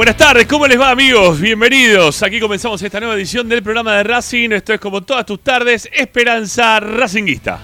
buenas 0.00 0.16
tardes, 0.16 0.46
¿cómo 0.46 0.66
les 0.66 0.80
va 0.80 0.92
amigos? 0.92 1.38
Bienvenidos. 1.38 2.22
Aquí 2.22 2.40
comenzamos 2.40 2.80
esta 2.80 3.00
nueva 3.00 3.16
edición 3.16 3.46
del 3.50 3.62
programa 3.62 3.96
de 3.96 4.04
Racing. 4.04 4.48
Esto 4.50 4.72
es 4.72 4.80
como 4.80 5.02
todas 5.02 5.26
tus 5.26 5.40
tardes, 5.40 5.90
Esperanza 5.92 6.80
Racinguista. 6.80 7.60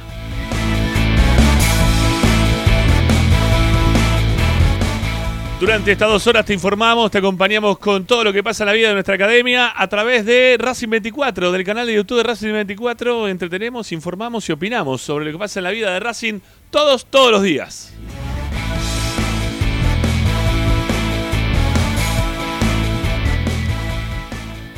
Durante 5.59 5.93
estas 5.93 6.11
dos 6.11 6.27
horas 6.27 6.45
te 6.45 6.53
informamos, 6.53 7.11
te 7.11 7.17
acompañamos 7.17 7.79
con 7.79 8.05
todo 8.05 8.25
lo 8.25 8.35
que 8.35 8.43
pasa 8.43 8.65
en 8.65 8.67
la 8.67 8.73
vida 8.75 8.89
de 8.89 8.95
nuestra 8.95 9.15
academia 9.15 9.73
a 9.75 9.89
través 9.89 10.27
de 10.27 10.57
Racing 10.59 10.91
24, 10.91 11.51
del 11.51 11.65
canal 11.65 11.87
de 11.87 11.95
YouTube 11.95 12.19
de 12.19 12.25
Racing 12.25 12.53
24. 12.53 13.29
Entretenemos, 13.29 13.93
informamos 13.93 14.47
y 14.51 14.53
opinamos 14.53 15.01
sobre 15.01 15.25
lo 15.25 15.33
que 15.33 15.39
pasa 15.39 15.61
en 15.61 15.65
la 15.65 15.71
vida 15.71 15.91
de 15.91 16.01
Racing 16.01 16.41
todos, 16.71 17.07
todos 17.07 17.33
los 17.33 17.43
días. 17.43 17.96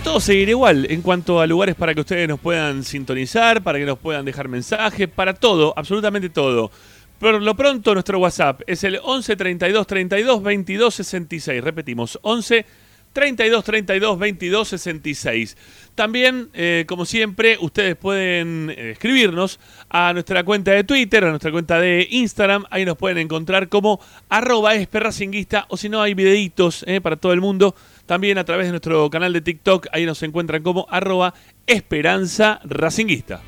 Todo 0.08 0.20
seguirá 0.20 0.52
igual 0.52 0.86
en 0.88 1.02
cuanto 1.02 1.38
a 1.38 1.46
lugares 1.46 1.74
para 1.74 1.94
que 1.94 2.00
ustedes 2.00 2.26
nos 2.26 2.40
puedan 2.40 2.82
sintonizar, 2.82 3.62
para 3.62 3.78
que 3.78 3.84
nos 3.84 3.98
puedan 3.98 4.24
dejar 4.24 4.48
mensajes, 4.48 5.06
para 5.06 5.34
todo, 5.34 5.74
absolutamente 5.76 6.30
todo. 6.30 6.70
Por 7.18 7.42
lo 7.42 7.54
pronto, 7.54 7.92
nuestro 7.92 8.18
WhatsApp 8.18 8.62
es 8.66 8.84
el 8.84 8.98
11 9.02 9.36
32 9.36 9.86
32 9.86 10.42
22 10.42 10.94
66. 10.94 11.62
Repetimos, 11.62 12.18
11 12.22 12.64
32 13.12 13.64
32 13.64 14.18
22 14.18 14.68
66. 14.68 15.56
También, 15.94 16.48
eh, 16.54 16.84
como 16.88 17.04
siempre, 17.04 17.58
ustedes 17.60 17.94
pueden 17.96 18.70
eh, 18.70 18.92
escribirnos 18.92 19.60
a 19.90 20.14
nuestra 20.14 20.42
cuenta 20.42 20.70
de 20.70 20.84
Twitter, 20.84 21.24
a 21.24 21.30
nuestra 21.30 21.52
cuenta 21.52 21.78
de 21.80 22.06
Instagram. 22.10 22.64
Ahí 22.70 22.86
nos 22.86 22.96
pueden 22.96 23.18
encontrar 23.18 23.68
como 23.68 24.00
arroba 24.30 24.74
esperracinguista 24.74 25.66
o 25.68 25.76
si 25.76 25.90
no 25.90 26.00
hay 26.00 26.14
videitos 26.14 26.82
eh, 26.86 27.02
para 27.02 27.16
todo 27.16 27.34
el 27.34 27.42
mundo. 27.42 27.74
También 28.08 28.38
a 28.38 28.44
través 28.44 28.64
de 28.64 28.70
nuestro 28.70 29.10
canal 29.10 29.34
de 29.34 29.42
TikTok, 29.42 29.88
ahí 29.92 30.06
nos 30.06 30.22
encuentran 30.22 30.62
como 30.62 30.86
arroba 30.88 31.34
esperanza 31.66 32.58
racinguista. 32.64 33.42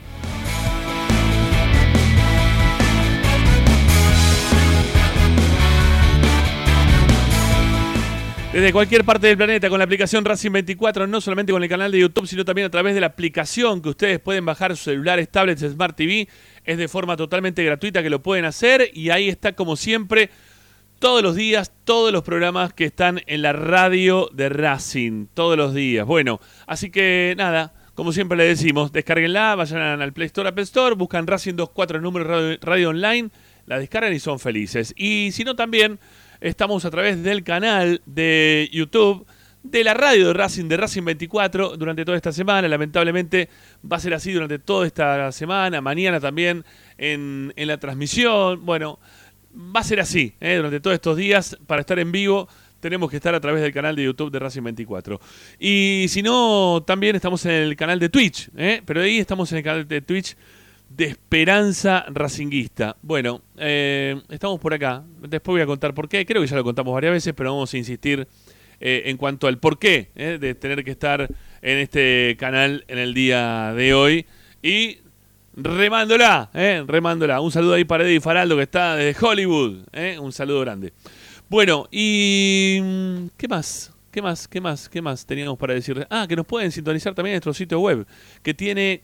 Desde 8.53 8.70
cualquier 8.70 9.03
parte 9.06 9.28
del 9.28 9.38
planeta 9.38 9.70
con 9.70 9.78
la 9.78 9.87
aplicación 9.87 10.26
Racing 10.26 10.50
24, 10.50 11.06
no 11.06 11.22
solamente 11.22 11.53
con 11.53 11.62
el 11.62 11.69
canal 11.70 11.91
de 11.91 12.00
YouTube, 12.00 12.26
sino 12.26 12.44
también 12.44 12.66
a 12.66 12.70
través 12.70 12.94
de 12.94 13.00
la 13.00 13.06
aplicación 13.06 13.81
que 13.81 13.88
ustedes 13.88 14.19
pueden 14.20 14.44
bajar 14.44 14.76
celulares, 14.76 15.31
tablets, 15.31 15.62
Smart 15.62 15.97
TV. 15.97 16.28
Es 16.66 16.76
de 16.76 16.87
forma 16.87 17.16
totalmente 17.16 17.65
gratuita 17.65 18.03
que 18.03 18.10
lo 18.10 18.22
pueden 18.22 18.44
hacer 18.44 18.91
y 18.93 19.09
ahí 19.09 19.31
está 19.31 19.54
como 19.54 19.76
siempre 19.76 20.28
todos 21.00 21.22
los 21.22 21.34
días, 21.34 21.72
todos 21.84 22.12
los 22.12 22.22
programas 22.22 22.75
que 22.75 22.84
están 22.84 23.22
en 23.27 23.41
la 23.41 23.55
radio 23.55 24.28
de 24.34 24.50
Racing, 24.50 25.28
todos 25.33 25.56
los 25.56 25.72
días. 25.75 26.06
Bueno, 26.06 26.41
así 26.66 26.91
que 26.91 27.34
nada, 27.38 27.72
como 27.94 28.12
siempre 28.12 28.37
le 28.37 28.44
decimos, 28.44 28.93
descarguenla, 28.93 29.55
vayan 29.55 30.03
al 30.03 30.12
Play 30.12 30.27
Store, 30.27 30.50
Apple 30.50 30.65
Store, 30.65 30.94
buscan 30.94 31.27
Racing 31.27 31.56
24 31.56 32.03
número 32.03 32.27
radio, 32.27 32.59
radio 32.61 32.91
online, 32.91 33.31
la 33.65 33.78
descargan 33.78 34.12
y 34.12 34.21
son 34.21 34.38
felices. 34.38 34.93
Y 34.94 35.31
si 35.33 35.43
no, 35.43 35.56
también 35.56 35.99
estamos 36.38 36.84
a 36.84 36.91
través 36.91 37.22
del 37.22 37.44
canal 37.44 38.03
de 38.05 38.69
YouTube 38.71 39.27
de 39.62 39.84
la 39.84 39.94
radio 39.94 40.28
de 40.28 40.32
Racing, 40.34 40.69
de 40.69 40.77
Racing 40.77 41.05
24, 41.05 41.78
durante 41.78 42.05
toda 42.05 42.19
esta 42.19 42.32
semana. 42.32 42.69
Lamentablemente 42.69 43.49
va 43.91 43.97
a 43.97 44.00
ser 44.00 44.12
así 44.12 44.32
durante 44.32 44.59
toda 44.59 44.87
esta 44.87 45.32
semana, 45.32 45.81
mañana 45.81 46.21
también 46.21 46.62
en, 46.99 47.55
en 47.56 47.69
la 47.69 47.78
transmisión. 47.78 48.67
Bueno, 48.67 48.99
va 49.55 49.81
a 49.81 49.84
ser 49.84 50.00
así, 50.00 50.34
¿eh? 50.41 50.56
durante 50.56 50.81
todos 50.81 50.94
estos 50.94 51.16
días, 51.16 51.56
para 51.67 51.81
estar 51.81 51.99
en 51.99 52.12
vivo, 52.12 52.49
tenemos 52.81 53.11
que 53.11 53.17
estar 53.17 53.35
a 53.35 53.41
través 53.41 53.62
del 53.62 53.73
canal 53.73 53.94
de 53.97 54.05
YouTube 54.05 54.31
de 54.31 54.38
Racing 54.38 54.62
24. 54.62 55.20
Y 55.58 56.06
si 56.08 56.23
no, 56.23 56.82
también 56.87 57.17
estamos 57.17 57.44
en 57.47 57.52
el 57.52 57.76
canal 57.76 57.99
de 57.99 58.08
Twitch, 58.08 58.50
¿eh? 58.56 58.82
pero 58.85 59.02
ahí 59.02 59.19
estamos 59.19 59.50
en 59.52 59.58
el 59.58 59.64
canal 59.64 59.88
de 59.88 60.00
Twitch 60.00 60.37
de 60.88 61.05
Esperanza 61.05 62.05
Racinguista. 62.08 62.97
Bueno, 63.02 63.43
eh, 63.56 64.20
estamos 64.29 64.58
por 64.58 64.75
acá. 64.75 65.05
Después 65.20 65.55
voy 65.55 65.61
a 65.61 65.67
contar 65.67 65.94
por 65.94 66.08
qué. 66.08 66.25
Creo 66.25 66.43
que 66.43 66.49
ya 66.49 66.56
lo 66.56 66.64
contamos 66.64 66.93
varias 66.94 67.12
veces, 67.12 67.35
pero 67.37 67.52
vamos 67.52 67.73
a 67.73 67.76
insistir 67.76 68.26
en 68.82 69.19
cuanto 69.19 69.47
al 69.47 69.58
por 69.58 69.79
qué 69.79 70.08
de 70.14 70.55
tener 70.55 70.82
que 70.82 70.91
estar 70.91 71.29
en 71.61 71.79
este 71.79 72.35
canal 72.38 72.85
en 72.88 72.99
el 72.99 73.12
día 73.12 73.75
de 73.75 73.93
hoy. 73.93 74.26
Y 74.62 75.00
remándola, 75.56 76.50
eh, 76.55 76.82
remándola. 76.87 77.41
Un 77.41 77.50
saludo 77.52 77.75
ahí 77.75 77.85
para 77.85 78.05
Eddie 78.05 78.20
Faraldo 78.20 78.56
que 78.56 78.62
está 78.62 78.97
desde 78.97 79.26
Hollywood. 79.26 79.79
Eh, 79.93 80.19
un 80.20 80.32
saludo 80.32 80.61
grande. 80.61 80.93
Bueno, 81.49 81.88
y 81.91 82.79
mm, 82.82 83.26
¿qué 83.37 83.49
más? 83.49 83.93
¿Qué 84.11 84.23
más? 84.23 84.49
¿Qué 84.49 84.61
más? 84.61 84.88
¿Qué 84.88 85.02
más 85.02 85.26
teníamos 85.26 85.58
para 85.58 85.75
decirles? 85.75 86.06
Ah, 86.11 86.26
que 86.29 86.35
nos 86.37 86.47
pueden 86.47 86.73
sintonizar 86.73 87.14
también 87.14 87.35
en 87.35 87.37
nuestro 87.37 87.55
sitio 87.55 87.79
web, 87.81 88.06
que 88.43 88.55
tiene 88.55 89.02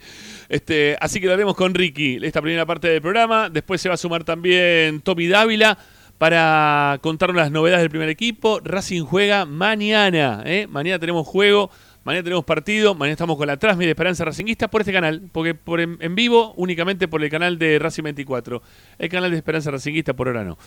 Este, 0.50 0.98
así 1.00 1.22
que 1.22 1.28
lo 1.28 1.34
haremos 1.34 1.56
con 1.56 1.74
Ricky 1.74 2.20
esta 2.22 2.42
primera 2.42 2.66
parte 2.66 2.90
del 2.90 3.02
programa. 3.02 3.50
Después 3.50 3.80
se 3.80 3.88
va 3.88 3.96
a 3.96 3.98
sumar 3.98 4.26
también 4.26 5.00
Tommy 5.00 5.28
Dávila 5.28 5.78
para 6.18 7.00
contarnos 7.02 7.38
las 7.38 7.50
novedades 7.50 7.82
del 7.82 7.90
primer 7.90 8.10
equipo. 8.10 8.60
Racing 8.62 9.04
juega 9.04 9.46
mañana. 9.46 10.44
¿eh? 10.46 10.68
Mañana 10.70 11.00
tenemos 11.00 11.26
juego, 11.26 11.72
mañana 12.04 12.24
tenemos 12.24 12.46
partido, 12.46 12.96
mañana 12.96 13.14
estamos 13.14 13.38
con 13.38 13.48
la 13.48 13.58
Transmi 13.58 13.86
de 13.86 13.92
Esperanza 13.92 14.26
Racinguista 14.26 14.68
por 14.68 14.82
este 14.82 14.94
canal, 14.94 15.30
porque 15.32 15.56
por 15.56 15.82
en, 15.82 15.98
en 16.00 16.16
vivo 16.16 16.54
únicamente 16.58 17.08
por 17.08 17.24
el 17.24 17.30
canal 17.30 17.58
de 17.60 17.80
Racing 17.80 18.04
24. 18.04 18.62
El 18.98 19.10
canal 19.10 19.32
de 19.32 19.38
Esperanza 19.38 19.72
Racinguista 19.72 20.14
por 20.14 20.28
ahora 20.28 20.44
no. 20.44 20.58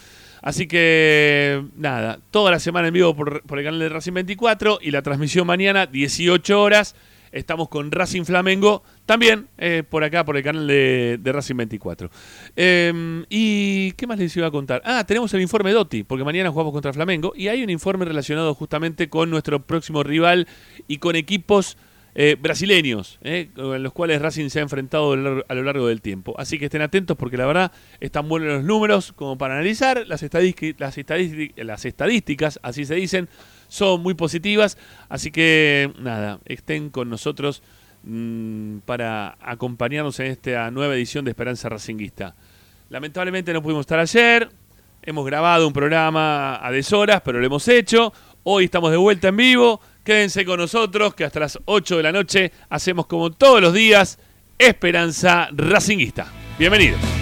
Así 0.42 0.66
que 0.66 1.64
nada, 1.76 2.18
toda 2.30 2.50
la 2.50 2.58
semana 2.58 2.88
en 2.88 2.94
vivo 2.94 3.14
por, 3.14 3.42
por 3.42 3.58
el 3.58 3.64
canal 3.64 3.80
de 3.80 3.88
Racing 3.88 4.12
24 4.12 4.78
y 4.82 4.90
la 4.90 5.02
transmisión 5.02 5.46
mañana 5.46 5.86
18 5.86 6.60
horas. 6.60 6.94
Estamos 7.32 7.68
con 7.68 7.90
Racing 7.90 8.24
Flamengo, 8.24 8.82
también 9.06 9.48
eh, 9.56 9.82
por 9.88 10.04
acá, 10.04 10.24
por 10.24 10.36
el 10.36 10.42
canal 10.42 10.66
de, 10.66 11.18
Racing 11.24 11.56
24. 11.56 12.10
Eh, 12.54 13.24
¿Y 13.30 13.92
qué 13.92 14.06
más 14.06 14.18
les 14.18 14.36
iba 14.36 14.46
a 14.46 14.50
contar? 14.50 14.82
Ah, 14.84 15.04
tenemos 15.06 15.32
el 15.32 15.40
informe 15.40 15.72
Dotti, 15.72 16.04
porque 16.04 16.24
mañana 16.24 16.50
jugamos 16.50 16.72
contra 16.72 16.92
Flamengo 16.92 17.32
y 17.34 17.48
hay 17.48 17.64
un 17.64 17.70
informe 17.70 18.04
relacionado 18.04 18.54
justamente 18.54 19.08
con 19.08 19.30
nuestro 19.30 19.62
próximo 19.62 20.02
rival 20.02 20.46
y 20.86 20.98
con 20.98 21.16
equipos 21.16 21.78
eh, 22.14 22.36
brasileños, 22.38 23.18
eh, 23.22 23.48
en 23.56 23.82
los 23.82 23.94
cuales 23.94 24.20
Racing 24.20 24.50
se 24.50 24.58
ha 24.58 24.62
enfrentado 24.62 25.12
a 25.12 25.16
lo 25.54 25.62
largo 25.62 25.86
del 25.86 26.02
tiempo. 26.02 26.34
Así 26.36 26.58
que 26.58 26.66
estén 26.66 26.82
atentos 26.82 27.16
porque 27.16 27.38
la 27.38 27.46
verdad 27.46 27.72
están 28.00 28.28
buenos 28.28 28.50
los 28.50 28.64
números 28.64 29.12
como 29.12 29.38
para 29.38 29.54
analizar. 29.54 30.06
Las, 30.06 30.20
las, 30.20 30.96
las 31.56 31.84
estadísticas, 31.86 32.60
así 32.62 32.84
se 32.84 32.96
dicen, 32.96 33.30
son 33.72 34.02
muy 34.02 34.12
positivas. 34.12 34.76
Así 35.08 35.30
que 35.30 35.90
nada, 35.98 36.40
estén 36.44 36.90
con 36.90 37.08
nosotros 37.08 37.62
mm, 38.04 38.78
para 38.84 39.38
acompañarnos 39.40 40.20
en 40.20 40.26
esta 40.26 40.70
nueva 40.70 40.94
edición 40.94 41.24
de 41.24 41.30
Esperanza 41.30 41.70
Racinguista. 41.70 42.34
Lamentablemente 42.90 43.54
no 43.54 43.62
pudimos 43.62 43.84
estar 43.84 43.98
ayer, 43.98 44.50
hemos 45.02 45.24
grabado 45.24 45.66
un 45.66 45.72
programa 45.72 46.64
a 46.64 46.70
deshoras, 46.70 47.22
pero 47.24 47.40
lo 47.40 47.46
hemos 47.46 47.66
hecho. 47.66 48.12
Hoy 48.42 48.66
estamos 48.66 48.90
de 48.90 48.98
vuelta 48.98 49.28
en 49.28 49.36
vivo. 49.36 49.80
Quédense 50.04 50.44
con 50.44 50.60
nosotros 50.60 51.14
que 51.14 51.24
hasta 51.24 51.40
las 51.40 51.58
8 51.64 51.96
de 51.96 52.02
la 52.02 52.12
noche 52.12 52.52
hacemos 52.68 53.06
como 53.06 53.30
todos 53.30 53.62
los 53.62 53.72
días 53.72 54.18
Esperanza 54.58 55.48
Racinguista. 55.52 56.26
Bienvenidos. 56.58 57.21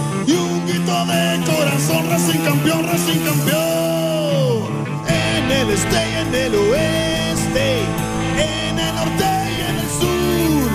y 0.27 0.33
un 0.33 0.65
grito 0.67 1.05
de 1.05 1.41
corazón, 1.45 2.09
Racing 2.09 2.39
campeón, 2.39 2.85
Racing 2.85 3.19
campeón. 3.19 4.69
En 5.07 5.51
el 5.51 5.69
este 5.71 5.95
y 5.95 6.15
en 6.21 6.35
el 6.35 6.55
oeste, 6.55 7.79
en 8.37 8.79
el 8.79 8.95
norte 8.95 9.25
y 9.49 9.61
en 9.69 9.77
el 9.79 9.89
sur, 9.99 10.69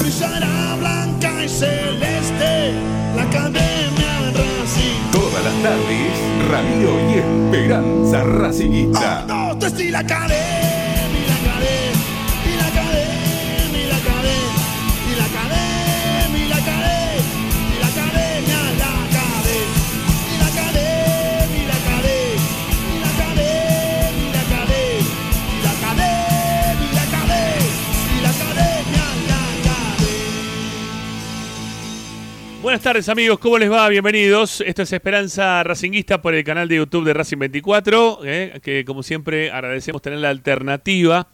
brillará 0.00 0.76
blanca 0.78 1.44
y 1.44 1.48
celeste 1.48 2.74
la 3.14 3.22
academia 3.22 4.32
Racing. 4.34 5.00
Todas 5.12 5.44
las 5.44 5.56
tardes, 5.62 6.16
Radio 6.50 6.90
y 7.10 7.12
Esperanza 7.18 8.24
Racinguista. 8.24 9.24
No, 9.26 9.56
te 9.58 9.66
estoy 9.66 9.90
la 9.90 10.00
academia, 10.00 10.65
Buenas 32.66 32.82
tardes 32.82 33.08
amigos, 33.08 33.38
¿cómo 33.38 33.58
les 33.58 33.70
va? 33.70 33.88
Bienvenidos. 33.88 34.60
Esto 34.60 34.82
es 34.82 34.92
Esperanza 34.92 35.62
Racinguista 35.62 36.20
por 36.20 36.34
el 36.34 36.42
canal 36.42 36.66
de 36.66 36.74
YouTube 36.74 37.04
de 37.04 37.14
Racing 37.14 37.38
24, 37.38 38.22
eh, 38.24 38.58
que 38.60 38.84
como 38.84 39.04
siempre 39.04 39.52
agradecemos 39.52 40.02
tener 40.02 40.18
la 40.18 40.30
alternativa 40.30 41.28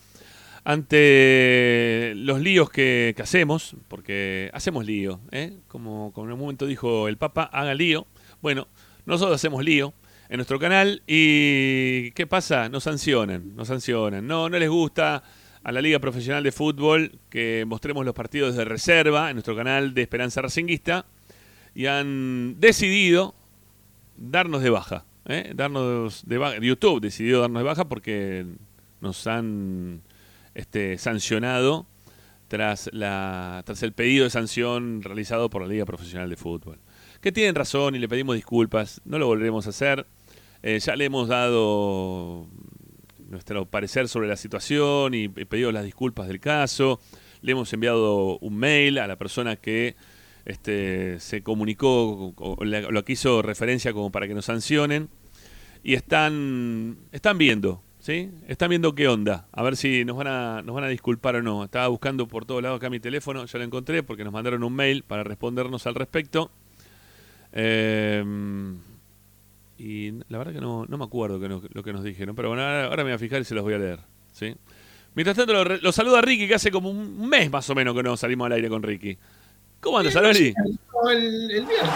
ante 0.63 2.13
los 2.17 2.39
líos 2.39 2.69
que, 2.69 3.15
hacemos, 3.19 3.77
porque 3.89 4.51
hacemos 4.53 4.85
lío, 4.85 5.21
eh, 5.31 5.57
como, 5.69 6.13
como 6.13 6.27
en 6.27 6.35
un 6.35 6.39
momento 6.39 6.67
dijo 6.67 7.09
el 7.09 7.17
Papa, 7.17 7.45
haga 7.45 7.73
lío. 7.73 8.07
Bueno, 8.43 8.69
nosotros 9.07 9.37
hacemos 9.37 9.65
lío 9.65 9.95
en 10.29 10.37
nuestro 10.37 10.59
canal 10.59 11.03
y 11.07 12.11
¿qué 12.11 12.27
pasa? 12.27 12.69
Nos 12.69 12.85
sancionan, 12.85 13.57
nos 13.57 13.69
sancionan. 13.69 14.27
No, 14.27 14.51
no 14.51 14.59
les 14.59 14.69
gusta 14.69 15.23
a 15.65 15.73
la 15.73 15.81
Liga 15.81 15.99
Profesional 15.99 16.43
de 16.43 16.53
Fútbol 16.53 17.19
que 17.31 17.65
mostremos 17.67 18.05
los 18.05 18.15
partidos 18.15 18.55
de 18.55 18.67
reserva 18.67 19.31
en 19.31 19.37
nuestro 19.37 19.57
canal 19.57 19.95
de 19.95 20.03
Esperanza 20.03 20.43
Racinguista 20.43 21.07
y 21.75 21.87
han 21.87 22.61
decidido 22.61 23.35
darnos 24.17 24.63
de 24.63 24.71
baja. 24.71 25.05
¿eh? 25.27 25.53
Darnos 25.55 26.27
de. 26.27 26.59
YouTube 26.61 27.01
decidió 27.01 27.41
darnos 27.41 27.61
de 27.61 27.65
baja 27.65 27.89
porque 27.89 28.47
nos 29.01 29.27
han 29.27 30.03
este, 30.55 30.99
sancionado 30.99 31.87
tras, 32.49 32.91
la, 32.93 33.63
tras 33.65 33.83
el 33.83 33.93
pedido 33.93 34.25
de 34.25 34.31
sanción 34.31 35.03
realizado 35.03 35.49
por 35.51 35.63
la 35.63 35.69
Liga 35.69 35.87
Profesional 35.87 36.29
de 36.29 36.37
Fútbol. 36.37 36.79
Que 37.21 37.33
tienen 37.33 37.55
razón 37.55 37.95
y 37.95 37.99
le 37.99 38.09
pedimos 38.09 38.37
disculpas, 38.37 39.01
no 39.05 39.19
lo 39.19 39.27
volveremos 39.27 39.67
a 39.67 39.71
hacer. 39.71 40.07
Eh, 40.63 40.79
ya 40.79 40.95
le 40.95 41.07
hemos 41.07 41.29
dado 41.29 42.47
nuestro 43.29 43.65
parecer 43.67 44.09
sobre 44.09 44.29
la 44.29 44.37
situación 44.37 45.15
y, 45.15 45.25
y 45.25 45.29
pedido 45.29 45.73
las 45.73 45.85
disculpas 45.85 46.29
del 46.29 46.41
caso. 46.41 47.01
Le 47.41 47.53
hemos 47.53 47.73
enviado 47.73 48.39
un 48.39 48.57
mail 48.57 48.99
a 48.99 49.07
la 49.07 49.17
persona 49.17 49.57
que 49.57 49.97
este, 50.45 51.21
se 51.21 51.43
comunicó 51.43 52.33
o, 52.35 52.35
o 52.37 52.65
lo 52.65 53.05
que 53.05 53.13
hizo 53.13 53.43
referencia 53.43 53.93
como 53.93 54.11
para 54.11 54.29
que 54.29 54.35
nos 54.35 54.47
sancionen. 54.47 55.09
Y 55.85 55.95
están, 55.95 56.97
están 57.11 57.39
viendo, 57.39 57.83
¿sí? 57.99 58.31
Están 58.47 58.71
viendo 58.71 58.95
qué 58.95 59.09
onda. 59.09 59.49
A 59.53 59.63
ver 59.63 59.77
si 59.77 60.05
nos 60.05 60.17
van 60.17 60.29
a, 60.29 60.63
nos 60.63 60.75
van 60.75 60.85
a 60.85 60.89
disculpar 60.89 61.37
o 61.37 61.43
no. 61.43 61.65
Estaba 61.65 61.89
buscando 61.89 62.29
por 62.29 62.45
todos 62.45 62.63
lados 62.63 62.77
acá 62.77 62.89
mi 62.89 63.01
teléfono, 63.01 63.45
ya 63.45 63.59
lo 63.59 63.65
encontré 63.65 64.03
porque 64.03 64.23
nos 64.23 64.33
mandaron 64.33 64.63
un 64.63 64.75
mail 64.75 65.03
para 65.03 65.25
respondernos 65.25 65.87
al 65.87 65.97
respecto. 65.97 66.51
Eh, 67.53 68.25
y 69.79 70.13
la 70.29 70.39
verdad 70.39 70.53
que 70.53 70.61
no, 70.61 70.87
no 70.87 70.97
me 70.97 71.05
acuerdo 71.05 71.41
que 71.41 71.49
lo 71.49 71.83
que 71.83 71.93
nos 71.93 72.05
dijeron, 72.05 72.37
pero 72.37 72.49
bueno, 72.49 72.63
ahora, 72.63 72.99
me 72.99 73.11
voy 73.11 73.13
a 73.13 73.19
fijar 73.19 73.41
y 73.41 73.45
se 73.45 73.55
los 73.55 73.65
voy 73.65 73.75
a 73.75 73.79
leer. 73.79 73.99
¿sí? 74.33 74.55
Mientras 75.17 75.37
tanto, 75.37 75.53
lo, 75.53 75.65
lo 75.65 75.91
saluda 75.91 76.21
Ricky, 76.23 76.47
que 76.47 76.55
hace 76.55 76.71
como 76.71 76.89
un 76.89 77.29
mes 77.29 77.51
más 77.51 77.69
o 77.69 77.75
menos 77.75 77.93
que 77.97 78.05
no 78.05 78.17
salimos 78.17 78.47
al 78.47 78.53
aire 78.53 78.69
con 78.69 78.85
Ricky. 78.85 79.19
¿Cómo 79.83 79.99
andas, 79.99 80.15
Alori? 80.15 80.55
No, 80.55 81.11
el, 81.11 81.51
el 81.51 81.67
viernes. 81.67 81.91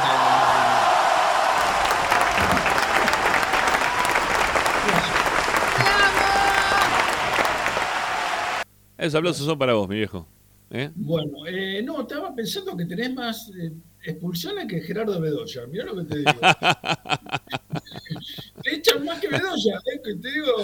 Esos 8.99 9.14
aplausos 9.14 9.47
son 9.47 9.57
para 9.57 9.75
vos, 9.75 9.88
mi 9.88 9.99
viejo. 9.99 10.26
¿Eh? 10.71 10.90
Bueno, 10.97 11.47
eh, 11.47 11.81
no, 11.85 12.00
estaba 12.00 12.35
pensando 12.35 12.76
que 12.76 12.87
tenés 12.87 13.14
más 13.14 13.52
eh, 13.57 13.71
expulsiones 14.02 14.66
que 14.66 14.81
Gerardo 14.81 15.21
Bedoya. 15.21 15.69
Mirá 15.69 15.85
lo 15.85 15.95
que 15.95 16.02
te 16.02 16.19
digo. 16.19 16.33
te 18.64 18.75
echan 18.75 19.05
más 19.05 19.21
que 19.21 19.28
Bedoya, 19.28 19.76
¿eh? 19.76 20.00
Que 20.02 20.16
te 20.16 20.33
digo, 20.33 20.57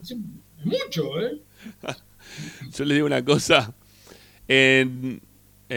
es 0.00 0.16
mucho, 0.64 1.20
¿eh? 1.20 1.40
Yo 2.76 2.84
les 2.84 2.96
digo 2.96 3.06
una 3.06 3.24
cosa. 3.24 3.72
En, 4.48 5.22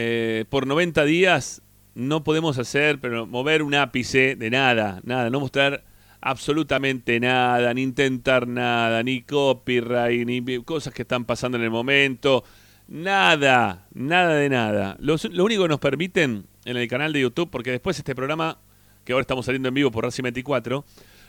eh, 0.00 0.44
por 0.48 0.68
90 0.68 1.04
días 1.06 1.60
no 1.96 2.22
podemos 2.22 2.56
hacer, 2.56 3.00
pero 3.00 3.26
mover 3.26 3.64
un 3.64 3.74
ápice 3.74 4.36
de 4.36 4.48
nada, 4.48 5.00
nada, 5.02 5.28
no 5.28 5.40
mostrar 5.40 5.82
absolutamente 6.20 7.18
nada, 7.18 7.74
ni 7.74 7.82
intentar 7.82 8.46
nada, 8.46 9.02
ni 9.02 9.22
copyright, 9.22 10.24
ni 10.24 10.62
cosas 10.62 10.94
que 10.94 11.02
están 11.02 11.24
pasando 11.24 11.58
en 11.58 11.64
el 11.64 11.70
momento, 11.70 12.44
nada, 12.86 13.88
nada 13.92 14.36
de 14.36 14.48
nada. 14.48 14.96
Lo, 15.00 15.16
lo 15.32 15.44
único 15.44 15.64
que 15.64 15.68
nos 15.68 15.80
permiten 15.80 16.46
en 16.64 16.76
el 16.76 16.86
canal 16.86 17.12
de 17.12 17.22
YouTube, 17.22 17.50
porque 17.50 17.72
después 17.72 17.98
este 17.98 18.14
programa, 18.14 18.60
que 19.02 19.12
ahora 19.12 19.22
estamos 19.22 19.46
saliendo 19.46 19.68
en 19.68 19.74
vivo 19.74 19.90
por 19.90 20.04
Racing 20.04 20.22
24, 20.22 20.84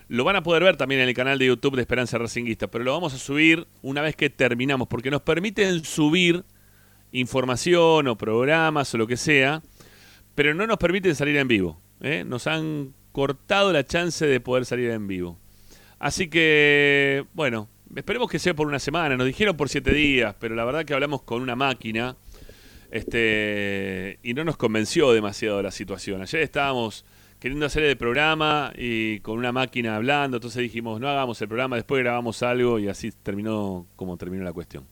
lo 0.10 0.24
van 0.24 0.36
a 0.36 0.44
poder 0.44 0.64
ver 0.64 0.78
también 0.78 1.02
en 1.02 1.08
el 1.08 1.16
canal 1.16 1.40
de 1.40 1.48
YouTube 1.48 1.76
de 1.76 1.82
Esperanza 1.82 2.20
Racinguista, 2.20 2.68
pero 2.68 2.84
lo 2.84 2.94
vamos 2.94 3.16
a 3.16 3.18
subir 3.18 3.66
una 3.82 4.04
vez 4.04 4.16
que 4.16 4.30
terminamos, 4.30 4.88
porque 4.88 5.10
nos 5.10 5.24
permiten 5.24 5.84
subir 5.84 6.46
información 7.12 8.08
o 8.08 8.18
programas 8.18 8.94
o 8.94 8.98
lo 8.98 9.08
que 9.08 9.18
sea, 9.18 9.62
pero 10.36 10.54
no 10.54 10.68
nos 10.68 10.78
permiten 10.78 11.16
salir 11.16 11.38
en 11.38 11.48
vivo. 11.48 11.82
¿eh? 12.02 12.24
Nos 12.26 12.48
han 12.48 12.94
cortado 13.12 13.74
la 13.74 13.86
chance 13.86 14.26
de 14.26 14.40
poder 14.40 14.66
salir 14.66 14.90
en 14.92 15.08
vivo. 15.08 15.38
Así 16.00 16.30
que, 16.30 17.26
bueno, 17.34 17.68
esperemos 17.96 18.30
que 18.30 18.40
sea 18.40 18.54
por 18.54 18.68
una 18.68 18.80
semana. 18.80 19.18
Nos 19.18 19.28
dijeron 19.28 19.58
por 19.58 19.70
siete 19.70 19.94
días, 19.94 20.36
pero 20.40 20.56
la 20.56 20.66
verdad 20.66 20.86
que 20.86 20.94
hablamos 20.94 21.24
con 21.24 21.42
una 21.42 21.56
máquina 21.56 22.16
este, 22.92 24.20
y 24.24 24.34
no 24.34 24.44
nos 24.44 24.58
convenció 24.58 25.12
demasiado 25.12 25.62
la 25.62 25.72
situación. 25.72 26.22
Ayer 26.22 26.42
estábamos 26.42 27.06
queriendo 27.40 27.66
hacer 27.66 27.84
el 27.84 27.98
programa 27.98 28.74
y 28.76 29.20
con 29.22 29.38
una 29.38 29.52
máquina 29.52 29.96
hablando, 29.96 30.38
entonces 30.38 30.62
dijimos, 30.62 31.00
no 31.00 31.08
hagamos 31.08 31.42
el 31.42 31.48
programa, 31.48 31.78
después 31.78 32.02
grabamos 32.04 32.44
algo 32.44 32.80
y 32.80 32.90
así 32.90 33.12
terminó 33.12 33.86
como 33.96 34.18
terminó 34.18 34.44
la 34.44 34.54
cuestión. 34.54 34.86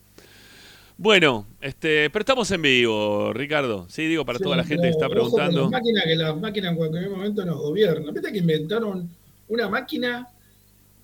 Bueno, 1.00 1.46
este, 1.62 2.10
pero 2.10 2.22
estamos 2.24 2.50
en 2.52 2.62
vivo, 2.62 3.32
Ricardo. 3.34 3.88
Sí, 3.90 4.08
digo 4.08 4.26
para 4.26 4.40
Sí, 4.40 4.44
toda 4.44 4.58
la 4.58 4.64
gente 4.64 4.84
que 4.84 4.90
está 4.90 5.08
preguntando. 5.08 5.62
Las 5.62 5.72
máquinas, 5.72 6.04
que 6.06 6.16
las 6.16 6.38
máquinas 6.40 6.72
en 6.72 6.78
cualquier 6.78 7.10
momento 7.10 7.46
nos 7.46 7.58
gobiernan. 7.58 8.14
Viste 8.14 8.32
que 8.32 8.40
inventaron 8.40 9.10
una 9.48 9.70
máquina 9.70 10.28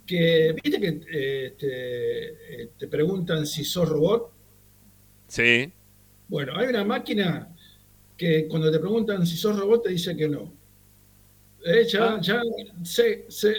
que, 0.06 0.56
viste 0.64 0.80
que 0.82 1.02
eh, 1.12 1.54
te, 1.58 2.64
eh, 2.64 2.70
te 2.78 2.88
preguntan 2.88 3.46
si 3.46 3.64
sos 3.64 3.88
robot. 3.88 4.32
Sí. 5.28 5.72
Bueno, 6.28 6.54
hay 6.58 6.68
una 6.68 6.84
máquina 6.84 7.50
que 8.18 8.48
cuando 8.48 8.72
te 8.72 8.80
preguntan 8.80 9.26
si 9.28 9.38
sos 9.38 9.58
robot 9.60 9.84
te 9.84 9.90
dice 9.90 10.16
que 10.18 10.28
no. 10.28 10.52
Eh, 11.66 11.86
ya, 11.88 12.16
Ah. 12.16 12.20
ya, 12.22 12.42
sí, 12.84 13.04
sí, 13.30 13.50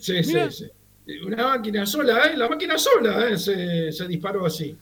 sí, 0.00 0.22
sí. 0.24 0.66
Una 1.26 1.44
máquina 1.56 1.84
sola, 1.86 2.24
¿eh? 2.26 2.36
La 2.36 2.48
máquina 2.48 2.78
sola, 2.78 3.28
¿eh? 3.30 3.36
Se, 3.38 3.92
se 3.92 4.08
disparó 4.08 4.46
así. 4.46 4.76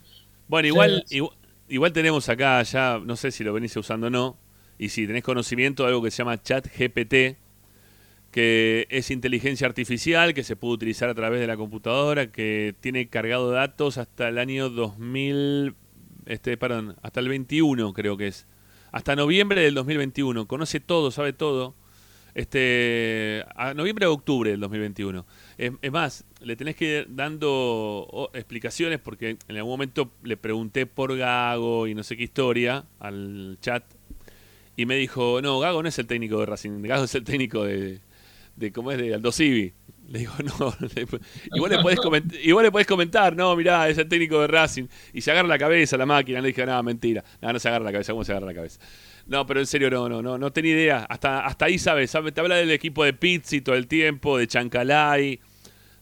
Bueno, 0.48 0.68
igual, 0.68 1.04
Sí. 1.06 1.16
igual, 1.16 1.36
igual 1.68 1.92
tenemos 1.92 2.28
acá 2.28 2.62
ya, 2.62 3.00
no 3.04 3.16
sé 3.16 3.30
si 3.30 3.44
lo 3.44 3.52
venís 3.52 3.76
usando 3.76 4.08
o 4.08 4.10
no, 4.10 4.38
y 4.78 4.88
si 4.90 5.06
tenés 5.06 5.22
conocimiento 5.22 5.82
de 5.82 5.90
algo 5.90 6.02
que 6.02 6.10
se 6.10 6.18
llama 6.18 6.40
Chat 6.42 6.66
GPT, 6.68 7.36
que 8.30 8.86
es 8.90 9.10
inteligencia 9.10 9.66
artificial 9.66 10.34
que 10.34 10.44
se 10.44 10.54
puede 10.56 10.74
utilizar 10.74 11.08
a 11.08 11.14
través 11.14 11.40
de 11.40 11.46
la 11.46 11.56
computadora, 11.56 12.30
que 12.30 12.74
tiene 12.80 13.08
cargado 13.08 13.50
datos 13.50 13.96
hasta 13.98 14.28
el 14.28 14.38
año 14.38 14.68
2000, 14.68 15.74
este, 16.26 16.56
perdón, 16.56 16.96
hasta 17.02 17.20
el 17.20 17.28
21 17.28 17.92
creo 17.94 18.16
que 18.16 18.28
es, 18.28 18.46
hasta 18.92 19.16
noviembre 19.16 19.62
del 19.62 19.74
2021, 19.74 20.46
conoce 20.46 20.80
todo, 20.80 21.10
sabe 21.10 21.32
todo, 21.32 21.74
este, 22.38 23.44
a 23.56 23.74
noviembre 23.74 24.06
o 24.06 24.12
octubre 24.12 24.50
del 24.50 24.60
2021. 24.60 25.26
Es, 25.58 25.72
es 25.82 25.92
más, 25.92 26.24
le 26.40 26.54
tenés 26.56 26.76
que 26.76 27.00
ir 27.00 27.06
dando 27.10 28.30
explicaciones 28.32 29.00
porque 29.00 29.36
en 29.48 29.56
algún 29.56 29.72
momento 29.72 30.12
le 30.22 30.36
pregunté 30.36 30.86
por 30.86 31.16
Gago 31.16 31.86
y 31.88 31.94
no 31.94 32.02
sé 32.04 32.16
qué 32.16 32.22
historia 32.22 32.84
al 33.00 33.58
chat 33.60 33.84
y 34.76 34.86
me 34.86 34.94
dijo, 34.96 35.42
no, 35.42 35.58
Gago 35.58 35.82
no 35.82 35.88
es 35.88 35.98
el 35.98 36.06
técnico 36.06 36.38
de 36.38 36.46
Racing, 36.46 36.80
Gago 36.82 37.04
es 37.04 37.14
el 37.16 37.24
técnico 37.24 37.64
de, 37.64 38.00
de 38.54 38.72
¿cómo 38.72 38.92
es? 38.92 38.98
De 38.98 39.14
Aldo 39.14 39.32
Civi. 39.32 39.72
Le 40.08 40.20
digo, 40.20 40.32
no, 40.60 40.72
le- 40.80 41.06
igual, 41.54 41.72
le 41.72 41.78
podés 41.80 41.98
comentar, 42.00 42.40
igual 42.40 42.64
le 42.64 42.72
podés 42.72 42.86
comentar, 42.86 43.36
no, 43.36 43.54
mirá, 43.56 43.88
es 43.88 43.98
el 43.98 44.08
técnico 44.08 44.40
de 44.40 44.46
Racing. 44.46 44.84
Y 45.12 45.20
se 45.20 45.32
agarra 45.32 45.48
la 45.48 45.58
cabeza 45.58 45.98
la 45.98 46.06
máquina. 46.06 46.40
Le 46.40 46.48
dije, 46.48 46.64
no, 46.64 46.82
mentira. 46.82 47.22
No, 47.42 47.52
no 47.52 47.58
se 47.58 47.68
agarra 47.68 47.84
la 47.84 47.92
cabeza, 47.92 48.12
¿cómo 48.12 48.24
se 48.24 48.32
agarra 48.32 48.46
la 48.46 48.54
cabeza? 48.54 48.80
No, 49.28 49.46
pero 49.46 49.60
en 49.60 49.66
serio, 49.66 49.90
no, 49.90 50.08
no, 50.08 50.22
no, 50.22 50.38
no 50.38 50.52
tenía 50.52 50.72
idea. 50.72 51.06
Hasta, 51.08 51.44
hasta 51.44 51.66
ahí 51.66 51.78
sabes, 51.78 52.10
sabe, 52.10 52.32
te 52.32 52.40
habla 52.40 52.56
del 52.56 52.70
equipo 52.70 53.04
de 53.04 53.12
Pizzi 53.12 53.60
todo 53.60 53.74
el 53.74 53.86
tiempo, 53.86 54.38
de 54.38 54.46
Chancalay, 54.46 55.38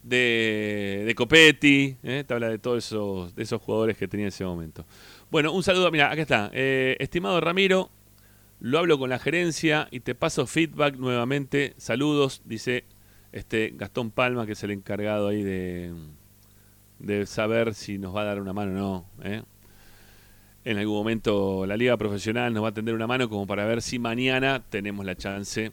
de, 0.04 1.02
de 1.04 1.14
Copetti, 1.16 1.97
¿eh? 2.04 2.23
te 2.25 2.35
habla 2.35 2.49
de 2.49 2.59
todos 2.59 2.87
esos, 2.87 3.35
de 3.35 3.42
esos 3.42 3.61
jugadores 3.61 3.97
que 3.97 4.06
tenía 4.06 4.26
en 4.26 4.28
ese 4.28 4.45
momento. 4.45 4.87
Bueno, 5.28 5.52
un 5.52 5.64
saludo, 5.64 5.90
mira, 5.90 6.12
acá 6.12 6.23
está. 6.23 6.50
Eh, 6.52 6.97
estimado 7.00 7.40
Ramiro, 7.40 7.90
lo 8.61 8.78
hablo 8.78 8.97
con 8.97 9.11
la 9.11 9.18
gerencia 9.18 9.88
y 9.90 10.00
te 10.00 10.14
paso 10.14 10.47
feedback 10.47 10.97
nuevamente. 10.97 11.75
Saludos, 11.78 12.42
dice 12.45 12.85
este 13.33 13.73
Gastón 13.75 14.12
Palma, 14.12 14.47
que 14.47 14.52
es 14.52 14.62
el 14.62 14.71
encargado 14.71 15.28
ahí 15.28 15.42
de, 15.42 15.92
de 17.00 17.26
saber 17.26 17.75
si 17.75 17.99
nos 17.99 18.14
va 18.14 18.23
a 18.23 18.26
dar 18.26 18.40
una 18.40 18.52
mano 18.52 18.71
o 18.71 18.75
no. 18.75 19.28
¿eh? 19.28 19.42
En 20.66 20.78
algún 20.78 20.96
momento 20.96 21.64
la 21.64 21.76
liga 21.76 21.96
profesional 21.96 22.52
nos 22.52 22.64
va 22.64 22.68
a 22.70 22.73
tender 22.75 22.92
una 22.92 23.06
mano 23.06 23.28
como 23.28 23.46
para 23.46 23.64
ver 23.66 23.80
si 23.80 24.00
mañana 24.00 24.64
tenemos 24.68 25.06
la 25.06 25.14
chance 25.14 25.70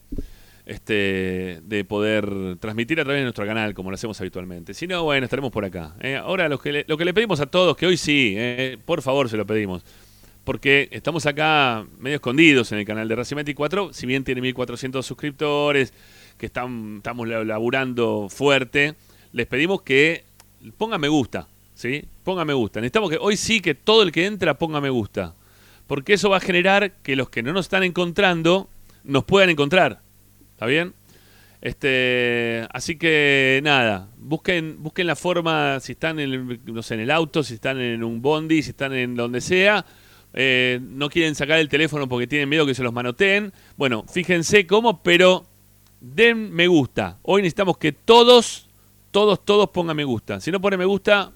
este, 0.67 1.59
de 1.63 1.83
poder 1.83 2.57
transmitir 2.59 2.99
a 3.01 3.03
través 3.03 3.21
de 3.21 3.23
nuestro 3.23 3.43
canal, 3.45 3.73
como 3.73 3.89
lo 3.89 3.95
hacemos 3.95 4.19
habitualmente. 4.21 4.75
Si 4.75 4.85
no, 4.85 5.03
bueno, 5.03 5.23
estaremos 5.25 5.51
por 5.51 5.65
acá. 5.65 5.95
¿eh? 5.99 6.15
Ahora, 6.15 6.47
lo 6.47 6.59
que, 6.59 6.71
le, 6.71 6.85
lo 6.87 6.95
que 6.95 7.05
le 7.05 7.13
pedimos 7.13 7.39
a 7.39 7.47
todos, 7.47 7.75
que 7.75 7.87
hoy 7.87 7.97
sí, 7.97 8.35
¿eh? 8.37 8.77
por 8.85 9.01
favor 9.01 9.29
se 9.29 9.35
lo 9.35 9.47
pedimos, 9.47 9.83
porque 10.43 10.89
estamos 10.91 11.25
acá 11.25 11.85
medio 11.97 12.17
escondidos 12.17 12.71
en 12.71 12.77
el 12.77 12.85
canal 12.85 13.07
de 13.07 13.15
Racing 13.15 13.35
24, 13.37 13.93
si 13.93 14.05
bien 14.05 14.23
tiene 14.23 14.41
1400 14.41 15.03
suscriptores, 15.03 15.91
que 16.37 16.45
están, 16.45 16.97
estamos 16.97 17.27
la- 17.27 17.43
laburando 17.43 18.27
fuerte, 18.29 18.93
les 19.31 19.47
pedimos 19.47 19.81
que 19.81 20.23
pongan 20.77 21.01
me 21.01 21.07
gusta, 21.07 21.47
¿sí? 21.83 22.05
Pongan 22.23 22.47
me 22.47 22.53
gusta. 22.53 22.79
Necesitamos 22.79 23.09
que 23.09 23.17
hoy 23.19 23.35
sí 23.35 23.59
que 23.59 23.75
todo 23.75 24.03
el 24.03 24.13
que 24.13 24.25
entra 24.25 24.57
ponga 24.57 24.79
me 24.79 24.89
gusta, 24.89 25.35
porque 25.85 26.13
eso 26.13 26.29
va 26.29 26.37
a 26.37 26.39
generar 26.39 26.93
que 27.03 27.17
los 27.17 27.29
que 27.29 27.43
no 27.43 27.51
nos 27.51 27.65
están 27.65 27.83
encontrando 27.83 28.69
nos 29.03 29.25
puedan 29.25 29.49
encontrar. 29.49 29.99
¿Está 30.53 30.65
bien? 30.65 30.93
Este, 31.59 32.65
así 32.71 32.97
que 32.97 33.59
nada, 33.63 34.07
busquen, 34.17 34.81
busquen 34.81 35.07
la 35.07 35.17
forma, 35.17 35.81
si 35.81 35.91
están 35.91 36.19
en 36.21 36.33
el, 36.33 36.59
en 36.89 36.99
el 37.01 37.11
auto, 37.11 37.43
si 37.43 37.55
están 37.55 37.81
en 37.81 38.01
un 38.01 38.21
bondi, 38.21 38.63
si 38.63 38.69
están 38.69 38.93
en 38.93 39.15
donde 39.15 39.41
sea, 39.41 39.85
eh, 40.33 40.79
no 40.81 41.09
quieren 41.09 41.35
sacar 41.35 41.59
el 41.59 41.67
teléfono 41.67 42.07
porque 42.07 42.27
tienen 42.27 42.47
miedo 42.47 42.65
que 42.65 42.75
se 42.75 42.83
los 42.83 42.93
manoteen. 42.93 43.51
Bueno, 43.75 44.05
fíjense 44.09 44.65
cómo, 44.65 45.03
pero 45.03 45.45
den 45.99 46.49
me 46.53 46.67
gusta. 46.67 47.19
Hoy 47.23 47.41
necesitamos 47.41 47.77
que 47.77 47.91
todos, 47.91 48.69
todos, 49.11 49.43
todos 49.43 49.69
pongan 49.69 49.97
me 49.97 50.05
gusta. 50.05 50.39
Si 50.39 50.49
no 50.49 50.61
pone 50.61 50.77
me 50.77 50.85
gusta, 50.85 51.33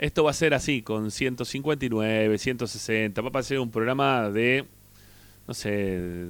esto 0.00 0.24
va 0.24 0.30
a 0.30 0.34
ser 0.34 0.54
así, 0.54 0.80
con 0.80 1.10
159, 1.10 2.38
160. 2.38 3.20
Va 3.20 3.38
a 3.38 3.42
ser 3.42 3.60
un 3.60 3.70
programa 3.70 4.30
de, 4.30 4.64
no 5.46 5.52
sé, 5.52 6.26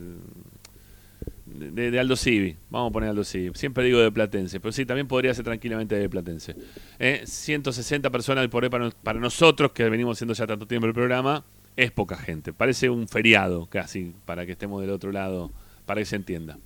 de, 1.46 1.90
de 1.92 2.00
Aldo 2.00 2.16
Civi. 2.16 2.56
Vamos 2.68 2.90
a 2.90 2.92
poner 2.92 3.10
Aldo 3.10 3.22
Civi. 3.22 3.52
Siempre 3.54 3.84
digo 3.84 4.00
de 4.00 4.10
Platense, 4.10 4.58
pero 4.58 4.72
sí, 4.72 4.84
también 4.84 5.06
podría 5.06 5.32
ser 5.34 5.44
tranquilamente 5.44 5.94
de 5.94 6.08
Platense. 6.08 6.56
Eh, 6.98 7.22
160 7.24 8.10
personas 8.10 8.48
por 8.48 8.64
ahí 8.64 8.70
para, 8.70 9.20
nosotros, 9.20 9.70
que 9.70 9.88
venimos 9.88 10.18
haciendo 10.18 10.34
ya 10.34 10.48
tanto 10.48 10.66
tiempo 10.66 10.88
el 10.88 10.92
programa, 10.92 11.44
es 11.76 11.92
poca 11.92 12.16
gente. 12.16 12.52
Parece 12.52 12.90
un 12.90 13.06
feriado 13.06 13.66
casi, 13.66 14.14
para 14.26 14.46
que 14.46 14.52
estemos 14.52 14.80
del 14.80 14.90
otro 14.90 15.12
lado, 15.12 15.52
para 15.86 16.00
que 16.00 16.06
se 16.06 16.16
entienda. 16.16 16.58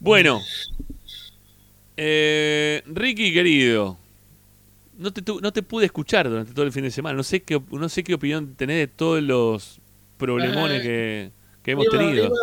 Bueno, 0.00 0.40
eh, 1.98 2.82
Ricky 2.86 3.34
querido, 3.34 3.98
no 4.98 5.12
te, 5.12 5.22
no 5.40 5.52
te 5.52 5.62
pude 5.62 5.86
escuchar 5.86 6.28
durante 6.28 6.52
todo 6.52 6.64
el 6.64 6.72
fin 6.72 6.84
de 6.84 6.90
semana. 6.90 7.16
No 7.16 7.22
sé 7.22 7.42
qué, 7.42 7.60
no 7.70 7.88
sé 7.88 8.02
qué 8.04 8.14
opinión 8.14 8.54
tenés 8.54 8.78
de 8.78 8.86
todos 8.88 9.22
los 9.22 9.80
problemones 10.16 10.80
Eh, 10.80 10.84
que, 10.84 11.30
que 11.62 11.70
hemos 11.72 11.86
Iba- 11.86 11.98
tenido. 11.98 12.24
iba- 12.26 12.36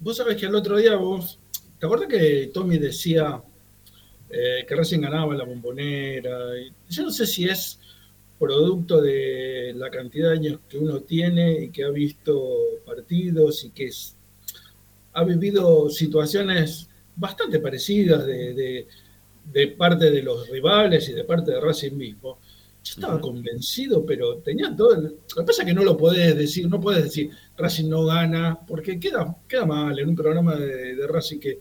vos 0.00 0.16
sabés 0.16 0.36
que 0.36 0.46
el 0.46 0.54
otro 0.54 0.76
día 0.76 0.96
vos, 0.96 1.38
¿te 1.78 1.86
acuerdas 1.86 2.08
que 2.08 2.50
Tommy 2.52 2.78
decía 2.78 3.40
eh, 4.30 4.64
que 4.66 4.74
recién 4.76 5.00
ganaba 5.00 5.34
la 5.34 5.44
bombonera? 5.44 6.38
Yo 6.88 7.02
no 7.04 7.10
sé 7.10 7.26
si 7.26 7.44
es 7.48 7.78
producto 8.38 9.00
de 9.02 9.72
la 9.76 9.90
cantidad 9.90 10.30
de 10.30 10.36
años 10.38 10.60
que 10.68 10.78
uno 10.78 11.00
tiene 11.00 11.64
y 11.64 11.68
que 11.70 11.84
ha 11.84 11.90
visto 11.90 12.48
partidos 12.86 13.64
y 13.64 13.70
que 13.70 13.86
es- 13.86 14.16
ha 15.12 15.24
vivido 15.24 15.90
situaciones 15.90 16.88
bastante 17.16 17.58
parecidas 17.58 18.24
de, 18.24 18.54
de- 18.54 18.88
de 19.44 19.68
parte 19.68 20.10
de 20.10 20.22
los 20.22 20.48
rivales 20.48 21.08
y 21.08 21.12
de 21.12 21.24
parte 21.24 21.52
de 21.52 21.60
Racing 21.60 21.96
mismo. 21.96 22.38
Yo 22.82 22.94
estaba 22.94 23.20
convencido, 23.20 24.06
pero 24.06 24.38
tenía 24.38 24.74
todo 24.74 24.94
el... 24.94 25.02
Lo 25.04 25.42
que 25.42 25.46
pasa 25.46 25.62
es 25.62 25.68
que 25.68 25.74
no 25.74 25.84
lo 25.84 25.96
podés 25.96 26.36
decir, 26.36 26.68
no 26.68 26.80
puedes 26.80 27.04
decir 27.04 27.30
Racing 27.56 27.88
no 27.88 28.06
gana, 28.06 28.58
porque 28.66 28.98
queda, 28.98 29.36
queda 29.46 29.66
mal 29.66 29.98
en 29.98 30.08
un 30.08 30.16
programa 30.16 30.56
de, 30.56 30.94
de 30.96 31.06
Racing 31.06 31.38
que 31.38 31.58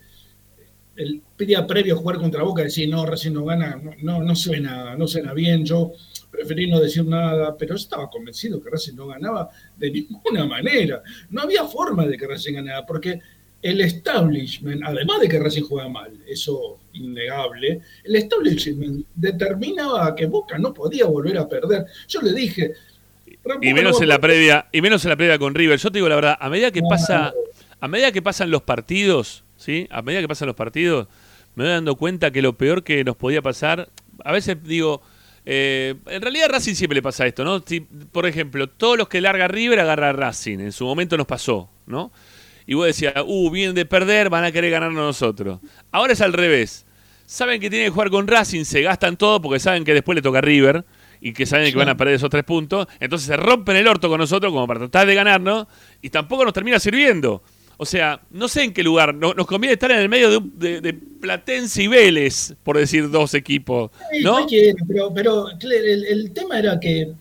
el 0.99 1.21
día 1.37 1.65
previo 1.65 1.95
a 1.95 1.97
jugar 1.97 2.17
contra 2.17 2.43
Boca 2.43 2.61
decir 2.61 2.89
no, 2.89 3.05
Racing 3.05 3.31
no 3.31 3.45
gana, 3.45 3.81
no, 3.81 3.91
no, 4.01 4.21
no 4.21 4.35
suena, 4.35 4.97
no 4.97 5.07
suena 5.07 5.33
bien, 5.33 5.63
yo 5.63 5.93
preferí 6.29 6.69
no 6.69 6.79
decir 6.79 7.05
nada, 7.05 7.55
pero 7.57 7.75
yo 7.75 7.81
estaba 7.81 8.09
convencido 8.09 8.61
que 8.61 8.69
Racing 8.69 8.95
no 8.95 9.07
ganaba 9.07 9.49
de 9.77 9.91
ninguna 9.91 10.45
manera. 10.45 11.01
No 11.29 11.41
había 11.41 11.63
forma 11.65 12.05
de 12.05 12.17
que 12.17 12.27
Racing 12.27 12.53
ganara, 12.53 12.85
porque 12.85 13.19
el 13.61 13.81
establishment, 13.81 14.81
además 14.85 15.19
de 15.21 15.27
que 15.27 15.39
Racing 15.39 15.63
juega 15.63 15.89
mal, 15.89 16.11
eso 16.27 16.79
innegable, 16.93 17.81
el 18.03 18.15
establishment 18.15 19.05
determinaba 19.15 20.15
que 20.15 20.25
Boca 20.25 20.57
no 20.57 20.73
podía 20.73 21.05
volver 21.05 21.37
a 21.37 21.47
perder. 21.47 21.85
Yo 22.07 22.21
le 22.21 22.33
dije... 22.33 22.73
Y 23.61 23.73
menos 23.73 24.01
en 24.01 24.09
la 24.09 24.19
previa, 24.19 24.67
y 24.71 24.81
menos 24.81 25.03
en 25.05 25.09
la 25.09 25.15
previa 25.15 25.39
con 25.39 25.55
River. 25.55 25.79
Yo 25.79 25.91
te 25.91 25.97
digo 25.97 26.09
la 26.09 26.15
verdad, 26.15 26.37
a 26.39 26.49
medida 26.49 26.71
que 26.71 26.81
pasa, 26.81 27.33
a 27.79 27.87
medida 27.87 28.11
que 28.11 28.21
pasan 28.21 28.51
los 28.51 28.61
partidos, 28.61 29.43
¿sí? 29.55 29.87
A 29.89 30.01
medida 30.01 30.21
que 30.21 30.27
pasan 30.27 30.47
los 30.47 30.55
partidos, 30.55 31.07
me 31.55 31.63
voy 31.63 31.73
dando 31.73 31.95
cuenta 31.95 32.31
que 32.31 32.41
lo 32.41 32.57
peor 32.57 32.83
que 32.83 33.03
nos 33.03 33.15
podía 33.15 33.41
pasar, 33.41 33.89
a 34.23 34.31
veces 34.31 34.57
digo, 34.63 35.01
eh, 35.45 35.95
en 36.07 36.21
realidad 36.21 36.45
a 36.45 36.53
Racing 36.53 36.75
siempre 36.75 36.95
le 36.95 37.01
pasa 37.01 37.25
esto, 37.25 37.43
¿no? 37.43 37.63
Si, 37.65 37.79
por 37.79 38.25
ejemplo, 38.25 38.67
todos 38.67 38.97
los 38.97 39.07
que 39.07 39.21
larga 39.21 39.47
River 39.47 39.79
agarra 39.79 40.09
a 40.09 40.13
Racing, 40.13 40.59
en 40.59 40.71
su 40.71 40.85
momento 40.85 41.17
nos 41.17 41.27
pasó, 41.27 41.69
¿no? 41.87 42.11
Y 42.69 42.75
vos 42.75 42.85
decías, 42.85 43.15
uh, 43.25 43.49
vienen 43.49 43.73
de 43.73 43.83
perder, 43.83 44.29
van 44.29 44.43
a 44.43 44.51
querer 44.51 44.69
ganarnos 44.69 45.03
nosotros. 45.03 45.59
Ahora 45.91 46.13
es 46.13 46.21
al 46.21 46.33
revés. 46.33 46.85
Saben 47.25 47.59
que 47.59 47.67
tienen 47.67 47.87
que 47.87 47.91
jugar 47.91 48.11
con 48.11 48.27
Racing, 48.27 48.63
se 48.63 48.83
gastan 48.83 49.17
todo 49.17 49.41
porque 49.41 49.59
saben 49.59 49.83
que 49.83 49.91
después 49.91 50.15
le 50.15 50.21
toca 50.21 50.37
a 50.37 50.41
River 50.41 50.85
y 51.19 51.33
que 51.33 51.47
saben 51.47 51.71
que 51.71 51.77
van 51.79 51.89
a 51.89 51.97
perder 51.97 52.13
esos 52.13 52.29
tres 52.29 52.43
puntos. 52.43 52.87
Entonces 52.99 53.25
se 53.25 53.35
rompen 53.37 53.75
el 53.75 53.87
orto 53.87 54.07
con 54.07 54.19
nosotros 54.19 54.53
como 54.53 54.67
para 54.67 54.81
tratar 54.81 55.07
de 55.07 55.15
ganarnos 55.15 55.65
y 55.99 56.11
tampoco 56.11 56.45
nos 56.45 56.53
termina 56.53 56.79
sirviendo. 56.79 57.41
O 57.77 57.85
sea, 57.87 58.21
no 58.29 58.47
sé 58.47 58.63
en 58.65 58.71
qué 58.73 58.83
lugar. 58.83 59.15
No- 59.15 59.33
nos 59.33 59.47
conviene 59.47 59.73
estar 59.73 59.89
en 59.89 59.97
el 59.99 60.09
medio 60.09 60.29
de, 60.29 60.37
un- 60.37 60.59
de- 60.59 60.79
de 60.81 60.93
Platense 60.93 61.81
y 61.81 61.87
Vélez, 61.87 62.53
por 62.61 62.77
decir 62.77 63.09
dos 63.09 63.33
equipos. 63.33 63.89
¿No? 64.21 64.45
pero, 64.87 65.11
pero 65.11 65.47
el, 65.59 66.05
el 66.05 66.31
tema 66.33 66.59
era 66.59 66.79
que, 66.79 67.13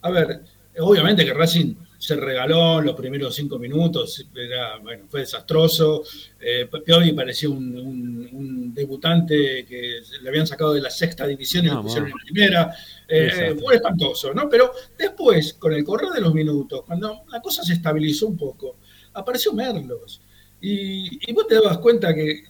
a 0.00 0.10
ver, 0.10 0.40
obviamente 0.78 1.26
que 1.26 1.34
Racing 1.34 1.74
se 2.04 2.16
regaló 2.16 2.82
los 2.82 2.94
primeros 2.94 3.34
cinco 3.34 3.58
minutos, 3.58 4.26
era, 4.34 4.76
bueno, 4.78 5.04
fue 5.08 5.20
desastroso. 5.20 6.02
Eh, 6.38 6.68
Piovi 6.84 7.12
parecía 7.12 7.48
un, 7.48 7.74
un- 7.78 8.28
un 8.32 8.74
debutante 8.74 9.64
que 9.66 10.00
le 10.20 10.28
habían 10.28 10.46
sacado 10.46 10.74
de 10.74 10.82
la 10.82 10.90
sexta 10.90 11.26
división 11.26 11.64
y 11.64 11.68
lo 11.68 11.74
No, 11.76 11.82
pusieron 11.82 12.10
en 12.10 12.16
primera. 12.26 12.74
Eh, 13.08 13.56
fue 13.58 13.76
espantoso, 13.76 14.34
¿no? 14.34 14.48
Pero 14.50 14.72
después, 14.98 15.54
con 15.54 15.72
el 15.72 15.82
correr 15.82 16.10
de 16.10 16.20
los 16.20 16.34
minutos, 16.34 16.82
cuando 16.86 17.22
la 17.32 17.40
cosa 17.40 17.62
se 17.62 17.72
estabilizó 17.72 18.26
un 18.26 18.36
poco, 18.36 18.76
apareció 19.14 19.54
Merlos. 19.54 20.20
Y, 20.60 21.30
y 21.30 21.32
vos 21.32 21.46
te 21.46 21.54
dabas 21.54 21.78
cuenta 21.78 22.14
que, 22.14 22.42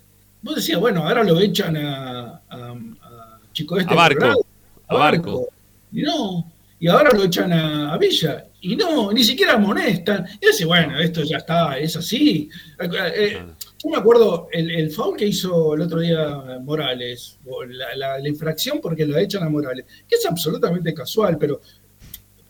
vos 0.42 0.56
decías, 0.56 0.80
bueno, 0.80 1.06
ahora 1.06 1.23
lo 1.23 1.38
echan 1.40 1.76
a, 1.76 2.42
a- 2.49 2.76
a 3.02 3.40
Chico 3.52 3.78
Este 3.78 3.92
A 3.92 3.96
Barco, 3.96 4.18
Colorado, 4.18 4.46
a 4.88 4.94
Barco. 4.96 5.49
Y 5.92 6.02
no, 6.02 6.50
y 6.84 6.88
ahora 6.88 7.10
lo 7.14 7.25
echan 7.25 7.50
a, 7.50 7.94
a 7.94 7.97
Villa. 7.97 8.44
Y 8.60 8.76
no, 8.76 9.10
ni 9.10 9.25
siquiera 9.25 9.54
amonestan. 9.54 10.26
Y 10.38 10.49
dice, 10.49 10.66
bueno, 10.66 10.99
esto 10.99 11.23
ya 11.23 11.38
está, 11.38 11.78
es 11.78 11.97
así. 11.97 12.50
Eh, 12.78 12.88
eh, 13.16 13.42
yo 13.82 13.88
me 13.90 13.97
acuerdo 13.97 14.49
el, 14.52 14.70
el 14.70 14.90
foul 14.90 15.16
que 15.16 15.26
hizo 15.26 15.73
el 15.73 15.80
otro 15.80 16.00
día 16.00 16.58
Morales, 16.62 17.38
o 17.47 17.64
la, 17.64 17.97
la- 17.97 18.18
la 18.18 18.28
infracción 18.28 18.80
porque 18.82 19.06
lo 19.06 19.16
echan 19.16 19.42
a 19.44 19.49
Morales, 19.49 19.86
que 20.06 20.16
es 20.16 20.26
absolutamente 20.26 20.92
casual, 20.92 21.38
pero 21.38 21.58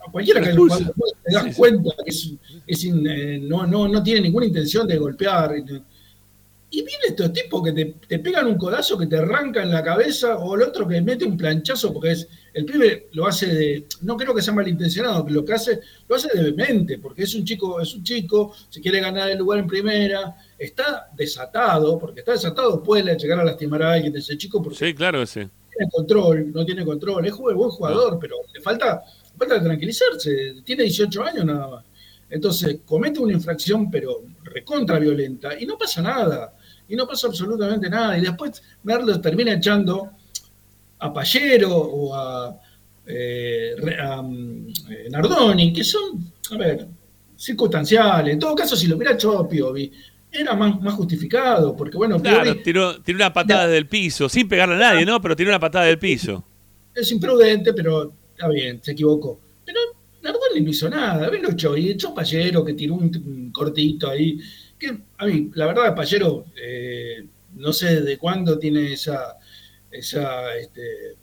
a 0.04 0.10
cualquiera 0.10 0.40
que 0.40 0.52
lo 0.52 0.66
te 0.66 0.84
das 1.32 1.44
Sí, 1.44 1.50
sí. 1.50 1.56
cuenta 1.56 1.90
que 2.04 2.10
es, 2.10 2.32
es 2.66 2.84
in- 2.84 3.06
eh, 3.06 3.38
no, 3.40 3.68
no, 3.68 3.86
no 3.86 4.02
tiene 4.02 4.20
ninguna 4.22 4.46
intención 4.46 4.84
de 4.88 4.98
golpear. 4.98 5.54
Y 6.74 6.78
viene 6.82 7.04
estos 7.06 7.32
tipos 7.32 7.62
que 7.62 7.70
te, 7.70 7.84
te 8.08 8.18
pegan 8.18 8.48
un 8.48 8.58
codazo 8.58 8.98
que 8.98 9.06
te 9.06 9.16
arranca 9.16 9.62
en 9.62 9.70
la 9.70 9.80
cabeza, 9.80 10.38
o 10.38 10.56
el 10.56 10.62
otro 10.62 10.88
que 10.88 11.00
mete 11.00 11.24
un 11.24 11.36
planchazo, 11.36 11.92
porque 11.92 12.10
es 12.10 12.28
el 12.52 12.64
pibe 12.64 13.10
lo 13.12 13.28
hace 13.28 13.46
de, 13.46 13.86
no 14.02 14.16
creo 14.16 14.34
que 14.34 14.42
sea 14.42 14.52
malintencionado, 14.52 15.24
lo 15.28 15.44
que 15.44 15.52
hace, 15.52 15.78
lo 16.08 16.16
hace 16.16 16.36
de 16.36 16.50
vehemente, 16.50 16.98
porque 16.98 17.22
es 17.22 17.34
un 17.36 17.44
chico, 17.44 17.80
es 17.80 17.94
un 17.94 18.02
chico, 18.02 18.52
se 18.68 18.80
quiere 18.80 18.98
ganar 18.98 19.30
el 19.30 19.38
lugar 19.38 19.60
en 19.60 19.68
primera, 19.68 20.36
está 20.58 21.10
desatado, 21.16 21.96
porque 21.96 22.20
está 22.20 22.32
desatado, 22.32 22.82
puede 22.82 23.16
llegar 23.16 23.38
a 23.38 23.44
lastimar 23.44 23.80
a 23.84 23.92
alguien 23.92 24.12
de 24.12 24.18
ese 24.18 24.36
chico 24.36 24.60
porque 24.60 24.86
Sí, 24.86 24.94
claro 24.94 25.24
sí. 25.26 25.42
no 25.42 25.50
tiene 25.70 25.90
control, 25.92 26.52
no 26.52 26.64
tiene 26.64 26.84
control, 26.84 27.24
es 27.24 27.36
buen 27.36 27.70
jugador, 27.70 28.18
pero 28.20 28.34
le 28.52 28.60
falta, 28.60 29.00
le 29.32 29.38
falta 29.38 29.62
tranquilizarse, 29.62 30.56
tiene 30.64 30.82
18 30.82 31.22
años 31.22 31.44
nada 31.44 31.68
más. 31.68 31.84
Entonces, 32.30 32.78
comete 32.84 33.20
una 33.20 33.32
infracción, 33.32 33.88
pero 33.88 34.22
recontra 34.42 34.98
violenta, 34.98 35.56
y 35.56 35.66
no 35.66 35.78
pasa 35.78 36.02
nada, 36.02 36.52
y 36.88 36.96
no 36.96 37.06
pasa 37.06 37.28
absolutamente 37.28 37.88
nada, 37.88 38.18
y 38.18 38.20
después 38.22 38.62
Merlos 38.82 39.20
termina 39.20 39.54
echando 39.54 40.10
a 40.98 41.12
Pallero 41.12 41.76
o 41.76 42.14
a, 42.14 42.60
eh, 43.06 43.74
a, 44.00 44.22
mm, 44.22 44.68
eh, 44.90 45.08
Nardoni, 45.10 45.72
que 45.72 45.84
son, 45.84 46.32
a 46.50 46.56
ver, 46.56 46.86
circunstanciales. 47.36 48.34
En 48.34 48.38
todo 48.38 48.54
caso, 48.54 48.76
si 48.76 48.86
lo 48.86 48.96
hubiera 48.96 49.14
hecho 49.14 49.46
Piovi, 49.48 49.90
era 50.30 50.54
más, 50.54 50.80
más 50.80 50.94
justificado, 50.94 51.76
porque 51.76 51.96
bueno, 51.96 52.20
Claro, 52.20 52.44
Piovi 52.44 52.62
tiró, 52.62 53.00
tiró 53.02 53.16
una 53.16 53.32
patada 53.32 53.66
del 53.66 53.86
piso, 53.86 54.28
sin 54.28 54.48
pegarle 54.48 54.76
a 54.76 54.78
nadie, 54.78 55.04
¿no? 55.04 55.20
Pero 55.20 55.36
tiró 55.36 55.50
una 55.50 55.60
patada 55.60 55.86
del 55.86 55.98
piso. 55.98 56.44
es 56.94 57.10
imprudente, 57.12 57.72
pero 57.72 58.12
está 58.32 58.48
bien, 58.48 58.80
se 58.82 58.92
equivocó. 58.92 59.40
Pero 59.64 59.80
Nardoni 60.22 60.60
no 60.60 60.70
hizo 60.70 60.88
nada, 60.88 61.28
¿ves 61.28 61.42
lo 61.42 61.50
echó? 61.50 61.76
Y 61.76 61.90
echó 61.90 62.14
Pallero, 62.14 62.64
que 62.64 62.74
tiró 62.74 62.94
un, 62.94 63.04
un 63.26 63.50
cortito 63.52 64.08
ahí. 64.08 64.38
Que 64.78 64.98
a 65.18 65.26
mí, 65.26 65.50
la 65.54 65.66
verdad, 65.66 65.94
Pallero, 65.94 66.46
eh, 66.60 67.26
no 67.54 67.72
sé 67.72 68.00
de 68.02 68.18
cuándo 68.18 68.58
tiene 68.58 68.92
esa, 68.92 69.36
esa, 69.90 70.54
este, 70.56 71.16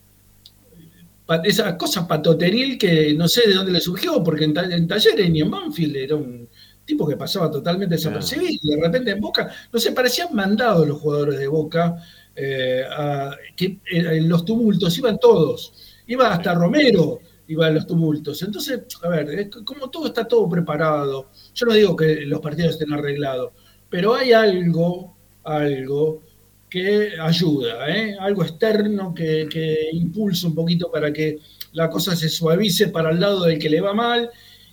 esa 1.44 1.78
cosa 1.78 2.08
patoteril 2.08 2.78
que 2.78 3.14
no 3.14 3.28
sé 3.28 3.48
de 3.48 3.54
dónde 3.54 3.72
le 3.72 3.80
surgió, 3.82 4.24
porque 4.24 4.46
en, 4.46 4.54
ta- 4.54 4.64
en 4.74 4.88
Talleres 4.88 5.30
ni 5.30 5.42
en 5.42 5.52
Banfield 5.52 5.96
era 5.96 6.16
un 6.16 6.48
tipo 6.86 7.08
que 7.08 7.16
pasaba 7.16 7.50
totalmente 7.50 7.96
desapercibido, 7.96 8.60
y 8.64 8.76
de 8.76 8.82
repente 8.82 9.12
en 9.12 9.20
Boca, 9.22 9.50
no 9.72 9.80
sé, 9.80 9.92
parecían 9.94 10.30
mandados 10.34 10.88
los 10.88 11.00
jugadores 11.00 11.40
de 11.40 11.48
Boca, 11.48 11.96
eh, 12.36 12.84
a- 12.90 13.36
que 13.56 13.80
en 13.92 14.28
los 14.28 14.44
tumultos 14.46 14.98
iban 14.98 15.18
todos, 15.20 15.74
iba 16.08 16.34
hasta 16.34 16.54
Romero, 16.54 17.20
iba 17.52 17.68
a 17.68 17.70
los 17.70 17.86
tumultos. 17.86 18.42
Entonces, 18.44 18.82
a 19.04 19.10
ver, 19.10 19.50
como 19.66 19.90
todo 19.90 20.08
está 20.08 20.26
todo 20.26 20.48
preparado, 20.48 21.30
yo 21.54 21.66
no 21.66 21.74
digo 21.74 21.96
que 21.96 22.22
los 22.26 22.40
partidos 22.40 22.72
estén 22.72 22.94
arreglados, 22.94 23.52
pero 23.90 24.16
hay 24.16 24.32
algo, 24.32 25.16
algo 25.44 26.22
que 26.70 27.20
ayuda, 27.20 27.90
¿eh? 27.90 28.16
algo 28.18 28.44
externo 28.44 29.14
que, 29.14 29.48
que 29.52 29.90
impulsa 29.92 30.48
un 30.48 30.56
poquito 30.56 30.90
para 30.90 31.12
que 31.12 31.40
la 31.74 31.90
cosa 31.90 32.16
se 32.16 32.30
suavice 32.30 32.88
para 32.88 33.12
el 33.12 33.20
lado 33.20 33.44
del 33.44 33.60
que 33.60 33.70
le 33.70 33.82
va 33.82 33.94
mal 33.94 34.30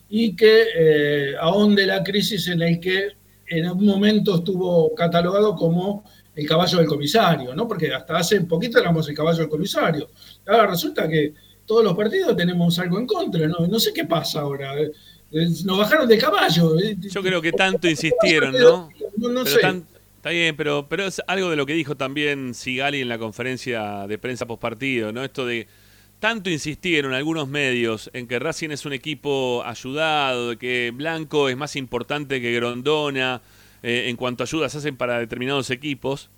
y 0.08 0.36
que 0.36 0.66
eh, 0.76 1.34
ahonde 1.40 1.84
la 1.84 2.04
crisis 2.04 2.46
en 2.48 2.62
el 2.62 2.78
que 2.78 3.08
en 3.48 3.66
algún 3.66 3.86
momento 3.86 4.36
estuvo 4.36 4.94
catalogado 4.94 5.56
como 5.56 6.04
el 6.36 6.46
caballo 6.46 6.78
del 6.78 6.86
comisario, 6.86 7.52
¿no? 7.54 7.66
Porque 7.66 7.92
hasta 7.92 8.18
hace 8.18 8.40
poquito 8.42 8.78
éramos 8.78 9.08
el 9.08 9.16
caballo 9.16 9.38
del 9.38 9.48
comisario. 9.48 10.10
Ahora 10.46 10.68
resulta 10.68 11.08
que 11.08 11.34
todos 11.68 11.84
los 11.84 11.94
partidos 11.94 12.36
tenemos 12.36 12.76
algo 12.80 12.98
en 12.98 13.06
contra, 13.06 13.46
¿no? 13.46 13.66
No 13.68 13.78
sé 13.78 13.92
qué 13.92 14.04
pasa 14.04 14.40
ahora. 14.40 14.74
eh, 14.80 14.90
Nos 15.64 15.78
bajaron 15.78 16.08
de 16.08 16.18
caballo. 16.18 16.76
eh. 16.80 16.96
Yo 16.98 17.22
creo 17.22 17.40
que 17.40 17.52
tanto 17.52 17.86
insistieron, 17.88 18.52
¿no? 18.58 18.88
No, 19.18 19.44
sé. 19.46 19.60
tan- 19.60 19.84
está 20.16 20.30
bien, 20.30 20.56
pero, 20.56 20.86
pero 20.88 21.04
es 21.06 21.20
algo 21.28 21.50
de 21.50 21.56
lo 21.56 21.66
que 21.66 21.74
dijo 21.74 21.96
también 21.96 22.54
Sigali 22.54 23.00
en 23.02 23.08
la 23.08 23.18
conferencia 23.18 24.06
de 24.08 24.18
prensa 24.18 24.46
postpartido, 24.46 25.12
¿no? 25.12 25.22
Esto 25.22 25.46
de 25.46 25.68
tanto 26.18 26.50
insistieron 26.50 27.12
algunos 27.12 27.46
medios 27.46 28.10
en 28.12 28.26
que 28.26 28.38
Racing 28.40 28.70
es 28.70 28.84
un 28.86 28.92
equipo 28.92 29.62
ayudado, 29.64 30.58
que 30.58 30.90
Blanco 30.92 31.48
es 31.48 31.56
más 31.56 31.76
importante 31.76 32.40
que 32.40 32.52
Grondona 32.54 33.40
eh, 33.84 34.06
en 34.08 34.16
cuanto 34.16 34.42
a 34.42 34.46
ayudas 34.46 34.74
hacen 34.74 34.96
para 34.96 35.20
determinados 35.20 35.70
equipos. 35.70 36.30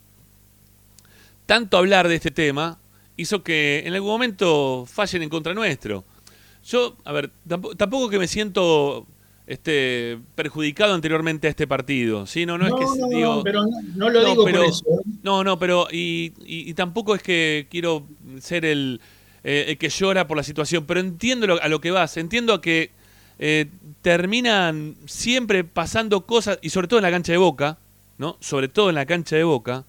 Tanto 1.47 1.79
hablar 1.79 2.09
de 2.09 2.17
este 2.17 2.31
tema 2.31 2.79
hizo 3.21 3.43
que 3.43 3.83
en 3.85 3.95
algún 3.95 4.11
momento 4.11 4.85
fallen 4.87 5.23
en 5.23 5.29
contra 5.29 5.55
nuestro. 5.55 6.05
Yo, 6.65 6.97
a 7.05 7.13
ver, 7.13 7.31
tampoco, 7.49 7.75
tampoco 7.77 8.09
que 8.11 8.19
me 8.19 8.27
siento 8.29 9.07
este 9.47 10.19
perjudicado 10.35 10.95
anteriormente 10.95 11.47
a 11.49 11.51
este 11.51 11.67
partido, 11.67 12.27
¿sí? 12.27 12.47
No, 12.47 12.57
no, 12.59 12.67
es 12.67 12.73
que 12.75 13.01
no, 13.01 13.09
digo, 13.09 13.35
no, 13.37 13.43
pero 13.43 13.63
no, 13.65 13.71
no 13.97 14.11
lo 14.11 14.25
digo 14.25 14.45
pero- 14.45 14.59
por 14.61 14.67
eso. 14.69 14.85
¿eh? 14.89 15.11
no, 15.23 15.43
no, 15.43 15.59
pero 15.59 15.89
y, 15.91 16.33
y- 16.45 16.71
y 16.71 16.75
tampoco 16.75 17.15
es 17.17 17.23
que 17.23 17.67
quiero 17.71 18.07
ser 18.41 18.65
el, 18.65 19.01
eh, 19.43 19.65
el 19.69 19.79
que 19.79 19.89
llora 19.89 20.27
por 20.29 20.37
la 20.37 20.43
situación, 20.45 20.85
pero 20.87 21.01
entiendo 21.01 21.47
lo- 21.47 21.61
a 21.63 21.69
lo 21.69 21.81
que 21.81 21.91
vas, 21.91 22.17
entiendo 22.17 22.53
a 22.55 22.61
que 22.61 22.91
eh, 23.41 23.67
terminan 24.03 24.97
siempre 25.07 25.65
pasando 25.65 26.27
cosas, 26.27 26.59
y 26.63 26.69
sobre 26.71 26.89
todo 26.89 26.99
en 26.99 27.05
la 27.05 27.11
cancha 27.11 27.33
de 27.33 27.39
Boca, 27.39 27.79
¿no? 28.19 28.37
Sobre 28.41 28.69
todo 28.69 28.91
en 28.91 28.95
la 28.97 29.07
cancha 29.07 29.35
de 29.37 29.45
Boca, 29.45 29.85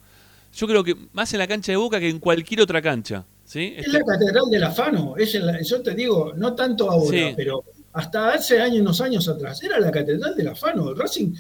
yo 0.54 0.68
creo 0.68 0.84
que 0.84 0.96
más 1.14 1.32
en 1.34 1.40
la 1.40 1.48
cancha 1.48 1.72
de 1.72 1.78
Boca 1.78 2.00
que 2.00 2.10
en 2.10 2.20
cualquier 2.20 2.62
otra 2.62 2.82
cancha, 2.82 3.26
¿sí? 3.46 3.74
Es 3.78 3.86
Este- 3.86 4.00
la 4.00 4.06
catedral 4.06 4.44
del 4.50 4.64
afano. 4.64 5.16
Es 5.18 5.34
en 5.36 5.46
la- 5.46 5.62
yo 5.62 5.82
te 5.82 5.94
digo, 5.96 6.34
no 6.36 6.54
tanto 6.56 6.90
ahora, 6.90 7.18
Sí. 7.18 7.34
pero 7.36 7.64
hasta 7.94 8.34
hace 8.34 8.60
años, 8.62 8.82
unos 8.82 9.02
años 9.02 9.28
atrás, 9.28 9.62
era 9.64 9.80
la 9.80 9.92
catedral 9.92 10.36
del 10.36 10.48
afano. 10.50 10.90
El 10.90 10.98
Racing 10.98 11.34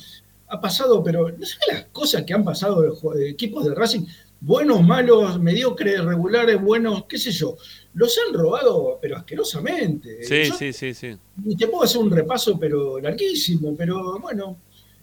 ha 0.47 0.60
pasado, 0.60 1.02
pero 1.04 1.30
no 1.30 1.45
sé 1.45 1.56
las 1.71 1.86
cosas 1.86 2.24
que 2.24 2.34
han 2.34 2.43
pasado 2.43 2.84
los 2.84 3.02
ju- 3.02 3.17
equipos 3.30 3.63
de 3.65 3.74
Racing, 3.74 4.06
buenos, 4.41 4.84
malos, 4.84 5.39
mediocres, 5.39 6.04
regulares, 6.04 6.60
buenos, 6.62 7.06
qué 7.06 7.17
sé 7.17 7.32
yo. 7.32 7.56
Los 7.93 8.17
han 8.28 8.34
robado, 8.34 8.97
pero 9.02 9.15
asquerosamente. 9.17 10.24
sí, 10.24 10.43
Yo- 10.50 10.56
sí, 10.56 10.74
sí, 10.74 10.93
sí. 10.93 11.15
Y 11.45 11.56
te 11.56 11.67
puedo 11.67 11.84
hacer 11.84 12.02
un 12.02 12.12
repaso, 12.12 12.58
pero 12.60 13.00
larguísimo, 13.00 13.76
pero 13.78 14.19
bueno, 14.19 14.58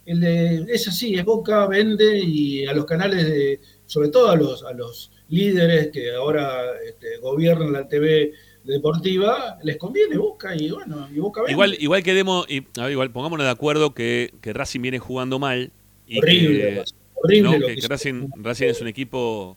el 0.05 0.21
de- 0.21 0.67
es 0.73 0.89
así, 0.89 1.15
es 1.15 1.25
Boca, 1.25 1.67
vende 1.67 2.19
y 2.19 2.67
a 2.67 2.73
los 2.73 2.85
canales 2.85 3.25
de, 3.27 3.61
sobre 3.89 4.11
todo 4.11 4.31
a 4.31 4.37
los, 4.37 4.63
a 4.65 4.73
los 4.73 5.11
líderes 5.31 5.89
que 5.89 6.13
ahora 6.13 6.63
este, 6.87 7.17
gobiernan 7.19 7.73
la 7.73 7.89
TV 7.89 8.33
deportiva, 8.63 9.59
les 9.63 9.79
conviene 9.79 10.19
Boca 10.19 10.55
y 10.55 10.71
bueno, 10.71 11.09
y 11.11 11.19
vende. 11.19 11.53
Igual, 11.53 11.77
igual 11.81 12.03
quedemos, 12.03 12.47
y, 12.51 12.67
a 12.79 12.83
ver, 12.83 12.93
igual 12.93 13.11
pongámonos 13.11 13.47
de 13.47 13.51
acuerdo 13.51 13.95
que, 13.95 14.35
que 14.43 14.53
Racing 14.53 14.83
viene 14.83 14.99
jugando 14.99 15.39
mal 15.39 15.73
y 16.07 16.19
horrible, 16.19 16.59
que, 16.59 16.85
horrible 17.15 17.51
¿no? 17.51 17.59
lo 17.59 17.67
que, 17.67 17.75
que 17.77 17.81
que 17.81 17.89
Racing, 17.89 18.29
Racing 18.37 18.67
es 18.67 18.81
un 18.83 18.89
equipo 18.89 19.57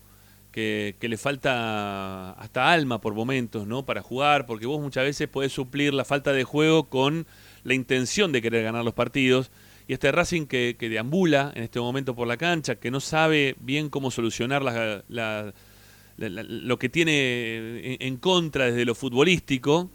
que, 0.50 0.96
que 0.98 1.10
le 1.10 1.18
falta 1.18 2.32
hasta 2.32 2.72
alma 2.72 3.02
por 3.02 3.12
momentos, 3.12 3.66
¿no? 3.66 3.84
Para 3.84 4.00
jugar, 4.00 4.46
porque 4.46 4.64
vos 4.64 4.80
muchas 4.80 5.04
veces 5.04 5.28
podés 5.28 5.52
suplir 5.52 5.92
la 5.92 6.06
falta 6.06 6.32
de 6.32 6.44
juego 6.44 6.84
con 6.84 7.26
la 7.64 7.74
intención 7.74 8.32
de 8.32 8.40
querer 8.40 8.64
ganar 8.64 8.82
los 8.82 8.94
partidos. 8.94 9.50
Y 9.88 9.92
este 9.94 10.12
Racing 10.12 10.46
que, 10.46 10.76
que 10.78 10.88
deambula 10.88 11.52
en 11.54 11.64
este 11.64 11.80
momento 11.80 12.14
por 12.14 12.26
la 12.28 12.36
cancha, 12.36 12.76
que 12.76 12.90
no 12.90 13.00
sabe 13.00 13.56
bien 13.60 13.90
cómo 13.90 14.10
solucionar 14.10 14.62
la- 14.62 15.52
lo 16.18 16.78
que 16.78 16.88
tiene 16.88 17.94
en, 17.94 17.96
en 18.00 18.16
contra 18.16 18.66
desde 18.66 18.84
lo 18.84 18.94
futbolístico, 18.94 19.90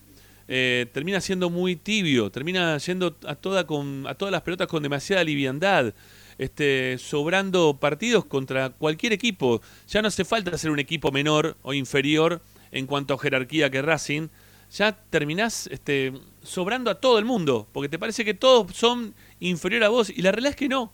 eh, 0.50 0.88
termina 0.94 1.22
siendo 1.22 1.50
muy 1.50 1.76
tibio, 1.76 2.32
termina 2.32 2.78
yendo 2.78 3.16
a, 3.26 3.36
toda 3.36 3.66
con, 3.68 4.06
a 4.08 4.16
todas 4.16 4.32
las 4.32 4.42
pelotas 4.42 4.68
con 4.68 4.82
demasiada 4.84 5.24
liviandad, 5.24 5.94
este, 6.38 6.98
sobrando 6.98 7.78
partidos 7.80 8.26
contra 8.26 8.70
cualquier 8.70 9.14
equipo. 9.14 9.62
Ya 9.90 10.02
no 10.02 10.08
hace 10.08 10.26
falta 10.26 10.58
ser 10.58 10.72
un 10.72 10.80
equipo 10.80 11.12
menor 11.12 11.58
o 11.64 11.74
inferior 11.74 12.42
en 12.72 12.88
cuanto 12.88 13.14
a 13.14 13.18
jerarquía 13.20 13.70
que 13.70 13.82
Racing. 13.82 14.28
Ya 14.72 14.92
terminás 15.10 15.68
este, 15.68 16.14
sobrando 16.44 16.92
a 16.92 16.96
todo 16.96 17.20
el 17.20 17.26
mundo, 17.26 17.68
porque 17.72 17.90
te 17.90 17.98
parece 18.00 18.26
que 18.26 18.34
todos 18.34 18.76
son 18.76 19.16
inferior 19.40 19.84
a 19.84 19.90
vos, 19.90 20.10
y 20.10 20.22
la 20.22 20.32
realidad 20.32 20.52
es 20.52 20.56
que 20.56 20.70
no. 20.70 20.92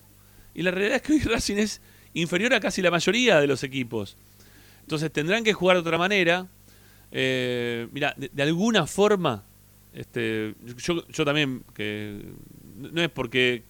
Y 0.53 0.61
la 0.61 0.71
realidad 0.71 0.97
es 0.97 1.01
que 1.01 1.13
hoy 1.13 1.19
Racing 1.23 1.57
es 1.57 1.81
inferior 2.13 2.53
a 2.53 2.59
casi 2.59 2.81
la 2.81 2.91
mayoría 2.91 3.39
de 3.39 3.47
los 3.47 3.63
equipos. 3.63 4.17
Entonces 4.81 5.11
tendrán 5.11 5.43
que 5.43 5.53
jugar 5.53 5.77
de 5.77 5.81
otra 5.81 5.97
manera. 5.97 6.47
Eh, 7.11 7.87
mira, 7.91 8.15
de, 8.17 8.43
alguna 8.43 8.85
forma, 8.87 9.43
este, 9.93 10.55
yo, 10.77 11.07
yo 11.07 11.25
también, 11.25 11.63
que 11.73 12.21
no 12.75 13.01
es 13.01 13.09
porque 13.09 13.63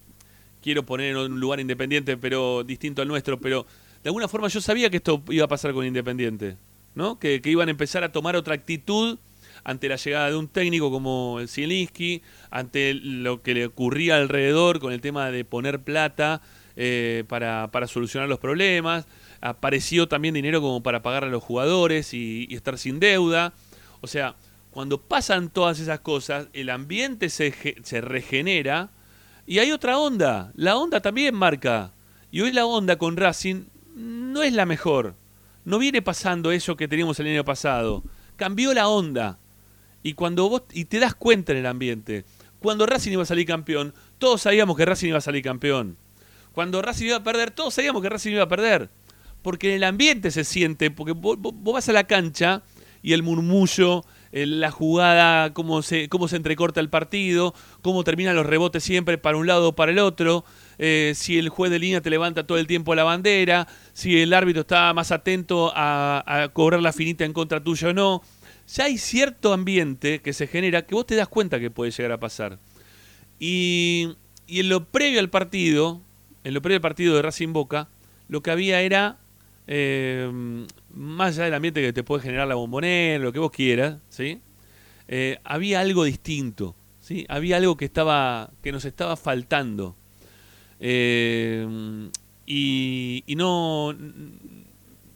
quiero 0.62 0.84
poner 0.84 1.12
en 1.12 1.18
un 1.18 1.40
lugar 1.40 1.60
independiente, 1.60 2.18
pero 2.18 2.64
distinto 2.64 3.02
al 3.02 3.08
nuestro, 3.08 3.40
pero 3.40 3.66
de 4.02 4.10
alguna 4.10 4.28
forma 4.28 4.48
yo 4.48 4.62
sabía 4.62 4.90
que 4.90 4.98
esto 4.98 5.22
iba 5.30 5.46
a 5.46 5.48
pasar 5.48 5.74
con 5.74 5.86
Independiente, 5.86 6.58
¿no? 6.96 7.20
Que, 7.20 7.42
que 7.42 7.50
iban 7.50 7.68
a 7.68 7.72
empezar 7.72 8.04
a 8.04 8.12
tomar 8.12 8.36
otra 8.36 8.56
actitud 8.56 9.20
ante 9.64 9.90
la 9.90 9.96
llegada 9.96 10.30
de 10.30 10.36
un 10.36 10.48
técnico 10.48 10.92
como 10.92 11.40
el 11.40 11.48
Zielinski, 11.48 12.22
ante 12.52 12.94
lo 12.94 13.42
que 13.42 13.54
le 13.54 13.66
ocurría 13.66 14.18
alrededor 14.18 14.80
con 14.80 14.94
el 14.94 15.02
tema 15.02 15.32
de 15.32 15.46
poner 15.46 15.82
plata 15.82 16.42
eh, 16.76 17.24
para, 17.28 17.70
para, 17.72 17.88
solucionar 17.88 18.28
los 18.28 18.40
problemas. 18.40 19.06
Apareció 19.42 20.08
también 20.08 20.34
dinero 20.34 20.62
como 20.62 20.84
para 20.84 21.02
pagar 21.02 21.24
a 21.24 21.30
los 21.30 21.44
jugadores 21.44 22.14
y, 22.14 22.48
estar 22.54 22.78
sin 22.78 23.00
deuda. 23.00 23.54
O 24.02 24.08
sea, 24.08 24.36
cuando 24.72 25.00
pasan 25.02 25.50
todas 25.50 25.80
esas 25.80 26.00
cosas, 26.00 26.48
el 26.54 26.70
ambiente 26.70 27.30
se, 27.30 27.54
se 27.84 28.02
regenera 28.02 28.90
y 29.46 29.60
hay 29.60 29.72
otra 29.72 29.98
onda. 29.98 30.52
La 30.56 30.78
onda 30.78 31.02
también 31.02 31.36
marca. 31.36 31.94
Y 32.32 32.42
hoy 32.42 32.52
la 32.52 32.66
onda 32.66 32.98
con 32.98 33.18
Racing 33.18 33.66
no 33.96 34.42
es 34.42 34.54
la 34.54 34.66
mejor. 34.66 35.16
No 35.66 35.78
viene 35.78 36.02
pasando 36.02 36.52
eso 36.52 36.76
que 36.76 36.88
teníamos 36.88 37.20
el 37.20 37.28
año 37.28 37.46
pasado. 37.46 38.04
Cambió 38.36 38.74
la 38.74 38.88
onda. 38.88 39.40
Y 40.04 40.14
cuando 40.14 40.50
vos 40.50 40.64
y 40.74 40.86
te 40.86 41.00
das 41.00 41.16
cuenta 41.16 41.54
en 41.54 41.60
el 41.60 41.66
ambiente, 41.66 42.26
cuando 42.60 42.86
Racing 42.86 43.12
iba 43.12 43.24
a 43.24 43.26
salir 43.26 43.48
campeón, 43.48 43.94
todos 44.18 44.42
sabíamos 44.42 44.78
que 44.78 44.86
Racing 44.86 45.10
iba 45.10 45.18
a 45.18 45.22
salir 45.22 45.44
campeón. 45.44 45.98
Cuando 46.52 46.82
Racing 46.82 47.08
iba 47.08 47.18
a 47.18 47.24
perder, 47.24 47.52
todos 47.52 47.74
sabíamos 47.74 48.02
que 48.02 48.10
Racing 48.10 48.32
iba 48.32 48.44
a 48.44 48.48
perder. 48.48 48.90
Porque 49.42 49.70
en 49.70 49.76
el 49.76 49.84
ambiente 49.84 50.32
se 50.32 50.44
siente, 50.44 50.92
porque 50.92 51.14
vos, 51.14 51.38
vas 51.40 51.90
a 51.90 51.94
la 51.94 52.06
cancha 52.06 52.64
y 53.02 53.12
el 53.12 53.24
murmullo, 53.24 54.06
la 54.32 54.72
jugada, 54.72 55.54
cómo 55.54 55.82
se, 55.82 56.08
cómo 56.08 56.30
se 56.30 56.38
entrecorta 56.38 56.80
el 56.80 56.90
partido, 56.90 57.54
cómo 57.82 58.06
terminan 58.06 58.36
los 58.38 58.46
rebotes 58.46 58.82
siempre 58.82 59.18
para 59.18 59.36
un 59.38 59.46
lado 59.46 59.70
o 59.70 59.76
para 59.76 59.92
el 59.92 60.00
otro, 60.00 60.46
eh, 60.78 61.12
si 61.16 61.38
el 61.38 61.50
juez 61.50 61.70
de 61.70 61.80
línea 61.80 62.00
te 62.00 62.10
levanta 62.10 62.48
todo 62.48 62.58
el 62.58 62.68
tiempo 62.68 62.96
la 62.96 63.04
bandera, 63.04 63.68
si 63.92 64.22
el 64.22 64.34
árbitro 64.34 64.62
está 64.62 64.94
más 64.94 65.12
atento 65.12 65.74
a, 65.76 66.24
a 66.26 66.48
cobrar 66.48 66.82
la 66.82 66.94
finita 66.94 67.26
en 67.26 67.34
contra 67.34 67.62
tuya 67.62 67.90
o 67.90 67.94
no 67.94 68.22
ya 68.74 68.86
hay 68.86 68.98
cierto 68.98 69.54
ambiente 69.54 70.22
que 70.22 70.34
se 70.34 70.48
genera 70.48 70.86
que 70.86 70.96
vos 70.96 71.06
te 71.06 71.16
das 71.16 71.28
cuenta 71.28 71.60
que 71.60 71.70
puede 71.70 71.92
llegar 71.92 72.12
a 72.12 72.20
pasar. 72.20 72.60
Y, 73.40 74.16
en 74.48 74.70
lo 74.70 74.86
previo 74.86 75.20
al 75.20 75.30
partido, 75.30 76.02
en 76.44 76.56
lo 76.56 76.62
previo 76.62 76.78
al 76.78 76.82
partido 76.82 77.16
de 77.16 77.22
Racing 77.22 77.54
Boca, 77.54 77.90
lo 78.28 78.42
que 78.42 78.50
había 78.50 78.82
era, 78.82 79.20
eh, 79.68 80.66
más 80.92 81.36
allá 81.36 81.46
del 81.46 81.54
ambiente 81.54 81.82
que 81.82 81.94
te 81.94 82.04
puede 82.04 82.24
generar 82.24 82.48
la 82.48 82.56
bombonera, 82.56 83.24
lo 83.24 83.32
que 83.32 83.40
vos 83.40 83.52
quieras, 83.52 83.98
¿sí? 84.10 84.42
Eh, 85.08 85.38
había 85.44 85.80
algo 85.80 86.04
distinto, 86.04 86.76
¿sí? 87.00 87.26
Había 87.30 87.58
algo 87.58 87.78
que, 87.78 87.86
estaba, 87.86 88.50
que 88.64 88.72
nos 88.72 88.86
estaba 88.86 89.16
faltando. 89.18 89.96
Eh, 90.80 92.10
y, 92.48 93.24
y 93.28 93.36
no, 93.36 93.96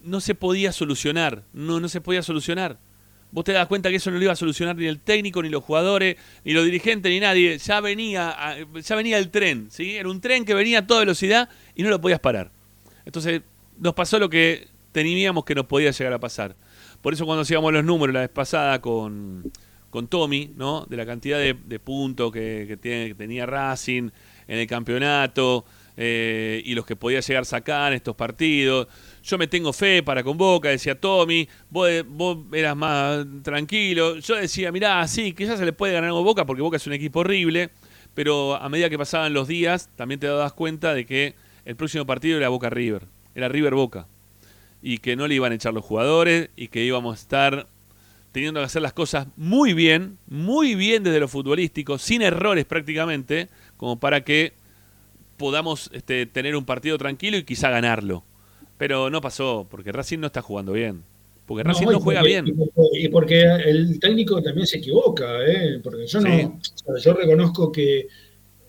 no 0.04 0.22
se 0.22 0.36
podía 0.36 0.72
solucionar, 0.72 1.44
no, 1.54 1.80
no 1.80 1.90
se 1.90 2.02
podía 2.02 2.22
solucionar 2.22 2.78
vos 3.32 3.44
te 3.44 3.52
das 3.54 3.68
cuenta 3.68 3.90
que 3.90 3.98
eso 3.98 4.12
no 4.12 4.18
lo 4.18 4.24
iba 4.24 4.34
a 4.34 4.36
solucionar 4.36 4.76
ni 4.76 4.86
el 4.86 5.00
técnico, 5.00 5.42
ni 5.42 5.50
los 5.50 5.64
jugadores, 5.64 6.18
ni 6.44 6.54
los 6.54 6.66
dirigentes, 6.66 7.12
ni 7.12 7.20
nadie. 7.20 7.58
Ya 7.58 7.82
venía, 7.82 8.58
ya 8.74 8.96
venía 8.96 9.18
el 9.18 9.30
tren, 9.30 9.68
¿sí? 9.70 9.96
Era 9.96 10.10
un 10.10 10.22
tren 10.22 10.46
que 10.46 10.54
venía 10.54 10.80
a 10.80 10.88
toda 10.88 11.02
velocidad 11.02 11.50
y 11.76 11.84
no 11.84 11.90
lo 11.90 12.02
podías 12.02 12.20
parar. 12.20 12.52
Entonces 13.06 13.42
nos 13.80 13.94
pasó 13.94 14.20
lo 14.20 14.30
que 14.30 14.68
teníamos 14.92 15.46
que 15.46 15.56
nos 15.56 15.66
podía 15.66 15.92
llegar 15.92 16.14
a 16.14 16.20
pasar. 16.20 16.56
Por 17.02 17.14
eso 17.14 17.26
cuando 17.26 17.44
hacíamos 17.44 17.72
los 17.72 17.84
números 17.84 18.14
la 18.14 18.22
vez 18.22 18.30
pasada 18.30 18.82
con, 18.82 19.52
con 19.90 20.08
Tommy, 20.08 20.52
¿no? 20.56 20.86
De 20.86 20.98
la 20.98 21.06
cantidad 21.06 21.40
de, 21.40 21.80
puntos 21.80 22.32
que, 22.32 22.66
que, 22.68 23.16
tenía 23.16 23.46
Racing 23.46 24.10
en 24.48 24.60
el 24.60 24.68
campeonato 24.68 25.66
eh, 25.96 26.62
y 26.66 26.76
los 26.76 26.86
que 26.86 26.96
podía 26.96 27.20
llegar 27.20 27.42
a 27.42 27.46
sacar 27.46 27.92
en 27.92 27.98
estos 27.98 28.16
partidos 28.16 28.88
yo 29.28 29.38
me 29.38 29.48
tengo 29.48 29.74
fe 29.74 30.02
para 30.04 30.24
con 30.24 30.38
Boca, 30.38 30.70
decía 30.70 31.00
Tommy, 31.00 31.50
vos, 31.70 31.90
vos 32.08 32.38
eras 32.54 32.78
más 32.78 33.26
tranquilo. 33.44 34.18
Yo 34.20 34.36
decía, 34.36 34.72
mirá, 34.72 35.06
sí, 35.08 35.34
quizás 35.34 35.60
se 35.60 35.66
le 35.66 35.74
puede 35.74 35.94
ganar 35.94 36.12
a 36.12 36.14
Boca 36.14 36.46
porque 36.46 36.62
Boca 36.62 36.78
es 36.78 36.88
un 36.88 36.94
equipo 36.94 37.20
horrible, 37.20 37.70
pero 38.14 38.56
a 38.56 38.70
medida 38.70 38.90
que 38.90 38.98
pasaban 38.98 39.34
los 39.34 39.48
días 39.50 39.90
también 39.98 40.20
te 40.20 40.28
dabas 40.28 40.54
cuenta 40.54 40.94
de 40.94 41.06
que 41.06 41.36
el 41.66 41.76
próximo 41.76 42.06
partido 42.06 42.38
era 42.38 42.48
Boca 42.48 42.70
River, 42.70 43.04
era 43.36 43.50
River 43.50 43.76
Boca, 43.76 44.08
y 44.82 45.00
que 45.00 45.18
no 45.18 45.28
le 45.28 45.36
iban 45.36 45.52
a 45.52 45.56
echar 45.56 45.74
los 45.74 45.84
jugadores 45.84 46.50
y 46.56 46.70
que 46.70 46.86
íbamos 46.86 47.18
a 47.18 47.22
estar 47.22 47.68
teniendo 48.32 48.62
que 48.62 48.66
hacer 48.66 48.82
las 48.82 48.94
cosas 48.94 49.28
muy 49.36 49.74
bien, 49.74 50.20
muy 50.28 50.76
bien 50.76 51.04
desde 51.04 51.20
lo 51.20 51.28
futbolístico, 51.28 51.98
sin 51.98 52.22
errores 52.22 52.64
prácticamente, 52.64 53.50
como 53.76 54.00
para 54.00 54.24
que 54.24 54.54
podamos 55.36 55.90
este, 55.92 56.26
tener 56.28 56.56
un 56.56 56.64
partido 56.64 56.98
tranquilo 56.98 57.36
y 57.38 57.44
quizá 57.44 57.70
ganarlo. 57.70 58.24
Pero 58.78 59.10
no 59.10 59.22
pasó, 59.22 59.68
porque 59.70 59.92
Racing 59.92 60.20
no 60.20 60.28
está 60.28 60.42
jugando 60.42 60.74
bien. 60.74 61.04
Porque 61.46 61.64
Racing 61.64 61.88
no, 61.88 62.00
juega 62.00 62.22
bien. 62.24 62.46
Y 62.94 63.08
porque 63.08 63.42
el 63.42 64.00
técnico 64.00 64.42
también 64.42 64.68
se 64.68 64.78
equivoca, 64.78 65.46
¿eh? 65.46 65.80
porque 65.82 66.06
yo 66.06 66.20
no. 66.20 66.60
Yo 67.02 67.14
reconozco 67.14 67.72
que, 67.72 68.08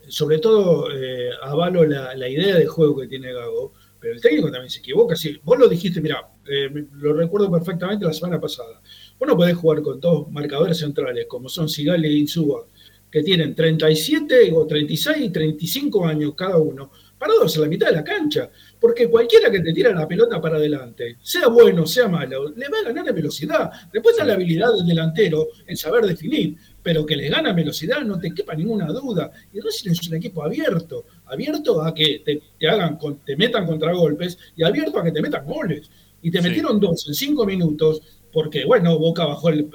sobre 0.06 0.38
todo, 0.38 0.88
eh, 0.92 1.30
avalo 1.42 1.84
la, 1.84 2.28
idea 2.28 2.54
de 2.56 2.66
juego 2.66 3.00
que 3.00 3.08
tiene 3.08 3.32
Gago, 3.32 3.72
pero 4.00 4.14
el 4.14 4.20
técnico 4.20 4.50
también 4.50 4.70
se 4.70 4.78
equivoca. 4.78 5.16
Si 5.16 5.38
vos 5.42 5.58
lo 5.58 5.68
dijiste, 5.68 6.00
mira, 6.00 6.30
eh, 6.48 6.70
lo 6.92 7.14
recuerdo 7.14 7.50
perfectamente 7.50 8.04
la 8.04 8.12
semana 8.12 8.40
pasada. 8.40 8.80
Vos 9.18 9.28
no 9.28 9.36
podés 9.36 9.56
jugar 9.56 9.82
con 9.82 10.00
dos 10.00 10.30
marcadores 10.30 10.78
centrales, 10.78 11.26
como 11.28 11.48
son 11.48 11.68
Sigal 11.68 12.06
y 12.06 12.20
Insúa, 12.20 12.64
que 13.10 13.24
tienen 13.24 13.56
37 13.56 14.52
o 14.54 14.66
36 14.66 15.16
y 15.24 15.30
35 15.30 16.06
años 16.06 16.34
cada 16.36 16.58
uno, 16.58 16.92
parados 17.18 17.54
en 17.56 17.62
la 17.62 17.68
mitad 17.68 17.88
de 17.88 17.94
la 17.94 18.04
cancha. 18.04 18.50
Porque 18.80 19.08
cualquiera 19.08 19.50
que 19.50 19.60
te 19.60 19.72
tira 19.72 19.92
la 19.92 20.06
pelota 20.06 20.40
para 20.40 20.56
adelante, 20.56 21.16
sea 21.20 21.48
bueno, 21.48 21.86
sea 21.86 22.08
malo, 22.08 22.50
le 22.50 22.68
va 22.68 22.78
a 22.78 22.84
ganar 22.84 23.08
en 23.08 23.14
velocidad. 23.14 23.70
Después 23.92 24.14
está 24.14 24.24
la 24.24 24.34
habilidad 24.34 24.72
del 24.74 24.86
delantero 24.86 25.48
en 25.66 25.76
saber 25.76 26.06
definir, 26.06 26.56
pero 26.82 27.04
que 27.04 27.16
le 27.16 27.28
gana 27.28 27.52
velocidad 27.52 28.02
no 28.02 28.18
te 28.18 28.32
quepa 28.32 28.54
ninguna 28.54 28.86
duda. 28.86 29.32
Y 29.52 29.60
Racing 29.60 29.90
es 29.90 30.08
un 30.08 30.14
equipo 30.14 30.44
abierto, 30.44 31.06
abierto 31.26 31.82
a 31.82 31.92
que 31.92 32.22
te, 32.24 32.66
hagan, 32.66 32.98
te 33.24 33.36
metan 33.36 33.66
contragolpes 33.66 34.38
y 34.56 34.62
abierto 34.62 34.98
a 34.98 35.04
que 35.04 35.12
te 35.12 35.20
metan 35.20 35.44
goles. 35.44 35.90
Y 36.22 36.30
te 36.30 36.40
metieron 36.40 36.80
dos 36.80 37.06
en 37.06 37.14
cinco 37.14 37.46
minutos 37.46 38.02
porque, 38.32 38.64
bueno, 38.64 38.98
Boca 38.98 39.24
bajó 39.24 39.48
el, 39.48 39.70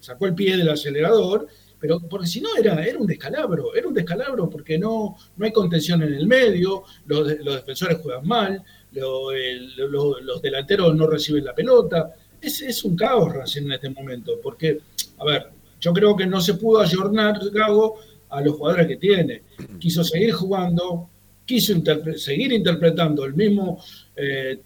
sacó 0.00 0.26
el 0.26 0.34
pie 0.34 0.56
del 0.56 0.68
acelerador 0.68 1.48
pero 1.82 1.98
porque 1.98 2.28
si 2.28 2.40
no 2.40 2.50
era, 2.56 2.86
era 2.86 2.96
un 2.96 3.08
descalabro, 3.08 3.74
era 3.74 3.88
un 3.88 3.92
descalabro 3.92 4.48
porque 4.48 4.78
no, 4.78 5.16
no 5.36 5.44
hay 5.44 5.50
contención 5.50 6.00
en 6.04 6.14
el 6.14 6.28
medio, 6.28 6.84
los, 7.06 7.26
los 7.40 7.56
defensores 7.56 7.98
juegan 8.00 8.24
mal, 8.24 8.62
los 8.92 10.40
delanteros 10.40 10.94
no 10.94 11.08
reciben 11.08 11.44
la 11.44 11.52
pelota. 11.52 12.14
Es, 12.40 12.62
es 12.62 12.84
un 12.84 12.94
caos 12.94 13.32
Racing 13.32 13.62
en 13.62 13.72
este 13.72 13.90
momento, 13.90 14.38
porque, 14.40 14.78
a 15.18 15.24
ver, 15.24 15.48
yo 15.80 15.92
creo 15.92 16.14
que 16.14 16.24
no 16.24 16.40
se 16.40 16.54
pudo 16.54 16.78
ayornar 16.78 17.40
Gago 17.50 17.96
a 18.30 18.40
los 18.42 18.54
jugadores 18.54 18.86
que 18.86 18.96
tiene. 18.98 19.42
Quiso 19.80 20.04
seguir 20.04 20.34
jugando, 20.34 21.10
quiso 21.44 21.74
seguir 22.14 22.52
interpretando 22.52 23.24
el 23.24 23.34
mismo 23.34 23.82
eh, 24.14 24.60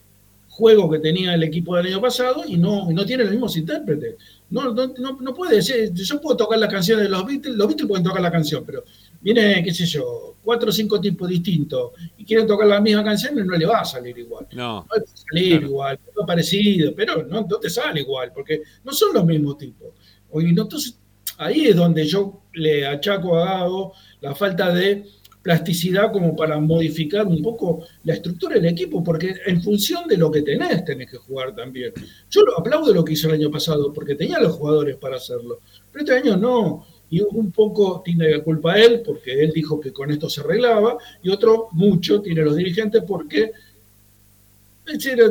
juego 0.51 0.91
que 0.91 0.99
tenía 0.99 1.33
el 1.33 1.45
equipo 1.45 1.77
del 1.77 1.87
año 1.87 2.01
pasado 2.03 2.45
y 2.47 2.59
no, 2.59 2.91
no 2.93 3.07
tiene 3.07 3.25
los 3.25 3.33
mismos 3.33 3.57
intérpretes. 3.57 4.17
No, 4.49 4.73
no, 4.73 5.19
no, 5.21 5.35
puede 5.35 5.61
ser. 5.61 5.93
Yo 5.93 6.21
puedo 6.21 6.37
tocar 6.37 6.59
la 6.59 6.69
canción 6.69 7.01
de 7.01 7.09
los 7.09 7.27
Beatles, 7.27 7.57
los 7.57 7.67
Beatles 7.67 7.89
pueden 7.89 8.05
tocar 8.05 8.23
la 8.23 8.31
canción, 8.31 8.65
pero 8.65 8.85
viene, 9.21 9.63
qué 9.65 9.75
sé 9.75 9.87
yo, 9.87 10.37
cuatro 10.43 10.69
o 10.69 10.73
cinco 10.73 11.01
tipos 11.01 11.29
distintos 11.29 11.93
y 12.17 12.25
quieren 12.25 12.47
tocar 12.47 12.69
la 12.69 12.81
misma 12.81 13.03
canción 13.03 13.37
y 13.37 13.43
no 13.43 13.57
le 13.57 13.67
va 13.67 13.81
a 13.81 13.85
salir 13.85 14.17
igual. 14.17 14.47
No. 14.53 14.83
No 14.83 14.87
va 14.89 14.97
a 14.97 15.17
salir 15.17 15.63
igual, 15.63 15.99
es 16.07 16.27
parecido, 16.27 16.95
pero 16.95 17.25
no, 17.25 17.41
no, 17.43 17.59
te 17.59 17.69
sale 17.69 18.03
igual, 18.03 18.33
porque 18.33 18.63
no 18.85 18.93
son 18.93 19.15
los 19.15 19.25
mismos 19.25 19.59
tipos. 19.59 19.89
entonces, 20.33 20.97
ahí 21.39 21.67
es 21.67 21.77
donde 21.77 22.07
yo 22.07 22.43
le 22.53 22.87
achaco 22.87 23.37
a 23.39 23.45
Gago 23.45 23.95
la 24.21 24.35
falta 24.35 24.73
de 24.73 25.07
plasticidad 25.47 26.11
como 26.11 26.35
para 26.35 26.59
modificar 26.59 27.25
un 27.25 27.41
poco 27.41 27.85
la 28.03 28.15
estructura 28.15 28.57
del 28.57 28.67
equipo, 28.67 29.05
porque 29.05 29.33
en 29.47 29.63
función 29.63 30.09
de 30.09 30.17
lo 30.17 30.29
que 30.29 30.43
tenés, 30.43 30.85
tenés 30.85 31.09
que 31.09 31.19
jugar 31.19 31.55
también. 31.55 31.93
Yo 32.29 32.41
aplaudo 32.59 32.93
lo 32.93 33.05
que 33.05 33.13
hizo 33.13 33.29
el 33.29 33.35
año 33.35 33.49
pasado, 33.49 33.93
porque 33.93 34.17
tenía 34.17 34.41
los 34.41 34.57
jugadores 34.57 34.97
para 34.97 35.19
hacerlo, 35.19 35.61
pero 35.93 36.05
este 36.05 36.17
año 36.17 36.37
no. 36.37 36.85
Y 37.11 37.21
un 37.21 37.53
poco 37.53 38.03
tiene 38.05 38.43
culpa 38.43 38.77
él, 38.77 39.03
porque 39.07 39.41
él 39.41 39.53
dijo 39.55 39.79
que 39.79 39.93
con 39.93 40.11
esto 40.11 40.29
se 40.29 40.41
arreglaba, 40.41 40.99
y 41.23 41.29
otro 41.29 41.69
mucho 41.71 42.21
tiene 42.21 42.43
los 42.43 42.57
dirigentes 42.57 43.05
porque 43.07 43.53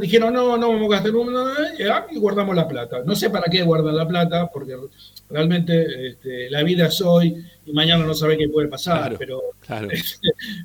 dijeron, 0.01 0.33
no, 0.33 0.57
no 0.57 0.69
vamos 0.69 0.91
a 0.91 0.95
gastar 0.95 1.15
un... 1.15 1.33
Y 2.11 2.17
guardamos 2.17 2.55
la 2.55 2.67
plata. 2.67 3.01
No 3.05 3.15
sé 3.15 3.29
para 3.29 3.49
qué 3.49 3.63
guardan 3.63 3.95
la 3.95 4.07
plata, 4.07 4.49
porque 4.51 4.75
realmente 5.29 6.07
este, 6.07 6.49
la 6.49 6.63
vida 6.63 6.87
es 6.87 7.01
hoy 7.01 7.43
y 7.65 7.73
mañana 7.73 8.05
no 8.05 8.13
sabe 8.13 8.37
qué 8.37 8.47
puede 8.47 8.67
pasar, 8.67 8.99
Claro, 8.99 9.15
pero 9.17 9.41
claro. 9.65 9.87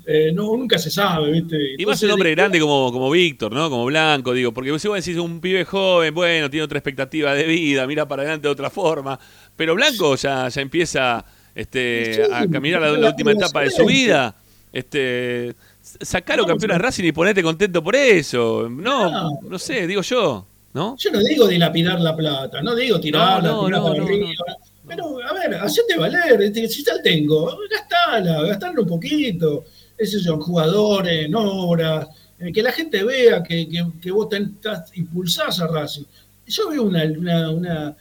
eh, 0.05 0.31
no, 0.33 0.55
nunca 0.55 0.77
se 0.77 0.91
sabe, 0.91 1.31
¿viste? 1.31 1.55
Y 1.55 1.85
más 1.85 2.01
Entonces, 2.01 2.03
un 2.03 2.11
hombre 2.11 2.31
grande 2.31 2.59
como, 2.59 2.91
como 2.91 3.09
Víctor, 3.09 3.51
¿no? 3.53 3.69
Como 3.69 3.85
Blanco, 3.85 4.33
digo, 4.33 4.51
porque 4.53 4.77
si 4.77 4.87
vos 4.87 5.03
decís 5.03 5.19
un 5.19 5.41
pibe 5.41 5.65
joven, 5.65 6.13
bueno, 6.13 6.49
tiene 6.49 6.63
otra 6.63 6.77
expectativa 6.77 7.33
de 7.33 7.45
vida, 7.45 7.87
mira 7.87 8.07
para 8.07 8.21
adelante 8.23 8.47
de 8.47 8.51
otra 8.51 8.69
forma, 8.69 9.19
pero 9.55 9.73
Blanco 9.73 10.15
ya, 10.15 10.47
ya 10.49 10.61
empieza 10.61 11.25
este, 11.55 12.13
Sí, 12.15 12.21
a 12.31 12.47
caminar 12.47 12.81
la, 12.81 12.91
la 12.91 13.09
última 13.09 13.31
etapa 13.31 13.61
de 13.61 13.71
su 13.71 13.85
vida. 13.85 14.35
Este, 14.71 15.53
sacalo 15.99 16.43
No, 16.43 16.47
campeón 16.49 16.71
a. 16.73 16.77
Racing 16.77 17.03
y 17.05 17.11
ponete 17.11 17.43
contento 17.43 17.83
por 17.83 17.95
eso. 17.95 18.67
No, 18.69 19.09
No. 19.11 19.39
no 19.41 19.59
sé, 19.59 19.87
digo 19.87 20.01
yo, 20.01 20.45
¿no? 20.73 20.95
Yo 20.97 21.11
no 21.11 21.19
digo 21.19 21.47
dilapidar 21.47 21.99
la 21.99 22.15
plata, 22.15 22.61
no 22.61 22.75
digo 22.75 22.99
tirarla, 22.99 23.49
No, 23.49 23.65
tirarla 23.65 23.89
para 23.91 24.03
arriba. 24.03 24.45
Pero, 24.87 25.19
a 25.23 25.33
ver, 25.33 25.55
hacete 25.55 25.97
valer. 25.97 26.41
este, 26.41 26.67
Si 26.67 26.83
ya 26.83 27.01
tengo, 27.01 27.57
gastala, 27.69 28.41
gastala 28.43 28.79
un 28.81 28.87
poquito. 28.87 29.65
Esos 29.97 30.23
son 30.23 30.39
jugadores, 30.41 31.25
en 31.25 31.35
obras, 31.35 32.07
que 32.53 32.63
la 32.63 32.71
gente 32.71 33.03
vea 33.03 33.43
que, 33.43 33.69
que, 33.69 33.85
que 34.01 34.11
vos 34.11 34.27
estás, 34.31 34.91
impulsás 34.97 35.59
a 35.59 35.67
Racing. 35.67 36.03
Yo 36.47 36.69
veo 36.69 36.83
una, 36.83 37.03
una, 37.05 37.49
una, 37.51 37.97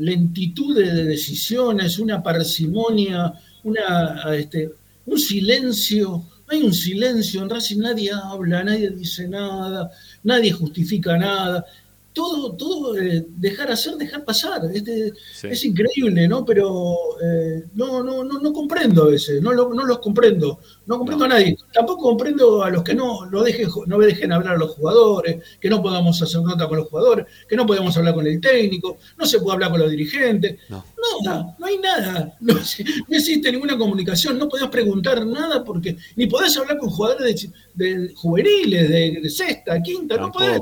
lentitud 0.00 0.76
de, 0.76 0.92
de 0.92 1.04
decisiones, 1.04 1.98
una 1.98 2.22
parsimonia, 2.22 3.32
una, 3.62 4.34
este, 4.34 4.70
un 5.06 5.18
silencio. 5.18 6.24
Hay 6.48 6.62
un 6.62 6.72
silencio 6.72 7.42
en 7.42 7.50
Racing, 7.50 7.80
nadie 7.80 8.12
habla, 8.12 8.62
nadie 8.62 8.90
dice 8.90 9.26
nada, 9.26 9.90
nadie 10.22 10.52
justifica 10.52 11.16
nada. 11.16 11.64
Todo, 12.16 12.52
todo 12.54 12.96
eh, 12.98 13.26
dejar 13.36 13.70
hacer, 13.70 13.94
dejar 13.96 14.24
pasar. 14.24 14.62
Este, 14.72 15.12
Sí. 15.34 15.48
Es 15.48 15.62
increíble, 15.66 16.26
¿no? 16.26 16.46
Pero 16.46 16.96
eh, 17.22 17.64
no, 17.74 18.02
no, 18.02 18.24
no, 18.24 18.38
no 18.40 18.52
comprendo 18.54 19.02
a 19.02 19.08
veces, 19.10 19.42
no, 19.42 19.52
lo- 19.52 19.74
no 19.74 19.84
los 19.84 19.98
comprendo, 19.98 20.58
no 20.86 20.96
comprendo 20.96 21.26
a 21.26 21.28
nadie. 21.28 21.54
Tampoco 21.74 22.04
comprendo 22.04 22.62
a 22.64 22.70
los 22.70 22.82
que 22.82 22.94
no, 22.94 23.26
lo 23.26 23.42
dejen, 23.42 23.68
no 23.86 23.98
me 23.98 24.06
dejen 24.06 24.32
hablar 24.32 24.54
a 24.54 24.58
los 24.58 24.70
jugadores, 24.70 25.42
que 25.60 25.68
no 25.68 25.82
podamos 25.82 26.20
hacer 26.22 26.40
nota 26.40 26.66
con 26.66 26.78
los 26.78 26.88
jugadores, 26.88 27.26
que 27.46 27.54
no 27.54 27.66
podemos 27.66 27.94
hablar 27.98 28.14
con 28.14 28.26
el 28.26 28.40
técnico, 28.40 28.96
no 29.18 29.26
se 29.26 29.38
puede 29.38 29.52
hablar 29.56 29.70
con 29.72 29.80
los 29.80 29.90
dirigentes. 29.90 30.56
No. 30.70 30.82
Nada, 31.22 31.54
no 31.58 31.66
hay 31.66 31.78
nada. 31.78 32.36
No, 32.40 32.54
no 32.54 33.16
existe 33.16 33.52
ninguna 33.52 33.76
comunicación, 33.76 34.38
no 34.38 34.48
podés 34.48 34.68
preguntar 34.70 35.24
nada 35.26 35.62
porque 35.62 35.98
ni 36.16 36.26
podés 36.26 36.56
hablar 36.56 36.78
con 36.78 36.88
jugadores 36.88 37.50
de, 37.74 37.86
de 37.98 38.14
juveniles, 38.14 38.88
de, 38.88 39.18
de 39.22 39.30
sexta, 39.30 39.82
quinta, 39.82 40.16
no 40.16 40.32
podés. 40.32 40.60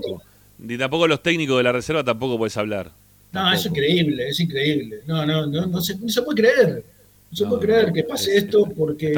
Ni 0.65 0.79
tampoco 0.79 1.07
los 1.07 1.23
técnicos 1.23 1.57
de 1.59 1.63
la 1.63 1.73
reserva 1.73 2.03
tampoco 2.05 2.39
puedes 2.39 2.57
hablar. 2.57 2.91
No, 3.33 3.53
es 3.53 3.67
increíble, 3.67 4.29
es 4.29 4.39
increíble. 4.41 5.01
No, 5.07 5.27
no, 5.27 5.47
no, 5.47 5.67
no 5.67 5.81
se, 5.81 5.97
no 5.99 6.09
se 6.09 6.23
puede 6.23 6.43
creer. 6.43 6.85
No 7.31 7.37
se 7.37 7.45
No, 7.45 7.51
puede 7.51 7.63
creer 7.63 7.89
no, 7.89 7.93
que 7.95 8.05
pase 8.05 8.37
es- 8.37 8.45
esto 8.45 8.65
porque 8.77 9.13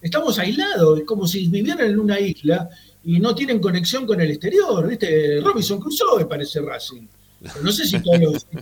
estamos 0.00 0.38
aislados, 0.38 1.00
es 1.00 1.04
como 1.04 1.26
si 1.26 1.46
vivieran 1.48 1.90
en 1.90 1.98
una 2.00 2.18
isla 2.18 2.68
y 3.04 3.18
no 3.20 3.34
tienen 3.34 3.58
conexión 3.60 4.06
con 4.06 4.20
el 4.20 4.30
exterior, 4.30 4.86
¿viste? 4.88 5.40
Robinson 5.42 5.78
Crusoe 5.80 6.24
parece 6.26 6.60
Racing. 6.60 7.06
Pero 7.42 7.62
no 7.62 7.72
sé 7.72 7.86
si 7.86 8.00
todos 8.02 8.20
los... 8.20 8.46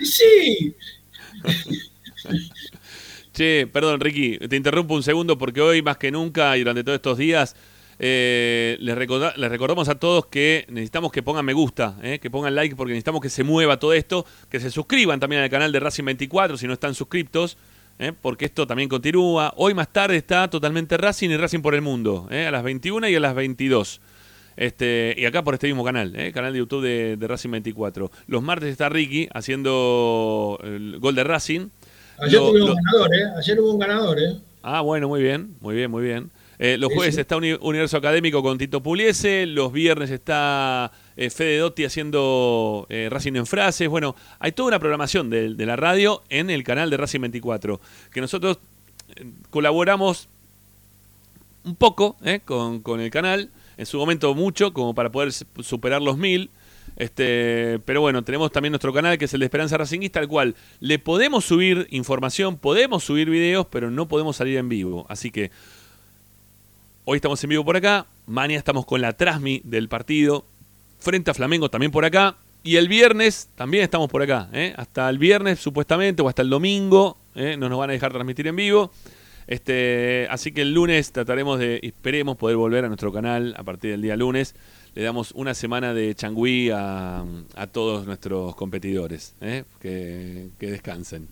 Sí, 0.00 0.74
Che, 3.32 3.66
perdón, 3.72 4.00
Ricky, 4.00 4.38
te 4.38 4.56
interrumpo 4.56 4.94
un 4.94 5.02
segundo 5.02 5.38
porque 5.38 5.60
hoy 5.60 5.82
más 5.82 5.96
que 5.96 6.10
nunca 6.10 6.56
y 6.56 6.60
durante 6.60 6.82
todos 6.84 6.96
estos 6.96 7.18
días 7.18 7.54
eh, 7.98 8.76
les, 8.80 8.96
recorda- 8.96 9.34
les 9.36 9.50
recordamos 9.50 9.88
a 9.88 9.96
todos 9.98 10.26
que 10.26 10.64
necesitamos 10.68 11.10
que 11.12 11.22
pongan 11.22 11.44
me 11.44 11.52
gusta, 11.52 11.96
eh, 12.02 12.18
que 12.20 12.30
pongan 12.30 12.54
like 12.54 12.76
porque 12.76 12.92
necesitamos 12.92 13.20
que 13.20 13.28
se 13.30 13.42
mueva 13.44 13.78
todo 13.78 13.92
esto, 13.92 14.24
que 14.50 14.60
se 14.60 14.70
suscriban 14.70 15.18
también 15.20 15.42
al 15.42 15.50
canal 15.50 15.72
de 15.72 15.80
Racing 15.80 16.04
24 16.04 16.56
si 16.56 16.66
no 16.66 16.72
están 16.72 16.94
suscriptos, 16.94 17.56
eh, 17.98 18.12
porque 18.20 18.44
esto 18.44 18.66
también 18.66 18.88
continúa. 18.88 19.52
Hoy 19.56 19.74
más 19.74 19.88
tarde 19.92 20.16
está 20.16 20.48
totalmente 20.48 20.96
Racing 20.96 21.30
y 21.30 21.36
Racing 21.36 21.60
por 21.60 21.74
el 21.74 21.82
Mundo, 21.82 22.28
eh, 22.30 22.46
a 22.46 22.50
las 22.52 22.62
21 22.62 23.08
y 23.08 23.14
a 23.16 23.20
las 23.20 23.34
22. 23.34 24.00
Este, 24.56 25.14
y 25.16 25.24
acá 25.24 25.42
por 25.44 25.54
este 25.54 25.68
mismo 25.68 25.84
canal, 25.84 26.14
eh, 26.16 26.32
canal 26.32 26.52
de 26.52 26.58
YouTube 26.58 26.82
de, 26.82 27.16
de 27.16 27.28
Racing 27.28 27.50
24. 27.50 28.10
Los 28.26 28.42
martes 28.42 28.70
está 28.70 28.88
Ricky 28.88 29.28
haciendo 29.32 30.58
el 30.64 30.98
gol 30.98 31.14
de 31.14 31.24
Racing. 31.24 31.68
ayer 32.18 32.40
lo- 32.40 32.50
un 32.50 32.74
ganador, 32.74 33.14
¿eh? 33.14 33.22
Ayer 33.38 33.60
hubo 33.60 33.72
un 33.72 33.78
ganador, 33.78 34.18
¿eh? 34.20 34.36
Ah, 34.62 34.80
bueno, 34.80 35.06
muy 35.08 35.22
bien, 35.22 35.54
muy 35.60 35.74
bien, 35.76 35.90
muy 35.90 36.02
bien. 36.02 36.30
Eh, 36.58 36.76
los 36.78 36.92
jueves 36.92 37.14
sí. 37.14 37.20
está 37.20 37.36
Uni- 37.36 37.56
Universo 37.60 37.96
Académico 37.96 38.42
con 38.42 38.58
Tito 38.58 38.82
Puliese, 38.82 39.46
los 39.46 39.72
viernes 39.72 40.10
está 40.10 40.90
eh, 41.16 41.30
Fede 41.30 41.58
Dotti 41.58 41.84
haciendo 41.84 42.86
eh, 42.90 43.08
Racing 43.10 43.34
en 43.36 43.46
frases. 43.46 43.88
Bueno, 43.88 44.16
hay 44.40 44.52
toda 44.52 44.68
una 44.68 44.78
programación 44.80 45.30
de, 45.30 45.54
de 45.54 45.66
la 45.66 45.76
radio 45.76 46.22
en 46.30 46.50
el 46.50 46.64
canal 46.64 46.90
de 46.90 46.96
Racing 46.96 47.20
24, 47.20 47.80
que 48.12 48.20
nosotros 48.20 48.58
eh, 49.16 49.24
colaboramos 49.50 50.28
un 51.64 51.76
poco 51.76 52.16
eh, 52.24 52.40
con, 52.44 52.80
con 52.80 53.00
el 53.00 53.10
canal, 53.10 53.50
en 53.76 53.86
su 53.86 53.98
momento 53.98 54.34
mucho, 54.34 54.72
como 54.72 54.94
para 54.94 55.10
poder 55.10 55.32
superar 55.32 56.02
los 56.02 56.18
mil. 56.18 56.50
Este, 56.96 57.78
pero 57.84 58.00
bueno, 58.00 58.24
tenemos 58.24 58.50
también 58.50 58.72
nuestro 58.72 58.92
canal 58.92 59.18
que 59.18 59.26
es 59.26 59.34
el 59.34 59.40
de 59.40 59.46
Esperanza 59.46 59.76
Racingista, 59.76 60.18
al 60.18 60.26
cual 60.26 60.56
le 60.80 60.98
podemos 60.98 61.44
subir 61.44 61.86
información, 61.90 62.56
podemos 62.56 63.04
subir 63.04 63.30
videos, 63.30 63.66
pero 63.70 63.90
no 63.90 64.08
podemos 64.08 64.36
salir 64.36 64.56
en 64.56 64.68
vivo. 64.68 65.06
Así 65.08 65.30
que 65.30 65.52
hoy 67.10 67.16
estamos 67.16 67.42
en 67.42 67.48
vivo 67.48 67.64
por 67.64 67.74
acá, 67.74 68.04
mañana 68.26 68.58
estamos 68.58 68.84
con 68.84 69.00
la 69.00 69.14
Trasmi 69.14 69.62
del 69.64 69.88
partido, 69.88 70.44
frente 70.98 71.30
a 71.30 71.34
Flamengo 71.34 71.70
también 71.70 71.90
por 71.90 72.04
acá, 72.04 72.36
y 72.62 72.76
el 72.76 72.86
viernes 72.86 73.48
también 73.54 73.82
estamos 73.82 74.10
por 74.10 74.20
acá, 74.20 74.50
¿eh? 74.52 74.74
hasta 74.76 75.08
el 75.08 75.16
viernes 75.16 75.58
supuestamente, 75.58 76.20
o 76.20 76.28
hasta 76.28 76.42
el 76.42 76.50
domingo, 76.50 77.16
¿eh? 77.34 77.56
no 77.58 77.70
nos 77.70 77.78
van 77.78 77.88
a 77.88 77.92
dejar 77.94 78.12
transmitir 78.12 78.46
en 78.46 78.56
vivo. 78.56 78.90
Este, 79.46 80.28
así 80.30 80.52
que 80.52 80.60
el 80.60 80.74
lunes 80.74 81.10
trataremos 81.10 81.58
de, 81.58 81.80
esperemos 81.82 82.36
poder 82.36 82.58
volver 82.58 82.84
a 82.84 82.88
nuestro 82.88 83.10
canal 83.10 83.54
a 83.56 83.62
partir 83.62 83.92
del 83.92 84.02
día 84.02 84.14
lunes. 84.14 84.54
Le 84.94 85.02
damos 85.02 85.32
una 85.32 85.54
semana 85.54 85.94
de 85.94 86.14
changüí 86.14 86.68
a, 86.68 87.24
a 87.54 87.66
todos 87.68 88.04
nuestros 88.04 88.54
competidores, 88.54 89.34
¿eh? 89.40 89.64
que, 89.80 90.50
que 90.58 90.70
descansen. 90.70 91.28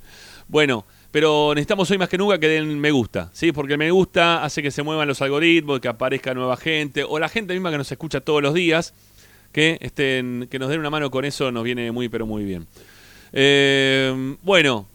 Bueno, 0.48 0.86
pero 1.16 1.54
necesitamos 1.54 1.90
hoy 1.90 1.96
más 1.96 2.10
que 2.10 2.18
nunca 2.18 2.38
que 2.38 2.46
den 2.46 2.78
me 2.78 2.90
gusta, 2.90 3.30
¿sí? 3.32 3.50
Porque 3.50 3.72
el 3.72 3.78
me 3.78 3.90
gusta 3.90 4.44
hace 4.44 4.62
que 4.62 4.70
se 4.70 4.82
muevan 4.82 5.08
los 5.08 5.22
algoritmos, 5.22 5.80
que 5.80 5.88
aparezca 5.88 6.34
nueva 6.34 6.58
gente, 6.58 7.04
o 7.04 7.18
la 7.18 7.30
gente 7.30 7.54
misma 7.54 7.70
que 7.70 7.78
nos 7.78 7.90
escucha 7.90 8.20
todos 8.20 8.42
los 8.42 8.52
días, 8.52 8.92
que, 9.50 9.78
estén, 9.80 10.46
que 10.50 10.58
nos 10.58 10.68
den 10.68 10.78
una 10.78 10.90
mano 10.90 11.10
con 11.10 11.24
eso 11.24 11.50
nos 11.50 11.64
viene 11.64 11.90
muy, 11.90 12.10
pero 12.10 12.26
muy 12.26 12.44
bien. 12.44 12.66
Eh, 13.32 14.36
bueno, 14.42 14.88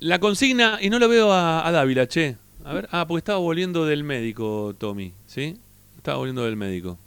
la 0.00 0.18
consigna, 0.18 0.78
y 0.80 0.90
no 0.90 0.98
lo 0.98 1.08
veo 1.08 1.32
a, 1.32 1.64
a 1.64 1.70
Dávila, 1.70 2.08
che. 2.08 2.34
A 2.64 2.74
ver, 2.74 2.88
ah, 2.90 3.06
porque 3.06 3.20
estaba 3.20 3.38
volviendo 3.38 3.86
del 3.86 4.02
médico, 4.02 4.74
Tommy, 4.76 5.12
¿sí? 5.24 5.56
Estaba 5.96 6.18
volviendo 6.18 6.44
del 6.44 6.56
médico. 6.56 6.98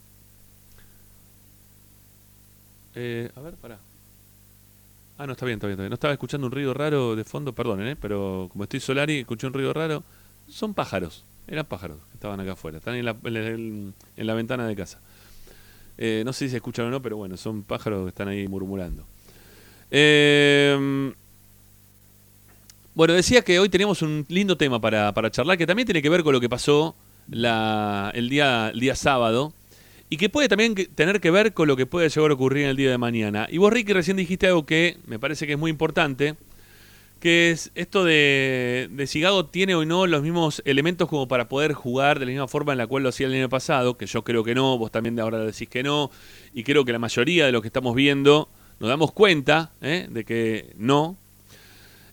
Eh, 2.95 3.29
a 3.35 3.41
ver, 3.41 3.55
pará. 3.55 3.77
Ah, 5.17 5.25
no, 5.25 5.33
está 5.33 5.45
bien, 5.45 5.57
está 5.57 5.67
bien, 5.67 5.73
está 5.73 5.83
bien. 5.83 5.89
No 5.89 5.95
estaba 5.95 6.13
escuchando 6.13 6.45
un 6.47 6.51
ruido 6.53 6.73
raro 6.73 7.15
de 7.15 7.23
fondo, 7.23 7.53
perdonen, 7.53 7.87
¿eh? 7.87 7.95
pero 7.99 8.49
como 8.51 8.63
estoy 8.65 8.79
Solari, 8.79 9.19
escuché 9.19 9.47
un 9.47 9.53
ruido 9.53 9.73
raro. 9.73 10.03
Son 10.47 10.73
pájaros, 10.73 11.25
eran 11.47 11.65
pájaros 11.65 11.97
que 12.09 12.13
estaban 12.15 12.39
acá 12.39 12.53
afuera, 12.53 12.77
están 12.77 12.95
en 12.95 13.05
la, 13.05 13.15
en 13.23 13.93
la 14.17 14.33
ventana 14.35 14.67
de 14.67 14.75
casa. 14.75 14.99
Eh, 15.97 16.21
no 16.25 16.31
sé 16.33 16.45
si 16.45 16.51
se 16.51 16.57
escuchan 16.57 16.85
o 16.85 16.89
no, 16.91 17.01
pero 17.01 17.17
bueno, 17.17 17.35
son 17.35 17.63
pájaros 17.63 18.03
que 18.03 18.09
están 18.09 18.27
ahí 18.27 18.47
murmurando. 18.47 19.03
Eh, 19.89 21.11
bueno, 22.93 23.13
decía 23.13 23.41
que 23.43 23.59
hoy 23.59 23.69
tenemos 23.69 24.01
un 24.03 24.25
lindo 24.29 24.55
tema 24.57 24.79
para, 24.79 25.11
para 25.13 25.31
charlar, 25.31 25.57
que 25.57 25.65
también 25.67 25.85
tiene 25.87 26.01
que 26.01 26.09
ver 26.09 26.23
con 26.23 26.33
lo 26.33 26.39
que 26.39 26.49
pasó 26.49 26.95
la- 27.29 28.11
el, 28.13 28.29
día, 28.29 28.69
el 28.69 28.79
día 28.79 28.95
sábado, 28.95 29.53
y 30.09 30.17
que 30.17 30.29
puede 30.29 30.47
también 30.47 30.73
tener 30.73 31.19
que 31.19 31.31
ver 31.31 31.53
con 31.53 31.67
lo 31.67 31.75
que 31.75 31.85
puede 31.85 32.09
llegar 32.09 32.31
a 32.31 32.33
ocurrir 32.33 32.63
en 32.63 32.69
el 32.69 32.77
día 32.77 32.91
de 32.91 32.97
mañana. 32.97 33.47
Y 33.49 33.57
vos, 33.57 33.71
Ricky, 33.71 33.93
recién 33.93 34.17
dijiste 34.17 34.47
algo 34.47 34.65
que 34.65 34.97
me 35.05 35.19
parece 35.19 35.45
que 35.45 35.53
es 35.53 35.59
muy 35.59 35.69
importante, 35.69 36.35
que 37.19 37.51
es 37.51 37.71
esto 37.75 38.03
de, 38.03 38.89
de 38.91 39.07
si 39.07 39.19
Gago 39.19 39.47
tiene 39.47 39.75
o 39.75 39.83
no 39.83 40.07
los 40.07 40.21
mismos 40.21 40.61
elementos 40.65 41.09
como 41.09 41.27
para 41.27 41.49
poder 41.49 41.73
jugar 41.73 42.19
de 42.19 42.25
la 42.25 42.31
misma 42.31 42.47
forma 42.47 42.71
en 42.71 42.77
la 42.77 42.87
cual 42.87 43.03
lo 43.03 43.09
hacía 43.09 43.27
el 43.27 43.33
año 43.33 43.49
pasado, 43.49 43.97
que 43.97 44.05
yo 44.05 44.23
creo 44.23 44.43
que 44.43 44.55
no, 44.55 44.77
vos 44.77 44.91
también 44.91 45.15
de 45.15 45.23
ahora 45.23 45.39
decís 45.39 45.67
que 45.67 45.83
no, 45.83 46.11
y 46.53 46.63
creo 46.63 46.85
que 46.85 46.91
la 46.93 46.99
mayoría 46.99 47.45
de 47.45 47.51
lo 47.51 47.61
que 47.61 47.67
estamos 47.67 47.95
viendo 47.95 48.49
nos 48.79 48.89
damos 48.89 49.11
cuenta 49.11 49.71
¿eh? 49.81 50.07
de 50.09 50.23
que 50.23 50.73
no. 50.77 51.17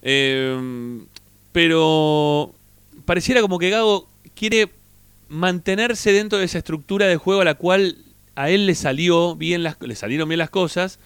Eh, 0.03 1.01
pero 1.53 2.53
pareciera 3.05 3.41
como 3.41 3.59
que 3.59 3.71
Gago 3.71 4.09
quiere 4.35 4.71
mantenerse 5.29 6.13
dentro 6.13 6.39
de 6.39 6.45
esa 6.45 6.59
estructura 6.59 7.07
de 7.07 7.17
juego 7.17 7.43
a 7.43 7.45
la 7.45 7.55
cual 7.55 7.99
a 8.35 8.51
él 8.51 8.67
le 8.67 8.75
salió 8.75 9.37
bien 9.37 9.63
las, 9.63 9.77
le 9.81 9.95
salieron 9.95 10.29
bien 10.29 10.39
las 10.39 10.51
cosas 10.51 10.99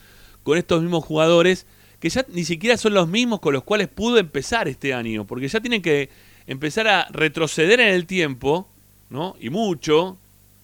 con 0.43 0.59
estos 0.59 0.83
mismos 0.83 1.05
jugadores 1.05 1.67
que 2.01 2.09
ya 2.11 2.25
ni 2.29 2.45
siquiera 2.45 2.77
son 2.77 2.95
los 2.95 3.09
mismos 3.09 3.41
con 3.41 3.53
los 3.53 3.65
cuales 3.65 3.89
pudo 3.89 4.19
empezar 4.19 4.69
este 4.69 4.95
año, 4.95 5.27
porque 5.27 5.49
ya 5.49 5.61
tienen 5.61 5.83
que 5.83 6.11
empezar 6.47 6.87
a 6.89 7.09
retroceder 7.11 7.81
en 7.81 7.89
el 7.89 8.07
tiempo, 8.07 8.69
¿no? 9.11 9.37
Y 9.41 9.51
mucho, 9.51 10.17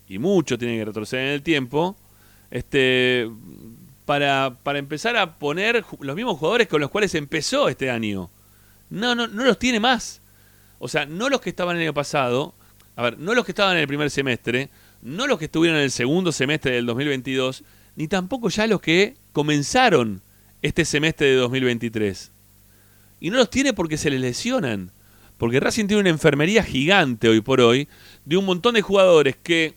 y 0.08 0.18
mucho 0.18 0.56
tienen 0.58 0.78
que 0.78 0.84
retroceder 0.84 1.26
en 1.26 1.32
el 1.32 1.42
tiempo, 1.42 1.96
este, 2.50 3.28
para, 4.04 4.56
para 4.62 4.78
empezar 4.78 5.16
a 5.16 5.38
poner 5.38 5.84
los 6.00 6.16
mismos 6.16 6.38
jugadores 6.38 6.68
con 6.68 6.80
los 6.80 6.90
cuales 6.90 7.14
empezó 7.14 7.68
este 7.68 7.90
año. 7.90 8.30
No, 8.90 9.14
no, 9.14 9.26
no 9.26 9.44
los 9.44 9.58
tiene 9.58 9.80
más. 9.80 10.20
O 10.78 10.88
sea, 10.88 11.04
no 11.06 11.28
los 11.28 11.40
que 11.40 11.50
estaban 11.50 11.76
el 11.76 11.82
año 11.82 11.94
pasado, 11.94 12.54
a 12.96 13.02
ver, 13.02 13.18
no 13.18 13.35
los 13.35 13.44
que 13.44 13.52
estaban 13.52 13.76
en 13.76 13.83
el 13.83 13.88
primer 13.88 14.11
semestre, 14.11 14.70
no 15.02 15.26
los 15.26 15.38
que 15.38 15.46
estuvieron 15.46 15.78
en 15.78 15.85
el 15.85 15.90
segundo 15.90 16.33
semestre 16.33 16.72
del 16.72 16.87
2022, 16.87 17.64
ni 17.96 18.09
tampoco 18.09 18.48
ya 18.48 18.66
los 18.66 18.80
que 18.80 19.16
comenzaron 19.33 20.22
este 20.62 20.85
semestre 20.85 21.28
de 21.28 21.35
2023. 21.37 22.30
Y 23.20 23.30
no 23.30 23.37
los 23.37 23.50
tiene 23.50 23.72
porque 23.72 23.96
se 23.96 24.11
les 24.11 24.20
lesionan. 24.20 24.90
Porque 25.38 25.61
Racing 25.61 25.87
tiene 25.87 26.00
una 26.00 26.11
enfermería 26.11 26.62
gigante 26.62 27.28
hoy 27.28 27.40
por 27.40 27.61
hoy 27.61 27.88
de 28.24 28.37
un 28.37 28.44
montón 28.44 28.74
de 28.74 28.83
jugadores 28.83 29.37
que 29.37 29.74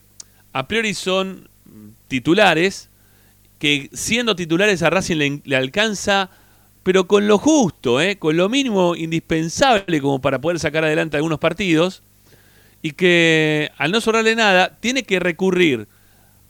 a 0.53 0.67
priori 0.67 0.93
son 0.93 1.49
titulares, 2.07 2.89
que 3.59 3.89
siendo 3.91 4.35
titulares 4.35 4.83
a 4.83 4.89
Racing 4.89 5.17
le, 5.17 5.41
le 5.43 5.55
alcanza, 5.55 6.29
pero 6.83 7.07
con 7.07 7.27
lo 7.27 7.37
justo, 7.37 7.99
¿eh? 7.99 8.17
con 8.17 8.37
lo 8.37 8.47
mínimo 8.49 8.95
indispensable 8.95 9.99
como 9.99 10.21
para 10.21 10.39
poder 10.39 10.59
sacar 10.59 10.83
adelante 10.83 11.17
algunos 11.17 11.39
partidos, 11.39 12.03
y 12.81 12.91
que 12.91 13.71
al 13.77 13.91
no 13.91 14.01
sobrarle 14.01 14.35
nada, 14.35 14.77
tiene 14.79 15.03
que 15.03 15.19
recurrir 15.19 15.87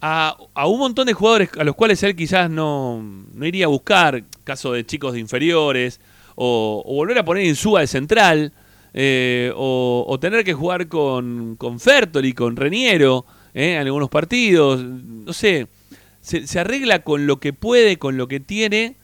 a, 0.00 0.36
a 0.54 0.66
un 0.66 0.78
montón 0.78 1.06
de 1.06 1.12
jugadores 1.12 1.50
a 1.58 1.64
los 1.64 1.74
cuales 1.74 2.02
él 2.02 2.14
quizás 2.14 2.50
no, 2.50 3.02
no 3.32 3.46
iría 3.46 3.66
a 3.66 3.68
buscar, 3.68 4.24
caso 4.44 4.72
de 4.72 4.86
chicos 4.86 5.14
de 5.14 5.20
inferiores, 5.20 6.00
o, 6.34 6.84
volver 6.86 7.18
a 7.18 7.24
poner 7.24 7.44
Insúa 7.44 7.80
de 7.80 7.86
central, 7.86 8.52
eh, 8.94 9.52
o, 9.56 10.04
o 10.08 10.20
tener 10.20 10.44
que 10.44 10.54
jugar 10.54 10.88
con, 10.88 11.56
con 11.56 11.80
Fertoli, 11.80 12.32
con 12.32 12.56
Reniero, 12.56 13.26
eh, 13.54 13.72
en 13.74 13.80
algunos 13.80 14.08
partidos, 14.08 14.82
no 14.84 15.32
sé, 15.32 15.66
se, 16.20 16.46
se 16.46 16.60
arregla 16.60 17.00
con 17.00 17.26
lo 17.26 17.40
que 17.40 17.52
puede, 17.52 17.98
con 17.98 18.16
lo 18.16 18.28
que 18.28 18.40
tiene, 18.40 18.96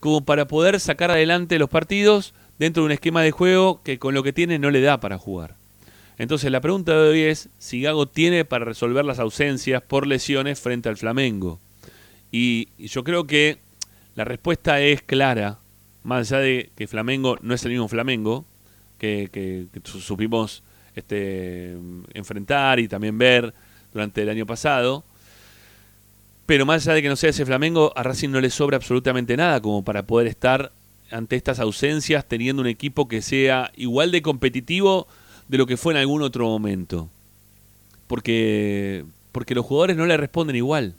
como 0.00 0.24
para 0.24 0.46
poder 0.46 0.78
sacar 0.80 1.10
adelante 1.10 1.58
los 1.58 1.70
partidos 1.70 2.34
dentro 2.58 2.82
de 2.82 2.86
un 2.86 2.92
esquema 2.92 3.22
de 3.22 3.30
juego 3.30 3.82
que 3.82 3.98
con 3.98 4.14
lo 4.14 4.22
que 4.22 4.32
tiene 4.32 4.58
no 4.58 4.70
le 4.70 4.82
da 4.82 5.00
para 5.00 5.16
jugar. 5.16 5.56
Entonces 6.18 6.50
la 6.50 6.60
pregunta 6.60 6.92
de 6.92 7.08
hoy 7.08 7.20
es 7.22 7.48
si 7.58 7.80
Gago 7.82 8.06
tiene 8.06 8.44
para 8.44 8.64
resolver 8.64 9.04
las 9.04 9.18
ausencias 9.18 9.82
por 9.82 10.06
lesiones 10.06 10.60
frente 10.60 10.88
al 10.88 10.96
Flamengo. 10.96 11.58
Y, 12.30 12.68
yo 12.78 13.04
creo 13.04 13.26
que 13.26 13.58
la 14.14 14.24
respuesta 14.24 14.80
es 14.80 15.02
clara, 15.02 15.58
más 16.02 16.30
allá 16.32 16.40
de 16.42 16.70
que 16.76 16.86
Flamengo 16.86 17.36
no 17.42 17.54
es 17.54 17.64
el 17.64 17.72
mismo 17.72 17.88
Flamengo 17.88 18.44
que, 18.98 19.28
que- 19.32 19.66
que 19.72 19.80
su- 19.88 20.00
supimos 20.00 20.62
este, 20.94 21.76
enfrentar 22.12 22.78
y 22.78 22.86
también 22.88 23.18
ver 23.18 23.52
durante 23.92 24.22
el 24.22 24.28
año 24.28 24.46
pasado. 24.46 25.04
Pero 26.46 26.66
más 26.66 26.86
allá 26.86 26.94
de 26.94 27.02
que 27.02 27.08
no 27.08 27.16
sea 27.16 27.30
ese 27.30 27.46
Flamengo, 27.46 27.92
a 27.96 28.02
Racing 28.02 28.28
no 28.28 28.40
le 28.40 28.50
sobra 28.50 28.76
absolutamente 28.76 29.36
nada 29.36 29.60
como 29.60 29.82
para 29.82 30.04
poder 30.06 30.26
estar 30.26 30.72
ante 31.10 31.36
estas 31.36 31.58
ausencias 31.58 32.26
teniendo 32.26 32.60
un 32.62 32.68
equipo 32.68 33.08
que 33.08 33.22
sea 33.22 33.72
igual 33.76 34.10
de 34.10 34.22
competitivo 34.22 35.06
de 35.48 35.58
lo 35.58 35.66
que 35.66 35.76
fue 35.76 35.92
en 35.94 35.98
algún 36.00 36.22
otro 36.22 36.46
momento. 36.46 37.08
Porque, 38.06 39.04
porque 39.32 39.54
los 39.54 39.64
jugadores 39.64 39.96
no 39.96 40.06
le 40.06 40.16
responden 40.16 40.56
igual. 40.56 40.94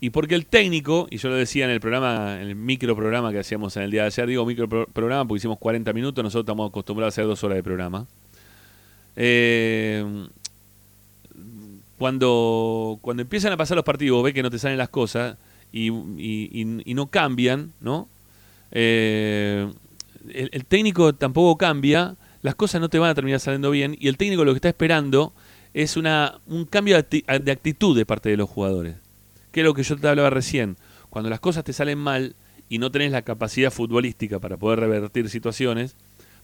Y 0.00 0.10
porque 0.10 0.34
el 0.34 0.44
técnico, 0.46 1.06
y 1.10 1.16
yo 1.18 1.28
lo 1.30 1.36
decía 1.36 1.64
en 1.64 1.70
el 1.70 1.80
programa, 1.80 2.34
en 2.40 2.48
el 2.48 2.56
micro 2.56 2.94
programa 2.94 3.32
que 3.32 3.38
hacíamos 3.38 3.76
en 3.76 3.84
el 3.84 3.90
día 3.90 4.02
de 4.02 4.06
ayer, 4.08 4.26
digo 4.26 4.44
micro 4.44 4.68
pro- 4.68 4.86
programa 4.86 5.26
porque 5.26 5.38
hicimos 5.38 5.58
40 5.58 5.92
minutos, 5.92 6.22
nosotros 6.22 6.42
estamos 6.44 6.68
acostumbrados 6.68 7.12
a 7.12 7.14
hacer 7.14 7.26
dos 7.26 7.42
horas 7.44 7.56
de 7.56 7.62
programa. 7.62 8.06
Eh, 9.16 10.04
cuando, 11.98 12.98
cuando 13.00 13.22
empiezan 13.22 13.52
a 13.52 13.56
pasar 13.56 13.76
los 13.76 13.84
partidos, 13.84 14.22
ve 14.22 14.34
que 14.34 14.42
no 14.42 14.50
te 14.50 14.58
salen 14.58 14.78
las 14.78 14.88
cosas 14.88 15.36
y- 15.72 15.88
y 15.88 16.94
no 16.94 17.06
cambian, 17.06 17.72
¿no? 17.80 18.08
Eh, 18.72 19.70
el, 20.32 20.50
el 20.52 20.64
técnico 20.66 21.14
tampoco 21.14 21.56
cambia, 21.56 22.16
las 22.44 22.54
cosas 22.54 22.80
no 22.80 22.88
te 22.90 22.98
van 22.98 23.10
a 23.10 23.14
terminar 23.14 23.40
saliendo 23.40 23.70
bien 23.70 23.96
y 23.98 24.08
el 24.08 24.16
técnico 24.18 24.44
lo 24.44 24.52
que 24.52 24.58
está 24.58 24.68
esperando 24.68 25.32
es 25.72 25.96
una, 25.96 26.40
un 26.46 26.66
cambio 26.66 26.94
de 26.94 27.02
acti- 27.08 27.40
de 27.42 27.50
actitud 27.50 27.96
de 27.96 28.04
parte 28.06 28.28
de 28.28 28.36
los 28.36 28.48
jugadores. 28.50 28.96
Que 29.50 29.60
es 29.60 29.66
lo 29.66 29.72
que 29.72 29.82
yo 29.82 29.96
te 29.96 30.06
hablaba 30.06 30.28
recién. 30.30 30.76
Cuando 31.08 31.30
las 31.30 31.40
cosas 31.40 31.64
te 31.64 31.72
salen 31.72 31.98
mal 31.98 32.36
y 32.68 32.78
no 32.78 32.90
tenés 32.90 33.12
la 33.12 33.22
capacidad 33.22 33.70
futbolística 33.70 34.38
para 34.40 34.56
poder 34.58 34.80
revertir 34.80 35.30
situaciones, 35.30 35.96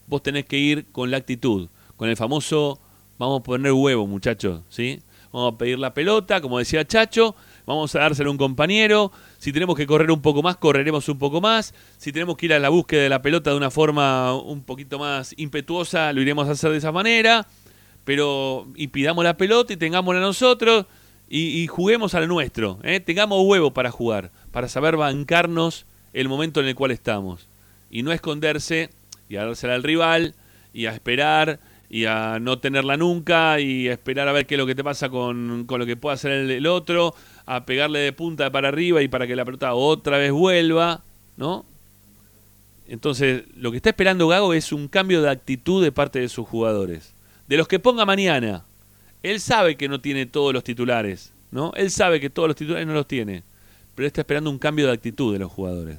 vos 0.07 0.23
tenés 0.23 0.45
que 0.45 0.57
ir 0.57 0.87
con 0.91 1.11
la 1.11 1.17
actitud, 1.17 1.69
con 1.97 2.09
el 2.09 2.17
famoso 2.17 2.79
vamos 3.19 3.41
a 3.41 3.43
poner 3.43 3.71
huevo, 3.71 4.07
muchachos, 4.07 4.63
¿sí? 4.69 5.01
Vamos 5.31 5.53
a 5.53 5.57
pedir 5.57 5.77
la 5.77 5.93
pelota, 5.93 6.41
como 6.41 6.57
decía 6.57 6.83
Chacho, 6.83 7.35
vamos 7.65 7.95
a 7.95 7.99
dársela 7.99 8.29
a 8.29 8.31
un 8.31 8.37
compañero, 8.37 9.11
si 9.37 9.51
tenemos 9.51 9.75
que 9.75 9.87
correr 9.87 10.11
un 10.11 10.21
poco 10.21 10.41
más, 10.41 10.57
correremos 10.57 11.07
un 11.09 11.17
poco 11.17 11.41
más, 11.41 11.73
si 11.97 12.11
tenemos 12.11 12.37
que 12.37 12.47
ir 12.47 12.53
a 12.53 12.59
la 12.59 12.69
búsqueda 12.69 13.03
de 13.03 13.09
la 13.09 13.21
pelota 13.21 13.51
de 13.51 13.57
una 13.57 13.71
forma 13.71 14.35
un 14.35 14.63
poquito 14.63 14.99
más 14.99 15.33
impetuosa, 15.37 16.13
lo 16.13 16.21
iremos 16.21 16.47
a 16.47 16.51
hacer 16.51 16.71
de 16.71 16.77
esa 16.77 16.91
manera, 16.91 17.47
pero 18.03 18.67
y 18.75 18.87
pidamos 18.87 19.23
la 19.23 19.37
pelota 19.37 19.73
y 19.73 19.77
tengámosla 19.77 20.21
nosotros 20.21 20.85
y, 21.29 21.61
y 21.61 21.67
juguemos 21.67 22.13
al 22.13 22.27
nuestro, 22.27 22.79
¿eh? 22.83 22.99
tengamos 22.99 23.43
huevo 23.45 23.71
para 23.71 23.91
jugar, 23.91 24.31
para 24.51 24.67
saber 24.67 24.97
bancarnos 24.97 25.85
el 26.13 26.27
momento 26.27 26.59
en 26.59 26.67
el 26.67 26.75
cual 26.75 26.91
estamos. 26.91 27.47
Y 27.89 28.03
no 28.03 28.11
esconderse 28.11 28.89
y 29.29 29.37
a 29.37 29.45
dársela 29.45 29.75
al 29.75 29.83
rival 29.83 30.35
y 30.73 30.85
a 30.85 30.93
esperar 30.93 31.59
y 31.89 32.05
a 32.05 32.39
no 32.39 32.59
tenerla 32.59 32.95
nunca 32.95 33.59
y 33.59 33.89
a 33.89 33.93
esperar 33.93 34.27
a 34.27 34.31
ver 34.31 34.45
qué 34.45 34.55
es 34.55 34.59
lo 34.59 34.65
que 34.65 34.75
te 34.75 34.83
pasa 34.83 35.09
con, 35.09 35.65
con 35.65 35.79
lo 35.79 35.85
que 35.85 35.97
pueda 35.97 36.13
hacer 36.15 36.31
el, 36.31 36.51
el 36.51 36.67
otro, 36.67 37.13
a 37.55 37.65
pegarle 37.65 37.99
de 37.99 38.13
punta 38.13 38.49
para 38.49 38.69
arriba 38.69 39.01
y 39.01 39.09
para 39.09 39.27
que 39.27 39.35
la 39.35 39.43
pelota 39.43 39.73
otra 39.73 40.17
vez 40.17 40.31
vuelva, 40.31 41.03
¿no? 41.35 41.65
Entonces, 42.87 43.43
lo 43.57 43.71
que 43.71 43.77
está 43.77 43.89
esperando 43.89 44.29
Gago 44.29 44.53
es 44.53 44.71
un 44.71 44.87
cambio 44.87 45.21
de 45.21 45.29
actitud 45.29 45.83
de 45.83 45.91
parte 45.91 46.19
de 46.19 46.29
sus 46.29 46.47
jugadores. 46.47 47.13
De 47.49 47.57
los 47.57 47.67
que 47.67 47.77
ponga 47.77 48.05
mañana. 48.05 48.63
Él 49.21 49.41
sabe 49.41 49.75
que 49.75 49.89
no 49.89 49.99
tiene 49.99 50.25
todos 50.25 50.53
los 50.53 50.63
titulares, 50.63 51.33
¿no? 51.51 51.73
Él 51.75 51.91
sabe 51.91 52.21
que 52.21 52.29
todos 52.29 52.47
los 52.47 52.55
titulares 52.55 52.87
no 52.87 52.93
los 52.93 53.07
tiene. 53.07 53.43
Pero 53.95 54.07
está 54.07 54.21
esperando 54.21 54.49
un 54.49 54.57
cambio 54.57 54.87
de 54.87 54.93
actitud 54.93 55.33
de 55.33 55.39
los 55.39 55.51
jugadores. 55.51 55.97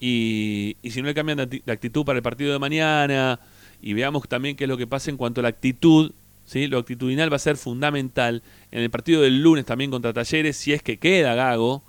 Y, 0.00 0.76
y 0.82 0.90
si 0.90 1.00
no 1.00 1.06
le 1.06 1.14
cambian 1.14 1.48
de 1.48 1.72
actitud 1.72 2.04
para 2.04 2.16
el 2.16 2.24
partido 2.24 2.52
de 2.52 2.58
mañana, 2.58 3.38
y 3.80 3.92
veamos 3.92 4.28
también 4.28 4.56
qué 4.56 4.64
es 4.64 4.68
lo 4.68 4.76
que 4.76 4.88
pasa 4.88 5.10
en 5.10 5.16
cuanto 5.16 5.40
a 5.40 5.42
la 5.42 5.48
actitud, 5.48 6.10
¿sí? 6.50 6.66
lo 6.66 6.78
actitudinal 6.78 7.32
va 7.32 7.36
a 7.36 7.38
ser 7.38 7.56
fundamental 7.56 8.42
en 8.72 8.82
el 8.82 8.90
partido 8.90 9.22
del 9.22 9.40
lunes 9.40 9.64
también 9.64 9.90
contra 9.92 10.12
Talleres, 10.12 10.56
si 10.56 10.72
es 10.72 10.82
que 10.82 10.98
queda 10.98 11.34
Gago. 11.36 11.82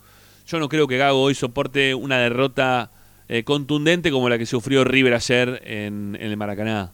Yo 0.47 0.59
no 0.59 0.69
creo 0.69 0.87
que 0.87 0.97
Gago 0.97 1.21
hoy 1.21 1.33
soporte 1.33 1.95
una 1.95 2.19
derrota 2.19 2.91
eh, 3.27 3.43
contundente 3.43 4.11
como 4.11 4.29
la 4.29 4.37
que 4.37 4.45
sufrió 4.45 4.83
River 4.83 5.13
ayer 5.15 5.61
en, 5.65 6.15
en 6.19 6.29
el 6.31 6.37
Maracaná. 6.37 6.91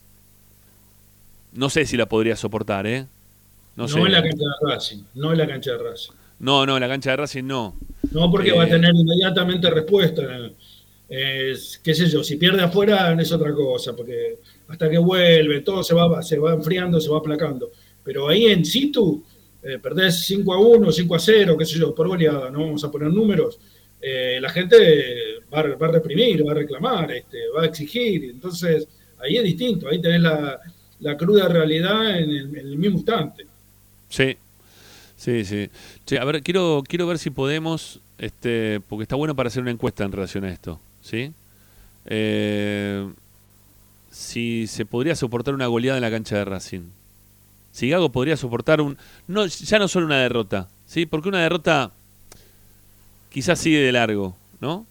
No 1.53 1.70
sé 1.70 1.86
si 1.86 1.97
la 1.97 2.05
podría 2.07 2.36
soportar, 2.36 2.88
¿eh? 2.88 3.05
No, 3.76 3.84
No, 3.84 3.88
sé. 3.89 3.99
en 3.99 4.11
la 4.11 4.22
cancha 4.24 4.38
de 4.61 4.72
Racing, 4.74 5.03
no 5.15 5.32
en 5.32 5.38
la 5.38 5.47
cancha 5.47 5.72
de 5.72 5.78
Racing. 5.78 6.11
No, 6.39 6.65
no, 6.65 6.78
en 6.78 6.82
la 6.82 6.88
cancha 6.88 7.11
de 7.11 7.18
Racing 7.18 7.43
no. 7.45 7.76
No, 8.11 8.30
porque 8.32 8.49
Eh. 8.49 8.57
va 8.57 8.63
a 8.63 8.68
tener 8.70 8.91
inmediatamente 8.95 9.70
respuesta. 9.72 10.22
Es, 11.09 11.80
qué 11.84 11.93
sé 11.95 12.07
yo, 12.09 12.24
si 12.24 12.36
pierde 12.38 12.61
afuera 12.61 13.15
es 13.20 13.32
otra 13.32 13.53
cosa, 13.53 13.95
porque 13.95 14.38
hasta 14.68 14.89
que 14.89 14.97
vuelve, 14.97 15.61
todo 15.61 15.84
se 15.84 15.93
va, 15.93 16.22
se 16.22 16.38
va 16.38 16.53
enfriando, 16.53 16.99
se 16.99 17.09
va 17.09 17.20
aplacando. 17.20 17.72
Pero 18.03 18.28
ahí 18.30 18.45
en 18.47 18.63
situ, 18.65 19.24
eh, 19.63 19.80
perdés 19.80 20.26
5 20.26 20.53
a 20.53 20.59
1, 20.59 20.91
5 20.91 21.15
a 21.15 21.20
0, 21.20 21.57
qué 21.57 21.65
sé 21.65 21.78
yo, 21.80 21.93
por 21.95 22.07
goleada, 22.07 22.49
no 22.49 22.61
vamos 22.61 22.84
a 22.84 22.91
poner 22.91 23.09
números. 23.09 23.59
eh, 24.01 24.38
la 24.39 24.49
gente 24.49 24.76
va, 25.53 25.63
va 25.76 25.88
a 25.88 25.91
reprimir, 25.91 26.45
va 26.47 26.51
a 26.51 26.55
reclamar, 26.55 27.11
este, 27.11 27.38
va 27.55 27.63
a 27.63 27.65
exigir. 27.65 28.26
Entonces, 28.26 28.88
ahí 29.20 29.38
es 29.38 29.43
distinto, 29.43 29.88
ahí 29.89 29.99
tenés 29.99 30.22
la, 30.22 30.59
la 30.99 31.18
cruda 31.18 31.47
realidad 31.47 32.18
en 32.20 32.30
el, 32.30 32.45
en 32.49 32.68
el 32.68 32.78
mismo 32.78 32.97
instante. 32.97 33.45
Sí, 34.09 34.38
sí, 35.15 35.43
sí. 35.45 35.70
Che, 36.05 36.20
a 36.20 36.26
ver, 36.26 36.41
quiero, 36.43 36.84
quiero 36.88 37.07
ver 37.07 37.18
si 37.18 37.32
podemos, 37.32 37.99
este, 38.20 38.80
porque 38.88 39.03
está 39.03 39.15
bueno 39.15 39.36
para 39.36 39.47
hacer 39.47 39.61
una 39.63 39.72
encuesta 39.72 40.03
en 40.05 40.11
relación 40.11 40.45
a 40.45 40.51
esto, 40.51 40.80
¿sí? 41.01 41.32
Eh, 42.05 43.05
si 44.18 44.65
se 44.65 44.84
podría 44.86 45.15
soportar 45.15 45.53
una 45.53 45.68
goleada 45.68 45.99
en 45.99 46.01
la 46.01 46.09
cancha 46.09 46.38
de 46.38 46.45
Racing. 46.45 46.89
Si 47.72 47.88
Gago 47.88 48.11
podría 48.11 48.36
soportar 48.36 48.82
un, 48.82 48.97
no, 49.28 49.45
ya 49.45 49.78
no 49.78 49.88
solo 49.88 50.07
una 50.07 50.20
derrota, 50.20 50.68
¿sí? 50.88 51.05
Porque 51.05 51.30
una 51.30 51.43
derrota 51.43 51.91
quizás 53.30 53.59
sigue 53.59 53.80
de 53.80 53.91
largo, 53.91 54.36
¿no? 54.59 54.88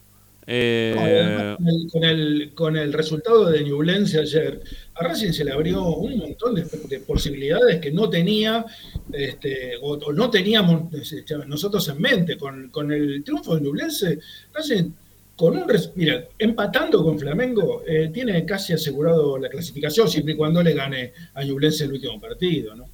Eh, 0.46 0.94
con, 0.96 1.64
el, 1.64 1.88
con, 1.90 2.04
el, 2.04 2.50
con 2.54 2.76
el 2.76 2.92
resultado 2.92 3.50
de 3.50 3.64
Ñublense 3.64 4.20
ayer, 4.20 4.62
a 4.94 5.02
Racing 5.02 5.32
se 5.32 5.44
le 5.44 5.50
abrió 5.50 5.84
un 5.86 6.18
montón 6.18 6.54
de, 6.54 6.64
de 6.88 7.00
posibilidades 7.00 7.80
que 7.80 7.90
no 7.90 8.08
tenía 8.08 8.64
este, 9.12 9.72
o, 9.82 9.94
o, 9.94 10.12
no 10.12 10.30
teníamos 10.30 10.94
este, 10.94 11.36
nosotros 11.48 11.88
en 11.88 12.00
mente. 12.00 12.38
Con, 12.38 12.68
con 12.70 12.92
el 12.92 13.24
triunfo 13.24 13.56
de 13.56 13.62
Ñublense, 13.62 14.20
Racing, 14.54 14.92
con 15.37 15.57
un, 15.57 15.66
mira, 15.95 16.24
empatando 16.39 17.05
con 17.05 17.18
Flamengo, 17.18 17.82
eh, 17.87 18.11
tiene 18.12 18.45
casi 18.47 18.72
asegurado 18.72 19.39
la 19.39 19.49
clasificación 19.49 20.09
siempre 20.09 20.32
y 20.32 20.37
cuando 20.37 20.62
le 20.62 20.72
gane 20.72 21.12
a 21.34 21.45
Ñublense 21.45 21.84
el 21.84 21.93
último 21.93 22.18
partido. 22.18 22.74
¿no? 22.74 22.84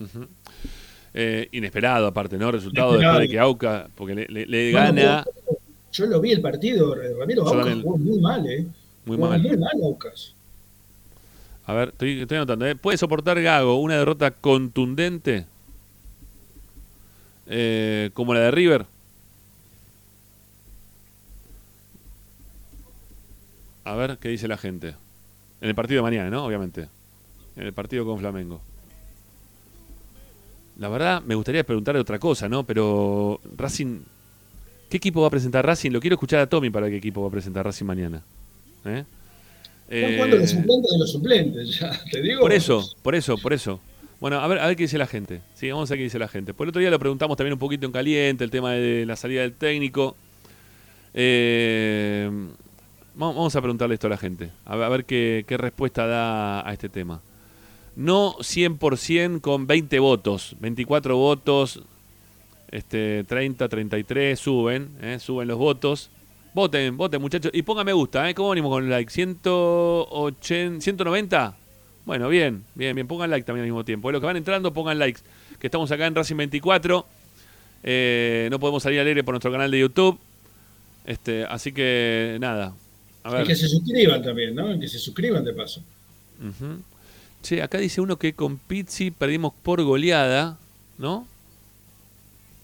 Uh 0.00 0.04
-huh. 0.04 0.28
Eh, 1.16 1.48
inesperado, 1.52 2.08
aparte, 2.08 2.36
¿no? 2.36 2.50
Resultado 2.50 2.88
Inesperado. 2.88 3.20
después 3.20 3.28
de 3.28 3.32
que 3.32 3.38
Auca, 3.38 3.88
porque 3.94 4.14
le, 4.28 4.70
gana 4.72 5.24
Yo 5.92 6.06
lo 6.06 6.20
vi 6.20 6.32
el 6.32 6.40
partido, 6.40 6.92
Ramiro 6.92 7.44
Yo 7.44 7.50
Aucas 7.52 7.82
jugó 7.82 7.98
muy 7.98 8.18
mal, 8.18 8.44
¿eh? 8.50 8.66
muy 9.04 9.16
Jugó 9.16 9.28
mal. 9.28 9.40
Muy 9.40 9.56
mal 9.56 9.72
Aucas. 9.84 10.34
A 11.66 11.72
ver, 11.72 11.90
estoy, 11.90 12.20
estoy 12.20 12.36
anotando. 12.36 12.66
¿eh? 12.66 12.74
¿Puede 12.74 12.98
soportar 12.98 13.40
Gago 13.40 13.80
una 13.80 13.96
derrota 13.96 14.32
contundente? 14.32 15.46
Eh, 17.46 18.10
como 18.12 18.34
la 18.34 18.40
de 18.40 18.50
River. 18.50 18.86
A 23.84 23.94
ver 23.94 24.18
qué 24.18 24.28
dice 24.28 24.48
la 24.48 24.56
gente. 24.56 24.94
En 25.60 25.68
el 25.68 25.74
partido 25.74 25.98
de 25.98 26.10
mañana, 26.10 26.30
¿no? 26.30 26.44
Obviamente. 26.44 26.88
En 27.56 27.66
el 27.66 27.72
partido 27.72 28.04
con 28.04 28.18
Flamengo. 28.18 28.60
La 30.78 30.88
verdad, 30.88 31.22
me 31.22 31.34
gustaría 31.34 31.64
preguntarle 31.64 32.00
otra 32.00 32.18
cosa, 32.18 32.48
¿no? 32.48 32.64
Pero 32.64 33.40
Racing. 33.56 34.00
¿Qué 34.90 34.96
equipo 34.96 35.20
va 35.20 35.28
a 35.28 35.30
presentar 35.30 35.64
Racing? 35.64 35.90
Lo 35.90 36.00
quiero 36.00 36.14
escuchar 36.14 36.40
a 36.40 36.46
Tommy 36.46 36.70
para 36.70 36.88
qué 36.88 36.96
equipo 36.96 37.22
va 37.22 37.28
a 37.28 37.30
presentar 37.30 37.64
Racing 37.64 37.84
mañana. 37.84 38.22
¿Eh? 38.84 39.04
Eh, 39.90 40.14
jugando 40.16 40.36
los 40.36 40.50
suplentes 40.50 40.92
de 40.92 40.98
los 40.98 41.12
suplentes, 41.12 41.78
ya, 41.78 42.00
te 42.10 42.22
digo. 42.22 42.40
por 42.40 42.52
eso, 42.52 42.82
por 43.02 43.14
eso, 43.14 43.36
por 43.38 43.52
eso. 43.52 43.80
Bueno, 44.18 44.40
a 44.40 44.46
ver, 44.46 44.58
a 44.58 44.66
ver 44.66 44.76
qué 44.76 44.84
dice 44.84 44.96
la 44.96 45.06
gente. 45.06 45.42
Sí, 45.54 45.70
vamos 45.70 45.90
a 45.90 45.92
ver 45.92 45.98
qué 45.98 46.04
dice 46.04 46.18
la 46.18 46.28
gente. 46.28 46.54
Por 46.54 46.64
el 46.64 46.70
otro 46.70 46.80
día 46.80 46.90
lo 46.90 46.98
preguntamos 46.98 47.36
también 47.36 47.52
un 47.52 47.58
poquito 47.58 47.84
en 47.86 47.92
caliente, 47.92 48.44
el 48.44 48.50
tema 48.50 48.72
de 48.72 49.04
la 49.04 49.16
salida 49.16 49.42
del 49.42 49.52
técnico. 49.52 50.16
Eh, 51.12 52.30
vamos 53.14 53.54
a 53.54 53.60
preguntarle 53.60 53.94
esto 53.94 54.06
a 54.06 54.10
la 54.10 54.16
gente. 54.16 54.50
A 54.64 54.76
ver, 54.76 55.04
qué 55.04 55.44
respuesta 55.58 56.06
da 56.06 56.68
a 56.68 56.72
este 56.72 56.88
tema. 56.88 57.20
No 57.96 58.34
100% 58.38 59.40
con 59.40 59.66
20 59.66 59.98
votos, 60.00 60.56
24 60.58 61.16
votos, 61.16 61.80
este 62.74 63.22
30, 63.22 63.68
33, 63.68 64.38
suben, 64.38 64.90
eh, 65.00 65.18
suben 65.20 65.46
los 65.46 65.58
votos. 65.58 66.10
Voten, 66.54 66.96
voten 66.96 67.20
muchachos. 67.20 67.52
Y 67.54 67.62
pongan 67.62 67.86
me 67.86 67.92
gusta, 67.92 68.28
¿eh? 68.28 68.34
¿Cómo 68.34 68.50
venimos 68.50 68.72
con 68.72 68.84
el 68.84 68.90
like? 68.90 69.12
¿180, 69.12 70.80
190? 70.80 71.56
Bueno, 72.04 72.28
bien, 72.28 72.64
bien, 72.74 72.94
bien. 72.96 73.06
Pongan 73.06 73.30
like 73.30 73.46
también 73.46 73.62
al 73.62 73.68
mismo 73.68 73.84
tiempo. 73.84 74.10
Eh, 74.10 74.12
Los 74.12 74.20
que 74.20 74.26
van 74.26 74.36
entrando, 74.36 74.72
pongan 74.72 74.98
likes. 74.98 75.20
Que 75.60 75.68
estamos 75.68 75.90
acá 75.92 76.06
en 76.06 76.16
Racing 76.16 76.36
24. 76.36 77.06
Eh, 77.84 78.48
no 78.50 78.58
podemos 78.58 78.82
salir 78.82 78.98
al 78.98 79.06
aire 79.06 79.22
por 79.22 79.34
nuestro 79.34 79.52
canal 79.52 79.70
de 79.70 79.78
YouTube. 79.78 80.18
Este, 81.04 81.44
así 81.44 81.70
que 81.72 82.38
nada. 82.40 82.74
A 83.24 83.30
Y 83.30 83.32
ver. 83.32 83.46
que 83.46 83.56
se 83.56 83.68
suscriban 83.68 84.22
también, 84.22 84.54
¿no? 84.54 84.78
Que 84.78 84.86
se 84.88 84.98
suscriban 84.98 85.44
de 85.44 85.52
paso. 85.52 85.80
Ujú. 86.40 86.76
Che, 87.42 87.62
acá 87.62 87.78
dice 87.78 88.00
uno 88.00 88.18
que 88.18 88.34
con 88.34 88.58
Pizzi 88.58 89.10
perdimos 89.10 89.52
por 89.62 89.82
goleada, 89.82 90.56
¿no? 90.98 91.26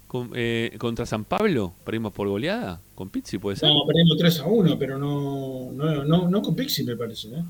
Con- 0.06 0.30
eh, 0.34 0.74
contra 0.78 1.06
San 1.06 1.24
Pablo 1.24 1.72
perdimos 1.84 2.12
por 2.12 2.28
goleada. 2.28 2.80
Con 2.94 3.08
Pizzi 3.10 3.38
puede 3.38 3.56
ser. 3.56 3.68
No, 3.68 3.86
perdimos 3.86 4.16
3 4.18 4.40
a 4.40 4.46
1, 4.46 4.78
pero 4.78 4.98
no, 4.98 5.70
no, 5.72 6.04
no, 6.04 6.28
no 6.28 6.42
con 6.42 6.54
Pixi, 6.56 6.82
me 6.84 6.96
parece, 6.96 7.28
¿eh? 7.28 7.42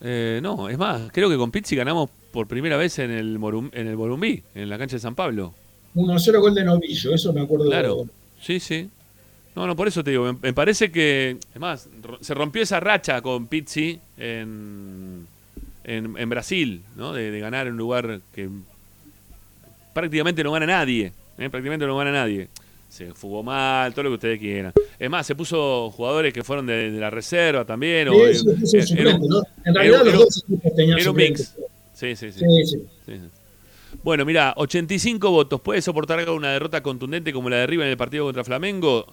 Eh, 0.00 0.40
no, 0.42 0.68
es 0.68 0.76
más, 0.78 1.10
creo 1.12 1.28
que 1.30 1.36
con 1.36 1.50
Pizzi 1.50 1.76
ganamos 1.76 2.10
por 2.32 2.46
primera 2.46 2.76
vez 2.76 2.98
en 2.98 3.10
el, 3.10 3.38
Morum- 3.38 3.70
en 3.72 3.86
el 3.88 3.96
Borumbí, 3.96 4.42
en 4.54 4.68
la 4.68 4.76
cancha 4.78 4.96
de 4.96 5.00
San 5.00 5.14
Pablo. 5.14 5.54
1 5.94 6.14
a 6.14 6.18
0 6.18 6.40
gol 6.40 6.54
de 6.54 6.64
Novillo, 6.64 7.14
eso 7.14 7.32
me 7.32 7.40
acuerdo. 7.42 7.66
Claro, 7.66 8.06
sí, 8.40 8.58
sí. 8.60 8.88
No, 9.56 9.66
no, 9.66 9.76
por 9.76 9.86
eso 9.86 10.02
te 10.02 10.10
digo, 10.10 10.24
me, 10.32 10.38
me 10.42 10.52
parece 10.52 10.90
que, 10.90 11.36
es 11.54 11.60
más, 11.60 11.88
ro- 12.02 12.18
se 12.20 12.34
rompió 12.34 12.62
esa 12.62 12.80
racha 12.80 13.20
con 13.22 13.46
Pizzi 13.46 14.00
en, 14.18 15.26
en, 15.84 16.14
en 16.18 16.28
Brasil, 16.28 16.82
¿no? 16.96 17.12
De, 17.12 17.30
de 17.30 17.38
ganar 17.40 17.66
en 17.68 17.74
un 17.74 17.78
lugar 17.78 18.20
que 18.34 18.48
prácticamente 19.92 20.42
no 20.42 20.52
gana 20.52 20.66
nadie, 20.66 21.12
¿eh? 21.38 21.50
prácticamente 21.50 21.86
no 21.86 21.96
gana 21.96 22.12
nadie. 22.12 22.48
Se 22.88 23.10
jugó 23.10 23.42
mal, 23.42 23.92
todo 23.92 24.04
lo 24.04 24.10
que 24.10 24.14
ustedes 24.14 24.38
quieran. 24.38 24.72
Es 24.98 25.10
más, 25.10 25.26
se 25.26 25.34
puso 25.34 25.90
jugadores 25.90 26.32
que 26.32 26.44
fueron 26.44 26.66
de, 26.66 26.92
de 26.92 27.00
la 27.00 27.10
reserva 27.10 27.64
también. 27.64 28.08
o 28.08 28.12
Sí, 28.14 28.38
sí, 28.66 28.82
sí, 28.82 28.94
era- 28.96 29.18
¿no? 29.18 29.42
En 29.64 29.74
realidad 29.74 30.02
era- 30.02 30.10
los 30.12 30.24
dos 30.24 30.44
equipos 30.48 30.74
tenían 30.76 30.98
era 30.98 31.10
un 31.10 31.16
mix. 31.16 31.54
Sí, 31.92 32.14
sí, 32.16 32.30
sí. 32.32 32.38
Sí, 32.40 32.46
sí. 32.66 32.78
Sí, 33.06 33.12
sí. 33.14 33.28
Bueno, 34.04 34.24
mira, 34.24 34.54
85 34.56 35.30
votos. 35.30 35.60
¿Puede 35.60 35.80
soportar 35.82 36.28
una 36.30 36.50
derrota 36.52 36.82
contundente 36.82 37.32
como 37.32 37.48
la 37.50 37.56
de 37.56 37.66
River 37.66 37.86
en 37.86 37.90
el 37.92 37.96
partido 37.96 38.24
contra 38.24 38.44
Flamengo? 38.44 39.06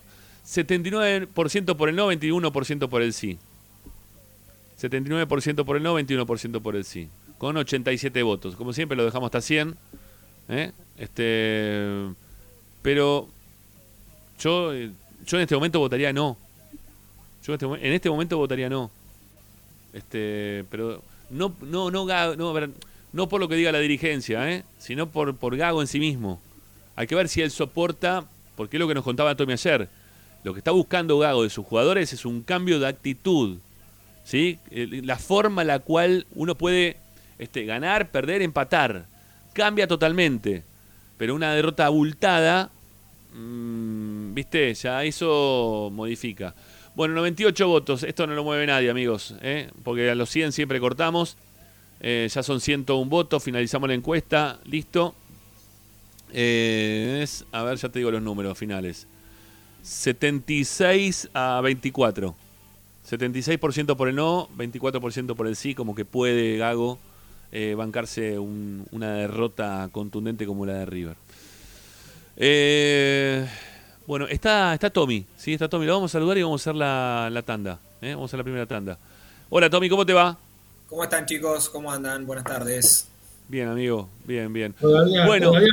79% 0.46 1.76
por 1.76 1.90
el 1.90 1.96
no, 1.96 2.12
21% 2.12 2.90
por 2.90 3.02
el 3.02 3.14
sí. 3.14 3.38
79% 4.82 5.66
por 5.66 5.78
el 5.78 5.84
no, 5.84 6.00
21% 6.00 6.62
por 6.62 6.76
el 6.76 6.84
sí. 6.84 7.10
Con 7.38 7.58
87 7.58 8.24
votos. 8.24 8.56
Como 8.56 8.74
siempre 8.74 8.98
lo 8.98 9.06
dejamos 9.06 9.28
hasta 9.28 9.42
100. 9.42 9.76
¿eh? 10.50 10.72
Este, 10.98 12.14
pero 12.82 13.28
yo, 14.40 14.74
yo 14.74 15.38
en 15.38 15.42
este 15.42 15.56
momento 15.56 15.80
votaría 15.80 16.12
no. 16.12 16.38
Yo 17.46 17.54
en 17.54 17.56
este, 17.56 17.88
en 17.88 17.94
este 17.94 18.10
momento 18.10 18.38
votaría 18.38 18.70
no. 18.70 18.92
Este, 19.94 20.66
pero 20.70 21.02
no, 21.30 21.56
no, 21.62 21.92
no, 21.92 22.06
no, 22.06 22.54
no 23.14 23.30
por 23.30 23.40
lo 23.40 23.48
que 23.48 23.56
diga 23.56 23.72
la 23.72 23.80
dirigencia, 23.80 24.50
¿eh? 24.52 24.64
sino 24.80 25.10
por, 25.10 25.36
por 25.36 25.56
Gago 25.58 25.82
en 25.82 25.88
sí 25.88 26.00
mismo. 26.00 26.40
Hay 26.96 27.08
que 27.08 27.16
ver 27.16 27.30
si 27.30 27.42
él 27.42 27.52
soporta, 27.52 28.26
porque 28.56 28.78
es 28.78 28.80
lo 28.80 28.88
que 28.88 28.94
nos 28.94 29.04
contaba 29.04 29.36
Tommy 29.36 29.54
ayer. 29.54 29.90
Lo 30.44 30.54
que 30.54 30.60
está 30.60 30.72
buscando 30.72 31.20
Gago 31.20 31.44
de 31.44 31.50
sus 31.50 31.66
jugadores 31.66 32.14
es 32.14 32.26
un 32.26 32.42
cambio 32.42 32.80
de 32.80 32.88
actitud. 32.88 33.60
¿sí? 34.24 34.60
La 34.72 35.18
forma 35.18 35.62
en 35.62 35.68
la 35.68 35.80
cual 35.80 36.26
uno 36.36 36.56
puede 36.56 36.98
este, 37.38 37.66
ganar, 37.66 38.12
perder, 38.12 38.42
empatar. 38.42 39.06
Cambia 39.54 39.88
totalmente. 39.88 40.64
Pero 41.18 41.36
una 41.36 41.54
derrota 41.54 41.86
abultada, 41.86 42.72
mm, 43.34 44.34
viste, 44.34 44.74
ya 44.74 45.04
eso 45.04 45.92
modifica. 45.94 46.56
Bueno, 46.96 47.14
98 47.16 47.68
votos. 47.68 48.04
Esto 48.04 48.28
no 48.28 48.34
lo 48.34 48.44
mueve 48.44 48.66
nadie, 48.66 48.90
amigos. 48.90 49.36
¿eh? 49.42 49.70
Porque 49.84 50.10
a 50.10 50.16
los 50.16 50.30
100 50.30 50.52
siempre 50.52 50.80
cortamos. 50.80 51.38
Eh, 52.00 52.28
ya 52.32 52.44
son 52.44 52.60
101 52.60 53.10
votos. 53.10 53.44
Finalizamos 53.44 53.88
la 53.88 53.96
encuesta. 53.96 54.60
Listo. 54.66 55.16
Eh, 56.34 57.20
es, 57.24 57.46
a 57.52 57.64
ver, 57.64 57.78
ya 57.78 57.90
te 57.90 58.00
digo 58.00 58.12
los 58.12 58.22
números 58.22 58.58
finales. 58.58 59.08
76 59.84 61.30
a 61.34 61.62
24. 61.62 62.36
76% 63.10 63.96
por 63.98 64.08
el 64.10 64.16
no, 64.16 64.48
24% 64.58 65.36
por 65.36 65.48
el 65.48 65.56
sí, 65.56 65.74
como 65.76 65.96
que 65.96 66.06
puede 66.06 66.58
Gago 66.58 67.00
eh, 67.52 67.74
bancarse 67.76 68.40
un- 68.40 68.86
una 68.92 69.12
derrota 69.14 69.90
contundente 69.92 70.46
como 70.46 70.66
la 70.66 70.74
de 70.74 70.86
River. 70.86 71.16
Eh, 72.38 73.46
bueno, 74.08 74.26
está, 74.28 74.74
está 74.74 74.90
Tommy, 74.90 75.26
sí, 75.38 75.54
está 75.54 75.68
Tommy. 75.68 75.86
Lo 75.86 75.94
vamos 75.96 76.12
a 76.12 76.14
saludar 76.14 76.38
y 76.38 76.44
vamos 76.44 76.62
a 76.62 76.64
hacer 76.70 76.76
la, 76.76 77.30
la 77.32 77.42
tanda. 77.42 77.80
¿eh? 78.02 78.14
Vamos 78.14 78.30
a 78.30 78.32
hacer 78.32 78.38
la 78.40 78.44
primera 78.44 78.66
tanda. 78.66 78.98
Hola 79.50 79.70
Tommy, 79.70 79.90
¿cómo 79.90 80.06
te 80.06 80.14
va? 80.14 80.38
¿Cómo 80.88 81.04
están 81.04 81.26
chicos? 81.26 81.70
¿Cómo 81.70 81.92
andan? 81.92 82.26
Buenas 82.26 82.46
tardes. 82.46 83.08
Bien, 83.50 83.68
amigo, 83.68 84.08
bien, 84.26 84.52
bien. 84.54 84.74
Todavía, 84.74 85.26
Bueno. 85.26 85.50
todavía, 85.50 85.70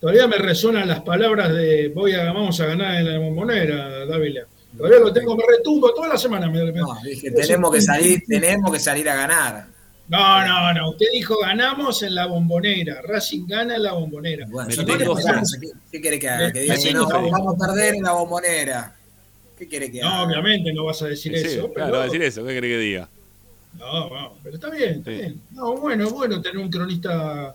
todavía 0.00 0.26
me 0.26 0.36
resuenan 0.36 0.88
las 0.88 1.00
palabras 1.02 1.52
de 1.52 1.88
voy 1.94 2.12
a, 2.14 2.24
vamos 2.32 2.58
a 2.60 2.66
ganar 2.66 2.96
en 2.96 3.12
la 3.12 3.18
bombonera, 3.18 4.06
Dávila. 4.06 4.42
Todavía 4.76 5.00
lo 5.00 5.12
tengo, 5.12 5.36
me 5.36 5.42
retumbo 5.56 5.92
toda 5.92 6.08
la 6.08 6.16
semana. 6.16 6.48
Me, 6.48 6.64
me- 6.64 6.72
No, 6.80 6.96
dije, 7.04 7.30
tenemos 7.32 7.72
que 7.72 7.80
salir, 7.80 8.22
tenemos 8.28 8.72
que 8.72 8.78
salir 8.78 9.08
a 9.08 9.16
ganar. 9.16 9.66
no, 10.08 10.46
no, 10.46 10.72
no. 10.74 10.90
Usted 10.90 11.06
dijo 11.12 11.36
ganamos 11.40 12.02
en 12.04 12.14
la 12.14 12.26
bombonera. 12.26 13.02
Racing 13.02 13.46
gana 13.48 13.76
en 13.76 13.82
la 13.82 13.92
bombonera. 13.94 14.46
Bueno, 14.48 14.70
yo 14.70 14.84
tengo. 14.84 15.16
¿Qué, 15.16 15.68
qué 15.90 16.00
quiere 16.00 16.18
que 16.18 16.28
haga? 16.28 16.52
Que 16.52 16.60
diga 16.60 16.76
que 16.76 16.92
no, 16.92 17.06
vamos 17.08 17.54
a 17.54 17.66
perder 17.66 17.94
en 17.96 18.02
la 18.04 18.12
bombonera. 18.12 18.94
¿Qué 19.58 19.68
quiere 19.68 19.90
que 19.90 20.00
No, 20.00 20.08
haga? 20.08 20.22
obviamente 20.24 20.72
no 20.72 20.84
vas 20.84 21.02
a 21.02 21.06
decir 21.08 21.36
Sí, 21.36 21.46
eso. 21.46 21.70
claro, 21.72 21.90
pero, 21.90 21.92
va 21.98 22.02
a 22.02 22.06
decir 22.06 22.22
eso, 22.22 22.44
¿qué 22.46 22.54
querés 22.54 22.70
que 22.70 22.78
diga? 22.78 23.08
No, 23.78 24.08
no, 24.08 24.34
pero 24.42 24.54
está 24.56 24.70
bien, 24.70 24.90
está 24.98 25.10
Sí. 25.10 25.16
bien. 25.18 25.40
No, 25.50 25.76
bueno, 25.76 26.04
es 26.06 26.12
bueno 26.12 26.40
tener 26.40 26.58
un 26.58 26.70
cronista 26.70 27.54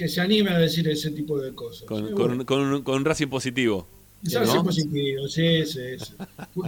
que 0.00 0.08
se 0.08 0.20
anime 0.22 0.50
a 0.50 0.58
decir 0.58 0.88
ese 0.88 1.10
tipo 1.10 1.38
de 1.38 1.54
cosas. 1.54 1.82
Con, 1.86 2.08
Sí, 2.08 2.14
con, 2.14 2.26
bueno. 2.28 2.46
con, 2.46 2.82
con 2.82 3.04
Racing 3.04 3.26
positivo. 3.28 3.86
Sea 4.24 4.42
positivo, 4.62 5.28
sí, 5.28 5.64
sí, 5.66 5.80
sí. 5.98 6.14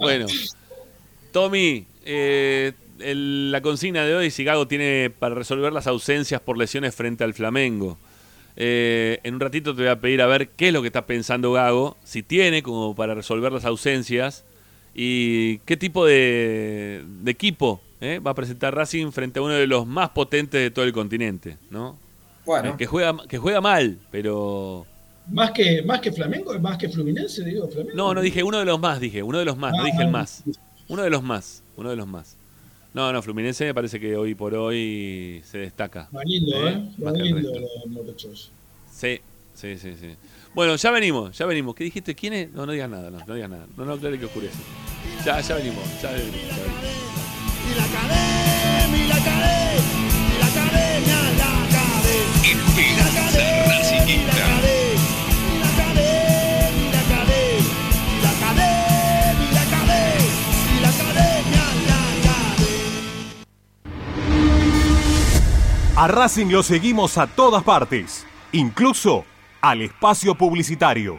Bueno, 0.00 0.26
Tommy, 1.32 1.86
eh, 2.04 2.72
el- 3.00 3.52
la 3.52 3.60
consigna 3.62 4.04
de 4.04 4.14
hoy, 4.14 4.30
si 4.30 4.44
Gago 4.44 4.66
tiene 4.68 5.10
para 5.18 5.34
resolver 5.34 5.72
las 5.72 5.86
ausencias 5.86 6.40
por 6.40 6.56
lesiones 6.56 6.94
frente 6.94 7.24
al 7.24 7.34
Flamengo. 7.34 7.98
Eh, 8.56 9.18
en 9.22 9.34
un 9.34 9.40
ratito 9.40 9.74
te 9.74 9.82
voy 9.82 9.90
a 9.90 10.00
pedir 10.00 10.22
a 10.22 10.26
ver 10.26 10.48
qué 10.50 10.68
es 10.68 10.72
lo 10.72 10.80
que 10.82 10.88
está 10.88 11.06
pensando 11.06 11.52
Gago, 11.52 11.96
si 12.04 12.22
tiene 12.22 12.62
como 12.62 12.94
para 12.94 13.14
resolver 13.14 13.52
las 13.52 13.64
ausencias 13.64 14.44
y 14.94 15.58
qué 15.58 15.76
tipo 15.76 16.06
de, 16.06 17.04
de 17.22 17.30
equipo 17.30 17.80
eh, 18.00 18.18
va 18.18 18.30
a 18.32 18.34
presentar 18.34 18.74
Racing 18.74 19.10
frente 19.12 19.38
a 19.38 19.42
uno 19.42 19.54
de 19.54 19.66
los 19.66 19.86
más 19.86 20.10
potentes 20.10 20.60
de 20.60 20.70
todo 20.70 20.84
el 20.84 20.92
continente, 20.92 21.58
¿no? 21.70 21.98
Bueno, 22.44 22.70
Eh, 22.70 22.74
que 22.78 22.86
juega 22.86 23.16
que 23.28 23.38
juega 23.38 23.60
mal, 23.60 23.98
pero 24.10 24.86
Más 25.30 25.50
que, 25.50 25.82
más 25.82 26.00
que 26.00 26.12
Flamengo, 26.12 26.56
más 26.60 26.78
que 26.78 26.88
Fluminense, 26.88 27.42
digo, 27.44 27.66
Flamengo. 27.68 27.96
no, 27.96 28.14
no 28.14 28.20
dije 28.20 28.42
uno 28.44 28.58
de 28.58 28.64
los 28.64 28.78
más, 28.78 29.00
dije 29.00 29.22
uno 29.22 29.38
de 29.38 29.44
los 29.44 29.56
más, 29.56 29.72
no 29.72 29.82
Ah, 29.82 29.86
dije 29.86 30.02
el 30.02 30.10
más. 30.10 30.44
Uno 30.88 31.02
de 31.02 31.10
los 31.10 31.22
más, 31.22 31.62
uno 31.76 31.90
de 31.90 31.96
los 31.96 32.06
más. 32.06 32.36
No, 32.94 33.12
no, 33.12 33.20
Fluminense 33.22 33.64
me 33.64 33.74
parece 33.74 33.98
que 34.00 34.16
hoy 34.16 34.34
por 34.36 34.54
hoy 34.54 35.42
se 35.44 35.58
destaca. 35.58 36.08
Va 36.16 36.22
lindo, 36.24 36.56
Eh, 36.56 36.68
¿eh? 36.72 36.88
más 36.98 37.12
lindo 37.14 37.50
los 37.60 37.86
muchachos. 37.88 38.50
Sí, 38.90 39.20
sí, 39.54 39.76
sí, 39.78 39.94
sí. 40.00 40.14
Bueno, 40.54 40.76
ya 40.76 40.90
venimos, 40.92 41.36
ya 41.36 41.44
venimos. 41.44 41.74
¿Qué 41.74 41.84
dijiste? 41.84 42.14
¿Quién 42.14 42.32
es? 42.32 42.50
No, 42.52 42.64
no 42.64 42.72
digas 42.72 42.88
nada, 42.88 43.10
no, 43.10 43.18
no 43.26 43.34
digas 43.34 43.50
nada. 43.50 43.66
No, 43.76 43.84
no, 43.84 43.98
claro 43.98 44.18
que 44.18 44.24
oscurece. 44.26 44.56
Ya, 45.24 45.40
ya 45.40 45.56
venimos, 45.56 45.84
ya 46.00 46.12
venimos. 46.12 46.40
ya 46.40 46.62
venimos. 46.62 47.05
A 66.06 66.08
Racing 66.08 66.52
lo 66.52 66.62
seguimos 66.62 67.18
a 67.18 67.26
todas 67.26 67.64
partes, 67.64 68.26
incluso 68.52 69.24
al 69.60 69.82
espacio 69.82 70.36
publicitario. 70.36 71.18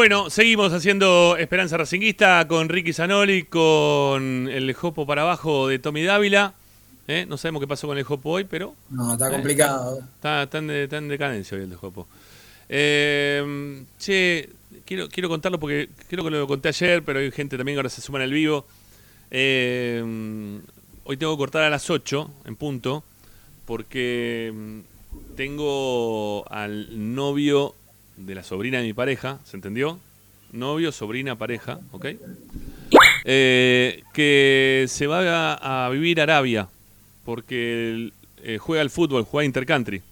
Bueno, 0.00 0.30
seguimos 0.30 0.72
haciendo 0.72 1.36
Esperanza 1.38 1.76
Racinguista 1.76 2.48
con 2.48 2.70
Ricky 2.70 2.94
Zanoli, 2.94 3.42
con 3.42 4.48
el 4.48 4.72
Jopo 4.72 5.06
para 5.06 5.20
abajo 5.20 5.68
de 5.68 5.78
Tommy 5.78 6.04
Dávila. 6.04 6.54
¿eh? 7.06 7.26
No 7.28 7.36
sabemos 7.36 7.60
qué 7.60 7.68
pasó 7.68 7.86
con 7.86 7.98
el 7.98 8.04
Jopo 8.04 8.30
hoy, 8.30 8.44
pero. 8.44 8.74
No, 8.88 9.12
está 9.12 9.28
eh, 9.28 9.32
complicado. 9.32 9.98
Está, 10.14 10.44
está 10.44 10.56
en, 10.56 10.68
de- 10.68 10.84
está 10.84 10.96
en 10.96 11.08
decadencia 11.08 11.54
hoy 11.54 11.64
el 11.64 11.68
de 11.68 11.76
Jopo. 11.76 12.08
Eh, 12.70 13.84
che, 13.98 14.48
quiero, 14.86 15.06
quiero 15.10 15.28
contarlo 15.28 15.60
porque 15.60 15.90
creo 16.08 16.24
que 16.24 16.30
lo 16.30 16.46
conté 16.46 16.68
ayer, 16.70 17.02
pero 17.02 17.18
hay 17.18 17.30
gente 17.30 17.58
también 17.58 17.76
que 17.76 17.80
ahora 17.80 17.90
se 17.90 18.00
suma 18.00 18.20
en 18.20 18.24
el 18.24 18.32
vivo. 18.32 18.64
Hoy 21.04 21.16
tengo 21.18 21.34
que 21.34 21.38
cortar 21.38 21.64
a 21.64 21.68
las 21.68 21.90
8 21.90 22.30
en 22.46 22.56
punto 22.56 23.04
porque 23.66 24.50
mm, 24.50 24.80
tengo 25.36 26.50
al 26.50 27.14
novio 27.14 27.74
de 28.20 28.34
la 28.34 28.42
sobrina 28.42 28.78
de 28.78 28.84
mi 28.84 28.92
pareja, 28.92 29.38
¿se 29.44 29.56
entendió? 29.56 29.98
Novio, 30.52 30.92
sobrina, 30.92 31.36
pareja, 31.36 31.80
¿ok? 31.92 32.06
Eh, 33.24 34.02
que 34.12 34.86
se 34.88 35.06
va 35.06 35.54
a, 35.54 35.88
vivir 35.90 36.20
a 36.20 36.24
Arabia 36.24 36.68
porque 37.24 38.10
eh, 38.42 38.58
juega 38.58 38.82
al 38.82 38.90
fútbol, 38.90 39.24
juega 39.24 39.44
intercountry. 39.44 40.02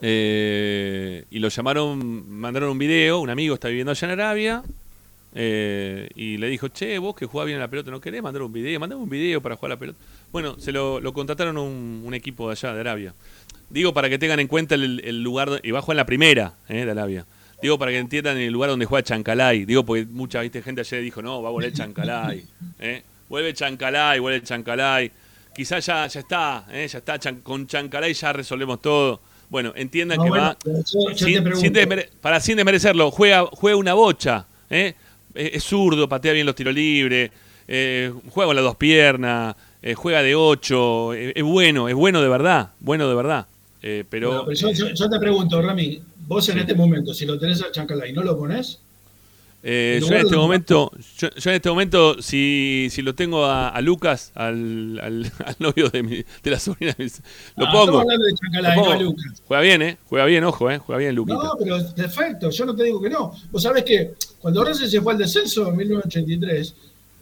Eh, 0.00 1.24
y 1.30 1.38
lo 1.38 1.48
llamaron, 1.48 2.28
mandaron 2.28 2.70
un 2.70 2.78
video, 2.78 3.20
un 3.20 3.30
amigo 3.30 3.54
está 3.54 3.68
viviendo 3.68 3.92
allá 3.92 4.06
en 4.06 4.12
Arabia, 4.12 4.62
eh, 5.34 6.10
y 6.14 6.36
le 6.36 6.48
dijo, 6.48 6.68
che, 6.68 6.98
vos 6.98 7.14
que 7.14 7.26
jugás 7.26 7.46
bien 7.46 7.58
a 7.58 7.62
la 7.62 7.68
pelota, 7.68 7.90
¿no 7.90 8.00
querés 8.00 8.22
mandar 8.22 8.42
un 8.42 8.52
video? 8.52 8.78
Mandame 8.78 9.02
un 9.02 9.08
video 9.08 9.40
para 9.40 9.56
jugar 9.56 9.72
a 9.72 9.74
la 9.76 9.78
pelota. 9.78 9.98
Bueno, 10.30 10.58
se 10.58 10.72
lo, 10.72 11.00
lo 11.00 11.12
contrataron 11.12 11.56
un, 11.56 12.02
un 12.04 12.14
equipo 12.14 12.48
de 12.48 12.52
allá, 12.52 12.74
de 12.74 12.80
Arabia. 12.80 13.14
Digo 13.72 13.92
para 13.94 14.08
que 14.08 14.18
tengan 14.18 14.38
en 14.38 14.46
cuenta 14.48 14.74
el, 14.74 15.00
el 15.04 15.22
lugar, 15.22 15.60
y 15.62 15.70
va 15.70 15.78
a 15.78 15.82
jugar 15.82 15.94
en 15.94 15.98
la 15.98 16.06
primera 16.06 16.54
eh, 16.68 16.84
de 16.84 16.90
Arabia. 16.90 17.24
Digo 17.62 17.78
para 17.78 17.90
que 17.90 17.98
entiendan 17.98 18.36
el 18.38 18.52
lugar 18.52 18.70
donde 18.70 18.86
juega 18.86 19.02
Chancalay. 19.02 19.64
Digo 19.64 19.84
porque 19.84 20.04
mucha 20.04 20.40
¿viste? 20.42 20.62
gente 20.62 20.80
ayer 20.82 21.00
dijo, 21.02 21.22
no, 21.22 21.40
va 21.42 21.48
a 21.48 21.52
volver 21.52 21.72
Chancalay. 21.72 22.44
¿eh? 22.80 23.02
Vuelve 23.28 23.54
Chancalay, 23.54 24.18
vuelve 24.18 24.42
Chancalay. 24.42 25.10
Quizás 25.54 25.84
ya, 25.86 26.06
ya 26.06 26.20
está, 26.20 26.66
¿eh? 26.72 26.86
ya 26.88 26.98
está, 26.98 27.18
Chan- 27.18 27.40
con 27.42 27.66
Chancalay 27.66 28.12
ya 28.14 28.32
resolvemos 28.32 28.80
todo. 28.82 29.20
Bueno, 29.48 29.72
entiendan 29.76 30.16
No, 30.18 30.24
que 30.24 30.30
bueno, 30.30 30.44
va, 30.44 30.56
yo- 30.64 31.10
yo 31.10 31.14
sin, 31.16 31.42
pregunto. 31.42 31.56
sin 31.60 31.72
desmere- 31.74 32.08
para 32.20 32.40
sin 32.40 32.56
desmerecerlo, 32.56 33.10
juega, 33.10 33.44
juega 33.52 33.76
una 33.76 33.94
bocha, 33.94 34.46
¿eh? 34.70 34.94
es, 35.34 35.50
es 35.54 35.64
zurdo, 35.64 36.08
patea 36.08 36.32
bien 36.32 36.46
los 36.46 36.54
tiros 36.54 36.74
libres, 36.74 37.30
eh, 37.68 38.12
juega 38.30 38.46
con 38.48 38.56
las 38.56 38.64
dos 38.64 38.76
piernas, 38.76 39.54
eh, 39.82 39.94
juega 39.94 40.22
de 40.22 40.34
ocho, 40.34 41.12
eh, 41.14 41.32
es 41.36 41.42
bueno, 41.42 41.88
es 41.88 41.94
bueno 41.94 42.22
de 42.22 42.28
verdad, 42.28 42.70
bueno 42.80 43.08
de 43.08 43.14
verdad. 43.14 43.46
Eh, 43.82 44.04
pero, 44.08 44.28
Bueno, 44.28 44.44
pero 44.46 44.56
yo, 44.56 44.70
yo- 44.88 44.94
yo 44.94 45.10
te 45.10 45.18
pregunto, 45.18 45.60
Rami, 45.60 46.00
vos 46.26 46.48
en 46.48 46.58
este 46.58 46.74
momento, 46.74 47.12
si 47.12 47.26
lo 47.26 47.38
tenés 47.38 47.62
a 47.62 47.70
Chancalay, 47.72 48.12
¿no 48.12 48.22
lo 48.22 48.38
pones? 48.38 48.78
eh, 49.64 50.00
yo 50.00 50.08
en 50.08 50.14
este 50.26 50.34
momento, 50.36 50.90
yo, 51.18 51.28
yo 51.36 51.50
en 51.50 51.56
este 51.56 51.68
momento, 51.68 52.20
si, 52.20 52.88
si 52.90 53.00
lo 53.00 53.14
tengo 53.14 53.44
a, 53.44 53.68
a 53.68 53.80
Lucas, 53.80 54.32
al, 54.34 54.98
al, 55.00 55.32
al 55.46 55.56
novio 55.60 55.88
de, 55.88 56.02
mi, 56.02 56.16
de 56.42 56.50
la 56.50 56.58
sobrina, 56.58 56.94
lo 57.56 57.66
Ah, 57.66 57.72
pongo. 57.72 58.00
de 58.04 58.34
Chancalay, 58.34 58.76
Lo 58.76 58.82
no 58.82 58.88
pongo. 58.90 59.02
Lucas. 59.04 59.42
Juega 59.46 59.62
bien, 59.62 59.82
¿eh? 59.82 59.98
Juega 60.08 60.24
bien, 60.26 60.42
ojo, 60.44 60.68
¿eh? 60.70 60.78
Juega 60.78 60.98
bien, 60.98 61.14
Luquita. 61.14 61.38
No, 61.38 61.52
pero 61.58 61.76
perfecto, 61.94 62.50
yo 62.50 62.64
no 62.66 62.74
te 62.74 62.84
digo 62.84 63.00
que 63.00 63.10
no. 63.10 63.32
Vos 63.52 63.62
sabés 63.62 63.84
que 63.84 64.14
cuando 64.40 64.64
Racing 64.64 64.86
se 64.88 65.00
fue 65.00 65.12
al 65.12 65.18
descenso 65.20 65.68
en 65.68 65.76
1983, 65.76 66.74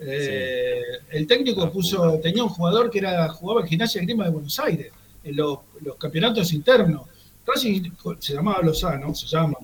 eh, 0.02 0.80
el 1.10 1.26
técnico 1.26 1.70
puso, 1.70 2.18
tenía 2.22 2.42
un 2.42 2.48
jugador 2.48 2.90
que 2.90 2.98
era 3.00 3.28
jugaba 3.28 3.60
en 3.62 3.66
Gimnasia 3.66 4.00
Grima 4.02 4.24
de 4.24 4.30
Buenos 4.30 4.58
Aires, 4.60 4.90
en 5.24 5.36
los, 5.36 5.58
los 5.82 5.96
campeonatos 5.96 6.52
internos. 6.52 7.02
Racing 7.46 7.90
se 8.18 8.34
llamaba 8.34 8.62
Lozano, 8.62 9.14
se 9.14 9.26
llama 9.26 9.56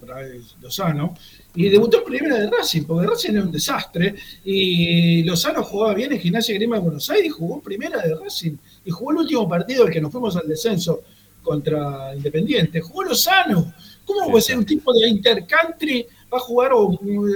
Lozano, 0.61 1.15
y 1.55 1.69
debutó 1.69 1.99
en 1.99 2.05
primera 2.05 2.39
de 2.39 2.51
Racing, 2.51 2.83
porque 2.85 3.07
Racing 3.07 3.31
era 3.33 3.43
un 3.43 3.53
desastre, 3.53 4.15
y 4.45 5.23
Lozano 5.23 5.63
jugaba 5.63 5.95
bien 5.95 6.13
en 6.13 6.21
Gimnasia 6.21 6.55
Grima 6.55 6.77
de 6.77 6.83
Buenos 6.83 7.09
Aires, 7.11 7.27
y 7.27 7.31
jugó 7.31 7.57
en 7.57 7.61
primera 7.61 8.03
de 8.03 8.15
Racing, 8.15 8.57
y 8.85 8.91
jugó 8.91 9.13
el 9.13 9.19
último 9.19 9.49
partido 9.49 9.87
el 9.87 9.93
que 9.93 10.01
nos 10.01 10.11
fuimos 10.11 10.37
al 10.37 10.49
descenso 10.49 11.03
contra 11.43 12.15
Independiente, 12.17 12.81
jugó 12.81 13.05
Lozano. 13.05 13.73
¿Cómo 14.05 14.31
puede 14.31 14.43
ser 14.43 14.59
un 14.59 14.65
tipo 14.65 14.93
de 14.93 15.09
intercountry 15.09 16.07
va 16.33 16.39
a 16.39 16.41
jugar 16.41 16.73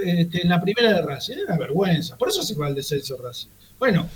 este, 0.04 0.42
en 0.42 0.48
la 0.48 0.60
primera 0.60 0.94
de 0.94 1.02
Racing? 1.02 1.34
Es 1.34 1.44
una 1.44 1.58
vergüenza, 1.58 2.16
por 2.16 2.28
eso 2.28 2.42
se 2.42 2.54
fue 2.54 2.66
al 2.66 2.74
descenso 2.74 3.16
Racing. 3.16 3.48
Bueno, 3.78 4.08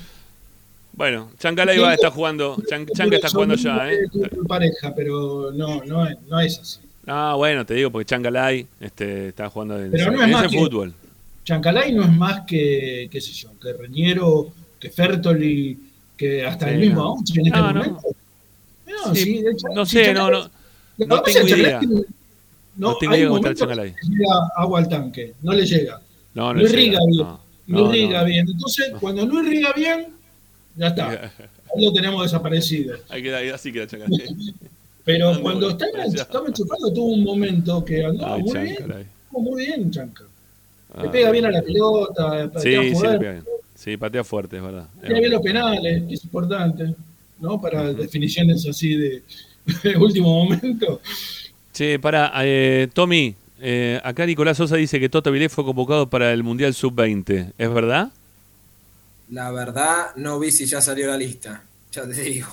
Bueno, 0.97 1.30
Chancalay 1.38 1.78
va, 1.78 1.95
está 1.95 2.11
jugando, 2.11 2.57
Chan- 2.68 2.86
Chanca 2.95 3.16
está 3.16 3.28
jugando 3.28 3.57
ya, 3.57 3.90
¿eh? 3.92 3.99
Pareja, 4.47 4.95
pero 4.95 5.51
no, 5.53 5.82
no, 5.84 6.07
es, 6.07 6.16
no 6.28 6.38
es 6.40 6.59
así. 6.59 6.80
Ah, 7.07 7.34
bueno, 7.36 7.66
te 7.66 7.74
digo, 7.74 7.90
porque 7.90 8.07
Chancalay 8.07 8.66
este, 8.80 9.28
está 9.28 9.51
jugando 9.51 9.78
en, 9.80 9.90
Pero 9.90 10.12
no 10.12 10.18
es 10.18 10.24
en 10.24 10.30
más 10.30 10.45
ese 10.45 10.53
que- 10.55 10.59
fútbol. 10.61 10.95
Chancalay 11.45 11.92
no 11.92 12.05
es 12.05 12.12
más 12.12 12.42
que, 12.47 13.09
qué 13.11 13.20
sé 13.20 13.32
yo, 13.32 13.51
que 13.61 13.72
Reñero, 13.74 14.53
que 14.78 14.88
Fertoli, 14.88 15.78
que 16.16 16.47
hasta 16.47 16.70
el 16.70 16.78
mismo 16.78 17.03
no. 17.03 17.09
Auchi 17.09 17.40
en 17.40 17.47
este 17.49 17.59
No, 17.59 17.72
no. 17.72 17.74
momento. 17.74 18.01
No, 18.86 19.14
Sí, 19.14 19.22
sí, 19.22 19.42
de 19.42 19.51
hecho, 19.51 19.66
no 19.74 19.84
sé, 19.84 20.07
Chancalay- 20.07 20.14
no, 20.14 20.30
no, 20.30 20.51
no 21.07 21.22
tengo 21.22 21.47
que 21.47 21.59
idea. 21.59 21.80
No 22.76 22.97
tengo 22.97 23.14
idea 23.16 23.26
cómo 23.26 23.36
está 23.38 23.49
el 23.51 23.57
Chancalay. 23.57 23.95
llega 24.09 24.51
agua 24.57 24.78
al 24.78 24.88
tanque, 24.88 25.34
no 25.42 25.53
le 25.53 25.66
llega. 25.66 26.01
No, 26.34 26.53
No, 26.53 26.55
no 26.55 26.61
irriga 26.62 26.99
llega, 27.01 27.07
bien. 27.07 27.18
no, 27.18 27.40
No, 27.66 27.78
no, 27.88 27.95
irriga 27.95 28.20
no. 28.20 28.26
bien. 28.26 28.47
Entonces, 28.49 28.92
cuando 29.01 29.26
no 29.26 29.42
irriga 29.45 29.72
bien, 29.74 30.13
ya 30.76 30.88
está. 30.88 31.10
Ahí 31.10 31.84
lo 31.84 31.92
tenemos 31.92 32.22
desaparecido. 32.22 32.96
Ahí 33.08 33.22
queda, 33.22 33.38
ahí 33.38 33.48
así 33.48 33.72
queda 33.72 33.86
Chancalay. 33.86 34.54
Pero 35.04 35.38
cuando 35.42 35.70
estaba, 35.70 36.04
estaba 36.04 36.48
enchufando, 36.48 36.92
tuvo 36.92 37.06
un 37.12 37.24
momento 37.24 37.84
que 37.84 38.04
andaba 38.04 38.36
Ay, 38.36 38.42
muy 38.42 38.58
bien. 38.58 39.06
Muy 39.30 39.66
bien, 39.66 39.90
Chanca. 39.90 40.24
Le 41.00 41.08
Ah, 41.08 41.10
pega 41.10 41.30
bien 41.32 41.44
a 41.44 41.50
la 41.50 41.60
pelota, 41.62 42.42
Sí, 42.44 42.48
patea 42.48 42.60
sí, 42.62 42.88
le 42.88 42.94
fuerte, 42.94 43.18
pega 43.18 43.32
bien. 43.32 43.44
Sí, 43.74 43.96
patea 43.96 44.24
fuerte, 44.24 44.56
es 44.56 44.62
verdad. 44.62 44.86
Tiene 45.00 45.20
bien 45.20 45.32
los 45.32 45.42
penales, 45.42 46.04
que 46.08 46.14
es 46.14 46.24
importante, 46.24 46.94
¿no? 47.40 47.60
Para 47.60 47.92
definiciones 47.92 48.66
así 48.68 48.94
de, 48.94 49.22
de 49.82 49.96
último 49.96 50.44
momento. 50.44 51.00
Che, 51.72 51.98
para, 51.98 52.30
eh, 52.44 52.88
Tommy, 52.92 53.34
eh, 53.60 54.00
acá 54.04 54.24
Nicolás 54.24 54.56
Sosa 54.56 54.76
dice 54.76 55.00
que 55.00 55.08
Toto 55.08 55.32
Vilés 55.32 55.52
fue 55.52 55.64
convocado 55.64 56.08
para 56.08 56.32
el 56.32 56.44
Mundial 56.44 56.72
Sub-20. 56.72 57.52
¿Es 57.58 57.74
verdad? 57.74 58.10
La 59.35 59.51
verdad, 59.51 60.14
no 60.16 60.39
vi 60.39 60.51
si 60.53 60.64
ya 60.64 60.80
salió 60.80 61.09
la 61.09 61.16
lista. 61.16 61.62
Ya 61.93 62.03
te 62.07 62.12
digo. 62.22 62.49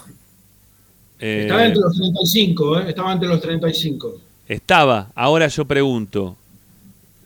Eh, 1.19 1.41
Estaba 1.43 1.65
entre 1.65 1.79
los 1.81 1.95
35, 1.95 2.79
¿eh? 2.79 2.89
Estaba 2.89 3.13
entre 3.13 3.27
los 3.29 3.39
35. 3.41 4.21
Estaba, 4.47 5.11
ahora 5.13 5.47
yo 5.47 5.65
pregunto, 5.65 6.35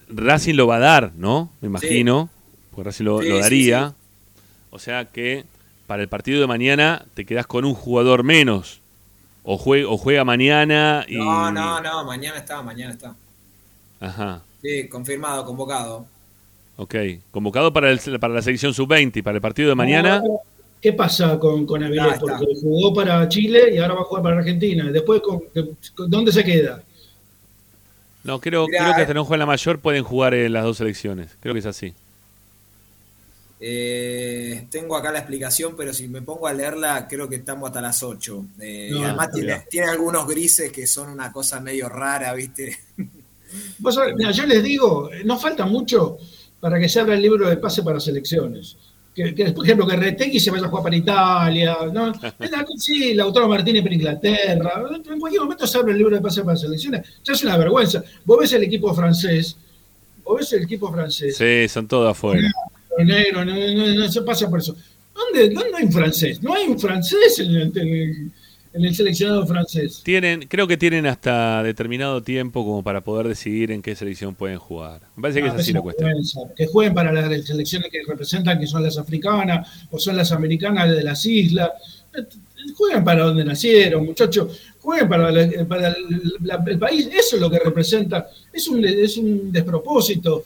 Racing 0.09 0.55
lo 0.55 0.67
va 0.67 0.75
a 0.75 0.79
dar, 0.79 1.13
¿no? 1.15 1.49
Me 1.61 1.67
imagino, 1.67 2.29
porque 2.71 2.89
Racing 2.89 3.05
lo, 3.05 3.21
Sí, 3.21 3.29
lo 3.29 3.35
sí, 3.37 3.41
daría. 3.41 3.93
O 4.71 4.79
sea 4.79 5.05
que 5.05 5.45
para 5.87 6.03
el 6.03 6.09
partido 6.09 6.41
de 6.41 6.47
mañana 6.47 7.05
te 7.13 7.25
quedás 7.25 7.47
con 7.47 7.63
un 7.63 7.73
jugador 7.73 8.23
menos. 8.23 8.81
O, 9.43 9.57
jue- 9.57 9.85
o 9.87 9.97
juega 9.97 10.25
mañana 10.25 11.05
y... 11.07 11.15
No, 11.15 11.51
no, 11.51 11.79
no, 11.79 12.03
mañana 12.03 12.37
está, 12.39 12.61
mañana 12.61 12.91
está. 12.91 13.15
Ajá, 14.01 14.41
Sí, 14.61 14.89
confirmado, 14.89 15.45
convocado. 15.45 16.07
Ok. 16.77 16.95
Convocado 17.31 17.71
para, 17.73 17.91
el, 17.91 17.99
para 18.19 18.33
la 18.33 18.41
selección 18.41 18.73
sub-20 18.73 19.17
y 19.17 19.21
para 19.21 19.35
el 19.37 19.41
partido 19.41 19.69
de 19.69 19.75
mañana... 19.75 20.21
¿Qué 20.81 20.93
pasa 20.93 21.39
con, 21.39 21.65
con 21.65 21.83
Avilés? 21.83 22.05
Ah, 22.05 22.13
está. 22.13 22.37
Porque 22.37 22.53
jugó 22.61 22.93
para 22.93 23.27
Chile 23.27 23.73
y 23.73 23.79
ahora 23.79 23.95
va 23.95 24.01
a 24.01 24.03
jugar 24.03 24.21
para 24.23 24.37
Argentina. 24.37 24.91
Después, 24.91 25.19
con, 25.21 25.39
con- 25.95 26.09
¿dónde 26.11 26.31
se 26.31 26.43
queda? 26.43 26.83
No, 28.23 28.39
creo, 28.39 28.67
Mirá, 28.67 28.83
creo 28.83 28.93
que 28.93 28.99
eh. 28.99 29.03
hasta 29.03 29.13
no 29.15 29.25
juega 29.25 29.39
la 29.39 29.45
mayor 29.47 29.79
pueden 29.79 30.03
jugar 30.03 30.35
en 30.35 30.53
las 30.53 30.63
dos 30.63 30.77
selecciones. 30.77 31.29
Creo 31.39 31.53
que 31.53 31.59
es 31.61 31.65
así. 31.65 31.93
Eh, 33.59 34.67
tengo 34.69 34.95
acá 34.95 35.11
la 35.11 35.19
explicación, 35.19 35.75
pero 35.75 35.93
si 35.93 36.07
me 36.07 36.21
pongo 36.21 36.45
a 36.45 36.53
leerla, 36.53 37.07
creo 37.07 37.27
que 37.27 37.37
estamos 37.37 37.67
hasta 37.67 37.81
las 37.81 38.03
8. 38.03 38.45
Eh, 38.59 38.89
No, 38.91 38.99
y 38.99 39.03
además 39.05 39.29
tiene, 39.69 39.89
algunos 39.89 40.27
grises 40.27 40.71
que 40.71 40.85
son 40.85 41.09
una 41.09 41.31
cosa 41.31 41.59
medio 41.61 41.89
rara, 41.89 42.33
¿viste? 42.33 42.77
Vos 43.79 43.95
sabés, 43.95 44.13
mira, 44.15 44.31
yo 44.31 44.45
les 44.45 44.61
digo, 44.61 45.09
no 45.23 45.39
falta 45.39 45.65
mucho 45.65 46.17
para 46.59 46.79
que 46.79 46.89
se 46.89 46.99
abra 46.99 47.15
el 47.15 47.21
libro 47.21 47.47
de 47.49 47.57
pase 47.57 47.83
para 47.83 47.99
selecciones. 47.99 48.75
que, 49.13 49.33
que, 49.33 49.51
por 49.51 49.63
ejemplo, 49.65 49.87
que 49.87 49.95
Retegui 49.95 50.39
se 50.39 50.51
vaya 50.51 50.65
a 50.65 50.69
jugar 50.69 50.83
para 50.83 50.95
Italia. 50.95 51.77
¿no? 51.93 52.11
Sí, 52.77 53.13
Lautaro 53.13 53.47
Martínez 53.47 53.81
para 53.83 53.95
Inglaterra. 53.95 54.83
En 55.09 55.19
cualquier 55.19 55.41
momento 55.43 55.65
se 55.67 55.77
abre 55.77 55.93
el 55.93 55.97
libro 55.99 56.15
de 56.15 56.21
pase 56.21 56.43
para 56.43 56.57
selecciones. 56.57 57.01
Ya 57.23 57.33
es 57.33 57.43
una 57.43 57.55
vergüenza. 57.57 58.03
Vos 58.25 58.39
ves 58.39 58.53
el 58.53 58.63
equipo 58.63 58.93
francés, 58.93 59.55
vos 60.23 60.39
ves 60.39 60.51
el 60.53 60.63
equipo 60.63 60.91
francés. 60.91 61.37
Sí, 61.37 61.67
son 61.69 61.87
todos 61.87 62.11
afuera. 62.11 62.49
Negro, 62.97 63.43
no, 63.45 63.53
no, 63.55 63.93
no 63.93 64.11
se 64.11 64.21
pasa 64.21 64.49
por 64.49 64.59
eso. 64.59 64.75
¿Dónde, 65.13 65.49
¿Dónde 65.49 65.77
hay 65.77 65.83
un 65.85 65.91
francés? 65.91 66.41
No 66.43 66.53
hay 66.53 66.67
un 66.67 66.77
francés 66.79 67.39
en 67.39 67.55
el, 67.55 67.77
en 67.77 67.87
el- 67.87 68.31
en 68.75 68.85
el 68.85 68.93
seleccionado 68.95 69.45
francés. 69.47 70.01
Tienen, 70.03 70.47
creo 70.47 70.67
que 70.67 70.75
tienen 70.77 71.05
hasta 71.05 71.63
determinado 71.63 72.21
tiempo 72.21 72.63
como 72.65 72.83
para 72.83 73.01
poder 73.01 73.27
decidir 73.27 73.71
en 73.71 73.81
qué 73.81 73.95
selección 73.95 74.35
pueden 74.35 74.57
jugar. 74.59 75.01
Me 75.15 75.21
parece 75.23 75.41
que 75.41 75.47
Ah, 75.47 75.53
es 75.55 75.61
así 75.61 75.71
una 75.71 75.79
la 75.79 75.83
cuestión. 75.83 76.11
Que 76.55 76.67
jueguen 76.67 76.93
para 76.93 77.11
las 77.11 77.45
selecciones 77.45 77.89
que 77.91 77.99
representan, 78.07 78.59
que 78.59 78.67
son 78.67 78.83
las 78.83 78.97
africanas 78.97 79.67
o 79.89 79.97
son 79.97 80.17
las 80.17 80.31
americanas 80.31 80.89
de 80.89 81.03
las 81.03 81.25
islas. 81.25 81.69
Jueguen 82.75 83.03
para 83.03 83.25
donde 83.25 83.45
nacieron, 83.45 84.05
muchachos. 84.05 84.59
Jueguen 84.81 85.07
para, 85.07 85.31
la- 85.31 85.65
para 85.65 85.89
el, 85.89 85.95
la- 86.43 86.63
el 86.67 86.79
país. 86.79 87.07
Eso 87.13 87.35
es 87.35 87.41
lo 87.41 87.49
que 87.49 87.59
representa. 87.59 88.27
Es 88.51 88.67
un, 88.67 88.83
es 88.83 89.17
un 89.17 89.51
despropósito. 89.51 90.45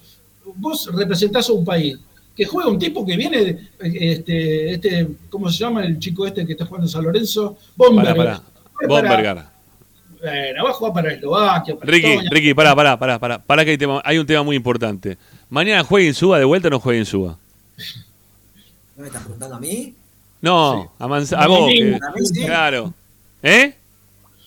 Vos 0.56 0.90
representás 0.94 1.50
a 1.50 1.54
un 1.54 1.64
país. 1.64 1.98
Que 2.40 2.46
juega 2.46 2.70
un 2.70 2.80
tipo 2.80 3.06
que 3.06 3.18
viene, 3.18 3.68
este, 3.82 4.72
este, 4.76 5.08
¿cómo 5.30 5.50
se 5.50 5.58
llama 5.58 5.84
el 5.84 6.00
chico 6.00 6.26
este 6.26 6.46
que 6.46 6.54
está 6.54 6.66
jugando 6.66 6.86
en 6.88 6.90
San 6.90 7.04
Lorenzo? 7.04 7.58
Pará, 7.76 7.90
Bomberg. 7.92 8.16
pará. 8.16 8.42
Juega 8.76 8.88
para- 8.88 9.02
Bombergar. 9.10 9.50
Bueno, 10.22 10.64
va 10.64 10.70
a 10.70 10.74
jugar 10.74 10.94
para 10.94 11.12
Eslovaquia. 11.14 11.76
Para 11.78 11.92
Ricky, 11.92 12.08
Estonia. 12.08 12.30
Ricky, 12.32 12.54
pará, 12.54 12.74
pará, 12.78 12.98
pará, 12.98 13.20
pará, 13.20 13.40
pará 13.40 13.66
que 13.66 13.72
hay, 13.72 13.78
tema- 13.78 14.02
hay 14.06 14.18
un 14.20 14.26
tema 14.26 14.44
muy 14.44 14.56
importante. 14.56 15.18
¿Mañana 15.50 15.84
juega 15.84 16.08
Insúa 16.08 16.40
de 16.40 16.46
vuelta 16.46 16.70
o 16.70 16.72
no 16.72 16.80
juega 16.80 17.00
Insúa? 17.00 17.38
¿No 18.96 19.02
me 19.02 19.08
estás 19.08 19.22
preguntando 19.24 19.56
a 19.58 19.60
mí? 19.60 19.94
No, 20.42 20.94
a, 20.98 21.08
Manz- 21.10 21.34
a 21.38 21.46
vos. 21.46 21.64
a 21.64 21.66
mí, 21.68 21.76
que- 21.76 21.96
a 21.96 22.12
mí 22.16 22.26
sí. 22.26 22.46
Claro. 22.46 22.94
¿Eh? 23.44 23.76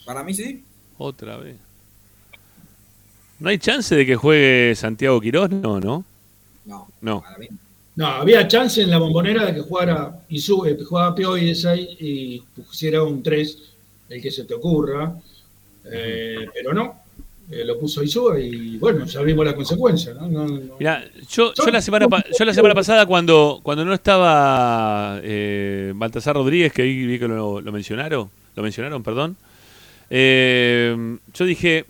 Para 0.07 0.23
mí 0.23 0.33
sí. 0.33 0.65
Otra 0.97 1.37
vez. 1.37 1.57
¿No 3.39 3.51
hay 3.51 3.59
chance 3.59 3.95
de 3.95 4.07
que 4.07 4.17
juegue 4.17 4.75
Santiago 4.77 5.21
Quirós? 5.21 5.51
No, 5.51 5.79
¿no? 5.79 6.05
No, 6.65 6.89
No. 7.03 7.21
para 7.21 7.37
mí. 7.37 7.49
No, 7.51 7.59
había 7.99 8.49
chance 8.49 8.81
en 8.83 8.91
la 8.91 8.99
bombonera 8.99 9.47
de 9.47 9.55
que 9.55 9.61
jugara 9.61 10.21
y 10.29 10.39
sube, 10.39 10.77
que 10.77 10.85
jugaba 10.85 11.15
Pioy 11.15 11.47
de 11.47 11.55
6 11.55 11.89
y 12.01 12.41
pusiera 12.41 13.03
un 13.03 13.23
3, 13.23 13.59
el 14.09 14.23
que 14.23 14.31
se 14.31 14.45
te 14.45 14.55
ocurra. 14.55 15.15
Eh, 15.85 16.47
pero 16.55 16.73
no, 16.73 16.95
eh, 17.51 17.65
lo 17.65 17.79
puso 17.79 18.03
Isúa 18.03 18.39
y 18.41 18.79
bueno, 18.79 19.05
ya 19.05 19.21
vimos 19.23 19.45
la 19.45 19.55
consecuencia. 19.55 20.15
¿no? 20.15 20.27
No, 20.29 20.47
no. 20.47 20.77
Mirá, 20.79 21.05
yo, 21.29 21.53
yo 21.55 21.71
la 21.71 21.83
semana 21.83 22.07
yo 22.39 22.45
la 22.45 22.55
semana 22.55 22.75
pasada 22.75 23.05
cuando, 23.05 23.61
cuando 23.63 23.85
no 23.85 23.93
estaba 23.93 25.21
eh, 25.23 25.93
Baltasar 25.95 26.35
Rodríguez, 26.37 26.73
que 26.73 26.83
ahí 26.83 27.05
vi 27.07 27.19
que 27.19 27.29
lo, 27.29 27.61
lo 27.61 27.73
mencionaron, 27.73 28.31
lo 28.55 28.63
mencionaron, 28.63 29.03
perdón. 29.03 29.37
eh, 30.09 31.19
yo 31.35 31.45
dije, 31.45 31.85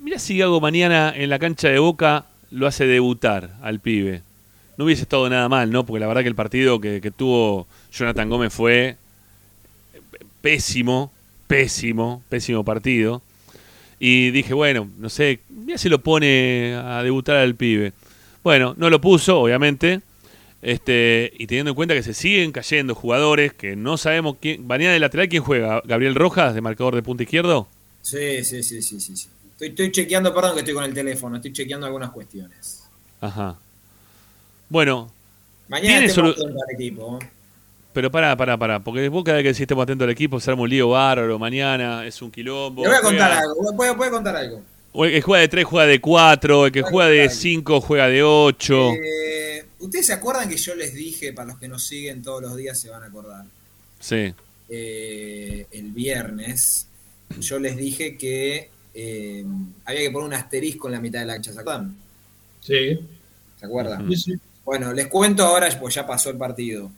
mira 0.00 0.18
si 0.18 0.38
Gago 0.38 0.60
mañana 0.60 1.12
en 1.14 1.28
la 1.30 1.38
cancha 1.38 1.68
de 1.68 1.78
Boca 1.78 2.26
lo 2.50 2.66
hace 2.66 2.86
debutar 2.86 3.56
al 3.60 3.80
pibe. 3.80 4.22
No 4.76 4.84
hubiese 4.84 5.02
estado 5.02 5.28
nada 5.28 5.48
mal, 5.48 5.70
¿no? 5.70 5.84
Porque 5.84 6.00
la 6.00 6.06
verdad 6.06 6.22
que 6.22 6.28
el 6.28 6.34
partido 6.34 6.80
que, 6.80 7.00
que 7.00 7.10
tuvo 7.10 7.66
Jonathan 7.92 8.28
Gómez 8.28 8.52
fue 8.52 8.96
pésimo, 10.40 11.12
pésimo, 11.46 12.22
pésimo 12.28 12.64
partido. 12.64 13.22
Y 13.98 14.32
dije, 14.32 14.52
bueno, 14.52 14.90
no 14.98 15.08
sé, 15.08 15.40
mira 15.48 15.78
si 15.78 15.88
lo 15.88 16.02
pone 16.02 16.74
a 16.74 17.02
debutar 17.02 17.36
al 17.36 17.54
pibe. 17.54 17.92
Bueno, 18.42 18.74
no 18.76 18.90
lo 18.90 19.00
puso, 19.00 19.40
obviamente. 19.40 20.00
Este, 20.60 21.32
y 21.38 21.46
teniendo 21.46 21.70
en 21.70 21.74
cuenta 21.74 21.94
que 21.94 22.02
se 22.02 22.14
siguen 22.14 22.52
cayendo 22.52 22.94
jugadores 22.94 23.52
que 23.52 23.76
no 23.76 23.96
sabemos 23.96 24.36
quién. 24.40 24.66
Mañana 24.66 24.92
de 24.92 25.00
lateral, 25.00 25.28
¿quién 25.28 25.42
juega? 25.42 25.82
¿Gabriel 25.84 26.14
Rojas, 26.14 26.54
de 26.54 26.60
marcador 26.60 26.94
de 26.94 27.02
punta 27.02 27.22
izquierdo? 27.22 27.68
Sí, 28.02 28.44
sí, 28.44 28.62
sí, 28.62 28.82
sí, 28.82 29.00
sí. 29.00 29.16
sí. 29.16 29.28
Estoy, 29.52 29.68
estoy 29.68 29.92
chequeando, 29.92 30.34
perdón 30.34 30.54
que 30.54 30.60
estoy 30.60 30.74
con 30.74 30.84
el 30.84 30.94
teléfono, 30.94 31.36
estoy 31.36 31.52
chequeando 31.52 31.86
algunas 31.86 32.10
cuestiones. 32.10 32.82
Ajá. 33.20 33.56
Bueno, 34.72 35.12
Mañana 35.68 36.06
solu- 36.06 36.32
atento 36.32 36.46
al 36.66 36.74
equipo. 36.74 37.18
pero 37.92 38.10
pará, 38.10 38.34
pará, 38.36 38.56
pará. 38.56 38.80
Porque 38.80 39.06
vos 39.10 39.22
cada 39.22 39.36
vez 39.36 39.44
que 39.44 39.48
decís 39.48 39.60
estemos 39.60 39.82
atentos 39.82 40.06
al 40.06 40.10
equipo, 40.12 40.40
se 40.40 40.50
arma 40.50 40.62
un 40.62 40.70
lío 40.70 40.88
bárbaro. 40.88 41.38
Mañana 41.38 42.06
es 42.06 42.22
un 42.22 42.30
quilombo. 42.30 42.82
Le 42.82 42.88
voy 42.88 42.96
a 42.96 43.00
contar 43.02 43.28
juega- 43.32 43.40
algo, 43.42 43.72
voy, 43.74 43.94
voy 43.94 44.08
a 44.08 44.10
contar 44.10 44.34
algo. 44.36 44.62
O 44.94 45.04
el 45.04 45.12
que 45.12 45.20
juega 45.20 45.42
de 45.42 45.48
3 45.48 45.64
juega 45.66 45.86
de 45.86 46.00
4, 46.00 46.66
el 46.66 46.72
que 46.72 46.80
juega 46.82 47.10
de 47.10 47.18
contar 47.18 47.30
algo. 47.32 47.40
5 47.42 47.80
juega 47.82 48.06
de 48.08 48.22
8. 48.22 48.92
Eh, 48.94 49.64
¿Ustedes 49.80 50.06
se 50.06 50.12
acuerdan 50.14 50.48
que 50.48 50.56
yo 50.56 50.74
les 50.74 50.94
dije, 50.94 51.34
para 51.34 51.48
los 51.48 51.58
que 51.58 51.68
nos 51.68 51.82
siguen 51.84 52.22
todos 52.22 52.40
los 52.40 52.56
días 52.56 52.80
se 52.80 52.88
van 52.88 53.02
a 53.02 53.06
acordar? 53.06 53.44
Sí. 54.00 54.32
eh, 54.74 55.66
el 55.70 55.92
viernes, 55.92 56.86
yo 57.40 57.58
les 57.58 57.76
dije 57.76 58.16
que 58.16 58.70
eh, 58.94 59.44
había 59.84 60.00
que 60.00 60.10
poner 60.10 60.28
un 60.28 60.34
asterisco 60.34 60.88
en 60.88 60.92
la 60.94 61.00
mitad 61.00 61.20
de 61.20 61.26
la 61.26 61.34
cancha, 61.34 61.52
¿se 61.52 61.60
acuerdan? 61.60 61.94
Sí, 62.60 62.98
¿Se 63.60 63.66
acuerdan? 63.66 64.08
sí, 64.08 64.16
sí. 64.16 64.32
Bueno, 64.64 64.92
les 64.92 65.08
cuento 65.08 65.44
ahora, 65.44 65.68
pues 65.78 65.94
ya 65.94 66.06
pasó 66.06 66.30
el 66.30 66.36
partido. 66.36 66.90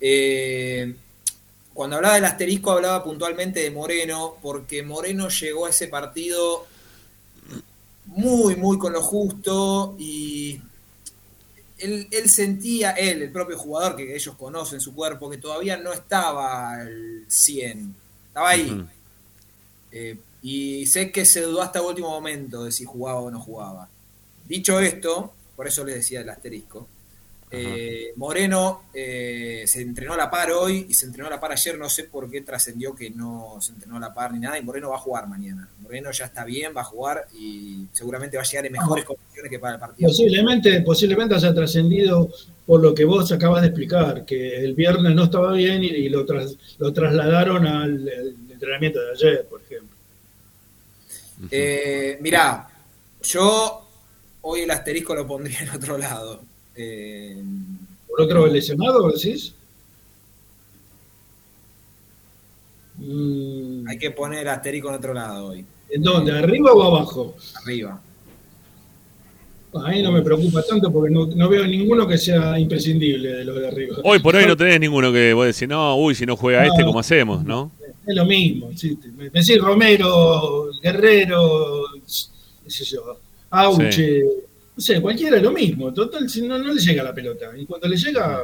Eh, 0.00 0.94
cuando 1.72 1.96
hablaba 1.96 2.16
del 2.16 2.24
asterisco 2.24 2.72
hablaba 2.72 3.04
puntualmente 3.04 3.60
de 3.60 3.70
Moreno, 3.70 4.36
porque 4.42 4.82
Moreno 4.82 5.28
llegó 5.28 5.66
a 5.66 5.70
ese 5.70 5.88
partido 5.88 6.66
muy, 8.06 8.56
muy 8.56 8.76
con 8.78 8.92
lo 8.92 9.02
justo 9.02 9.94
y 9.98 10.60
él, 11.78 12.08
él 12.10 12.28
sentía, 12.28 12.90
él, 12.92 13.22
el 13.22 13.30
propio 13.30 13.56
jugador 13.56 13.96
que 13.96 14.14
ellos 14.14 14.34
conocen 14.36 14.80
su 14.80 14.94
cuerpo, 14.94 15.30
que 15.30 15.38
todavía 15.38 15.76
no 15.76 15.92
estaba 15.92 16.74
al 16.74 17.24
100, 17.28 17.94
estaba 18.28 18.50
ahí. 18.50 18.84
Eh, 19.92 20.18
y 20.42 20.86
sé 20.86 21.10
que 21.12 21.24
se 21.24 21.42
dudó 21.42 21.62
hasta 21.62 21.78
el 21.78 21.86
último 21.86 22.10
momento 22.10 22.64
de 22.64 22.72
si 22.72 22.84
jugaba 22.84 23.20
o 23.20 23.30
no 23.30 23.40
jugaba. 23.40 23.88
Dicho 24.46 24.80
esto, 24.80 25.32
por 25.60 25.68
eso 25.68 25.84
les 25.84 25.96
decía 25.96 26.22
el 26.22 26.28
asterisco, 26.30 26.88
eh, 27.50 28.14
Moreno 28.16 28.84
eh, 28.94 29.64
se 29.66 29.82
entrenó 29.82 30.14
a 30.14 30.16
la 30.16 30.30
par 30.30 30.52
hoy 30.52 30.86
y 30.88 30.94
se 30.94 31.04
entrenó 31.04 31.26
a 31.26 31.30
la 31.32 31.38
par 31.38 31.52
ayer, 31.52 31.76
no 31.76 31.90
sé 31.90 32.04
por 32.04 32.30
qué 32.30 32.40
trascendió 32.40 32.94
que 32.94 33.10
no 33.10 33.58
se 33.60 33.72
entrenó 33.72 33.98
a 33.98 34.00
la 34.00 34.14
par 34.14 34.32
ni 34.32 34.38
nada, 34.40 34.58
y 34.58 34.62
Moreno 34.62 34.88
va 34.88 34.96
a 34.96 35.00
jugar 35.00 35.28
mañana. 35.28 35.68
Moreno 35.82 36.10
ya 36.12 36.24
está 36.24 36.46
bien, 36.46 36.72
va 36.74 36.80
a 36.80 36.84
jugar 36.84 37.26
y 37.38 37.84
seguramente 37.92 38.38
va 38.38 38.42
a 38.42 38.46
llegar 38.46 38.64
en 38.64 38.72
mejores 38.72 39.04
condiciones 39.04 39.50
que 39.50 39.58
para 39.58 39.74
el 39.74 39.80
partido. 39.80 40.08
Posiblemente, 40.08 40.80
posiblemente 40.80 41.34
haya 41.34 41.52
trascendido 41.52 42.30
por 42.64 42.80
lo 42.80 42.94
que 42.94 43.04
vos 43.04 43.30
acabas 43.30 43.60
de 43.60 43.68
explicar, 43.68 44.24
que 44.24 44.56
el 44.64 44.72
viernes 44.72 45.14
no 45.14 45.24
estaba 45.24 45.52
bien 45.52 45.84
y, 45.84 45.88
y 45.88 46.08
lo, 46.08 46.24
tras- 46.24 46.56
lo 46.78 46.90
trasladaron 46.90 47.66
al, 47.66 48.08
al 48.08 48.34
entrenamiento 48.50 48.98
de 48.98 49.10
ayer, 49.12 49.44
por 49.44 49.60
ejemplo. 49.60 49.94
Eh, 51.50 52.16
mirá, 52.22 52.66
yo 53.22 53.79
hoy 54.42 54.60
el 54.60 54.70
asterisco 54.70 55.14
lo 55.14 55.26
pondría 55.26 55.60
en 55.60 55.70
otro 55.70 55.98
lado. 55.98 56.40
Eh, 56.76 57.42
¿Por 58.08 58.20
otro 58.22 58.46
lesionado, 58.46 59.10
decís? 59.10 59.54
Mm, 62.96 63.88
hay 63.88 63.98
que 63.98 64.10
poner 64.10 64.40
el 64.40 64.48
asterisco 64.48 64.88
en 64.88 64.94
otro 64.96 65.14
lado 65.14 65.46
hoy, 65.46 65.64
¿En 65.88 66.02
dónde? 66.02 66.32
¿Arriba 66.32 66.72
o 66.72 66.82
abajo? 66.82 67.34
arriba. 67.62 68.00
A 69.72 69.88
mí 69.90 70.02
no 70.02 70.10
me 70.12 70.20
preocupa 70.22 70.62
tanto 70.68 70.92
porque 70.92 71.14
no, 71.14 71.26
no 71.26 71.48
veo 71.48 71.64
ninguno 71.66 72.06
que 72.06 72.18
sea 72.18 72.58
imprescindible 72.58 73.28
de 73.34 73.44
los 73.44 73.56
de 73.60 73.68
arriba. 73.68 73.96
Hoy 74.02 74.18
por 74.18 74.34
hoy 74.34 74.44
no 74.46 74.56
tenés 74.56 74.80
ninguno 74.80 75.12
que 75.12 75.32
vos 75.32 75.46
decís, 75.46 75.68
no, 75.68 75.96
uy, 75.96 76.14
si 76.14 76.26
no 76.26 76.36
juega 76.36 76.66
este, 76.66 76.84
¿cómo 76.84 76.98
hacemos? 76.98 77.44
¿No? 77.44 77.70
Es 78.06 78.14
lo 78.16 78.24
mismo. 78.24 78.70
sí, 78.76 78.98
Me 79.16 79.30
decís 79.30 79.58
Romero, 79.60 80.70
Guerrero, 80.82 81.84
qué 82.64 82.70
sé 82.70 82.84
yo, 82.84 83.18
Auche, 83.50 84.22
no 84.76 84.80
sé, 84.82 85.00
cualquiera 85.00 85.36
es 85.36 85.42
lo 85.42 85.52
mismo. 85.52 85.92
Total, 85.92 86.28
si 86.28 86.42
no, 86.46 86.58
no 86.58 86.72
le 86.72 86.80
llega 86.80 87.02
la 87.02 87.14
pelota. 87.14 87.50
Y 87.56 87.66
cuando 87.66 87.88
le 87.88 87.96
llega, 87.96 88.40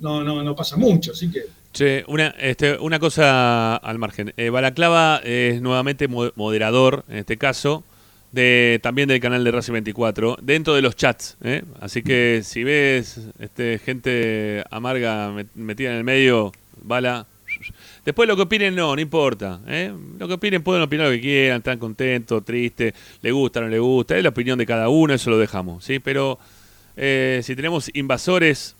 no, 0.00 0.22
no, 0.24 0.42
no 0.42 0.56
pasa 0.56 0.76
mucho. 0.76 1.12
Así 1.12 1.30
que 1.30 1.42
Che, 1.72 2.04
una, 2.08 2.28
este, 2.38 2.76
una 2.78 2.98
cosa 2.98 3.76
al 3.76 3.98
margen. 3.98 4.34
Eh, 4.36 4.50
Balaclava 4.50 5.20
es 5.24 5.62
nuevamente 5.62 6.06
mo- 6.08 6.32
moderador, 6.34 7.04
en 7.08 7.18
este 7.18 7.38
caso, 7.38 7.82
de 8.30 8.78
también 8.82 9.08
del 9.08 9.20
canal 9.20 9.42
de 9.44 9.50
Racing 9.50 9.72
24, 9.74 10.36
dentro 10.42 10.74
de 10.74 10.82
los 10.82 10.96
chats. 10.96 11.36
¿eh? 11.42 11.62
Así 11.80 12.02
que 12.02 12.42
si 12.44 12.62
ves 12.64 13.20
este, 13.38 13.78
gente 13.78 14.64
amarga 14.70 15.30
met- 15.30 15.48
metida 15.54 15.92
en 15.92 15.96
el 15.98 16.04
medio, 16.04 16.52
Bala. 16.82 17.26
Después 18.04 18.28
lo 18.28 18.34
que 18.34 18.42
opinen, 18.42 18.74
no, 18.74 18.94
no 18.96 19.00
importa. 19.00 19.60
¿eh? 19.66 19.92
Lo 20.18 20.26
que 20.26 20.34
opinen 20.34 20.62
pueden 20.62 20.82
opinar 20.82 21.06
lo 21.06 21.12
que 21.12 21.20
quieran, 21.20 21.58
están 21.58 21.78
contentos, 21.78 22.44
tristes, 22.44 22.94
le 23.20 23.30
gusta, 23.30 23.60
no 23.60 23.68
le 23.68 23.78
gusta. 23.78 24.16
Es 24.16 24.22
la 24.22 24.30
opinión 24.30 24.58
de 24.58 24.66
cada 24.66 24.88
uno, 24.88 25.14
eso 25.14 25.30
lo 25.30 25.38
dejamos. 25.38 25.84
¿sí? 25.84 25.98
Pero 26.00 26.38
eh, 26.96 27.40
si 27.44 27.54
tenemos 27.54 27.90
invasores, 27.94 28.74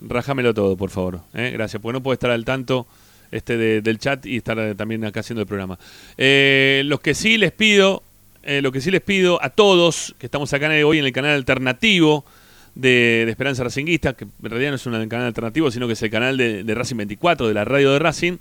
rajámelo 0.00 0.54
todo, 0.54 0.76
por 0.76 0.90
favor. 0.90 1.20
¿eh? 1.34 1.50
Gracias, 1.52 1.82
porque 1.82 1.94
no 1.94 2.02
puedo 2.02 2.14
estar 2.14 2.30
al 2.30 2.44
tanto 2.44 2.86
este 3.32 3.56
de- 3.56 3.80
del 3.82 3.98
chat 3.98 4.24
y 4.26 4.36
estar 4.36 4.58
eh, 4.58 4.74
también 4.76 5.04
acá 5.04 5.20
haciendo 5.20 5.40
el 5.40 5.48
programa. 5.48 5.78
Eh, 6.16 6.82
los 6.86 7.00
que 7.00 7.14
sí 7.14 7.38
les 7.38 7.50
pido, 7.50 8.02
lo 8.44 8.72
que 8.72 8.80
sí 8.80 8.90
les 8.90 9.00
pido 9.00 9.42
a 9.42 9.50
todos 9.50 10.14
que 10.18 10.26
estamos 10.26 10.52
acá 10.52 10.68
hoy 10.84 10.98
en 10.98 11.04
el 11.04 11.12
canal 11.12 11.34
alternativo 11.36 12.24
de, 12.74 13.26
Esperanza 13.28 13.64
Racinguista, 13.64 14.14
que 14.14 14.24
en 14.24 14.50
realidad 14.50 14.70
no 14.70 14.76
es 14.76 14.86
un 14.86 15.08
canal 15.08 15.26
alternativo, 15.26 15.70
sino 15.70 15.86
que 15.86 15.92
es 15.94 16.02
el 16.02 16.10
canal 16.10 16.36
de, 16.36 16.64
de 16.64 16.74
Racing 16.74 16.96
24, 16.96 17.48
de 17.48 17.54
la 17.54 17.64
radio 17.64 17.92
de 17.92 17.98
Racing, 17.98 18.38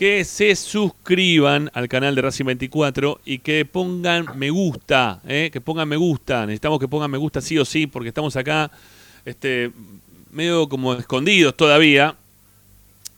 que 0.00 0.24
se 0.24 0.56
suscriban 0.56 1.70
al 1.74 1.86
canal 1.86 2.14
de 2.14 2.22
Racing 2.22 2.46
24 2.46 3.20
y 3.22 3.40
que 3.40 3.66
pongan 3.66 4.28
me 4.34 4.48
gusta, 4.48 5.20
¿eh? 5.28 5.50
que 5.52 5.60
pongan 5.60 5.90
me 5.90 5.96
gusta. 5.96 6.46
Necesitamos 6.46 6.80
que 6.80 6.88
pongan 6.88 7.10
me 7.10 7.18
gusta 7.18 7.42
sí 7.42 7.58
o 7.58 7.66
sí, 7.66 7.86
porque 7.86 8.08
estamos 8.08 8.34
acá 8.34 8.70
este, 9.26 9.72
medio 10.30 10.70
como 10.70 10.94
escondidos 10.94 11.54
todavía. 11.54 12.16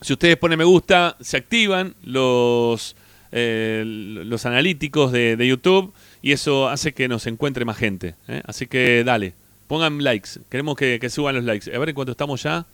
Si 0.00 0.12
ustedes 0.12 0.36
ponen 0.36 0.58
me 0.58 0.64
gusta, 0.64 1.16
se 1.20 1.36
activan 1.36 1.94
los, 2.02 2.96
eh, 3.30 3.84
los 3.86 4.44
analíticos 4.44 5.12
de, 5.12 5.36
de 5.36 5.46
YouTube 5.46 5.94
y 6.20 6.32
eso 6.32 6.68
hace 6.68 6.92
que 6.92 7.06
nos 7.06 7.28
encuentre 7.28 7.64
más 7.64 7.76
gente. 7.76 8.16
¿eh? 8.26 8.42
Así 8.44 8.66
que 8.66 9.04
dale, 9.04 9.34
pongan 9.68 10.02
likes. 10.02 10.30
Queremos 10.48 10.74
que, 10.74 10.98
que 11.00 11.10
suban 11.10 11.36
los 11.36 11.44
likes. 11.44 11.72
A 11.72 11.78
ver 11.78 11.90
en 11.90 11.94
cuánto 11.94 12.10
estamos 12.10 12.42
ya. 12.42 12.66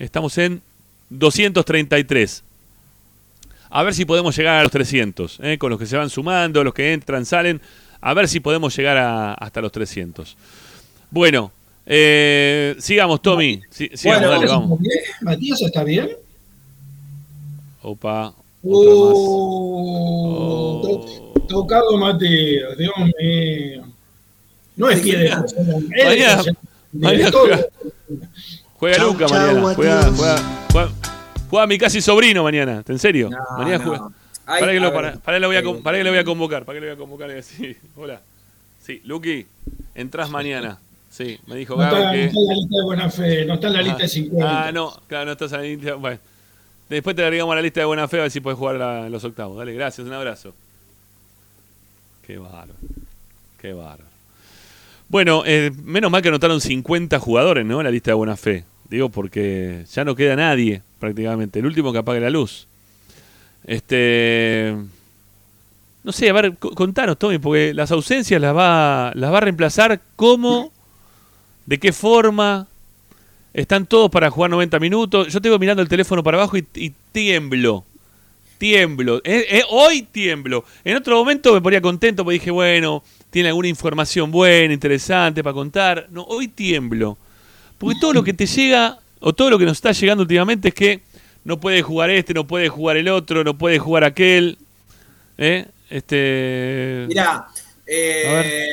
Estamos 0.00 0.36
en 0.36 0.62
233. 1.10 2.42
A 3.70 3.82
ver 3.82 3.94
si 3.94 4.04
podemos 4.04 4.36
llegar 4.36 4.58
a 4.58 4.62
los 4.62 4.72
300, 4.72 5.38
¿eh? 5.42 5.58
con 5.58 5.70
los 5.70 5.78
que 5.78 5.86
se 5.86 5.96
van 5.96 6.08
sumando, 6.10 6.62
los 6.64 6.72
que 6.74 6.92
entran, 6.92 7.24
salen. 7.26 7.60
A 8.00 8.14
ver 8.14 8.28
si 8.28 8.40
podemos 8.40 8.76
llegar 8.76 8.96
a- 8.98 9.34
hasta 9.34 9.60
los 9.60 9.72
300. 9.72 10.36
Bueno, 11.10 11.50
eh, 11.86 12.74
sigamos, 12.78 13.20
Tommy. 13.22 13.62
Sí, 13.70 13.90
sigamos, 13.94 14.28
Bueno, 14.28 14.34
dale, 14.34 14.46
vamos. 14.52 14.78
¿Matías 15.22 15.60
está 15.62 15.82
bien? 15.84 16.10
Opa, 17.82 18.28
otra 18.62 18.90
más. 18.90 19.12
Oh. 19.18 20.80
to- 20.82 21.42
tocado 21.48 21.96
Matías, 21.98 22.76
Dios 22.76 22.92
mío. 23.20 23.84
No 24.76 24.90
es 24.90 25.02
de 25.04 25.30
Mañana- 25.30 26.42
mañana- 26.92 27.30
juega- 27.32 27.66
Juega 28.78 28.96
Chau, 28.96 29.12
Luca 29.12 29.28
mañana. 29.28 29.74
Juega, 29.74 30.02
juega, 30.12 30.36
juega, 30.72 30.90
juega 31.48 31.66
mi 31.66 31.78
casi 31.78 32.00
sobrino 32.00 32.42
mañana. 32.44 32.82
¿En 32.86 32.98
serio? 32.98 33.30
No, 33.30 33.38
mañana 33.58 33.78
no. 33.78 33.84
juega. 33.84 34.08
Ay, 34.48 34.60
Para 34.60 34.72
que, 34.72 34.80
lo, 34.80 34.92
para, 34.94 35.12
para 35.14 35.36
que 35.36 35.40
lo 35.40 35.48
voy 35.48 35.56
a, 35.56 35.82
para 35.82 35.98
que 35.98 36.04
lo 36.04 36.10
voy 36.10 36.18
a 36.18 36.24
convocar. 36.24 36.64
Para 36.64 36.76
que 36.76 36.80
lo 36.80 36.86
voy 36.86 36.94
a 36.94 36.98
convocar 36.98 37.30
y 37.30 37.34
decir, 37.34 37.76
hola. 37.96 38.20
Sí, 38.82 39.00
Luqui, 39.04 39.44
entras 39.94 40.30
mañana. 40.30 40.78
Sí, 41.10 41.38
me 41.46 41.56
dijo 41.56 41.74
No 41.76 41.82
está, 41.84 41.98
Gaby 41.98 42.18
no 42.18 42.22
que. 42.22 42.26
está 42.26 42.38
en 42.40 42.46
la 42.48 42.54
lista 42.54 42.76
de 42.76 42.82
buena 42.84 43.10
fe, 43.10 43.44
no 43.46 43.54
está 43.54 43.66
en 43.68 43.72
la 43.72 43.82
lista 43.82 44.02
de 44.02 44.08
50. 44.08 44.66
Ah, 44.66 44.72
no, 44.72 45.00
claro, 45.08 45.24
no 45.26 45.32
estás 45.32 45.52
en 45.52 45.58
la 45.58 45.64
lista. 45.64 45.94
Bueno, 45.94 46.18
después 46.88 47.16
te 47.16 47.22
agregamos 47.24 47.52
a 47.52 47.56
la 47.56 47.62
lista 47.62 47.80
de 47.80 47.86
buena 47.86 48.06
fe 48.06 48.18
a 48.18 48.22
ver 48.22 48.30
si 48.30 48.40
puedes 48.40 48.58
jugar 48.58 48.76
la- 48.76 49.08
los 49.08 49.24
octavos. 49.24 49.56
Dale, 49.58 49.72
gracias, 49.74 50.06
un 50.06 50.12
abrazo. 50.12 50.54
Qué 52.26 52.38
bárbaro. 52.38 52.74
Qué 53.60 53.72
bárbaro. 53.72 54.04
Bueno, 55.08 55.42
eh, 55.46 55.70
menos 55.84 56.10
mal 56.10 56.20
que 56.22 56.28
anotaron 56.28 56.60
50 56.60 57.18
jugadores, 57.18 57.64
¿no? 57.64 57.80
En 57.80 57.84
la 57.84 57.90
lista 57.90 58.10
de 58.10 58.14
buena 58.16 58.36
fe. 58.36 58.64
Digo, 58.88 59.08
porque 59.08 59.84
ya 59.92 60.04
no 60.04 60.14
queda 60.16 60.36
nadie, 60.36 60.82
prácticamente. 60.98 61.58
El 61.58 61.66
último 61.66 61.92
que 61.92 61.98
apague 61.98 62.20
la 62.20 62.30
luz. 62.30 62.66
Este. 63.66 64.74
No 66.04 66.12
sé, 66.12 66.30
a 66.30 66.32
ver, 66.32 66.56
co- 66.56 66.70
contanos, 66.70 67.18
Tommy, 67.18 67.38
porque 67.38 67.74
las 67.74 67.90
ausencias 67.90 68.40
las 68.40 68.54
va, 68.54 69.10
las 69.14 69.32
va 69.32 69.38
a 69.38 69.40
reemplazar. 69.40 70.00
¿Cómo? 70.14 70.72
¿De 71.66 71.78
qué 71.78 71.92
forma? 71.92 72.68
Están 73.52 73.86
todos 73.86 74.10
para 74.10 74.30
jugar 74.30 74.50
90 74.50 74.78
minutos. 74.78 75.32
Yo 75.32 75.40
tengo 75.40 75.58
mirando 75.58 75.82
el 75.82 75.88
teléfono 75.88 76.22
para 76.22 76.36
abajo 76.38 76.56
y, 76.56 76.66
y 76.74 76.92
tiemblo. 77.10 77.84
Tiemblo. 78.58 79.18
Eh, 79.24 79.46
eh, 79.50 79.62
hoy 79.70 80.02
tiemblo. 80.02 80.64
En 80.84 80.96
otro 80.96 81.16
momento 81.16 81.52
me 81.52 81.60
ponía 81.60 81.80
contento 81.80 82.22
porque 82.22 82.34
dije, 82.34 82.50
bueno, 82.50 83.02
tiene 83.30 83.48
alguna 83.48 83.68
información 83.68 84.30
buena, 84.30 84.72
interesante 84.72 85.42
para 85.42 85.54
contar. 85.54 86.06
No, 86.10 86.22
hoy 86.22 86.48
tiemblo. 86.48 87.18
Porque 87.78 87.98
todo 88.00 88.12
lo 88.12 88.22
que 88.22 88.32
te 88.32 88.46
llega, 88.46 88.98
o 89.20 89.32
todo 89.34 89.50
lo 89.50 89.58
que 89.58 89.64
nos 89.64 89.78
está 89.78 89.92
llegando 89.92 90.22
últimamente 90.22 90.68
es 90.68 90.74
que 90.74 91.00
no 91.44 91.58
puede 91.60 91.82
jugar 91.82 92.10
este, 92.10 92.34
no 92.34 92.46
puede 92.46 92.68
jugar 92.68 92.96
el 92.96 93.08
otro, 93.08 93.44
no 93.44 93.56
puede 93.56 93.78
jugar 93.78 94.04
aquel. 94.04 94.58
¿Eh? 95.38 95.66
Este. 95.90 97.04
Mirá, 97.08 97.46
eh, 97.86 98.68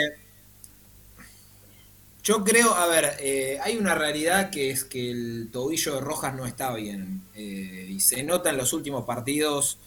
yo 2.24 2.44
creo, 2.44 2.74
a 2.74 2.88
ver, 2.88 3.18
eh, 3.20 3.58
hay 3.62 3.76
una 3.78 3.96
realidad 3.96 4.50
que 4.50 4.70
es 4.72 4.86
que 4.86 5.12
el 5.12 5.50
tobillo 5.52 5.96
de 5.96 6.02
Rojas 6.02 6.34
no 6.34 6.46
está 6.46 6.74
bien 6.74 7.22
eh, 7.36 7.88
y 7.90 8.00
se 8.00 8.24
nota 8.24 8.50
en 8.50 8.58
los 8.58 8.72
últimos 8.72 9.04
partidos 9.06 9.78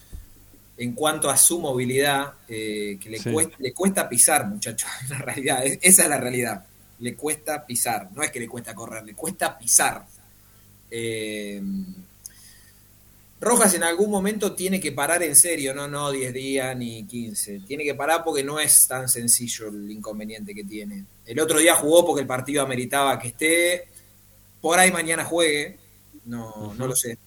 en 0.76 0.92
cuanto 0.92 1.30
a 1.30 1.38
su 1.38 1.58
movilidad, 1.58 2.34
eh, 2.48 2.98
que 3.00 3.08
le, 3.08 3.18
Sí. 3.18 3.32
cuesta, 3.32 3.56
le 3.58 3.72
cuesta 3.72 4.06
pisar, 4.10 4.46
muchachos, 4.46 4.90
es 5.04 5.08
la 5.10 5.18
realidad, 5.18 5.64
es- 5.64 5.78
esa 5.80 6.02
es 6.02 6.08
la 6.10 6.18
realidad, 6.18 6.64
le 6.98 7.14
cuesta 7.14 7.64
pisar, 7.64 8.10
no 8.14 8.22
es 8.22 8.30
que 8.30 8.40
le 8.40 8.46
cuesta 8.48 8.74
correr, 8.74 9.02
le 9.04 9.14
cuesta 9.14 9.56
pisar. 9.58 10.04
Eh, 10.90 11.62
Rojas 13.38 13.74
en 13.74 13.82
algún 13.82 14.10
momento 14.10 14.54
tiene 14.54 14.80
que 14.80 14.92
parar 14.92 15.22
en 15.22 15.36
serio, 15.36 15.74
no, 15.74 15.86
no 15.86 16.10
10 16.10 16.32
días 16.32 16.76
ni 16.76 17.04
15. 17.04 17.60
Tiene 17.66 17.84
que 17.84 17.94
parar 17.94 18.22
porque 18.24 18.42
no 18.42 18.58
es 18.58 18.86
tan 18.88 19.08
sencillo 19.08 19.68
el 19.68 19.90
inconveniente 19.90 20.54
que 20.54 20.64
tiene. 20.64 21.04
El 21.26 21.38
otro 21.40 21.58
día 21.58 21.74
jugó 21.74 22.06
porque 22.06 22.22
el 22.22 22.26
partido 22.26 22.62
ameritaba 22.62 23.18
que 23.18 23.28
esté. 23.28 23.88
Por 24.60 24.78
ahí 24.78 24.90
mañana 24.90 25.22
juegue, 25.24 25.76
no, 26.24 26.72
no 26.74 26.86
lo 26.86 26.96
sé. 26.96 27.18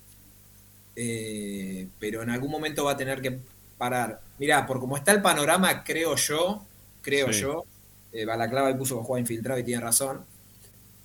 Eh, 0.95 1.87
pero 1.99 2.23
en 2.23 2.31
algún 2.31 2.49
momento 2.51 2.85
va 2.85 2.93
a 2.93 2.97
tener 2.97 3.21
que 3.21 3.37
parar. 3.77 4.19
Mirá, 4.39 4.65
por 4.65 4.79
como 4.79 4.97
está 4.97 5.11
el 5.11 5.21
panorama, 5.21 5.83
creo 5.83 6.15
yo, 6.15 6.65
creo 7.01 7.31
Sí. 7.31 7.41
yo, 7.41 7.65
eh, 8.11 8.25
Balaclava 8.25 8.71
y 8.71 8.73
puso 8.73 8.97
que 8.97 9.05
juega 9.05 9.21
infiltrado 9.21 9.59
y 9.59 9.63
tiene 9.63 9.81
razón. 9.81 10.25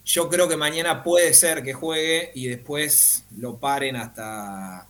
Yo 0.04 0.28
creo 0.28 0.46
que 0.48 0.56
mañana 0.56 1.02
puede 1.02 1.32
ser 1.32 1.62
que 1.62 1.72
juegue 1.72 2.30
y 2.34 2.46
después 2.48 3.24
lo 3.38 3.56
paren 3.56 3.96
hasta, 3.96 4.86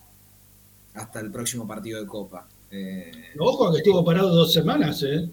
hasta 0.95 1.21
el 1.21 1.31
próximo 1.31 1.67
partido 1.69 2.01
de 2.01 2.07
Copa. 2.07 2.47
Eh, 2.71 3.12
Ojo 3.39 3.71
que 3.73 3.79
estuvo 3.79 4.05
parado 4.05 4.35
dos 4.35 4.53
semanas, 4.53 5.03
¿eh? 5.05 5.29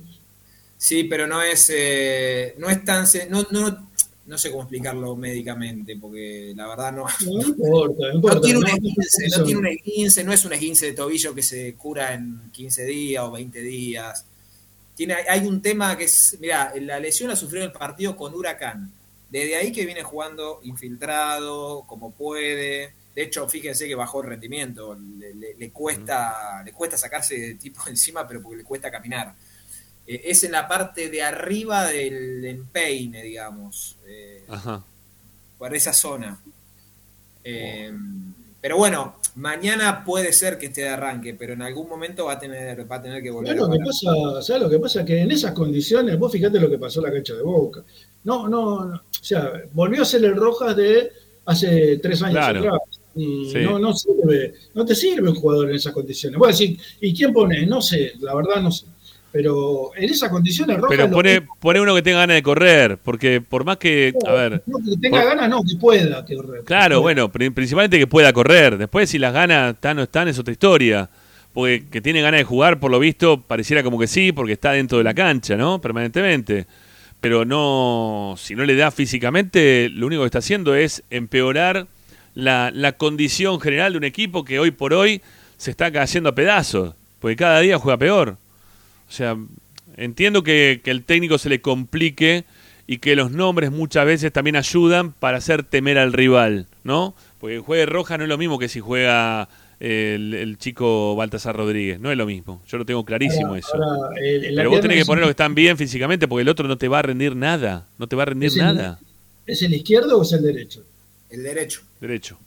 sí, 0.77 1.05
pero 1.05 1.25
no 1.25 1.41
es, 1.41 1.71
eh, 1.73 2.53
no 2.59 2.69
es 2.69 2.85
tan... 2.85 3.05
No, 3.29 3.45
no, 3.49 3.89
no 4.27 4.37
sé 4.37 4.51
cómo 4.51 4.61
explicarlo 4.63 5.15
médicamente, 5.15 5.97
porque 5.99 6.53
la 6.55 6.67
verdad 6.67 6.91
no, 6.93 7.05
No 7.25 7.41
importa, 7.41 8.07
no 8.09 8.13
importa. 8.15 8.35
no 8.35 8.41
tiene 8.41 8.59
un 8.59 8.67
esguince, 8.67 9.27
no- 9.37 9.43
tiene 9.43 9.59
un 9.59 9.67
esguince, 9.67 10.23
no 10.23 10.31
es 10.31 10.45
un 10.45 10.53
esguince 10.53 10.85
de 10.85 10.93
tobillo 10.93 11.33
que 11.33 11.41
se 11.41 11.73
cura 11.73 12.13
en 12.13 12.39
15 12.51 12.85
días 12.85 13.23
o 13.23 13.31
20 13.31 13.59
días. 13.61 14.25
Tiene, 14.95 15.15
hay 15.27 15.39
un 15.47 15.59
tema 15.61 15.97
que 15.97 16.03
es, 16.03 16.37
mira, 16.39 16.71
la 16.81 16.99
lesión 16.99 17.29
la 17.29 17.35
sufrió 17.35 17.61
en 17.63 17.67
el 17.67 17.73
partido 17.73 18.15
con 18.15 18.33
Huracán. 18.35 18.91
Desde 19.31 19.55
ahí 19.55 19.71
que 19.71 19.85
viene 19.85 20.03
jugando 20.03 20.59
infiltrado, 20.63 21.83
como 21.87 22.11
puede. 22.11 22.93
De 23.15 23.23
hecho, 23.23 23.47
fíjense 23.49 23.87
que 23.87 23.95
bajó 23.95 24.21
el 24.21 24.27
rendimiento. 24.27 24.95
Le, 25.17 25.33
le- 25.33 25.55
le 25.55 25.69
cuesta, 25.71 26.61
le 26.63 26.71
cuesta 26.73 26.97
sacarse 26.97 27.35
de 27.39 27.55
tipo 27.55 27.81
encima, 27.87 28.27
pero 28.27 28.41
porque 28.41 28.57
le 28.57 28.63
cuesta 28.63 28.91
caminar. 28.91 29.33
Eh, 30.05 30.21
es 30.25 30.43
en 30.43 30.51
la 30.51 30.67
parte 30.67 31.09
de 31.09 31.23
arriba 31.23 31.87
del 31.87 32.43
empeine, 32.45 33.23
digamos. 33.23 33.97
Eh, 34.05 34.43
Ajá. 34.49 34.83
por 35.57 35.73
esa 35.75 35.93
zona. 35.93 36.39
Eh, 37.43 37.91
pero 38.61 38.77
bueno, 38.77 39.15
mañana 39.35 40.03
puede 40.03 40.33
ser 40.33 40.57
que 40.59 40.67
esté 40.67 40.81
de 40.81 40.89
arranque, 40.89 41.33
pero 41.33 41.53
en 41.53 41.61
algún 41.63 41.89
momento 41.89 42.25
va 42.25 42.33
a 42.33 42.39
tener, 42.39 42.89
va 42.91 42.97
a 42.97 43.01
tener 43.01 43.23
que 43.23 43.31
volver 43.31 43.57
¿Sabes 43.57 43.63
a 43.63 43.67
lo 43.67 43.73
que 43.73 43.85
pasa? 43.85 44.41
¿Sabes 44.43 44.61
lo 44.61 44.69
que 44.69 44.79
pasa? 44.79 45.05
Que 45.05 45.19
en 45.21 45.31
esas 45.31 45.53
condiciones, 45.53 46.19
vos 46.19 46.31
fíjate 46.31 46.59
lo 46.59 46.69
que 46.69 46.77
pasó 46.77 46.99
en 46.99 47.05
la 47.07 47.13
cancha 47.13 47.33
de 47.33 47.41
Boca. 47.41 47.83
No, 48.23 48.47
no, 48.47 48.85
no, 48.85 48.95
o 48.95 49.01
sea, 49.23 49.51
volvió 49.73 50.03
a 50.03 50.05
ser 50.05 50.23
el 50.25 50.35
Rojas 50.35 50.75
de 50.75 51.11
hace 51.45 51.97
tres 51.97 52.21
años 52.21 52.35
Claro. 52.37 52.59
atrás. 52.59 52.79
Y 53.15 53.49
Sí. 53.51 53.57
no, 53.59 53.77
no 53.77 53.93
sirve, 53.93 54.53
no 54.73 54.85
te 54.85 54.95
sirve 54.95 55.29
un 55.29 55.35
jugador 55.35 55.69
en 55.69 55.75
esas 55.75 55.91
condiciones. 55.93 56.37
Voy 56.39 56.47
a 56.47 56.51
decir, 56.51 56.77
¿y 57.01 57.13
quién 57.13 57.33
pone? 57.33 57.65
No 57.65 57.81
sé, 57.81 58.13
la 58.19 58.33
verdad 58.35 58.61
no 58.61 58.71
sé. 58.71 58.85
Pero 59.33 59.91
en 59.95 60.09
esas 60.09 60.29
condiciones 60.29 60.77
Rojas 60.77 60.89
Pero 60.97 61.09
pone, 61.09 61.39
que- 61.39 61.47
pone 61.59 61.79
uno 61.81 61.95
que 61.95 62.01
tenga 62.01 62.19
ganas 62.19 62.35
de 62.35 62.43
correr, 62.43 62.97
porque 62.97 63.39
por 63.41 63.63
más 63.63 63.77
que, 63.77 64.13
a 64.27 64.31
ver, 64.33 64.63
no, 64.65 64.77
que 64.79 64.97
tenga 65.01 65.19
por- 65.21 65.29
ganas, 65.29 65.49
no, 65.49 65.61
que 65.63 65.75
pueda 65.77 66.25
correr. 66.25 66.63
claro, 66.65 66.97
Que 66.97 67.01
bueno, 67.01 67.31
pri- 67.31 67.49
principalmente 67.49 67.97
que 67.97 68.07
pueda 68.07 68.31
correr. 68.33 68.77
Después 68.77 69.09
si 69.09 69.17
las 69.17 69.33
ganas 69.33 69.73
están 69.75 69.97
o 69.97 70.01
no 70.01 70.03
están 70.03 70.27
es 70.27 70.37
otra 70.37 70.51
historia. 70.51 71.09
Porque 71.53 71.85
que 71.91 71.99
tiene 71.99 72.21
ganas 72.21 72.39
de 72.39 72.43
jugar, 72.45 72.79
por 72.79 72.91
lo 72.91 72.97
visto, 72.99 73.41
pareciera 73.41 73.83
como 73.83 73.99
que 73.99 74.07
sí, 74.07 74.31
porque 74.31 74.53
está 74.53 74.71
dentro 74.71 74.97
de 74.99 75.03
la 75.03 75.13
cancha, 75.13 75.57
¿no? 75.57 75.81
Permanentemente. 75.81 76.65
Pero 77.21 77.45
no, 77.45 78.35
si 78.37 78.55
no 78.55 78.65
le 78.65 78.75
da 78.75 78.91
físicamente, 78.91 79.89
lo 79.89 80.07
único 80.07 80.23
que 80.23 80.25
está 80.25 80.39
haciendo 80.39 80.75
es 80.75 81.03
empeorar 81.11 81.87
la, 82.33 82.71
la 82.73 82.93
condición 82.93 83.61
general 83.61 83.93
de 83.93 83.99
un 83.99 84.03
equipo 84.03 84.43
que 84.43 84.59
hoy 84.59 84.71
por 84.71 84.93
hoy 84.93 85.21
se 85.57 85.69
está 85.69 85.91
cayendo 85.91 86.29
a 86.29 86.35
pedazos, 86.35 86.95
porque 87.19 87.35
cada 87.35 87.59
día 87.59 87.77
juega 87.77 87.97
peor. 87.97 88.37
O 89.07 89.11
sea, 89.11 89.37
entiendo 89.97 90.41
que, 90.41 90.81
que 90.83 90.89
el 90.89 91.03
técnico 91.03 91.37
se 91.37 91.49
le 91.49 91.61
complique 91.61 92.45
y 92.87 92.97
que 92.97 93.15
los 93.15 93.31
nombres 93.31 93.71
muchas 93.71 94.05
veces 94.05 94.33
también 94.33 94.55
ayudan 94.55 95.13
para 95.13 95.37
hacer 95.37 95.63
temer 95.63 95.99
al 95.99 96.13
rival, 96.13 96.67
¿no? 96.83 97.13
Porque 97.39 97.59
juegue 97.59 97.85
Roja 97.85 98.17
no 98.17 98.23
es 98.23 98.29
lo 98.29 98.37
mismo 98.37 98.57
que 98.57 98.67
si 98.67 98.79
juega 98.79 99.47
el, 99.81 100.33
el 100.35 100.57
chico 100.59 101.15
Baltasar 101.15 101.55
Rodríguez, 101.55 101.99
no 101.99 102.11
es 102.11 102.17
lo 102.17 102.25
mismo. 102.25 102.61
Yo 102.67 102.77
lo 102.77 102.85
tengo 102.85 103.03
clarísimo 103.03 103.47
ahora- 103.47 103.59
eso. 103.59 103.75
ahora, 103.75 104.19
el- 104.21 104.53
Pero 104.55 104.69
vos 104.69 104.81
tenés 104.81 104.97
que 104.99 105.05
poner 105.05 105.21
los 105.21 105.27
que 105.29 105.31
están 105.31 105.55
bien 105.55 105.75
físicamente 105.77 106.27
porque 106.27 106.43
el 106.43 106.49
otro 106.49 106.67
no 106.67 106.77
te 106.77 106.87
va 106.87 106.99
a 106.99 107.01
rendir 107.01 107.35
nada, 107.35 107.87
no 107.97 108.07
te 108.07 108.15
va 108.15 108.23
a 108.23 108.25
rendir 108.27 108.55
nada. 108.57 108.99
¿Es 109.45 109.61
el 109.63 109.73
izquierdo 109.73 110.19
o 110.19 110.21
es 110.21 110.31
el 110.33 110.43
derecho? 110.43 110.83
El 111.29 111.43
derecho. 111.43 111.81
Derecho. 111.99 112.37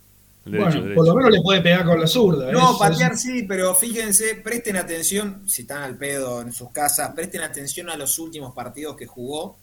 Bueno, 0.45 0.65
derecho, 0.81 0.93
por 0.95 1.07
lo 1.07 1.15
menos 1.15 1.31
le 1.31 1.41
puede 1.41 1.61
pegar 1.61 1.85
con 1.85 1.99
la 1.99 2.05
zurda. 2.07 2.51
No, 2.51 2.73
es- 2.73 2.77
patear 2.77 3.17
sí, 3.17 3.43
pero 3.47 3.73
fíjense, 3.75 4.35
presten 4.35 4.77
atención, 4.77 5.41
si 5.49 5.63
están 5.63 5.81
al 5.83 5.97
pedo 5.97 6.41
en 6.41 6.53
sus 6.53 6.71
casas, 6.71 7.11
presten 7.15 7.41
atención 7.41 7.89
a 7.89 7.97
los 7.97 8.17
últimos 8.19 8.53
partidos 8.53 8.95
que 8.95 9.07
jugó. 9.07 9.57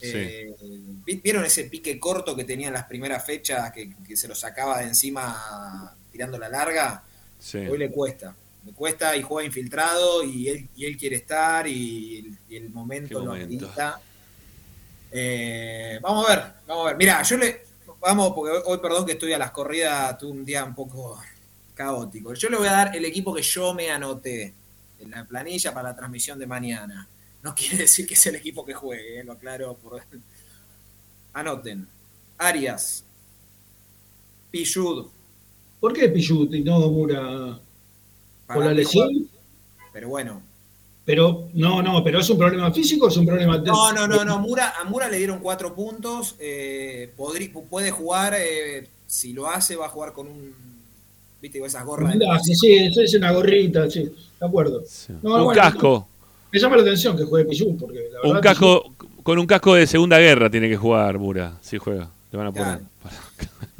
Sí. 0.00 0.12
Eh, 0.14 0.54
¿vi- 1.04 1.20
¿Vieron 1.22 1.44
ese 1.44 1.64
pique 1.64 1.98
corto 2.00 2.34
que 2.34 2.44
tenía 2.44 2.68
en 2.68 2.74
las 2.74 2.84
primeras 2.84 3.26
fechas 3.26 3.70
que, 3.72 3.92
que 4.06 4.16
se 4.16 4.28
lo 4.28 4.34
sacaba 4.34 4.78
de 4.78 4.84
encima 4.86 5.92
tirando 6.12 6.38
la 6.38 6.48
larga? 6.48 7.02
Sí. 7.40 7.58
Hoy 7.58 7.78
le 7.78 7.90
cuesta. 7.90 8.36
Le 8.64 8.72
cuesta 8.72 9.16
y 9.16 9.22
juega 9.22 9.46
infiltrado 9.46 10.22
y 10.22 10.48
él, 10.48 10.68
y 10.76 10.84
él 10.84 10.96
quiere 10.96 11.16
estar 11.16 11.66
y 11.66 12.18
el, 12.18 12.38
y 12.48 12.56
el 12.56 12.70
momento 12.70 13.24
lo 13.24 13.32
amerita. 13.32 14.00
Eh, 15.10 15.98
vamos 16.00 16.28
a 16.28 16.34
ver, 16.34 16.52
vamos 16.66 16.84
a 16.84 16.88
ver. 16.88 16.96
Mira, 16.96 17.22
yo 17.22 17.36
le. 17.36 17.64
Vamos, 18.00 18.32
porque 18.34 18.52
hoy, 18.52 18.62
hoy, 18.64 18.78
perdón 18.78 19.04
que 19.04 19.12
estoy 19.12 19.32
a 19.32 19.38
las 19.38 19.50
corridas, 19.50 20.16
tuve 20.16 20.32
un 20.32 20.44
día 20.44 20.64
un 20.64 20.74
poco 20.74 21.20
caótico. 21.74 22.34
Yo 22.34 22.48
le 22.48 22.56
voy 22.56 22.68
a 22.68 22.72
dar 22.72 22.96
el 22.96 23.04
equipo 23.04 23.34
que 23.34 23.42
yo 23.42 23.74
me 23.74 23.90
anoté 23.90 24.54
en 25.00 25.10
la 25.10 25.24
planilla 25.24 25.72
para 25.72 25.90
la 25.90 25.96
transmisión 25.96 26.38
de 26.38 26.46
mañana. 26.46 27.08
No 27.42 27.54
quiere 27.54 27.78
decir 27.78 28.06
que 28.06 28.14
es 28.14 28.26
el 28.26 28.36
equipo 28.36 28.64
que 28.64 28.74
juegue, 28.74 29.20
eh, 29.20 29.24
lo 29.24 29.32
aclaro. 29.32 29.74
Por... 29.74 30.02
Anoten. 31.32 31.88
Arias. 32.38 33.04
Pillud. 34.50 35.08
¿Por 35.80 35.92
qué 35.92 36.08
Pichut 36.08 36.52
y 36.54 36.60
no 36.60 36.78
Mura? 36.90 37.20
¿Por 37.20 37.58
Para 38.46 38.64
la 38.66 38.72
lesión? 38.74 39.08
Pero 39.92 40.08
bueno. 40.08 40.42
Pero, 41.04 41.48
no, 41.54 41.82
no, 41.82 42.04
pero 42.04 42.20
¿es 42.20 42.30
un 42.30 42.38
problema 42.38 42.70
físico 42.72 43.06
o 43.06 43.08
es 43.08 43.16
un 43.16 43.26
problema 43.26 43.58
No, 43.58 43.92
no, 43.92 44.06
no, 44.06 44.24
no. 44.24 44.38
Mura, 44.38 44.74
a 44.80 44.84
Mura 44.84 45.08
le 45.08 45.16
dieron 45.18 45.40
cuatro 45.40 45.74
puntos. 45.74 46.36
eh, 46.38 47.10
podrí- 47.16 47.50
puede 47.68 47.90
jugar, 47.90 48.34
eh, 48.38 48.86
si 49.06 49.32
lo 49.32 49.48
hace, 49.48 49.74
va 49.76 49.86
a 49.86 49.88
jugar 49.88 50.12
con 50.12 50.26
un. 50.28 50.54
¿Viste? 51.42 51.58
Con 51.58 51.66
esas 51.66 51.84
gorras. 51.84 52.18
de- 52.18 52.26
sí, 52.44 52.54
sí, 52.54 52.76
eso 52.76 53.00
es 53.00 53.14
una 53.14 53.32
gorrita, 53.32 53.90
sí, 53.90 54.02
de 54.04 54.46
acuerdo. 54.46 54.84
No, 55.22 55.36
un 55.38 55.44
bueno, 55.46 55.60
casco. 55.60 56.06
Me 56.52 56.58
llama 56.60 56.76
la 56.76 56.82
atención 56.82 57.16
que 57.16 57.24
juegue 57.24 57.48
Pichut, 57.48 57.78
porque 57.78 57.98
la 58.12 58.20
verdad 58.20 58.36
Un 58.36 58.40
casco. 58.40 58.92
Con 59.22 59.38
un 59.38 59.46
casco 59.46 59.74
de 59.74 59.86
Segunda 59.86 60.18
Guerra 60.18 60.50
tiene 60.50 60.68
que 60.68 60.76
jugar 60.76 61.18
Mura. 61.18 61.58
Si 61.62 61.78
juega. 61.78 62.10
Le 62.30 62.38
van 62.38 62.46
a 62.48 62.52
poner. 62.52 62.80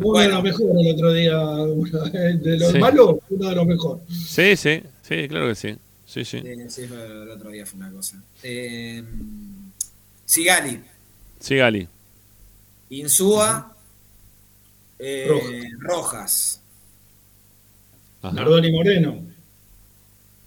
Uno 0.01 0.19
de 0.21 0.29
los 0.29 0.43
mejores 0.43 0.77
el 0.87 0.95
otro 0.95 1.13
día, 1.13 1.37
de 1.37 2.59
los 2.59 2.73
Sí. 2.73 2.79
malos, 2.79 3.17
uno 3.29 3.49
de 3.49 3.55
los 3.57 3.67
mejores. 3.67 4.03
Sí, 4.09 4.57
sí. 4.57 4.83
Sí, 5.03 5.29
claro 5.29 5.49
que 5.49 5.55
sí. 5.55 5.77
Sí, 6.07 6.25
sí. 6.25 6.43
Sí, 6.69 6.83
el 6.83 7.31
otro 7.31 7.51
día 7.51 7.65
fue 7.67 7.79
una 7.79 7.91
cosa. 7.93 8.23
Eh, 8.43 9.03
Sigali. 10.25 10.81
Sí, 11.39 11.57
Gali. 11.57 11.89
Insúa. 12.91 13.77
eh, 14.99 15.27
Rojas. 15.29 15.71
Rojas. 15.79 16.61
Nardoni 18.23 18.71
Moreno 18.71 19.23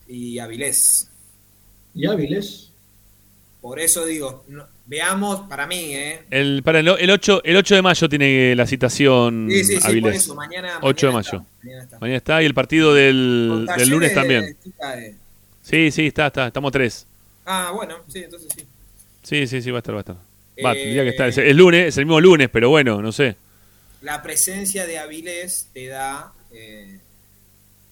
Y 0.08 0.38
Avilés. 0.38 1.10
y 1.95 2.06
Áviles. 2.06 2.70
Por 3.64 3.80
eso 3.80 4.05
digo, 4.05 4.43
no- 4.49 4.68
veamos, 4.88 5.47
para 5.47 5.66
mí, 5.66 5.95
¿eh? 5.95 6.24
El, 6.30 6.61
para 6.64 6.80
el, 6.82 6.88
el 6.89 7.09
8, 7.09 7.41
el 7.45 7.55
8 7.55 7.76
de 7.76 7.82
mayo 7.82 8.09
tiene 8.09 8.55
la 8.57 8.68
citación 8.68 9.47
Sí, 9.49 9.64
sí, 9.64 9.78
sí, 9.80 10.01
por 10.01 10.11
eso, 10.14 10.36
mañana- 10.36 10.80
8 10.82 11.07
de 11.07 11.14
mayo. 11.14 11.30
está, 11.30 11.45
mañana 11.64 11.84
está. 11.84 11.99
Mañana 11.99 12.18
está 12.18 12.43
y 12.43 12.45
el 12.45 12.53
partido 12.53 12.93
del, 12.93 13.66
del 13.78 13.89
lunes 13.89 14.14
también. 14.14 14.57
sí 14.61 14.74
cae. 14.78 15.16
Sí, 15.61 15.91
sí, 15.91 16.07
está, 16.07 16.28
está. 16.28 16.47
Estamos 16.47 16.74
tres. 16.74 17.07
Ah, 17.45 17.72
bueno, 17.74 17.99
sí, 18.09 18.20
entonces 18.26 18.51
sí. 18.53 18.66
Sí, 19.24 19.47
sí, 19.47 19.61
sí, 19.61 19.72
va 19.72 19.78
a 19.78 19.80
estar, 19.80 19.95
va 19.95 19.99
a 19.99 20.01
estar. 20.01 20.16
Va, 20.64 20.74
Eh, 20.74 20.84
tendría 20.84 21.03
que 21.03 21.09
estar. 21.11 21.30
Es, 21.30 21.38
es 21.38 21.55
lunes, 21.55 21.88
es 21.88 21.97
el 21.97 22.05
mismo 22.05 22.20
lunes, 22.20 22.49
pero 22.51 22.68
bueno, 22.70 23.01
no 23.01 23.14
sé. 23.14 23.38
La 24.01 24.22
presencia 24.22 24.86
de 24.86 24.99
Avilés 24.99 25.70
te 25.74 25.88
da 25.88 26.34
eh, 26.51 26.99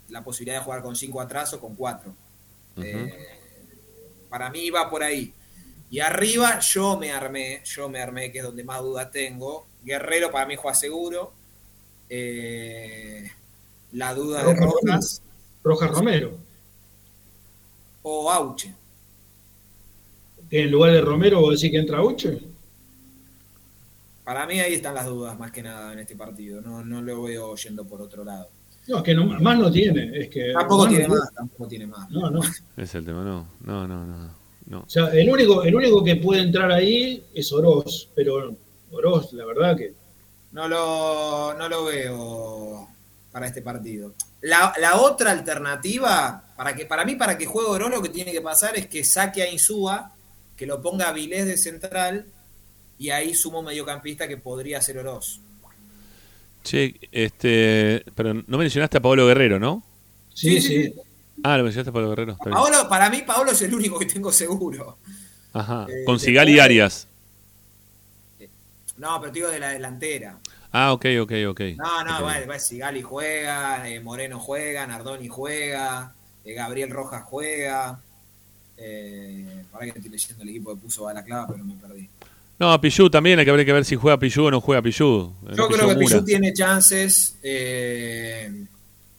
la 0.10 0.22
posibilidad 0.22 0.58
de 0.60 0.66
jugar 0.66 0.82
con 0.82 0.98
cinco 0.98 1.22
atrás 1.22 1.54
o 1.54 1.62
con 1.62 1.76
cuatro. 1.76 2.14
Eh, 2.76 3.16
para 4.30 4.50
mí 4.50 4.70
va 4.70 4.90
por 4.90 5.02
ahí. 5.02 5.34
Y 5.92 6.00
arriba 6.00 6.60
yo 6.60 6.98
me 6.98 7.12
armé, 7.12 7.62
yo 7.66 7.88
me 7.90 8.02
armé, 8.02 8.32
que 8.32 8.40
es 8.40 8.44
donde 8.44 8.64
más 8.64 8.82
dudas 8.82 9.12
tengo. 9.12 9.68
Guerrero 9.84 10.32
para 10.32 10.46
mí 10.48 10.56
juega 10.56 10.74
seguro. 10.74 11.34
Eh, 12.10 13.30
la 13.94 14.14
duda 14.14 14.44
de 14.44 14.56
Rojas 14.56 15.22
Rojas 15.64 15.92
Romero. 15.92 16.32
o 18.04 18.32
Auche. 18.32 18.74
En 20.50 20.72
lugar 20.72 20.92
de 20.92 21.02
Romero, 21.02 21.40
vos 21.42 21.56
decís 21.56 21.72
que 21.72 21.78
entra 21.80 22.02
Uche. 22.04 22.40
Para 24.24 24.46
mí 24.46 24.60
ahí 24.60 24.74
están 24.76 24.96
las 24.96 25.06
dudas 25.06 25.38
más 25.38 25.52
que 25.52 25.62
nada 25.64 25.94
en 25.94 26.00
este 26.00 26.16
partido. 26.16 26.62
No, 26.62 26.84
no 26.84 27.02
lo 27.02 27.24
veo 27.24 27.56
yendo 27.56 27.86
por 27.86 28.02
otro 28.02 28.24
lado. 28.24 28.50
No, 28.88 28.98
es 28.98 29.04
que 29.04 29.14
no- 29.14 29.26
más 29.26 29.58
no 29.58 29.72
tiene. 29.72 30.20
Es 30.20 30.30
que 30.30 30.52
Tampoco 30.54 30.84
más 30.84 30.92
no 30.92 30.98
tiene 30.98 31.08
más, 31.08 31.34
tampoco 31.34 31.68
tiene 31.68 31.88
más. 31.88 32.10
No, 32.10 32.30
no. 32.30 32.42
Es 32.78 32.96
el 32.96 33.06
tema, 33.06 33.24
no. 33.24 33.48
No, 33.62 33.88
no, 33.88 34.06
no. 34.06 34.41
No. 34.68 34.82
O 34.82 34.90
sea, 34.90 35.08
el 35.08 35.30
único, 35.30 35.64
el 35.64 35.76
único 35.76 36.04
que 36.04 36.16
puede 36.16 36.42
entrar 36.42 36.72
ahí 36.72 37.24
es 37.34 37.52
Oroz, 37.52 38.10
pero 38.16 38.56
Oroz, 38.92 39.34
la 39.34 39.46
verdad 39.46 39.78
que 39.78 39.94
No 40.52 40.68
lo, 40.68 41.54
no 41.58 41.70
lo 41.70 41.86
veo 41.86 42.88
para 43.32 43.48
este 43.48 43.62
partido. 43.62 44.14
La, 44.42 44.74
la 44.80 45.00
otra 45.00 45.32
alternativa, 45.32 46.44
para 46.56 46.76
que 46.76 46.86
para 46.86 47.06
mí, 47.06 47.16
para 47.16 47.38
que 47.38 47.46
juegue 47.46 47.70
Oroz, 47.70 47.92
lo 47.92 48.02
que 48.02 48.10
tiene 48.10 48.32
que 48.32 48.42
pasar 48.42 48.78
es 48.78 48.88
que 48.88 49.04
saque 49.04 49.44
a 49.44 49.52
Insúa, 49.52 50.14
que 50.58 50.66
lo 50.66 50.82
ponga 50.82 51.10
a 51.10 51.14
Vilés 51.14 51.46
de 51.46 51.58
central, 51.58 52.26
y 52.98 53.10
ahí 53.10 53.34
sumo 53.34 53.60
un 53.60 53.66
mediocampista 53.66 54.28
que 54.28 54.38
podría 54.38 54.82
ser 54.82 54.98
Oroz. 55.00 55.40
Che, 56.64 56.96
este. 57.12 58.04
Pero 58.14 58.34
no 58.34 58.58
mencionaste 58.58 58.98
a 58.98 59.02
Pablo 59.02 59.26
Guerrero, 59.26 59.60
¿no? 59.60 59.84
Sí, 60.34 60.62
sí. 60.62 60.94
Ah, 61.44 61.58
lo 61.58 61.64
mencionaste 61.64 61.90
a 61.90 61.94
Pablo 61.94 62.10
Guerrero. 62.10 62.38
Paolo, 62.38 62.88
para 62.90 63.10
mí, 63.10 63.24
Paolo 63.26 63.52
es 63.52 63.62
el 63.62 63.74
único 63.74 63.98
que 64.00 64.06
tengo 64.06 64.32
seguro. 64.32 64.98
Ajá. 65.54 65.88
eh, 65.90 66.04
Con 66.06 66.20
Sigali 66.20 66.54
y 66.56 66.60
Arias. 66.60 67.08
No, 68.98 69.20
pero 69.20 69.32
te 69.32 69.40
digo 69.40 69.50
de 69.50 69.60
la 69.60 69.70
delantera. 69.70 70.38
Ah, 70.72 70.94
ok, 70.94 71.06
ok, 71.22 71.32
ok. 71.50 71.62
No, 71.78 72.04
no, 72.04 72.16
Ok. 72.18 72.22
bueno, 72.22 72.46
bueno, 72.46 72.60
Sigali 72.62 73.02
juega, 73.02 73.90
eh, 73.90 74.00
Moreno 74.00 74.40
juega, 74.40 74.86
Nardoni 74.88 75.28
juega, 75.28 76.14
eh, 76.46 76.54
Gabriel 76.54 76.92
Rojas 76.92 77.24
juega. 77.26 78.00
Eh, 78.78 79.64
para 79.72 79.86
que 79.86 79.92
estoy 79.98 80.10
leyendo 80.12 80.44
el 80.44 80.50
equipo 80.50 80.74
que 80.76 80.82
puso 80.82 81.04
Balaclava, 81.04 81.48
pero 81.48 81.64
me 81.64 81.76
perdí. 81.76 82.10
No, 82.58 82.80
Pichu 82.80 83.10
también 83.10 83.40
hay 83.40 83.46
que 83.46 83.52
ver 83.52 83.66
que 83.66 83.74
ver 83.74 83.86
si 83.86 83.96
juega 83.96 84.18
Pichu 84.20 84.46
o 84.46 84.52
no 84.52 84.62
juega 84.62 84.82
Pichu. 84.82 85.34
Yo 85.56 85.68
creo 85.68 85.88
que 85.90 85.96
Pichu 85.96 86.24
tiene 86.24 86.54
chances. 86.54 87.36
eh, 87.44 88.66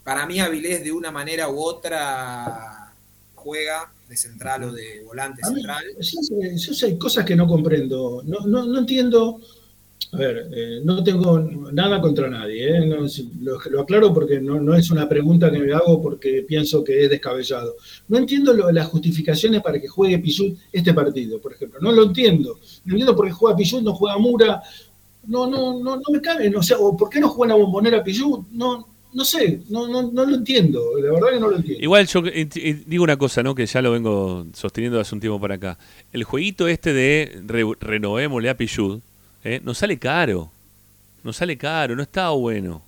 para 0.05 0.27
mí, 0.27 0.41
Avilés 0.41 0.83
de 0.85 0.93
una 0.93 1.11
manera 1.11 1.49
u 1.49 1.61
otra 1.61 2.93
juega 3.35 3.93
de 4.09 4.17
central 4.17 4.65
o 4.65 4.73
de 4.73 5.03
volante 5.05 5.43
mí, 5.49 5.55
central. 5.57 5.85
yo 6.57 6.75
sé, 6.75 6.87
hay 6.87 6.99
cosas 6.99 7.25
que 7.25 7.35
no 7.37 7.47
comprendo. 7.47 8.23
No, 8.25 8.41
no, 8.47 8.65
no 8.67 8.79
entiendo. 8.79 9.41
A 10.13 10.17
ver, 10.19 10.49
eh, 10.53 10.81
no 10.85 11.03
tengo 11.03 11.39
nada 11.73 12.01
contra 12.01 12.29
nadie. 12.29 12.77
¿eh? 12.77 12.87
No, 12.87 13.07
lo, 13.41 13.59
lo 13.71 13.81
aclaro 13.81 14.13
porque 14.13 14.41
no, 14.41 14.61
no 14.61 14.75
es 14.75 14.91
una 14.91 15.09
pregunta 15.09 15.51
que 15.51 15.59
me 15.59 15.73
hago 15.73 16.03
porque 16.03 16.45
pienso 16.47 16.85
que 16.85 17.05
es 17.05 17.09
descabellado. 17.11 17.77
No 18.09 18.19
entiendo 18.19 18.53
lo- 18.53 18.71
las 18.71 18.89
justificaciones 18.89 19.63
para 19.63 19.81
que 19.81 19.89
juegue 19.89 20.19
Pichut 20.19 20.59
este 20.71 20.93
partido, 20.93 21.41
por 21.41 21.55
ejemplo. 21.55 21.81
No 21.81 21.93
lo 21.93 22.03
entiendo. 22.05 22.59
No 22.85 22.93
entiendo 22.95 23.17
por 23.17 23.27
qué 23.27 23.33
juega 23.33 23.57
Pichut, 23.57 23.83
no 23.83 23.95
juega 23.95 24.19
Mura. 24.19 24.63
No, 25.29 25.47
no, 25.47 25.79
no, 25.81 25.97
no 25.97 26.03
me 26.13 26.21
cabe. 26.21 26.55
O 26.55 26.63
sea, 26.63 26.79
o 26.79 26.95
¿por 26.97 27.09
qué 27.09 27.19
no 27.19 27.31
juega 27.31 27.55
la 27.55 27.61
bombonera 27.63 28.05
Pichut? 28.05 28.47
No, 28.51 28.89
no 29.13 29.25
sé, 29.25 29.61
no, 29.69 29.87
no, 29.89 30.11
no 30.11 30.25
lo 30.25 30.37
entiendo. 30.37 30.81
La 30.99 31.13
verdad 31.13 31.31
que 31.33 31.41
no 31.41 31.49
lo 31.49 31.57
entiendo. 31.57 31.83
Igual 31.83 32.07
yo 32.07 32.21
eh, 32.27 32.49
eh, 32.55 32.83
digo 32.87 33.05
una 33.05 33.17
cosa, 33.17 33.43
¿no? 33.43 33.55
Que 33.55 33.67
ya 33.67 33.83
lo 33.83 33.93
vengo 33.93 34.47
sosteniendo 34.55 34.99
hace 35.01 35.15
un 35.15 35.21
tiempo 35.21 35.41
para 35.41 35.57
acá. 35.57 35.79
El 36.13 36.25
jueguito 36.25 36.69
este 36.69 36.93
de 36.93 37.43
re, 37.47 37.65
renovémosle 37.81 38.49
a 38.49 38.57
Pichud, 38.57 39.01
¿eh? 39.45 39.61
nos 39.63 39.79
sale 39.79 39.99
caro. 39.99 40.51
Nos 41.23 41.37
sale 41.37 41.57
caro, 41.57 41.95
no 41.95 42.03
está 42.03 42.31
bueno. 42.31 42.83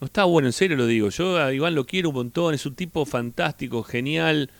No 0.00 0.06
está 0.06 0.24
bueno, 0.24 0.48
en 0.48 0.52
serio 0.52 0.76
lo 0.76 0.86
digo. 0.86 1.08
Yo 1.10 1.38
a 1.38 1.52
Iván 1.52 1.74
lo 1.74 1.86
quiero 1.86 2.08
un 2.08 2.14
montón, 2.16 2.54
es 2.54 2.66
un 2.66 2.74
tipo 2.74 3.04
fantástico, 3.04 3.82
genial. 3.82 4.50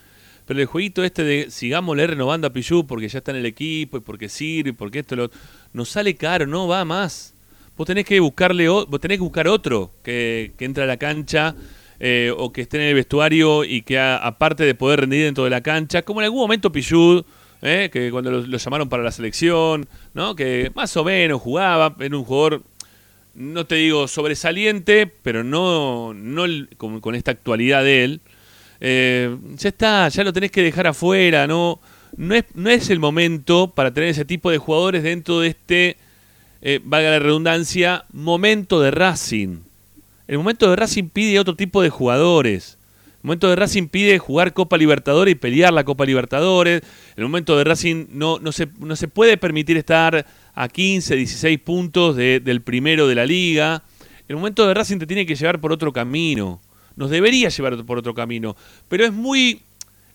Pero 0.46 0.60
el 0.60 0.66
jueguito 0.66 1.04
este 1.04 1.24
de 1.24 1.50
sigámosle 1.50 2.06
renovando 2.06 2.46
a 2.46 2.52
Pichud 2.52 2.84
porque 2.84 3.08
ya 3.08 3.18
está 3.18 3.30
en 3.30 3.38
el 3.38 3.46
equipo 3.46 3.96
y 3.96 4.00
porque 4.00 4.28
sirve 4.28 4.70
y 4.70 4.72
porque 4.72 5.00
esto 5.00 5.16
lo 5.16 5.30
nos 5.72 5.88
sale 5.88 6.14
caro, 6.14 6.46
no 6.46 6.66
va 6.68 6.84
más. 6.84 7.34
Vos 7.76 7.86
tenés 7.86 8.04
que 8.04 8.20
buscarle, 8.20 8.68
o- 8.68 8.86
vos 8.86 9.00
tenés 9.00 9.18
que 9.18 9.22
buscar 9.22 9.48
otro 9.48 9.90
que, 10.02 10.52
que 10.58 10.64
entre 10.66 10.84
a 10.84 10.86
la 10.86 10.96
cancha 10.98 11.54
eh, 11.98 12.32
o 12.36 12.52
que 12.52 12.62
esté 12.62 12.76
en 12.78 12.84
el 12.84 12.94
vestuario 12.94 13.64
y 13.64 13.82
que 13.82 13.98
a- 13.98 14.16
aparte 14.16 14.64
de 14.64 14.74
poder 14.74 15.00
rendir 15.00 15.24
dentro 15.24 15.44
de 15.44 15.50
la 15.50 15.60
cancha, 15.62 16.02
como 16.02 16.20
en 16.20 16.24
algún 16.26 16.40
momento 16.40 16.70
Pichud, 16.72 17.24
eh, 17.62 17.90
que 17.92 18.10
cuando 18.10 18.30
lo, 18.30 18.56
llamaron 18.56 18.88
para 18.88 19.02
la 19.02 19.12
selección, 19.12 19.86
¿no? 20.14 20.34
que 20.34 20.70
más 20.74 20.96
o 20.96 21.04
menos 21.04 21.40
jugaba, 21.40 21.94
era 22.00 22.16
un 22.16 22.24
jugador, 22.24 22.62
no 23.34 23.66
te 23.66 23.76
digo 23.76 24.08
sobresaliente, 24.08 25.06
pero 25.06 25.44
no, 25.44 26.12
no 26.14 26.44
con 26.78 27.14
esta 27.14 27.30
actualidad 27.30 27.84
de 27.84 28.04
él. 28.04 28.20
Eh, 28.80 29.36
ya 29.56 29.68
está, 29.68 30.08
ya 30.08 30.24
lo 30.24 30.32
tenés 30.32 30.50
que 30.50 30.62
dejar 30.62 30.86
afuera, 30.86 31.46
no, 31.46 31.80
no, 32.16 32.34
es, 32.34 32.44
no 32.54 32.70
es 32.70 32.88
el 32.88 32.98
momento 32.98 33.72
para 33.74 33.92
tener 33.92 34.08
ese 34.08 34.24
tipo 34.24 34.50
de 34.50 34.56
jugadores 34.58 35.02
dentro 35.02 35.40
de 35.40 35.48
este 35.48 35.96
eh, 36.62 36.80
valga 36.84 37.10
la 37.10 37.18
redundancia, 37.18 38.04
momento 38.12 38.80
de 38.80 38.90
Racing. 38.90 39.58
El 40.28 40.38
momento 40.38 40.70
de 40.70 40.76
Racing 40.76 41.08
pide 41.08 41.38
otro 41.40 41.56
tipo 41.56 41.82
de 41.82 41.90
jugadores. 41.90 42.78
El 43.22 43.26
momento 43.26 43.48
de 43.50 43.56
Racing 43.56 43.88
pide 43.88 44.18
jugar 44.18 44.52
Copa 44.54 44.78
Libertadores 44.78 45.32
y 45.32 45.34
pelear 45.34 45.72
la 45.72 45.84
Copa 45.84 46.04
Libertadores. 46.06 46.82
El 47.16 47.24
momento 47.24 47.56
de 47.58 47.64
Racing 47.64 48.06
no, 48.10 48.38
no, 48.38 48.52
se, 48.52 48.68
no 48.78 48.96
se 48.96 49.08
puede 49.08 49.36
permitir 49.36 49.76
estar 49.76 50.24
a 50.54 50.68
15, 50.68 51.16
16 51.16 51.58
puntos 51.60 52.16
de- 52.16 52.40
del 52.40 52.62
primero 52.62 53.06
de 53.08 53.14
la 53.14 53.26
liga. 53.26 53.82
El 54.28 54.36
momento 54.36 54.66
de 54.66 54.74
Racing 54.74 54.98
te 54.98 55.06
tiene 55.06 55.26
que 55.26 55.34
llevar 55.34 55.60
por 55.60 55.72
otro 55.72 55.92
camino. 55.92 56.60
Nos 56.96 57.10
debería 57.10 57.48
llevar 57.48 57.84
por 57.84 57.98
otro 57.98 58.14
camino. 58.14 58.56
Pero 58.88 59.04
es 59.04 59.12
muy, 59.12 59.60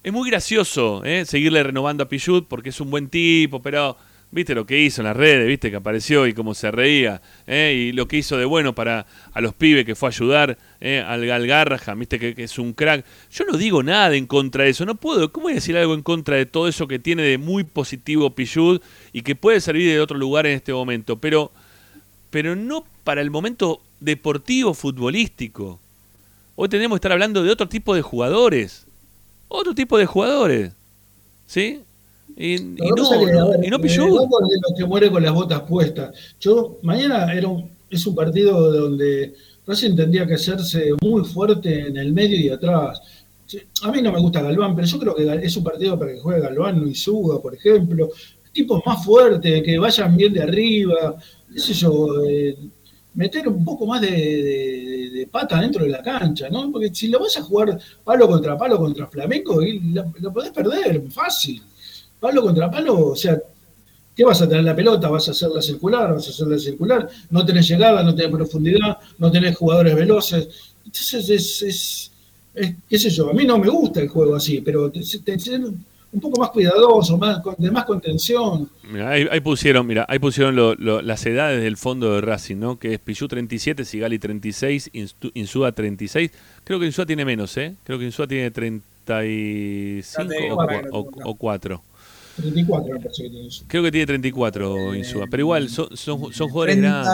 es 0.03 0.13
muy 0.13 0.29
gracioso 0.29 1.03
¿eh? 1.03 1.25
seguirle 1.25 1.61
renovando 1.63 2.03
a 2.03 2.09
Pichut 2.09 2.47
porque 2.47 2.69
es 2.69 2.79
un 2.79 2.89
buen 2.89 3.09
tipo, 3.09 3.61
pero 3.61 3.97
viste 4.35 4.53
lo 4.53 4.65
que 4.65 4.77
hizo 4.81 4.99
en 4.99 5.05
las 5.05 5.15
redes, 5.15 5.47
viste 5.47 5.71
que 5.71 5.77
apareció 5.77 6.27
y 6.27 6.33
cómo 6.33 6.53
se 6.53 6.69
reía, 6.69 7.21
¿eh? 7.47 7.73
y 7.73 7.91
lo 7.93 8.05
que 8.05 8.17
hizo 8.17 8.37
de 8.37 8.43
bueno 8.43 8.75
para 8.75 9.05
a 9.31 9.39
los 9.39 9.53
pibes 9.53 9.85
que 9.85 9.95
fue 9.95 10.09
ayudar 10.09 10.57
¿eh? 10.81 11.01
al 11.07 11.25
Galgarraja, 11.25 11.95
viste 11.95 12.19
que, 12.19 12.43
es 12.43 12.59
un 12.59 12.73
crack. 12.73 13.05
Yo 13.31 13.45
no 13.45 13.57
digo 13.57 13.81
nada 13.81 14.13
en 14.13 14.27
contra 14.27 14.65
de 14.65 14.71
eso, 14.71 14.85
no 14.85 14.95
puedo, 14.95 15.31
¿cómo 15.31 15.45
voy 15.45 15.53
a 15.53 15.55
decir 15.55 15.77
algo 15.77 15.93
en 15.93 16.03
contra 16.03 16.35
de 16.35 16.45
todo 16.45 16.67
eso 16.67 16.85
que 16.85 16.99
tiene 16.99 17.23
de 17.23 17.37
muy 17.37 17.63
positivo 17.63 18.29
Pichut 18.29 18.83
y 19.13 19.21
que 19.21 19.37
puede 19.37 19.61
servir 19.61 19.89
de 19.89 20.01
otro 20.01 20.17
lugar 20.17 20.45
en 20.45 20.57
este 20.57 20.73
momento? 20.73 21.15
Pero, 21.15 21.53
pero 22.29 22.57
no 22.57 22.85
para 23.05 23.21
el 23.21 23.31
momento 23.31 23.81
deportivo 24.01 24.73
futbolístico. 24.73 25.79
Hoy 26.57 26.67
tenemos 26.67 26.97
que 26.97 26.97
estar 26.97 27.13
hablando 27.13 27.41
de 27.41 27.51
otro 27.51 27.69
tipo 27.69 27.95
de 27.95 28.01
jugadores. 28.01 28.85
Otro 29.47 29.73
tipo 29.73 29.97
de 29.97 30.05
jugadores. 30.05 30.73
¿Sí? 31.47 31.84
Y, 32.37 32.53
y 32.55 32.75
no, 32.95 32.95
y 33.63 33.69
no 33.69 33.79
eh, 33.79 34.27
de 34.49 34.55
los 34.61 34.77
que 34.77 34.85
muere 34.85 35.09
con 35.09 35.23
las 35.23 35.33
botas 35.33 35.61
puestas. 35.61 36.11
Yo, 36.39 36.77
mañana 36.81 37.31
era 37.33 37.47
un- 37.47 37.69
es 37.89 38.05
un 38.05 38.15
partido 38.15 38.71
donde 38.71 39.33
Racing 39.65 39.95
tendría 39.95 40.27
que 40.27 40.33
hacerse 40.33 40.91
muy 41.01 41.23
fuerte 41.23 41.87
en 41.87 41.97
el 41.97 42.11
medio 42.13 42.37
y 42.39 42.49
atrás. 42.49 43.01
A 43.83 43.91
mí 43.91 44.01
no 44.01 44.11
me 44.11 44.19
gusta 44.19 44.41
Galván, 44.41 44.75
pero 44.75 44.87
yo 44.87 44.99
creo 44.99 45.15
que 45.15 45.45
es 45.45 45.55
un 45.55 45.63
partido 45.63 45.97
para 45.97 46.11
que 46.13 46.19
juegue 46.19 46.41
Galván, 46.41 46.81
no 46.81 46.87
Isuga, 46.87 47.41
por 47.41 47.55
ejemplo. 47.55 48.09
Tipos 48.51 48.81
más 48.85 49.03
fuertes, 49.05 49.63
que 49.63 49.77
vayan 49.77 50.15
bien 50.17 50.33
de 50.33 50.41
arriba, 50.41 51.15
qué 51.53 51.59
sé 51.59 51.73
yo, 51.73 52.23
eh, 52.27 52.57
meter 53.13 53.47
un 53.47 53.63
poco 53.63 53.85
más 53.85 54.01
de, 54.01 54.11
de- 54.11 55.09
de 55.13 55.27
pata 55.27 55.61
dentro 55.61 55.83
de 55.83 55.89
la 55.89 56.01
cancha, 56.01 56.49
¿no? 56.49 56.69
Porque 56.71 56.93
si 56.93 57.07
lo 57.07 57.19
vas 57.19 57.37
a 57.37 57.41
jugar 57.43 57.79
palo 58.03 58.27
contra 58.27 58.57
palo 58.57 58.77
contra 58.77 59.09
lo, 59.93 60.13
lo 60.19 60.33
podés 60.33 60.51
perder, 60.51 61.01
fácil. 61.11 61.61
Palo 62.19 62.41
contra 62.41 62.69
palo, 62.71 63.07
o 63.09 63.15
sea, 63.15 63.37
¿qué 64.15 64.23
vas 64.23 64.41
a 64.41 64.47
tener 64.47 64.63
la 64.63 64.75
pelota? 64.75 65.09
¿Vas 65.09 65.27
a 65.27 65.31
hacerla 65.31 65.61
circular? 65.61 66.13
¿Vas 66.13 66.27
a 66.27 66.29
hacerla 66.31 66.57
circular? 66.57 67.07
No 67.29 67.45
tenés 67.45 67.67
llegada, 67.67 68.01
no 68.03 68.15
tenés 68.15 68.31
profundidad, 68.31 68.97
no 69.17 69.31
tenés 69.31 69.55
jugadores 69.57 69.95
veloces. 69.95 70.47
Entonces 70.85 71.29
es, 71.29 71.61
es, 71.61 72.11
es- 72.55 72.75
qué 72.89 72.97
sé 72.97 73.09
yo, 73.09 73.29
a 73.29 73.33
mí 73.33 73.45
no 73.45 73.57
me 73.59 73.69
gusta 73.69 74.01
el 74.01 74.07
juego 74.07 74.35
así, 74.35 74.61
pero 74.61 74.89
te, 74.91 75.01
te- 75.01 75.59
un 76.13 76.21
poco 76.21 76.39
más 76.39 76.49
cuidadoso, 76.51 77.17
más, 77.17 77.41
con- 77.41 77.55
de 77.57 77.69
más 77.69 77.83
contención. 77.83 78.69
Mirá, 78.89 79.09
ahí, 79.09 79.27
ahí 79.29 79.41
pusieron, 79.41 79.85
mira, 79.85 80.05
ahí 80.07 80.17
pusieron 80.17 80.55
lo- 80.55 80.73
lo- 80.75 81.01
las 81.01 81.25
edades 81.25 81.61
del 81.61 81.75
fondo 81.75 82.13
de 82.13 82.21
Racing, 82.21 82.55
¿no? 82.55 82.79
Que 82.79 82.93
es 82.93 82.99
Pichu 82.99 83.27
37, 83.27 83.83
Sigali 83.83 84.17
36, 84.17 84.89
Instu- 84.93 85.31
Insúa 85.33 85.73
36. 85.73 86.31
Creo 86.63 86.79
que 86.79 86.85
Insúa 86.85 87.05
tiene 87.05 87.25
menos, 87.25 87.57
¿eh? 87.57 87.75
Creo 87.83 87.99
que 87.99 88.05
Insúa 88.05 88.27
tiene 88.27 88.49
35 88.49 90.23
Ya 90.23 90.27
te 90.27 90.43
digo, 90.43 90.55
o, 90.55 90.61
o- 90.99 91.03
tengo. 91.03 91.29
o 91.29 91.35
4. 91.35 91.81
34 92.35 92.93
me 92.93 92.99
parece 92.99 93.23
que 93.23 93.29
tiene 93.29 93.47
eso. 93.47 93.63
Creo 93.67 93.83
que 93.83 93.91
tiene 93.91 94.05
34 94.07 94.95
Insúa, 94.95 95.27
pero 95.29 95.41
igual 95.41 95.69
son, 95.69 95.95
son, 95.95 96.33
son 96.33 96.49
jugadores 96.49 96.77
grandes. 96.77 97.13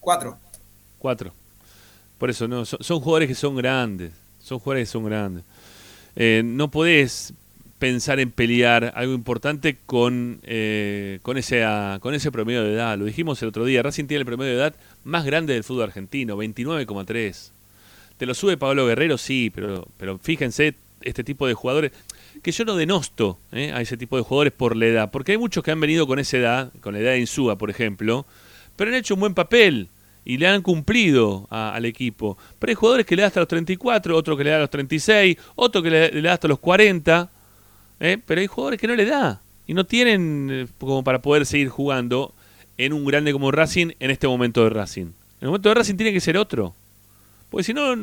34. 0.00 0.38
4. 0.98 1.34
Por 2.18 2.30
eso, 2.30 2.48
no, 2.48 2.64
son, 2.64 2.82
son 2.82 3.00
jugadores 3.00 3.28
que 3.28 3.34
son 3.34 3.56
grandes. 3.56 4.12
Son 4.42 4.58
jugadores 4.58 4.88
que 4.88 4.92
son 4.92 5.04
grandes. 5.04 5.44
Eh, 6.16 6.42
no 6.44 6.70
podés 6.70 7.34
pensar 7.78 8.20
en 8.20 8.30
pelear 8.30 8.92
algo 8.94 9.12
importante 9.12 9.76
con, 9.84 10.40
eh, 10.44 11.18
con, 11.22 11.36
ese, 11.36 11.64
ah, 11.64 11.98
con 12.00 12.14
ese 12.14 12.32
promedio 12.32 12.62
de 12.62 12.72
edad. 12.72 12.96
Lo 12.96 13.04
dijimos 13.04 13.42
el 13.42 13.48
otro 13.48 13.64
día. 13.64 13.82
Racing 13.82 14.06
tiene 14.06 14.20
el 14.20 14.26
promedio 14.26 14.52
de 14.52 14.58
edad 14.58 14.74
más 15.04 15.24
grande 15.24 15.54
del 15.54 15.64
fútbol 15.64 15.84
argentino, 15.84 16.36
29,3. 16.36 17.50
¿Te 18.16 18.26
lo 18.26 18.34
sube 18.34 18.56
Pablo 18.56 18.86
Guerrero? 18.86 19.18
Sí, 19.18 19.50
pero, 19.54 19.86
pero 19.98 20.18
fíjense 20.18 20.74
este 21.02 21.24
tipo 21.24 21.46
de 21.46 21.54
jugadores 21.54 21.92
que 22.44 22.52
yo 22.52 22.64
no 22.64 22.76
denosto 22.76 23.38
eh, 23.50 23.72
a 23.74 23.80
ese 23.80 23.96
tipo 23.96 24.16
de 24.16 24.22
jugadores 24.22 24.52
por 24.52 24.76
la 24.76 24.86
edad, 24.86 25.10
porque 25.10 25.32
hay 25.32 25.38
muchos 25.38 25.64
que 25.64 25.72
han 25.72 25.80
venido 25.80 26.06
con 26.06 26.20
esa 26.20 26.36
edad, 26.36 26.72
con 26.80 26.94
la 26.94 27.00
edad 27.00 27.10
de 27.12 27.18
Insúa, 27.20 27.58
por 27.58 27.70
ejemplo, 27.70 28.24
pero 28.76 28.90
han 28.90 28.96
hecho 28.96 29.14
un 29.14 29.20
buen 29.20 29.34
papel 29.34 29.88
y 30.24 30.36
le 30.38 30.46
han 30.46 30.62
cumplido 30.62 31.46
a- 31.50 31.74
al 31.74 31.84
equipo. 31.84 32.38
Pero 32.58 32.70
hay 32.70 32.74
jugadores 32.74 33.06
que 33.06 33.16
le 33.16 33.22
da 33.22 33.28
hasta 33.28 33.40
los 33.40 33.48
34, 33.48 34.16
otro 34.16 34.36
que 34.36 34.44
le 34.44 34.50
da 34.50 34.56
a 34.56 34.60
los 34.60 34.70
36, 34.70 35.36
otro 35.56 35.82
que 35.82 35.90
le, 35.90 36.12
le 36.12 36.22
da 36.22 36.34
hasta 36.34 36.46
los 36.48 36.58
40, 36.60 37.30
¿eh? 38.00 38.18
pero 38.24 38.40
hay 38.40 38.46
jugadores 38.46 38.80
que 38.80 38.86
no 38.86 38.94
le 38.94 39.04
da 39.06 39.40
y 39.66 39.74
no 39.74 39.84
tienen 39.84 40.48
eh, 40.52 40.66
como 40.78 41.02
para 41.02 41.20
poder 41.22 41.46
seguir 41.46 41.68
jugando 41.68 42.34
en 42.76 42.92
un 42.92 43.04
grande 43.04 43.32
como 43.32 43.50
Racing 43.50 43.92
en 44.00 44.10
este 44.10 44.26
momento 44.28 44.62
de 44.64 44.70
Racing. 44.70 45.06
El 45.40 45.48
momento 45.48 45.68
de 45.68 45.74
Racing 45.76 45.96
tiene 45.96 46.12
que 46.12 46.20
ser 46.20 46.36
otro. 46.36 46.74
Porque 47.50 47.64
si 47.64 47.72
no, 47.74 47.94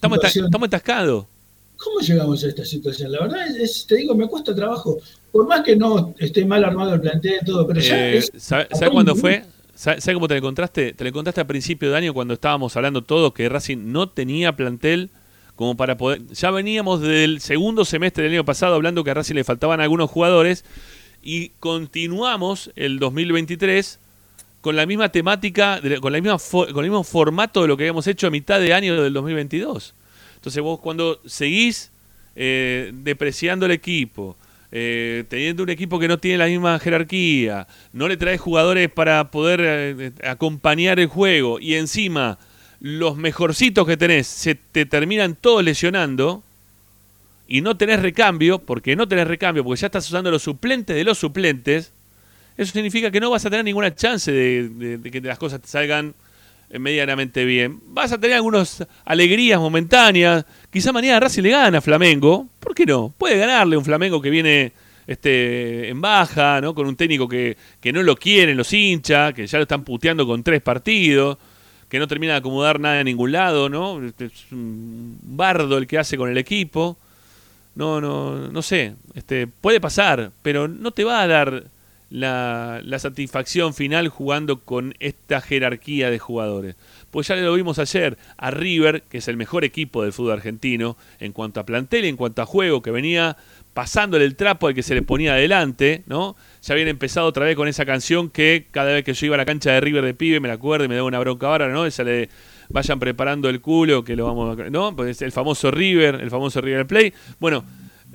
¿Cómo 0.00 0.18
estamos 0.44 0.66
atascados. 0.68 1.26
¿Cómo 1.82 2.00
llegamos 2.00 2.44
a 2.44 2.48
esta 2.48 2.64
situación? 2.64 3.10
La 3.12 3.20
verdad 3.22 3.46
es, 3.48 3.56
es- 3.56 3.86
te 3.86 3.96
digo, 3.96 4.14
me 4.14 4.26
cuesta 4.28 4.54
trabajo. 4.54 4.98
Por 5.30 5.46
más 5.48 5.62
que 5.62 5.74
no 5.76 6.14
esté 6.18 6.44
mal 6.44 6.62
armado 6.64 6.94
el 6.94 7.00
plantel, 7.00 7.40
todo, 7.44 7.66
pero 7.66 7.80
ya 7.80 8.10
Eh, 8.10 8.18
es- 8.18 8.30
¿Sabe 8.36 8.66
cuándo 8.90 9.16
fue? 9.16 9.44
¿Sabe 9.74 10.00
sabe 10.00 10.14
cómo 10.14 10.28
te 10.28 10.34
lo 10.34 10.38
encontraste? 10.38 10.92
Te 10.92 11.04
lo 11.04 11.08
encontraste 11.08 11.40
a 11.40 11.46
principio 11.46 11.90
de 11.90 11.96
año 11.96 12.14
cuando 12.14 12.34
estábamos 12.34 12.76
hablando 12.76 13.02
todos 13.02 13.32
que 13.32 13.48
Racing 13.48 13.90
no 13.90 14.08
tenía 14.08 14.54
plantel 14.54 15.10
como 15.56 15.76
para 15.76 15.96
poder... 15.96 16.26
Ya 16.28 16.50
veníamos 16.50 17.00
del 17.00 17.40
segundo 17.40 17.84
semestre 17.84 18.24
del 18.24 18.32
año 18.34 18.44
pasado 18.44 18.74
hablando 18.74 19.02
que 19.02 19.10
a 19.10 19.14
Racing 19.14 19.34
le 19.34 19.44
faltaban 19.44 19.80
algunos 19.80 20.10
jugadores 20.10 20.64
y 21.22 21.48
continuamos 21.60 22.70
el 22.76 22.98
2023 22.98 23.98
con 24.60 24.76
la 24.76 24.86
misma 24.86 25.10
temática, 25.10 25.80
con, 26.00 26.12
la 26.12 26.20
misma 26.20 26.38
con 26.52 26.84
el 26.84 26.90
mismo 26.90 27.02
formato 27.02 27.62
de 27.62 27.68
lo 27.68 27.76
que 27.76 27.84
habíamos 27.84 28.06
hecho 28.06 28.28
a 28.28 28.30
mitad 28.30 28.60
de 28.60 28.72
año 28.74 29.02
del 29.02 29.12
2022. 29.12 29.94
Entonces 30.42 30.60
vos 30.60 30.80
cuando 30.80 31.20
seguís 31.24 31.92
eh, 32.34 32.90
depreciando 32.92 33.66
el 33.66 33.70
equipo, 33.70 34.36
eh, 34.72 35.22
teniendo 35.28 35.62
un 35.62 35.70
equipo 35.70 36.00
que 36.00 36.08
no 36.08 36.18
tiene 36.18 36.38
la 36.38 36.46
misma 36.46 36.80
jerarquía, 36.80 37.68
no 37.92 38.08
le 38.08 38.16
traes 38.16 38.40
jugadores 38.40 38.90
para 38.90 39.30
poder 39.30 39.60
eh, 39.62 40.10
acompañar 40.24 40.98
el 40.98 41.06
juego 41.06 41.60
y 41.60 41.74
encima 41.74 42.40
los 42.80 43.16
mejorcitos 43.16 43.86
que 43.86 43.96
tenés 43.96 44.26
se 44.26 44.56
te 44.56 44.84
terminan 44.84 45.36
todos 45.40 45.62
lesionando 45.62 46.42
y 47.46 47.60
no 47.60 47.76
tenés 47.76 48.02
recambio, 48.02 48.58
porque 48.58 48.96
no 48.96 49.06
tenés 49.06 49.28
recambio, 49.28 49.62
porque 49.62 49.82
ya 49.82 49.86
estás 49.86 50.08
usando 50.08 50.28
los 50.32 50.42
suplentes 50.42 50.96
de 50.96 51.04
los 51.04 51.18
suplentes, 51.18 51.92
eso 52.56 52.72
significa 52.72 53.12
que 53.12 53.20
no 53.20 53.30
vas 53.30 53.46
a 53.46 53.50
tener 53.50 53.64
ninguna 53.64 53.94
chance 53.94 54.32
de, 54.32 54.98
que 55.08 55.20
las 55.20 55.38
cosas 55.38 55.60
te 55.60 55.68
salgan 55.68 56.08
eh, 56.08 56.12
medianamente 56.78 57.44
bien. 57.44 57.80
Vas 57.88 58.12
a 58.12 58.18
tener 58.18 58.36
algunas 58.36 58.86
alegrías 59.04 59.60
momentáneas. 59.60 60.44
Quizá 60.70 60.92
mañana 60.92 61.20
Racing 61.20 61.42
le 61.42 61.50
gana 61.50 61.78
a 61.78 61.82
Flamengo. 61.82 62.48
¿Por 62.58 62.74
qué 62.74 62.86
no? 62.86 63.12
Puede 63.16 63.36
ganarle 63.38 63.76
un 63.76 63.84
Flamengo 63.84 64.20
que 64.20 64.30
viene 64.30 64.72
este, 65.06 65.88
en 65.88 66.00
baja, 66.00 66.60
¿no? 66.60 66.74
Con 66.74 66.86
un 66.86 66.96
técnico 66.96 67.28
que, 67.28 67.56
que 67.80 67.92
no 67.92 68.02
lo 68.02 68.16
quieren 68.16 68.56
los 68.56 68.72
hinchas, 68.72 69.34
que 69.34 69.46
ya 69.46 69.58
lo 69.58 69.62
están 69.62 69.84
puteando 69.84 70.26
con 70.26 70.42
tres 70.42 70.62
partidos, 70.62 71.38
que 71.88 71.98
no 71.98 72.08
termina 72.08 72.32
de 72.32 72.38
acomodar 72.38 72.80
nada 72.80 73.00
en 73.00 73.06
ningún 73.06 73.32
lado, 73.32 73.68
¿no? 73.68 74.04
Este, 74.04 74.26
Es 74.26 74.50
un 74.52 75.18
bardo 75.22 75.78
el 75.78 75.86
que 75.86 75.98
hace 75.98 76.16
con 76.16 76.30
el 76.30 76.38
equipo. 76.38 76.96
No, 77.74 78.00
no, 78.00 78.48
no 78.48 78.62
sé. 78.62 78.94
Este, 79.14 79.46
puede 79.46 79.80
pasar, 79.80 80.30
pero 80.42 80.68
no 80.68 80.90
te 80.90 81.04
va 81.04 81.22
a 81.22 81.26
dar 81.26 81.64
la, 82.12 82.98
satisfacción 82.98 83.72
final 83.72 84.08
jugando 84.08 84.60
con 84.60 84.94
esta 85.00 85.40
jerarquía 85.40 86.10
de 86.10 86.18
jugadores. 86.18 86.76
Pues 87.10 87.28
ya 87.28 87.36
lo 87.36 87.54
vimos 87.54 87.78
ayer 87.78 88.18
a 88.36 88.50
River, 88.50 89.02
que 89.02 89.18
es 89.18 89.28
el 89.28 89.38
mejor 89.38 89.64
equipo 89.64 90.02
del 90.02 90.12
fútbol 90.12 90.32
argentino 90.32 90.98
en 91.20 91.32
cuanto 91.32 91.58
a 91.60 91.64
plantel, 91.64 92.04
en 92.04 92.16
cuanto 92.16 92.42
a 92.42 92.46
juego, 92.46 92.82
que 92.82 92.90
venía 92.90 93.38
pasándole 93.72 94.26
el 94.26 94.36
trapo 94.36 94.66
al 94.66 94.74
que 94.74 94.82
se 94.82 94.94
le 94.94 95.00
ponía 95.00 95.32
adelante, 95.32 96.02
¿no? 96.06 96.36
Ya 96.62 96.74
habían 96.74 96.88
empezado 96.88 97.26
otra 97.26 97.46
vez 97.46 97.56
con 97.56 97.66
esa 97.66 97.86
canción 97.86 98.28
que 98.28 98.66
cada 98.70 98.92
vez 98.92 99.04
que 99.04 99.14
yo 99.14 99.26
iba 99.26 99.36
a 99.36 99.38
la 99.38 99.46
cancha 99.46 99.72
de 99.72 99.80
River 99.80 100.04
de 100.04 100.12
pibe, 100.12 100.38
me 100.38 100.48
la 100.48 100.54
acuerdo 100.54 100.84
y 100.84 100.88
me 100.88 100.96
daba 100.96 101.08
una 101.08 101.18
bronca 101.18 101.46
ahora, 101.46 101.68
¿no? 101.68 101.86
Esa 101.86 102.04
de 102.04 102.28
vayan 102.68 102.98
preparando 102.98 103.48
el 103.48 103.62
culo, 103.62 104.04
que 104.04 104.16
lo 104.16 104.26
vamos 104.26 104.58
a... 104.58 104.70
¿No? 104.70 104.94
Pues 104.94 105.22
el 105.22 105.32
famoso 105.32 105.70
River, 105.70 106.16
el 106.16 106.30
famoso 106.30 106.60
River 106.60 106.86
Play. 106.86 107.14
Bueno, 107.40 107.64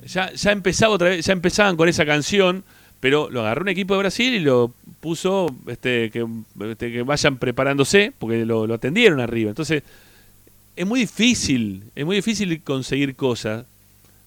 ya, 0.04 0.32
ya 0.32 0.52
empezaba 0.52 0.94
otra 0.94 1.08
vez, 1.08 1.26
ya 1.26 1.32
empezaban 1.32 1.76
con 1.76 1.88
esa 1.88 2.06
canción, 2.06 2.64
pero 3.00 3.30
lo 3.30 3.40
agarró 3.40 3.62
un 3.62 3.68
equipo 3.68 3.94
de 3.94 4.00
Brasil 4.00 4.34
y 4.34 4.40
lo 4.40 4.72
puso 5.00 5.54
este, 5.66 6.10
que, 6.10 6.26
este, 6.70 6.92
que 6.92 7.02
vayan 7.02 7.36
preparándose, 7.38 8.12
porque 8.18 8.44
lo, 8.44 8.66
lo 8.66 8.74
atendieron 8.74 9.20
arriba. 9.20 9.50
Entonces, 9.50 9.82
es 10.76 10.86
muy 10.86 11.00
difícil, 11.00 11.84
es 11.94 12.04
muy 12.04 12.16
difícil 12.16 12.60
conseguir 12.62 13.14
cosas. 13.16 13.64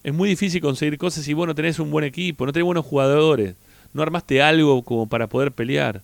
Es 0.04 0.14
muy 0.14 0.30
difícil 0.30 0.62
conseguir 0.62 0.98
cosas 0.98 1.24
si 1.24 1.34
vos 1.34 1.46
no 1.48 1.54
tenés 1.56 1.78
un 1.80 1.92
buen 1.92 2.04
equipo, 2.06 2.46
no 2.46 2.54
tenés 2.54 2.66
buenos 2.66 2.86
jugadores, 2.86 3.56
¿No 3.94 4.02
armaste 4.02 4.42
algo 4.42 4.84
como 4.84 5.08
para 5.08 5.28
poder 5.28 5.52
pelear? 5.52 6.02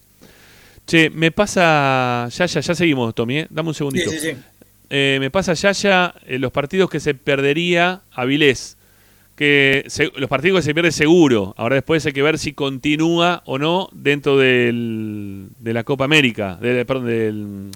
Che, 0.85 1.09
me 1.09 1.31
pasa. 1.31 2.27
Ya, 2.29 2.45
ya, 2.45 2.59
ya 2.59 2.75
seguimos, 2.75 3.15
Tommy, 3.15 3.39
¿eh? 3.39 3.47
Dame 3.49 3.69
un 3.69 3.73
Sí, 3.73 3.77
segundito. 3.77 4.11
sí, 4.11 4.17
sí. 4.19 4.31
Eh, 4.89 5.17
me 5.19 5.29
pasa 5.29 5.53
Yaya 5.53 6.13
eh, 6.25 6.39
los 6.39 6.51
partidos 6.51 6.89
que 6.89 6.99
se 6.99 7.13
perdería 7.13 8.01
Avilés. 8.13 8.76
Que 9.37 9.85
se- 9.87 10.11
los 10.15 10.29
partidos 10.29 10.59
que 10.59 10.63
se 10.63 10.73
pierde 10.73 10.91
seguro. 10.91 11.53
Ahora 11.57 11.75
después 11.75 12.05
hay 12.05 12.11
que 12.11 12.23
ver 12.23 12.39
si 12.39 12.53
continúa 12.53 13.43
o 13.45 13.57
no 13.59 13.87
dentro 13.93 14.35
del, 14.37 15.47
de 15.59 15.73
la 15.73 15.83
Copa 15.83 16.03
América. 16.05 16.57
de- 16.59 16.83
perdón, 16.85 17.05
del, 17.05 17.71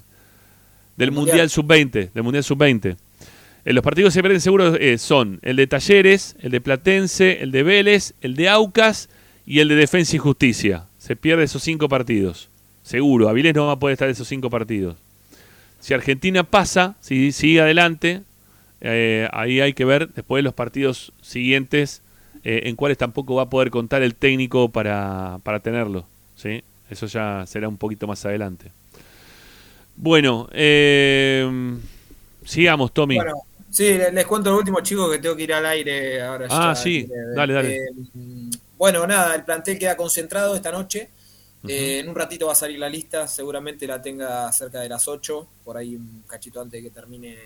del 0.98 1.12
Mundial. 1.12 1.38
Mundial 1.38 1.50
Sub-20. 1.52 2.12
Del 2.14 2.24
Mundial 2.24 2.44
Sub-20. 2.44 2.98
Eh, 3.64 3.74
los 3.74 3.84
partidos 3.84 4.12
que 4.12 4.16
se 4.18 4.22
pierden 4.24 4.42
seguro 4.42 4.76
eh, 4.76 4.98
son 4.98 5.40
el 5.44 5.56
de 5.56 5.68
Talleres, 5.68 6.36
el 6.42 6.50
de 6.52 6.62
Platense, 6.62 7.44
el 7.44 7.52
de 7.52 7.62
Vélez, 7.62 8.16
el 8.22 8.36
de 8.36 8.50
Aucas 8.50 9.08
y 9.46 9.60
el 9.60 9.68
de 9.68 9.76
Defensa 9.76 10.16
y 10.16 10.20
Justicia. 10.20 10.86
Se 10.98 11.16
pierde 11.16 11.44
esos 11.44 11.62
cinco 11.62 11.88
partidos. 11.88 12.50
Seguro. 12.82 13.30
Avilés 13.30 13.54
no 13.54 13.68
va 13.68 13.74
a 13.74 13.80
poder 13.80 13.94
estar 13.94 14.08
en 14.08 14.14
esos 14.14 14.28
cinco 14.28 14.50
partidos. 14.50 14.96
Si 15.80 15.94
Argentina 15.94 16.44
pasa, 16.44 16.96
si 17.02 17.32
sigue 17.32 17.62
adelante, 17.62 18.22
eh, 18.82 19.28
ahí 19.32 19.62
hay 19.62 19.74
que 19.74 19.86
ver 19.86 20.10
después 20.10 20.44
los 20.44 20.54
partidos 20.54 21.14
siguientes 21.22 22.02
eh, 22.44 22.62
en 22.66 22.76
cuáles 22.76 22.98
tampoco 22.98 23.36
va 23.36 23.44
a 23.44 23.50
poder 23.50 23.70
contar 23.70 24.02
el 24.02 24.16
técnico 24.16 24.70
para, 24.70 25.40
para 25.44 25.60
tenerlo. 25.60 26.06
¿sí? 26.36 26.64
Eso 26.90 27.06
ya 27.06 27.46
será 27.48 27.68
un 27.68 27.78
poquito 27.78 28.08
más 28.08 28.26
adelante. 28.26 28.72
Bueno, 29.96 30.50
eh, 30.52 31.78
sigamos, 32.44 32.94
Tommy. 32.94 33.16
Bueno, 33.16 33.44
sí, 33.70 33.98
les, 34.12 34.26
cuento 34.26 34.50
lo 34.50 34.58
último, 34.58 34.82
chicos, 34.82 35.12
que 35.12 35.20
tengo 35.20 35.36
que 35.36 35.44
ir 35.44 35.54
al 35.54 35.66
aire 35.66 36.22
ahora. 36.22 36.48
Ah, 36.50 36.74
ya, 36.74 36.76
sí, 36.76 37.04
breve. 37.04 37.36
dale, 37.36 37.54
dale. 37.54 37.76
Eh, 37.76 37.90
bueno, 38.78 39.06
nada, 39.06 39.36
el 39.36 39.44
plantel 39.44 39.78
queda 39.78 39.96
concentrado 39.96 40.56
esta 40.56 40.72
noche. 40.72 41.10
Eh, 41.68 42.00
en 42.00 42.10
un 42.10 42.16
ratito 42.16 42.48
va 42.48 42.54
a 42.54 42.56
salir 42.56 42.80
la 42.80 42.90
lista, 42.90 43.28
seguramente 43.28 43.86
la 43.86 44.02
tenga 44.02 44.52
cerca 44.52 44.80
de 44.80 44.90
las 44.90 45.08
8, 45.08 45.48
por 45.64 45.78
ahí 45.78 45.96
un 45.96 46.24
cachito 46.28 46.60
antes 46.60 46.82
de 46.82 46.90
que 46.90 46.94
termine. 46.94 47.38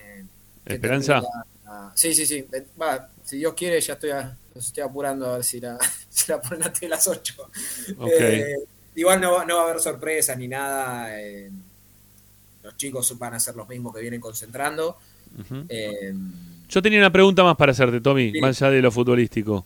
¿Esperanza? 0.66 1.22
la- 1.66 1.92
sí, 1.96 2.14
sí, 2.14 2.26
sí. 2.26 2.46
Va, 2.82 3.10
si 3.24 3.38
Dios 3.38 3.54
quiere, 3.54 3.80
ya 3.82 3.94
estoy, 3.94 4.12
a- 4.12 4.36
estoy 4.56 4.84
apurando 4.84 5.26
a 5.28 5.36
ver 5.36 5.44
si 5.44 5.60
la, 5.60 5.78
si 6.10 6.32
la 6.32 6.42
ponen 6.42 6.64
antes 6.64 6.82
de 6.82 6.90
las 6.90 7.08
8. 7.08 7.34
Ok. 7.98 8.12
Eh, 8.20 8.56
igual 8.96 9.20
no, 9.22 9.34
va- 9.34 9.46
no 9.46 9.56
va 9.58 9.62
a 9.62 9.70
haber 9.70 9.82
sorpresas 9.82 10.38
ni 10.38 10.48
nada. 10.48 11.20
eh, 11.20 11.50
los 12.64 12.76
chicos 12.78 13.18
van 13.20 13.34
a 13.36 13.40
ser 13.40 13.56
los 13.56 13.68
mismos 13.70 13.94
que 13.94 14.02
vienen 14.02 14.20
concentrando. 14.20 14.98
Eh, 15.70 16.14
Yo 16.70 16.82
tenía 16.82 16.98
una 17.00 17.12
pregunta 17.12 17.44
más 17.44 17.56
para 17.58 17.74
hacerte, 17.74 18.02
Tommy, 18.02 18.32
Sí. 18.32 18.40
más 18.42 18.60
allá 18.62 18.72
de 18.72 18.82
lo 18.82 18.92
futbolístico. 18.92 19.66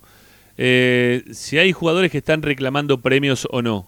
Si 0.57 1.57
hay 1.57 1.71
jugadores 1.71 2.11
que 2.11 2.17
están 2.17 2.41
reclamando 2.41 2.99
premios 2.99 3.47
o 3.51 3.61
no. 3.61 3.87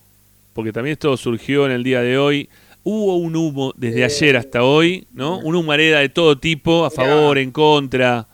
Porque 0.53 0.71
también 0.71 0.93
esto 0.93 1.15
surgió 1.17 1.65
en 1.65 1.71
el 1.73 1.83
día 1.83 2.01
de 2.01 2.17
hoy. 2.17 2.49
Hubo 2.83 3.17
un 3.17 3.35
humo 3.35 3.73
desde 3.77 4.01
Eh, 4.01 4.05
ayer 4.05 4.37
hasta 4.37 4.63
hoy, 4.63 5.07
¿no? 5.13 5.39
Un 5.39 5.55
humareda 5.55 5.99
de 5.99 6.09
todo 6.09 6.37
tipo, 6.39 6.85
a 6.85 6.89
favor, 6.91 7.37
en 7.37 7.51
contra. 7.51 8.27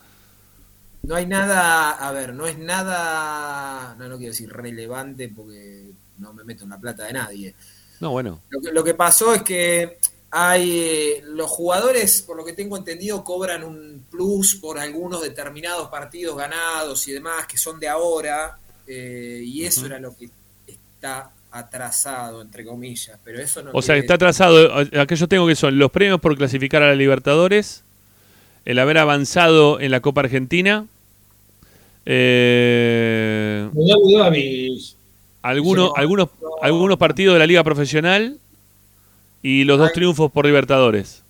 No 1.03 1.15
hay 1.15 1.25
nada, 1.25 1.91
a 1.91 2.11
ver, 2.11 2.33
no 2.33 2.47
es 2.47 2.57
nada, 2.57 3.95
no, 3.97 4.07
no 4.09 4.17
quiero 4.17 4.31
decir 4.31 4.49
relevante 4.49 5.29
porque 5.29 5.91
no 6.17 6.33
me 6.33 6.43
meto 6.43 6.63
en 6.63 6.69
la 6.69 6.77
plata 6.77 7.05
de 7.05 7.13
nadie. 7.13 7.55
No, 7.99 8.11
bueno. 8.11 8.41
Lo 8.49 8.61
que, 8.61 8.71
lo 8.71 8.83
que 8.83 8.93
pasó 8.93 9.33
es 9.33 9.43
que 9.43 9.97
hay, 10.31 10.79
eh, 10.79 11.23
los 11.25 11.49
jugadores, 11.49 12.21
por 12.21 12.35
lo 12.37 12.43
que 12.43 12.53
tengo 12.53 12.77
entendido, 12.77 13.23
cobran 13.23 13.63
un 13.63 14.05
plus 14.09 14.55
por 14.55 14.79
algunos 14.79 15.21
determinados 15.21 15.89
partidos 15.89 16.37
ganados 16.37 17.07
y 17.07 17.13
demás 17.13 17.47
que 17.47 17.57
son 17.57 17.79
de 17.79 17.87
ahora, 17.87 18.57
eh, 18.85 19.41
y 19.43 19.65
eso 19.65 19.85
era 19.85 19.99
lo 19.99 20.15
que 20.15 20.29
está 20.67 21.31
atrasado, 21.51 22.41
entre 22.41 22.65
comillas, 22.65 23.17
pero 23.23 23.39
eso 23.39 23.63
no 23.63 23.71
O 23.73 23.81
sea, 23.81 23.95
está 23.95 24.15
atrasado. 24.15 24.73
Aquello 24.99 25.27
tengo 25.27 25.47
que 25.47 25.55
son 25.55 25.77
los 25.77 25.91
premios 25.91 26.19
por 26.19 26.35
clasificar 26.37 26.83
a 26.83 26.87
la 26.87 26.95
Libertadores, 26.95 27.83
el 28.65 28.79
haber 28.79 28.97
avanzado 28.97 29.79
en 29.79 29.91
la 29.91 30.01
Copa 30.01 30.21
Argentina, 30.21 30.85
eh, 32.05 33.69
algunos, 35.41 35.91
algunos, 35.95 36.29
algunos 36.61 36.97
partidos 36.97 37.33
de 37.35 37.39
la 37.39 37.45
Liga 37.45 37.63
Profesional 37.63 38.37
y 39.41 39.65
los 39.65 39.77
dos 39.77 39.91
triunfos 39.93 40.31
por 40.31 40.45
Libertadores. 40.45 41.23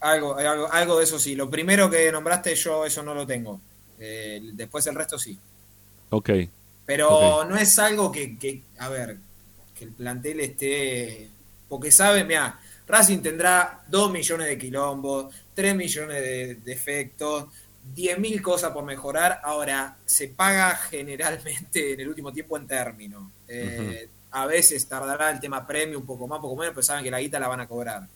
Algo, 0.00 0.36
algo, 0.36 0.72
algo 0.72 0.98
de 0.98 1.04
eso 1.04 1.18
sí. 1.18 1.34
Lo 1.34 1.50
primero 1.50 1.90
que 1.90 2.10
nombraste 2.10 2.54
yo 2.54 2.86
eso 2.86 3.02
no 3.02 3.12
lo 3.12 3.26
tengo. 3.26 3.60
Eh, 3.98 4.40
después 4.52 4.86
el 4.86 4.94
resto 4.94 5.18
sí. 5.18 5.36
Ok. 6.10 6.30
Pero 6.86 7.44
no 7.44 7.56
es 7.56 7.78
algo 7.78 8.10
que, 8.10 8.38
que, 8.38 8.62
a 8.78 8.88
ver, 8.88 9.16
que 9.80 9.86
el 9.86 9.92
plantel 9.92 10.40
esté... 10.40 11.28
Porque 11.68 11.90
sabe, 11.90 12.22
mira, 12.24 12.60
Racing 12.86 13.20
tendrá 13.22 13.82
2 13.88 14.10
millones 14.12 14.46
de 14.48 14.58
quilombos, 14.58 15.32
3 15.54 15.74
millones 15.74 16.20
de 16.22 16.54
defectos, 16.56 17.46
10 17.94 18.18
mil 18.18 18.42
cosas 18.42 18.72
por 18.72 18.84
mejorar. 18.84 19.40
Ahora, 19.42 19.96
se 20.04 20.28
paga 20.28 20.74
generalmente 20.76 21.94
en 21.94 22.00
el 22.00 22.08
último 22.08 22.32
tiempo 22.32 22.56
en 22.58 22.66
término. 22.66 23.32
Eh, 23.48 24.08
A 24.32 24.46
veces 24.46 24.86
tardará 24.86 25.30
el 25.30 25.40
tema 25.40 25.66
premio 25.66 25.98
un 25.98 26.06
poco 26.06 26.28
más, 26.28 26.36
un 26.36 26.42
poco 26.42 26.56
menos, 26.56 26.72
pero 26.74 26.82
saben 26.84 27.02
que 27.04 27.10
la 27.10 27.20
guita 27.20 27.40
la 27.40 27.48
van 27.48 27.60
a 27.60 27.66
cobrar. 27.68 28.06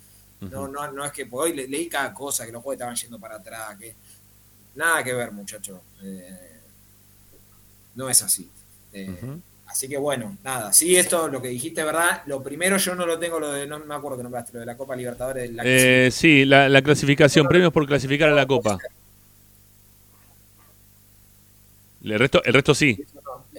No, 0.40 0.68
no, 0.68 0.90
no 0.92 1.04
es 1.04 1.12
que 1.12 1.26
hoy 1.30 1.52
le- 1.54 1.66
leí 1.68 1.88
cada 1.88 2.12
cosa, 2.12 2.44
que 2.44 2.52
los 2.52 2.62
juegos 2.62 2.74
estaban 2.76 2.94
yendo 2.96 3.18
para 3.18 3.36
atrás, 3.36 3.76
que 3.78 3.94
nada 4.74 5.02
que 5.02 5.12
ver, 5.14 5.32
muchacho. 5.32 5.80
Eh, 6.02 6.60
no 7.94 8.08
es 8.10 8.22
así. 8.22 8.50
Eh. 8.92 9.06
Así 9.66 9.88
que 9.88 9.96
bueno, 9.96 10.36
nada. 10.44 10.72
Sí, 10.72 10.94
esto 10.96 11.28
lo 11.28 11.42
que 11.42 11.48
dijiste, 11.48 11.82
¿verdad? 11.82 12.22
Lo 12.26 12.42
primero 12.42 12.76
yo 12.76 12.94
no 12.94 13.06
lo 13.06 13.18
tengo, 13.18 13.40
lo 13.40 13.52
de, 13.52 13.66
no 13.66 13.78
me 13.80 13.94
acuerdo 13.94 14.18
que 14.18 14.22
nombraste, 14.22 14.52
lo 14.52 14.60
de 14.60 14.66
la 14.66 14.76
Copa 14.76 14.94
Libertadores. 14.94 15.50
La 15.52 15.62
Eh, 15.64 16.10
sí, 16.12 16.44
la, 16.44 16.68
la 16.68 16.82
clasificación, 16.82 17.48
premios 17.48 17.72
por 17.72 17.86
clasificar 17.86 18.28
a 18.28 18.34
la 18.34 18.46
Copa. 18.46 18.78
El 22.04 22.18
resto, 22.18 22.42
el 22.44 22.52
resto 22.52 22.74
sí. 22.74 23.02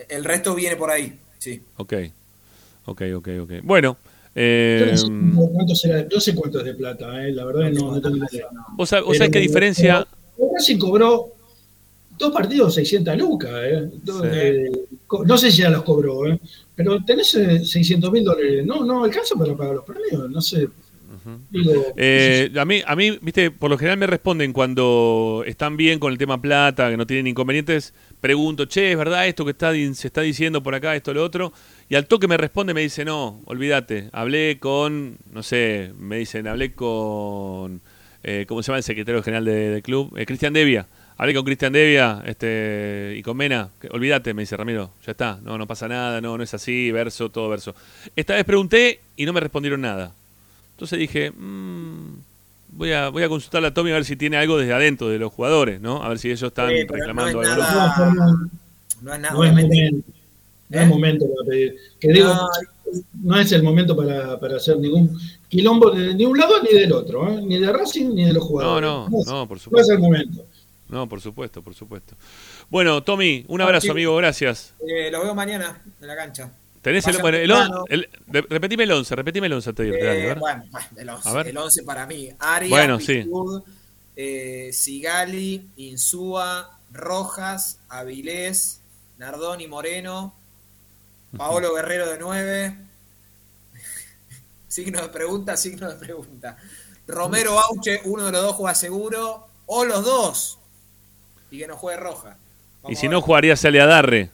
El 0.07 0.23
resto 0.23 0.53
viene 0.53 0.75
por 0.75 0.91
ahí, 0.91 1.17
sí. 1.39 1.61
Ok. 1.77 1.93
Ok, 2.85 3.01
ok, 3.15 3.29
ok. 3.41 3.51
Bueno, 3.63 3.97
eh, 4.35 4.93
yo 4.95 5.09
no 5.09 5.41
sé 5.41 5.51
cuánto 5.53 5.75
será, 5.75 6.05
no 6.11 6.19
sé 6.19 6.35
cuánto 6.35 6.59
es 6.59 6.65
de 6.65 6.75
plata, 6.75 7.25
eh, 7.25 7.31
la 7.31 7.45
verdad 7.45 7.71
no, 7.71 7.91
no 7.93 8.01
tengo 8.01 8.17
idea. 8.17 8.47
vos, 8.73 8.89
sabés 8.89 9.29
qué 9.31 9.39
diferencia. 9.39 10.05
Racing 10.53 10.77
cobró 10.77 11.34
dos 12.17 12.31
partidos 12.31 12.73
600 12.75 13.17
lucas, 13.17 13.51
eh. 13.63 13.89
Sí. 14.05 14.11
eh, 14.23 14.69
no 15.25 15.37
sé 15.37 15.51
si 15.51 15.61
ya 15.61 15.69
los 15.69 15.83
cobró, 15.83 16.27
eh. 16.27 16.39
pero 16.75 17.03
tenés 17.03 17.33
eh, 17.35 17.63
600 17.65 18.11
mil 18.11 18.23
dólares, 18.23 18.65
no, 18.65 18.83
no 18.85 19.03
alcanza 19.03 19.35
para 19.35 19.55
pagar 19.55 19.75
los 19.75 19.85
premios, 19.85 20.29
no 20.29 20.41
sé. 20.41 20.67
Digo, 21.49 21.73
Eh, 21.97 22.51
a 22.55 22.65
mí, 22.65 22.81
a 22.85 22.95
mí, 22.95 23.17
viste, 23.19 23.49
por 23.49 23.71
lo 23.71 23.77
general 23.79 23.97
me 23.97 24.05
responden 24.05 24.53
cuando 24.53 25.43
están 25.47 25.75
bien 25.75 25.97
con 25.97 26.11
el 26.11 26.19
tema 26.19 26.39
plata, 26.39 26.89
que 26.91 26.97
no 26.97 27.07
tienen 27.07 27.25
inconvenientes. 27.25 27.95
Pregunto, 28.21 28.65
che, 28.67 28.91
¿es 28.91 28.97
verdad 28.97 29.25
esto 29.27 29.43
que 29.43 29.51
está, 29.51 29.71
se 29.73 30.07
está 30.07 30.21
diciendo 30.21 30.61
por 30.61 30.75
acá, 30.75 30.95
esto, 30.95 31.13
lo 31.15 31.23
otro? 31.23 31.51
Y 31.89 31.95
al 31.95 32.05
toque 32.05 32.27
me 32.27 32.37
responde, 32.37 32.75
me 32.75 32.81
dice, 32.81 33.05
no, 33.05 33.41
olvídate. 33.45 34.09
Hablé 34.11 34.57
con, 34.59 35.17
no 35.31 35.41
sé, 35.41 35.93
me 35.97 36.17
dicen, 36.17 36.47
hablé 36.47 36.73
con, 36.73 37.81
eh, 38.23 38.45
¿cómo 38.47 38.61
se 38.61 38.67
llama 38.67 38.77
el 38.77 38.83
secretario 38.83 39.23
general 39.23 39.45
de- 39.45 39.69
del 39.71 39.81
club? 39.81 40.15
Eh, 40.17 40.25
Cristian 40.27 40.53
Devia. 40.53 40.85
Hablé 41.17 41.33
con 41.33 41.45
Cristian 41.45 41.71
Devia 41.71 42.21
este, 42.25 43.15
y 43.17 43.21
con 43.23 43.37
Mena. 43.37 43.69
que- 43.79 43.87
olvídate, 43.89 44.33
me 44.33 44.41
dice 44.41 44.57
Ramiro, 44.57 44.91
ya 45.05 45.11
está, 45.11 45.39
no, 45.43 45.57
no 45.57 45.65
pasa 45.65 45.87
nada, 45.87 46.19
no, 46.19 46.37
no 46.37 46.43
es 46.43 46.53
así, 46.53 46.91
verso, 46.91 47.29
todo 47.29 47.47
verso. 47.49 47.73
Esta 48.15 48.33
vez 48.35 48.43
pregunté 48.43 48.99
y 49.15 49.25
no 49.25 49.31
me 49.31 49.39
respondieron 49.39 49.79
nada. 49.81 50.11
Entonces 50.71 50.99
dije, 50.99 51.31
mm, 51.31 52.15
voy, 52.73 52.91
a, 52.91 53.07
voy 53.09 53.23
a 53.23 53.29
consultarle 53.29 53.69
a 53.69 53.73
Tommy 53.73 53.91
a 53.91 53.93
ver 53.93 54.03
si 54.05 54.17
tiene 54.17 54.35
algo 54.35 54.57
desde 54.57 54.73
adentro 54.73 55.07
de 55.07 55.17
los 55.17 55.31
jugadores, 55.31 55.79
¿no? 55.79 56.03
A 56.03 56.09
ver 56.09 56.19
si 56.19 56.27
ellos 56.29 56.43
están 56.43 56.69
Sí, 56.69 56.83
reclamando 56.85 57.41
no 57.41 57.43
es 57.43 57.49
algo. 57.49 57.63
de 57.63 57.69
nada- 57.69 57.95
No 59.01 59.13
es 59.13 59.19
nada, 59.21 59.33
no 59.33 59.43
es 59.45 59.51
momento, 59.53 59.97
no 60.69 60.79
¿Eh? 60.79 60.83
es 60.83 60.87
momento 60.89 61.25
para 61.33 61.49
pedir. 61.49 61.75
Que 61.97 62.07
digo, 62.11 62.27
No, 62.27 62.49
no 63.23 63.39
es 63.39 63.51
el 63.53 63.63
momento 63.63 63.95
para, 63.95 64.37
para 64.39 64.57
hacer 64.57 64.77
ningún 64.79 65.17
quilombo 65.47 65.91
de 65.91 66.13
ni 66.13 66.25
un 66.25 66.37
lado 66.37 66.61
ni 66.61 66.77
del 66.77 66.91
otro, 66.91 67.29
¿eh? 67.31 67.41
ni 67.41 67.57
de 67.57 67.71
Racing 67.71 68.13
ni 68.13 68.25
de 68.25 68.33
los 68.33 68.43
No, 68.43 68.49
jugadores. 68.49 68.89
no, 68.89 69.05
es- 69.21 69.27
no, 69.27 69.47
por 69.47 69.51
No 69.51 69.55
es 69.57 69.61
supuesto. 69.63 69.93
el 69.93 69.99
momento. 69.99 70.45
No, 70.95 71.09
por 71.09 71.19
supuesto, 71.19 71.61
por 71.61 71.75
supuesto. 71.75 72.15
Bueno, 72.69 73.03
Tommy, 73.03 73.43
un 73.49 73.59
Ah, 73.59 73.65
abrazo, 73.65 73.91
amigo, 73.91 74.15
gracias. 74.15 74.73
eh, 74.87 75.11
lo 75.11 75.21
veo 75.23 75.35
mañana 75.35 75.81
en 75.99 76.07
la 76.07 76.15
cancha. 76.15 76.49
Tenés 76.81 77.05
el, 77.07 77.15
el, 77.35 77.51
el- 77.89 78.09
de- 78.27 78.41
repetime 78.43 78.85
el 78.85 78.91
11, 78.93 79.13
repetime 79.13 79.47
el 79.47 79.53
11 79.53 79.69
antes 79.71 79.85
de 79.85 79.91
irte, 79.91 80.05
dale, 80.05 80.19
a 80.19 80.23
Eh, 80.23 80.27
ver. 80.27 80.39
bueno, 80.39 80.63
bueno, 80.71 80.87
el 80.95 81.09
11, 81.09 81.27
A 81.29 81.33
ver. 81.33 81.47
el 81.49 81.57
11 81.57 81.83
para 81.83 82.05
mí. 82.05 82.29
Arias, 82.39 82.69
Bueno, 82.69 82.99
sí. 83.01 83.25
Eh, 84.15 84.69
Sigali, 84.71 85.67
Insúa, 85.75 86.79
Rojas, 86.93 87.79
Avilés, 87.89 88.79
Nardoni 89.17 89.67
Moreno, 89.67 90.33
Paolo 91.35 91.73
Guerrero 91.75 92.09
de 92.09 92.17
9. 92.19 92.77
signo 94.69 95.01
de 95.01 95.09
pregunta, 95.09 95.57
signo 95.57 95.89
de 95.89 95.95
pregunta. 95.97 96.55
Romero 97.05 97.59
Auche, 97.59 97.99
uno 98.05 98.27
de 98.27 98.31
los 98.31 98.41
dos 98.43 98.55
juega 98.55 98.75
seguro, 98.75 99.47
o 99.65 99.83
los 99.83 100.05
dos. 100.05 100.59
Y 101.51 101.59
que 101.59 101.67
no 101.67 101.75
juegue 101.77 101.99
Roja. 101.99 102.37
Y 102.87 102.95
si 102.95 103.07
no, 103.07 103.17
ver. 103.17 103.23
jugarías 103.25 103.63
a 103.65 103.69
Leadarre. 103.71 104.29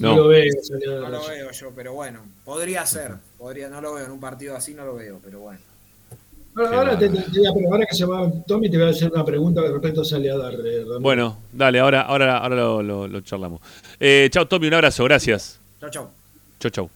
No, 0.00 0.10
No. 0.10 0.16
lo 0.22 0.28
veo, 0.28 0.52
No 1.00 1.08
lo 1.08 1.26
veo 1.28 1.50
yo, 1.52 1.70
pero 1.74 1.92
bueno, 1.94 2.20
podría 2.44 2.84
ser. 2.84 3.12
Podría, 3.38 3.68
no 3.68 3.80
lo 3.80 3.94
veo 3.94 4.06
en 4.06 4.10
un 4.12 4.20
partido 4.20 4.56
así, 4.56 4.74
no 4.74 4.84
lo 4.84 4.96
veo, 4.96 5.20
pero 5.24 5.38
bueno. 5.40 5.60
Ahora, 6.56 6.78
ahora 6.78 6.98
te- 6.98 7.08
te- 7.08 7.20
te 7.22 7.38
voy 7.38 7.46
a- 7.46 7.52
pero 7.54 7.72
ahora 7.72 7.86
que 7.88 7.96
se 7.96 8.04
va 8.04 8.30
Tommy, 8.46 8.70
te 8.70 8.76
voy 8.76 8.86
a 8.86 8.90
hacer 8.90 9.10
una 9.12 9.24
pregunta 9.24 9.60
respecto 9.62 10.02
a 10.02 10.04
Saleadar. 10.04 10.54
eh. 10.64 10.84
Bueno, 11.00 11.38
dale, 11.52 11.78
ahora, 11.80 12.02
ahora, 12.02 12.38
ahora 12.38 12.56
lo, 12.56 12.82
lo- 12.82 13.08
lo 13.08 13.20
charlamos. 13.22 13.60
Eh, 14.00 14.28
chao, 14.30 14.46
Tommy, 14.46 14.66
un 14.68 14.74
abrazo, 14.74 15.04
gracias. 15.04 15.58
Chau, 15.80 15.90
chau. 15.90 16.10
Chau, 16.60 16.70
chau. 16.70 16.90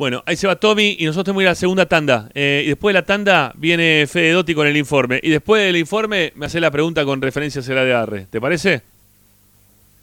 Bueno, 0.00 0.22
ahí 0.24 0.34
se 0.34 0.46
va 0.46 0.56
Tommy 0.56 0.96
y 0.98 1.04
nosotros 1.04 1.26
tenemos 1.26 1.40
que 1.40 1.42
ir 1.42 1.48
a 1.48 1.50
la 1.50 1.54
segunda 1.54 1.84
tanda. 1.84 2.30
Eh, 2.32 2.62
y 2.64 2.68
después 2.68 2.94
de 2.94 3.00
la 3.00 3.04
tanda 3.04 3.52
viene 3.54 4.06
Fede 4.06 4.32
Dotti 4.32 4.54
con 4.54 4.66
el 4.66 4.74
informe. 4.78 5.20
Y 5.22 5.28
después 5.28 5.62
del 5.62 5.76
informe 5.76 6.32
me 6.36 6.46
hace 6.46 6.58
la 6.58 6.70
pregunta 6.70 7.04
con 7.04 7.20
referencia 7.20 7.60
a 7.60 7.74
la 7.74 7.84
de 7.84 7.92
Arre. 7.92 8.26
¿Te 8.30 8.40
parece? 8.40 8.80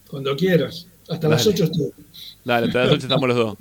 Cuando 0.07 0.35
quieras. 0.35 0.85
Hasta 1.09 1.27
las 1.27 1.43
Dale. 1.43 1.55
8 1.55 1.63
estoy. 1.63 1.91
Dale, 2.45 2.67
hasta 2.67 2.79
las 2.83 2.91
8 2.91 3.07
estamos 3.07 3.27
los 3.27 3.37
dos. 3.37 3.57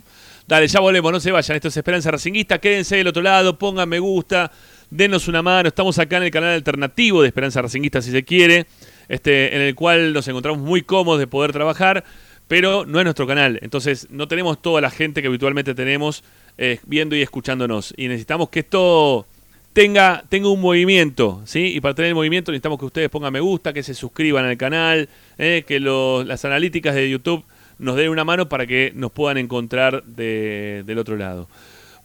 Dale, 0.46 0.68
ya 0.68 0.80
volvemos, 0.80 1.10
no 1.10 1.20
se 1.20 1.32
vayan. 1.32 1.56
Esto 1.56 1.68
es 1.68 1.76
Esperanza 1.78 2.10
Racinguista. 2.10 2.58
Quédense 2.58 2.96
del 2.96 3.06
otro 3.06 3.22
lado, 3.22 3.58
pongan 3.58 3.88
me 3.88 3.98
gusta, 3.98 4.52
denos 4.90 5.28
una 5.28 5.40
mano. 5.40 5.68
Estamos 5.70 5.98
acá 5.98 6.18
en 6.18 6.24
el 6.24 6.30
canal 6.30 6.50
alternativo 6.50 7.22
de 7.22 7.28
Esperanza 7.28 7.62
Racinguista, 7.62 8.02
si 8.02 8.10
se 8.10 8.24
quiere, 8.24 8.66
este, 9.08 9.56
en 9.56 9.62
el 9.62 9.74
cual 9.74 10.12
nos 10.12 10.28
encontramos 10.28 10.60
muy 10.60 10.82
cómodos 10.82 11.18
de 11.18 11.28
poder 11.28 11.52
trabajar, 11.52 12.04
pero 12.48 12.84
no 12.86 12.98
es 12.98 13.04
nuestro 13.04 13.26
canal. 13.26 13.58
Entonces, 13.62 14.06
no 14.10 14.28
tenemos 14.28 14.60
toda 14.62 14.80
la 14.80 14.90
gente 14.90 15.20
que 15.22 15.28
habitualmente 15.28 15.74
tenemos 15.74 16.22
eh, 16.58 16.78
viendo 16.86 17.16
y 17.16 17.22
escuchándonos. 17.22 17.92
Y 17.96 18.08
necesitamos 18.08 18.48
que 18.50 18.60
esto 18.60 19.26
tenga, 19.72 20.24
tenga 20.28 20.48
un 20.48 20.60
movimiento, 20.60 21.42
¿sí? 21.44 21.72
Y 21.74 21.80
para 21.80 21.94
tener 21.94 22.10
el 22.10 22.14
movimiento 22.14 22.50
necesitamos 22.52 22.78
que 22.78 22.86
ustedes 22.86 23.08
pongan 23.10 23.32
me 23.32 23.40
gusta, 23.40 23.72
que 23.72 23.82
se 23.82 23.94
suscriban 23.94 24.44
al 24.44 24.56
canal, 24.56 25.08
eh, 25.38 25.64
que 25.66 25.80
las 25.80 26.44
analíticas 26.44 26.94
de 26.94 27.10
YouTube 27.10 27.44
nos 27.78 27.96
den 27.96 28.08
una 28.08 28.24
mano 28.24 28.48
para 28.48 28.66
que 28.66 28.92
nos 28.94 29.12
puedan 29.12 29.36
encontrar 29.36 30.02
de- 30.04 30.82
del 30.86 30.98
otro 30.98 31.16
lado. 31.16 31.48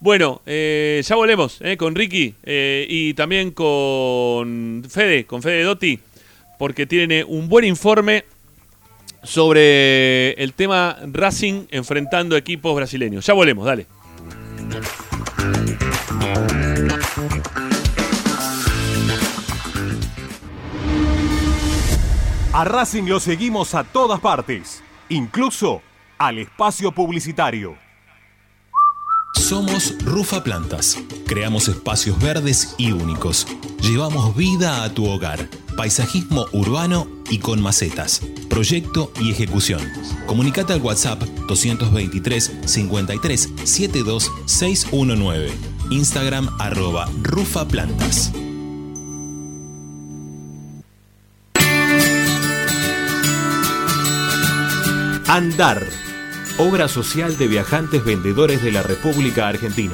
Bueno, 0.01 0.41
eh, 0.47 1.01
ya 1.05 1.15
volvemos 1.15 1.59
con 1.77 1.95
Ricky 1.95 2.34
y 2.43 3.13
también 3.13 3.51
con 3.51 4.84
Fede, 4.89 5.26
con 5.26 5.41
Fede 5.43 5.63
Dotti, 5.63 5.99
porque 6.57 6.85
tiene 6.88 7.23
un 7.23 7.47
buen 7.47 7.63
informe 7.65 8.26
sobre 9.23 10.34
el 10.34 10.53
tema 10.53 10.98
Racing 11.06 11.65
enfrentando 11.69 12.35
equipos 12.35 12.76
brasileños. 12.76 13.26
Ya 13.26 13.34
volvemos, 13.34 13.65
dale. 13.65 13.88
A 22.53 22.65
Racing 22.65 23.03
lo 23.03 23.19
seguimos 23.19 23.73
a 23.76 23.84
todas 23.84 24.19
partes, 24.19 24.84
incluso 25.10 25.81
al 26.18 26.38
espacio 26.38 26.91
publicitario. 26.91 27.77
Somos 29.34 29.95
Rufa 30.03 30.43
Plantas. 30.43 30.98
Creamos 31.26 31.68
espacios 31.68 32.22
verdes 32.22 32.76
y 32.77 32.91
únicos. 32.91 33.48
Llevamos 33.81 34.35
vida 34.35 34.84
a 34.84 34.93
tu 34.93 35.06
hogar. 35.06 35.39
Paisajismo 35.76 36.45
urbano 36.52 37.07
y 37.30 37.39
con 37.39 37.61
macetas. 37.61 38.22
Proyecto 38.49 39.11
y 39.19 39.31
ejecución. 39.31 39.81
Comunicate 40.27 40.73
al 40.73 40.81
WhatsApp 40.81 41.22
223 41.48 42.52
53 42.65 43.49
72 43.64 44.31
619. 44.45 45.52
Instagram 45.89 46.49
arroba 46.60 47.10
Rufa 47.22 47.68
Plantas. 47.68 48.31
Andar, 55.27 55.88
obra 56.57 56.89
social 56.89 57.38
de 57.38 57.48
viajantes 57.48 58.03
vendedores 58.03 58.61
de 58.61 58.73
la 58.73 58.84
República 58.84 59.48
Argentina. 59.48 59.93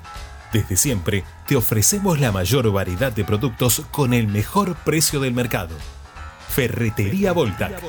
Desde 0.51 0.75
siempre 0.75 1.23
te 1.47 1.55
ofrecemos 1.55 2.19
la 2.19 2.31
mayor 2.31 2.71
variedad 2.71 3.11
de 3.11 3.23
productos 3.23 3.83
con 3.91 4.13
el 4.13 4.27
mejor 4.27 4.75
precio 4.75 5.19
del 5.19 5.33
mercado. 5.33 5.75
Ferretería 6.49 7.31
Voltac. 7.31 7.81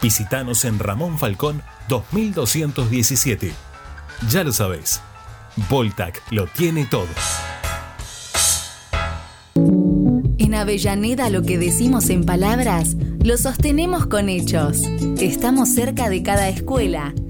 Visítanos 0.00 0.64
en 0.64 0.78
Ramón 0.78 1.18
Falcón 1.18 1.62
2217. 1.88 3.52
Ya 4.28 4.44
lo 4.44 4.52
sabés, 4.52 5.00
Voltac 5.68 6.22
lo 6.30 6.46
tiene 6.46 6.86
todo. 6.86 7.08
En 10.38 10.54
Avellaneda 10.54 11.28
lo 11.30 11.42
que 11.42 11.58
decimos 11.58 12.08
en 12.10 12.24
palabras, 12.24 12.96
lo 13.22 13.36
sostenemos 13.36 14.06
con 14.06 14.28
hechos. 14.28 14.82
Estamos 15.20 15.68
cerca 15.70 16.08
de 16.08 16.22
cada 16.22 16.48
escuela, 16.48 17.12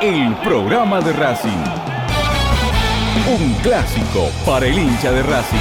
el 0.00 0.34
programa 0.36 1.00
de 1.00 1.12
Racing. 1.12 1.50
Un 3.28 3.54
clásico 3.62 4.30
para 4.44 4.66
el 4.66 4.78
hincha 4.78 5.10
de 5.10 5.22
Racing. 5.22 5.58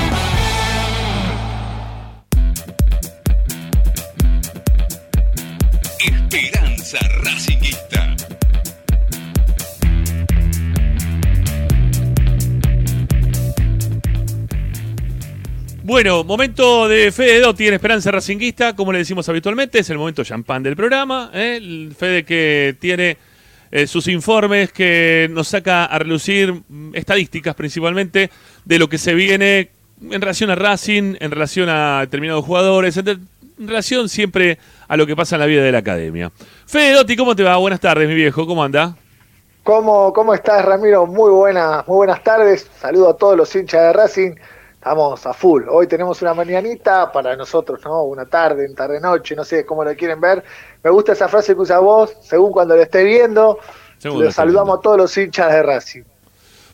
Esperanza 5.99 6.98
Racingista. 7.24 8.16
Bueno, 15.84 16.24
momento 16.24 16.88
de 16.90 17.12
Fede 17.12 17.40
Dotti 17.40 17.68
en 17.68 17.76
Esperanza 17.76 18.12
Racinguista, 18.12 18.76
como 18.76 18.91
le 18.91 18.98
decimos 18.99 19.30
habitualmente, 19.30 19.80
es 19.80 19.90
el 19.90 19.98
momento 19.98 20.24
champán 20.24 20.62
del 20.64 20.76
programa. 20.76 21.32
¿eh? 21.34 21.57
El 21.57 21.95
Fede 21.98 22.26
que 22.26 22.76
tiene 22.80 23.18
eh, 23.71 23.87
sus 23.87 24.07
informes, 24.07 24.71
que 24.71 25.27
nos 25.31 25.49
saca 25.49 25.85
a 25.85 25.99
relucir 25.99 26.53
mm, 26.67 26.95
estadísticas 26.95 27.55
principalmente 27.55 28.29
de 28.63 28.79
lo 28.79 28.87
que 28.87 28.97
se 28.97 29.13
viene 29.13 29.71
en 30.01 30.21
relación 30.21 30.49
a 30.49 30.55
Racing, 30.55 31.15
en 31.19 31.31
relación 31.31 31.69
a 31.69 32.01
determinados 32.01 32.45
jugadores, 32.45 32.97
en, 32.97 33.27
relación 33.57 34.09
siempre 34.09 34.57
a 34.87 34.97
lo 34.97 35.07
que 35.07 35.15
pasa 35.15 35.35
en 35.35 35.39
la 35.39 35.45
vida 35.45 35.63
de 35.63 35.71
la 35.71 35.79
academia. 35.79 36.31
Fede 36.65 36.93
Dotti, 36.93 37.15
¿cómo 37.15 37.35
te 37.35 37.43
va? 37.43 37.55
Buenas 37.57 37.79
tardes, 37.79 38.07
mi 38.07 38.15
viejo, 38.15 38.45
¿cómo 38.45 38.63
anda? 38.63 38.95
¿Cómo, 39.63 40.13
¿Cómo 40.13 40.33
estás, 40.33 40.63
Ramiro? 40.63 41.07
Muy 41.07 41.31
buenas, 41.31 41.87
muy 41.87 41.95
buenas 41.95 42.23
tardes. 42.23 42.69
Saludo 42.79 43.09
a 43.09 43.17
todos 43.17 43.35
los 43.35 43.55
hinchas 43.55 43.81
de 43.81 43.93
Racing. 43.93 44.35
Estamos 44.86 45.26
a 45.26 45.34
full. 45.34 45.64
Hoy 45.68 45.88
tenemos 45.88 46.22
una 46.22 46.36
mañanita 46.36 47.12
para 47.12 47.36
nosotros, 47.36 47.80
¿no? 47.84 48.03
Una 48.03 48.28
tarde, 48.28 48.68
en 48.68 48.76
tarde-noche, 48.76 49.36
no 49.36 49.44
sé 49.44 49.66
cómo 49.66 49.84
lo 49.84 49.95
quieren 49.95 50.22
ver. 50.22 50.44
Me 50.84 50.91
gusta 50.91 51.14
esa 51.14 51.28
frase 51.28 51.56
que 51.56 51.62
usa 51.62 51.80
vos, 51.80 52.16
según 52.22 52.52
cuando 52.52 52.76
lo 52.76 52.84
esté 52.84 53.03
viendo. 53.03 53.57
Los 54.20 54.28
esté 54.30 54.36
saludamos 54.36 54.78
a 54.78 54.82
todos 54.84 54.98
los 54.98 55.18
hinchas 55.18 55.52
de 55.52 55.64
Racing. 55.64 56.03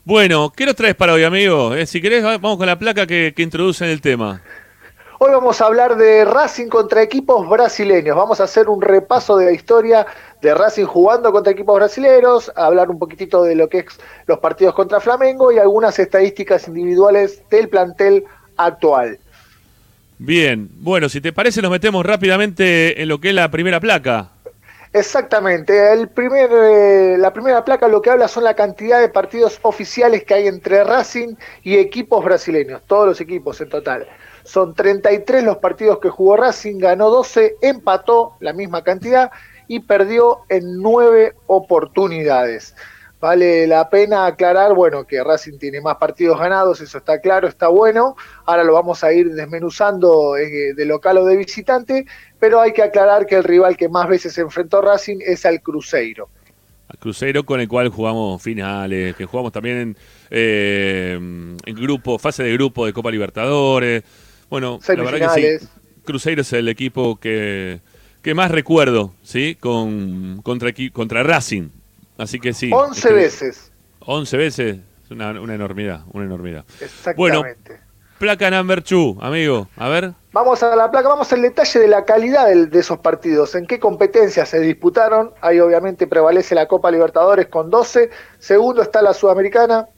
Bueno, 0.04 0.52
¿qué 0.54 0.66
nos 0.66 0.76
traes 0.76 0.94
para 0.94 1.14
hoy, 1.14 1.24
amigo? 1.24 1.74
Eh, 1.74 1.86
si 1.86 2.02
querés, 2.02 2.22
va- 2.22 2.36
vamos 2.36 2.58
con 2.58 2.66
la 2.66 2.78
placa 2.78 3.06
que, 3.06 3.32
que 3.34 3.42
introduce 3.42 3.82
en 3.82 3.90
el 3.90 4.02
tema. 4.02 4.42
Hoy 5.24 5.30
vamos 5.30 5.60
a 5.60 5.66
hablar 5.66 5.94
de 5.94 6.24
Racing 6.24 6.66
contra 6.66 7.00
equipos 7.00 7.48
brasileños. 7.48 8.16
Vamos 8.16 8.40
a 8.40 8.42
hacer 8.42 8.68
un 8.68 8.82
repaso 8.82 9.36
de 9.36 9.44
la 9.44 9.52
historia 9.52 10.04
de 10.40 10.52
Racing 10.52 10.84
jugando 10.84 11.30
contra 11.30 11.52
equipos 11.52 11.76
brasileños, 11.76 12.50
a 12.56 12.66
hablar 12.66 12.90
un 12.90 12.98
poquitito 12.98 13.44
de 13.44 13.54
lo 13.54 13.68
que 13.68 13.78
es 13.78 14.00
los 14.26 14.40
partidos 14.40 14.74
contra 14.74 14.98
Flamengo 14.98 15.52
y 15.52 15.58
algunas 15.58 15.96
estadísticas 16.00 16.66
individuales 16.66 17.40
del 17.50 17.68
plantel 17.68 18.24
actual. 18.56 19.20
Bien, 20.18 20.68
bueno, 20.80 21.08
si 21.08 21.20
te 21.20 21.32
parece 21.32 21.62
nos 21.62 21.70
metemos 21.70 22.04
rápidamente 22.04 23.00
en 23.00 23.08
lo 23.08 23.20
que 23.20 23.28
es 23.28 23.34
la 23.36 23.48
primera 23.48 23.78
placa. 23.78 24.30
Exactamente. 24.92 25.92
El 25.92 26.08
primer, 26.08 26.50
eh, 26.52 27.16
la 27.16 27.32
primera 27.32 27.64
placa 27.64 27.86
lo 27.86 28.02
que 28.02 28.10
habla 28.10 28.26
son 28.26 28.42
la 28.42 28.54
cantidad 28.54 29.00
de 29.00 29.08
partidos 29.08 29.60
oficiales 29.62 30.24
que 30.24 30.34
hay 30.34 30.48
entre 30.48 30.82
Racing 30.82 31.36
y 31.62 31.76
equipos 31.76 32.24
brasileños, 32.24 32.82
todos 32.88 33.06
los 33.06 33.20
equipos 33.20 33.60
en 33.60 33.68
total. 33.68 34.08
Son 34.44 34.74
33 34.74 35.44
los 35.44 35.58
partidos 35.58 35.98
que 35.98 36.08
jugó 36.08 36.36
Racing, 36.36 36.78
ganó 36.78 37.10
12, 37.10 37.56
empató 37.62 38.34
la 38.40 38.52
misma 38.52 38.82
cantidad 38.82 39.30
y 39.68 39.80
perdió 39.80 40.40
en 40.48 40.80
9 40.80 41.34
oportunidades. 41.46 42.74
Vale 43.22 43.68
la 43.68 43.88
pena 43.88 44.26
aclarar, 44.26 44.74
bueno, 44.74 45.06
que 45.06 45.22
Racing 45.22 45.56
tiene 45.56 45.80
más 45.80 45.94
partidos 45.94 46.40
ganados, 46.40 46.80
eso 46.80 46.98
está 46.98 47.20
claro, 47.20 47.46
está 47.46 47.68
bueno. 47.68 48.16
Ahora 48.46 48.64
lo 48.64 48.72
vamos 48.72 49.04
a 49.04 49.12
ir 49.12 49.32
desmenuzando 49.32 50.36
eh, 50.36 50.74
de 50.74 50.84
local 50.86 51.18
o 51.18 51.24
de 51.24 51.36
visitante, 51.36 52.04
pero 52.40 52.60
hay 52.60 52.72
que 52.72 52.82
aclarar 52.82 53.24
que 53.24 53.36
el 53.36 53.44
rival 53.44 53.76
que 53.76 53.88
más 53.88 54.08
veces 54.08 54.36
enfrentó 54.38 54.80
Racing 54.80 55.18
es 55.24 55.46
al 55.46 55.62
Cruzeiro. 55.62 56.30
Al 56.88 56.98
Cruzeiro 56.98 57.46
con 57.46 57.60
el 57.60 57.68
cual 57.68 57.90
jugamos 57.90 58.42
finales, 58.42 59.14
que 59.14 59.24
jugamos 59.24 59.52
también 59.52 59.76
en, 59.76 59.96
eh, 60.28 61.12
en 61.14 61.74
grupo, 61.76 62.18
fase 62.18 62.42
de 62.42 62.52
grupo 62.54 62.86
de 62.86 62.92
Copa 62.92 63.12
Libertadores. 63.12 64.02
Bueno, 64.52 64.78
la 64.86 65.02
verdad 65.02 65.34
que 65.34 65.58
sí. 65.60 65.66
Cruzeiro 66.04 66.42
es 66.42 66.52
el 66.52 66.68
equipo 66.68 67.16
que, 67.16 67.80
que 68.22 68.34
más 68.34 68.50
recuerdo, 68.50 69.14
¿sí? 69.22 69.56
Con, 69.58 70.40
contra, 70.42 70.70
contra 70.92 71.22
Racing. 71.22 71.70
Así 72.18 72.38
que 72.38 72.52
sí. 72.52 72.70
11 72.72 72.98
es 73.00 73.06
que- 73.06 73.12
veces, 73.14 73.72
11 74.00 74.36
veces. 74.36 74.76
Es 75.04 75.10
una, 75.10 75.30
una 75.40 75.54
enormidad, 75.54 76.02
una 76.12 76.26
enormidad. 76.26 76.64
exactamente. 76.80 77.16
Bueno, 77.16 77.42
placa 78.18 78.50
number 78.50 78.82
two, 78.82 79.16
amigo. 79.22 79.68
A 79.76 79.88
ver. 79.88 80.12
Vamos 80.32 80.62
a 80.62 80.76
la 80.76 80.90
placa, 80.90 81.08
vamos 81.08 81.32
al 81.32 81.40
detalle 81.42 81.80
de 81.80 81.88
la 81.88 82.04
calidad 82.04 82.46
del- 82.46 82.68
de 82.70 82.78
esos 82.80 82.98
partidos, 82.98 83.54
en 83.54 83.66
qué 83.66 83.78
competencias 83.80 84.48
se 84.50 84.60
disputaron. 84.60 85.32
Ahí 85.40 85.60
obviamente 85.60 86.06
prevalece 86.06 86.54
la 86.54 86.66
Copa 86.68 86.90
Libertadores 86.90 87.46
con 87.48 87.70
12, 87.70 88.10
segundo 88.38 88.82
está 88.82 89.00
la 89.02 89.14
Sudamericana, 89.14 89.88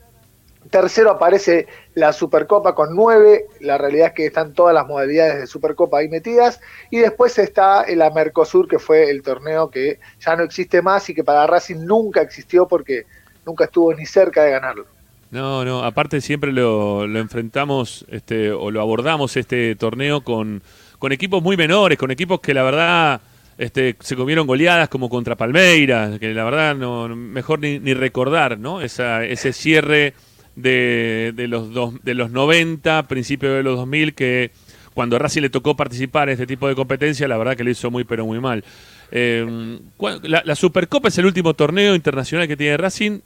tercero 0.71 1.11
aparece 1.11 1.67
la 1.95 2.13
Supercopa 2.13 2.75
con 2.75 2.95
9, 2.95 3.47
la 3.61 3.79
realidad 3.79 4.09
es 4.09 4.13
que 4.15 4.27
están 4.27 4.53
todas 4.53 4.75
las 4.75 4.87
modalidades 4.87 5.41
de 5.41 5.47
Supercopa 5.47 5.99
ahí 5.99 6.09
metidas, 6.09 6.61
y 6.91 6.99
después 6.99 7.39
está 7.39 7.85
la 7.95 8.11
Mercosur, 8.11 8.69
que 8.69 8.79
fue 8.79 9.11
el 9.11 9.23
torneo 9.23 9.71
que 9.71 9.99
ya 10.21 10.37
no 10.37 10.43
existe 10.43 10.83
más 10.83 11.09
y 11.11 11.15
que 11.15 11.25
para 11.25 11.47
Racing 11.47 11.85
nunca 11.85 12.23
existió 12.23 12.67
porque 12.67 13.05
nunca 13.47 13.65
estuvo 13.65 13.95
ni 13.95 14.07
cerca 14.07 14.43
de 14.45 14.51
ganarlo. 14.53 14.87
No, 15.31 15.65
no, 15.65 15.85
aparte 15.85 16.21
siempre 16.21 16.53
lo, 16.53 17.07
lo 17.07 17.19
enfrentamos 17.19 18.07
este, 18.09 18.53
o 18.53 18.71
lo 18.71 18.81
abordamos 18.81 19.37
este 19.37 19.75
torneo 19.75 20.23
con, 20.23 20.63
con 20.99 21.11
equipos 21.11 21.43
muy 21.43 21.57
menores, 21.57 21.99
con 21.99 22.11
equipos 22.13 22.41
que 22.41 22.55
la 22.55 22.63
verdad 22.63 23.21
este, 23.59 23.97
se 24.01 24.17
comieron 24.17 24.47
goleadas 24.47 24.89
como 24.89 25.09
contra 25.09 25.37
Palmeiras, 25.37 26.19
que 26.19 26.33
la 26.33 26.45
verdad 26.45 26.77
no, 26.77 27.09
mejor 27.09 27.59
ni, 27.59 27.79
ni 27.79 27.95
recordar, 27.95 28.59
¿no? 28.59 28.81
Esa, 28.81 29.25
ese 29.25 29.53
cierre 29.53 30.15
de, 30.57 31.33
de 31.35 31.49
los 31.49 31.73
dos, 31.73 31.95
de 32.03 32.15
los 32.15 32.31
90, 32.31 33.07
principio 33.09 33.53
de 33.53 33.63
los 33.63 33.77
2000, 33.77 34.15
que 34.15 34.51
cuando 34.95 35.17
a 35.17 35.19
Racing 35.19 35.43
le 35.43 35.51
tocó 35.51 35.77
participar 35.77 36.29
en 36.29 36.35
este 36.35 36.47
tipo 36.47 36.69
de 36.69 36.75
competencia, 36.75 37.27
la 37.27 37.37
verdad 37.37 37.57
que 37.57 37.65
le 37.65 37.73
hizo 37.73 37.91
muy 37.91 38.05
pero 38.05 38.25
muy 38.27 38.39
mal. 38.41 38.65
Eh, 39.11 39.79
¿cuál- 39.97 40.21
la, 40.23 40.43
la 40.45 40.55
Supercopa 40.55 41.09
es 41.09 41.19
el 41.19 41.27
último 41.27 41.55
torneo 41.55 41.95
internacional 41.95 42.47
que 42.49 42.57
tiene 42.57 42.77
Racing 42.77 43.21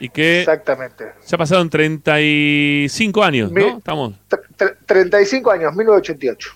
y 0.00 0.10
que 0.10 0.40
Exactamente. 0.40 1.06
se 1.24 1.34
ha 1.34 1.38
pasado 1.38 1.60
en 1.62 1.70
35 1.70 3.24
años, 3.24 3.50
Mi- 3.50 3.62
¿no? 3.62 3.78
Estamos 3.78 4.14
Tre- 4.28 4.40
tre- 4.56 4.76
35 4.86 5.50
años, 5.50 5.74
1988. 5.74 6.50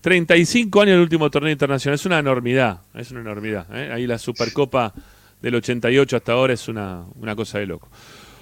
35 0.00 0.80
años 0.80 0.94
el 0.94 1.00
último 1.02 1.30
torneo 1.30 1.52
internacional. 1.52 1.94
Es 1.94 2.06
una 2.06 2.18
enormidad, 2.18 2.80
es 2.94 3.10
una 3.10 3.20
enormidad. 3.20 3.66
¿eh? 3.74 3.90
Ahí 3.92 4.06
la 4.06 4.18
Supercopa 4.18 4.94
del 5.42 5.54
88 5.56 6.16
hasta 6.16 6.32
ahora 6.32 6.54
es 6.54 6.68
una, 6.68 7.04
una 7.16 7.36
cosa 7.36 7.58
de 7.58 7.66
loco. 7.66 7.88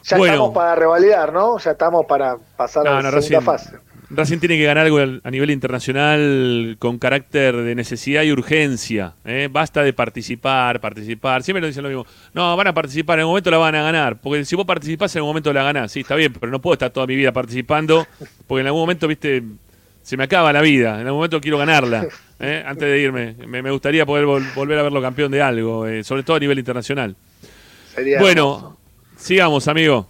Ya 0.05 0.17
bueno, 0.17 0.35
estamos 0.35 0.55
para 0.55 0.75
revalidar, 0.75 1.33
¿no? 1.33 1.59
Ya 1.59 1.73
estamos 1.73 2.07
para 2.07 2.37
pasar 2.57 2.85
no, 2.85 2.91
a 2.91 2.95
la 2.95 3.11
no, 3.11 3.21
segunda 3.21 3.21
recién, 3.21 3.43
fase. 3.43 3.89
Racing 4.11 4.39
tiene 4.39 4.57
que 4.57 4.65
ganar 4.65 4.87
algo 4.87 4.97
al- 4.99 5.21
a 5.23 5.31
nivel 5.31 5.51
internacional 5.51 6.77
con 6.79 6.99
carácter 6.99 7.55
de 7.57 7.75
necesidad 7.75 8.23
y 8.23 8.33
urgencia. 8.33 9.13
¿eh? 9.27 9.49
Basta 9.53 9.83
de 9.83 9.93
participar, 9.93 10.81
participar. 10.81 11.43
Siempre 11.43 11.61
nos 11.61 11.69
dicen 11.69 11.83
lo 11.83 11.91
mismo. 11.91 12.07
No, 12.33 12.57
van 12.57 12.69
a 12.69 12.73
participar, 12.75 13.19
en 13.19 13.21
algún 13.21 13.33
momento 13.33 13.51
la 13.51 13.59
van 13.59 13.75
a 13.75 13.83
ganar. 13.83 14.17
Porque 14.19 14.47
si 14.47 14.57
vos 14.57 14.65
participás, 14.65 15.15
en 15.15 15.19
algún 15.21 15.31
momento 15.31 15.53
la 15.53 15.63
ganás. 15.63 15.93
Sí, 15.93 16.01
está 16.01 16.15
bien, 16.15 16.33
pero 16.33 16.51
no 16.51 16.59
puedo 16.59 16.73
estar 16.73 16.91
toda 16.91 17.07
mi 17.07 17.17
vida 17.17 17.33
participando. 17.33 18.07
Porque 18.47 18.63
en 18.63 18.67
algún 18.69 18.81
momento, 18.81 19.07
viste, 19.09 19.43
se 20.03 20.17
me 20.17 20.25
acaba 20.25 20.55
la 20.55 20.63
vida. 20.63 20.95
En 21.01 21.07
algún 21.07 21.19
momento 21.19 21.39
quiero 21.41 21.59
ganarla. 21.59 22.07
¿eh? 22.41 22.65
Antes 22.67 22.89
de 22.89 22.99
irme. 22.99 23.35
Me, 23.47 23.61
me 23.63 23.71
gustaría 23.71 24.07
poder 24.07 24.25
vol- 24.25 24.55
volver 24.55 24.79
a 24.79 24.83
verlo 24.85 25.03
campeón 25.03 25.31
de 25.33 25.43
algo, 25.43 25.87
eh, 25.87 26.03
sobre 26.03 26.23
todo 26.23 26.37
a 26.37 26.41
nivel 26.41 26.59
internacional. 26.59 27.15
Sería 27.95 28.21
bueno, 28.21 28.78
sigamos, 29.19 29.69
amigo. 29.69 30.07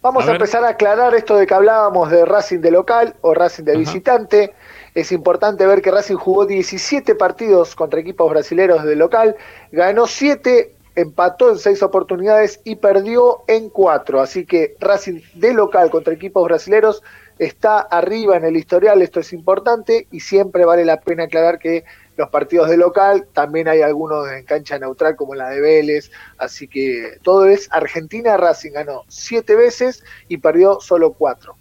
Vamos 0.00 0.28
A 0.28 0.32
empezar 0.32 0.62
a 0.64 0.68
aclarar 0.68 1.14
esto 1.14 1.36
de 1.36 1.46
que 1.46 1.54
hablábamos 1.54 2.10
de 2.10 2.24
Racing 2.24 2.60
de 2.60 2.70
local 2.70 3.16
o 3.22 3.34
Racing 3.34 3.64
de 3.64 3.76
visitante. 3.76 4.54
Es 4.94 5.10
importante 5.10 5.66
ver 5.66 5.82
que 5.82 5.90
Racing 5.90 6.14
jugó 6.14 6.46
17 6.46 7.16
partidos 7.16 7.74
contra 7.74 7.98
equipos 7.98 8.30
brasileños 8.30 8.84
de 8.84 8.94
local, 8.94 9.34
ganó 9.72 10.06
7, 10.06 10.72
empató 10.94 11.50
en 11.50 11.58
6 11.58 11.82
oportunidades 11.82 12.60
y 12.62 12.76
perdió 12.76 13.42
en 13.48 13.68
4. 13.68 14.20
Así 14.20 14.46
que 14.46 14.76
Racing 14.78 15.22
de 15.34 15.52
local 15.52 15.90
contra 15.90 16.14
equipos 16.14 16.44
brasileños 16.44 17.02
está 17.38 17.80
arriba 17.80 18.36
en 18.36 18.44
el 18.44 18.56
historial, 18.56 19.02
esto 19.02 19.20
es 19.20 19.32
importante 19.32 20.06
y 20.10 20.20
siempre 20.20 20.64
vale 20.64 20.84
la 20.84 21.00
pena 21.00 21.24
aclarar 21.24 21.58
que 21.58 21.84
los 22.16 22.30
partidos 22.30 22.68
de 22.70 22.76
local, 22.76 23.26
también 23.32 23.68
hay 23.68 23.82
algunos 23.82 24.30
en 24.30 24.44
cancha 24.44 24.78
neutral 24.78 25.16
como 25.16 25.34
la 25.34 25.50
de 25.50 25.60
Vélez, 25.60 26.10
así 26.38 26.66
que 26.66 27.18
todo 27.22 27.46
es 27.46 27.68
Argentina, 27.70 28.36
Racing 28.36 28.72
ganó 28.72 29.02
siete 29.08 29.54
veces 29.54 30.02
y 30.28 30.38
perdió 30.38 30.80
solo 30.80 31.12
cuatro. 31.12 31.56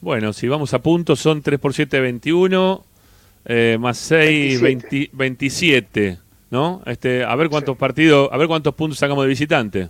Bueno, 0.00 0.32
si 0.32 0.48
vamos 0.48 0.74
a 0.74 0.80
puntos, 0.80 1.20
son 1.20 1.42
3 1.42 1.60
por 1.60 1.74
7, 1.74 2.00
21, 2.00 2.84
eh, 3.44 3.76
más 3.78 3.98
6, 3.98 4.60
20 4.60 5.10
27, 5.12 6.18
¿no? 6.50 6.82
Este, 6.86 7.24
a 7.24 7.34
ver 7.36 7.48
cuántos 7.48 7.76
partidos, 7.76 8.28
a 8.32 8.36
ver 8.36 8.48
cuántos 8.48 8.74
puntos 8.74 8.98
sacamos 8.98 9.24
de 9.24 9.28
visitante. 9.28 9.88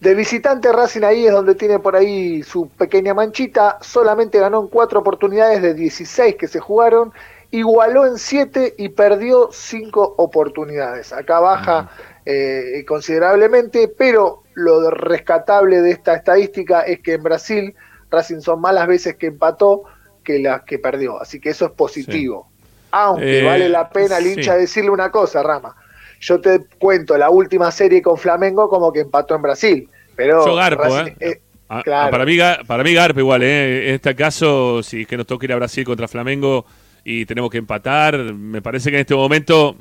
De 0.00 0.14
visitante 0.14 0.70
Racing 0.72 1.02
ahí 1.02 1.26
es 1.26 1.32
donde 1.32 1.54
tiene 1.54 1.78
por 1.78 1.94
ahí 1.94 2.42
su 2.42 2.68
pequeña 2.68 3.14
manchita, 3.14 3.78
solamente 3.80 4.38
ganó 4.38 4.62
en 4.62 4.66
cuatro 4.66 5.00
oportunidades 5.00 5.62
de 5.62 5.74
16 5.74 6.34
que 6.34 6.48
se 6.48 6.58
jugaron, 6.58 7.12
igualó 7.56 8.04
en 8.06 8.18
siete 8.18 8.74
y 8.76 8.88
perdió 8.88 9.48
cinco 9.52 10.14
oportunidades. 10.18 11.12
Acá 11.12 11.40
baja 11.40 11.90
eh, 12.26 12.84
considerablemente, 12.86 13.88
pero 13.88 14.42
lo 14.54 14.90
rescatable 14.90 15.80
de 15.80 15.90
esta 15.92 16.14
estadística 16.14 16.80
es 16.82 17.00
que 17.00 17.14
en 17.14 17.22
Brasil 17.22 17.74
Racing 18.10 18.40
son 18.40 18.60
más 18.60 18.74
las 18.74 18.86
veces 18.86 19.16
que 19.16 19.26
empató 19.28 19.84
que 20.24 20.38
las 20.38 20.62
que 20.64 20.78
perdió, 20.78 21.20
así 21.20 21.38
que 21.40 21.50
eso 21.50 21.66
es 21.66 21.72
positivo. 21.72 22.48
Aunque 22.90 23.40
Eh, 23.40 23.44
vale 23.44 23.68
la 23.68 23.88
pena 23.88 24.16
al 24.16 24.24
sí. 24.24 24.32
hincha 24.32 24.56
decirle 24.56 24.90
una 24.90 25.10
cosa, 25.10 25.42
Rama. 25.42 25.76
Yo 26.20 26.40
te 26.40 26.66
cuento 26.78 27.16
la 27.18 27.30
última 27.30 27.70
serie 27.70 28.00
con 28.02 28.16
Flamengo 28.16 28.68
como 28.68 28.92
que 28.92 29.00
empató 29.00 29.34
en 29.36 29.42
Brasil, 29.42 29.90
pero 30.16 30.44
Yo 30.46 30.54
garpo, 30.56 30.82
Racing, 30.84 31.12
¿eh? 31.20 31.40
Ah, 31.68 31.82
claro. 31.82 32.08
ah, 32.08 32.10
para, 32.10 32.24
mí, 32.24 32.38
para 32.66 32.84
mí 32.84 32.94
Garpo 32.94 33.20
igual, 33.20 33.42
¿eh? 33.42 33.88
En 33.88 33.94
este 33.96 34.14
caso, 34.14 34.82
si 34.82 35.02
es 35.02 35.06
que 35.06 35.16
nos 35.16 35.26
toca 35.26 35.46
ir 35.46 35.52
a 35.52 35.56
Brasil 35.56 35.84
contra 35.84 36.08
Flamengo 36.08 36.64
y 37.04 37.26
tenemos 37.26 37.50
que 37.50 37.58
empatar, 37.58 38.16
me 38.34 38.62
parece 38.62 38.90
que 38.90 38.96
en 38.96 39.00
este 39.02 39.14
momento 39.14 39.76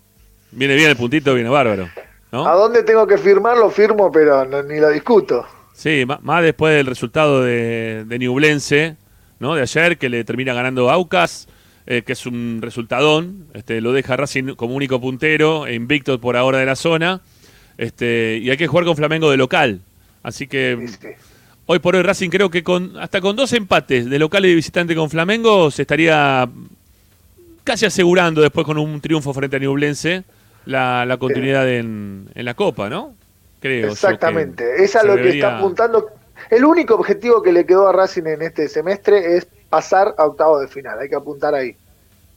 viene 0.52 0.76
bien 0.76 0.90
el 0.90 0.96
puntito, 0.98 1.34
viene 1.34 1.50
bárbaro. 1.50 1.90
¿no? 2.32 2.48
¿A 2.48 2.54
dónde 2.54 2.84
tengo 2.84 3.06
que 3.08 3.18
firmar? 3.18 3.58
Lo 3.58 3.70
firmo, 3.70 4.12
pero 4.12 4.46
no- 4.46 4.64
ni 4.64 4.80
lo 4.80 4.90
discuto. 4.90 5.46
Sí, 5.74 6.06
más 6.22 6.44
después 6.44 6.76
del 6.76 6.86
resultado 6.86 7.42
de, 7.44 8.06
de 8.06 8.20
Ñublense, 8.20 8.96
¿no? 9.40 9.56
De 9.56 9.62
ayer, 9.64 9.98
que 9.98 10.10
le 10.10 10.24
termina 10.24 10.54
ganando 10.54 10.90
Aucas, 10.92 11.48
eh, 11.88 12.04
que 12.04 12.14
es 12.14 12.26
un 12.26 12.60
resultadón. 12.62 13.48
Este, 13.54 13.82
lo 13.82 13.92
deja 13.92 14.16
Racing 14.16 14.56
como 14.56 14.76
único 14.76 15.02
puntero, 15.02 15.66
e 15.68 15.74
invicto 15.74 16.20
por 16.22 16.38
ahora 16.38 16.60
de 16.60 16.66
la 16.66 16.76
zona. 16.76 17.22
Este, 17.78 18.40
y 18.42 18.50
hay 18.52 18.58
que 18.58 18.68
jugar 18.68 18.86
con 18.86 18.96
Flamengo 18.96 19.32
de 19.32 19.38
local. 19.38 19.82
Así 20.22 20.48
que 20.48 20.78
hoy 21.66 21.80
por 21.80 21.96
hoy 21.96 22.04
Racing 22.04 22.30
creo 22.30 22.50
que 22.52 22.64
con 22.64 22.98
hasta 23.00 23.20
con 23.20 23.36
dos 23.36 23.52
empates 23.54 24.10
de 24.10 24.20
local 24.20 24.46
y 24.46 24.50
de 24.50 24.56
visitante 24.56 24.96
con 24.96 25.10
Flamengo 25.10 25.72
se 25.72 25.82
estaría 25.82 26.48
casi 27.64 27.86
asegurando 27.86 28.42
después 28.42 28.66
con 28.66 28.78
un 28.78 29.00
triunfo 29.02 29.34
frente 29.34 29.56
a 29.58 29.60
Ñublense 29.60 30.24
la, 30.66 31.06
la 31.06 31.18
continuidad 31.18 31.68
en, 31.70 32.30
en 32.36 32.46
la 32.46 32.54
Copa, 32.54 32.90
¿no? 32.90 33.16
Creo. 33.60 33.82
yo 33.82 33.88
que 33.88 33.94
Exactamente. 33.94 34.84
Es 34.84 34.96
a 34.96 35.04
lo 35.04 35.16
que 35.16 35.22
debería- 35.22 35.46
está 35.48 35.58
apuntando. 35.58 36.10
El 36.50 36.66
único 36.66 36.96
objetivo 36.96 37.42
que 37.42 37.52
le 37.54 37.66
quedó 37.66 37.88
a 37.88 37.94
Racing 37.94 38.24
en 38.26 38.42
este 38.42 38.68
semestre 38.68 39.38
es 39.38 39.48
pasar 39.70 40.14
a 40.18 40.26
octavo 40.26 40.60
de 40.60 40.68
final. 40.68 41.00
Hay 41.00 41.08
que 41.10 41.16
apuntar 41.16 41.56
ahí. 41.56 41.76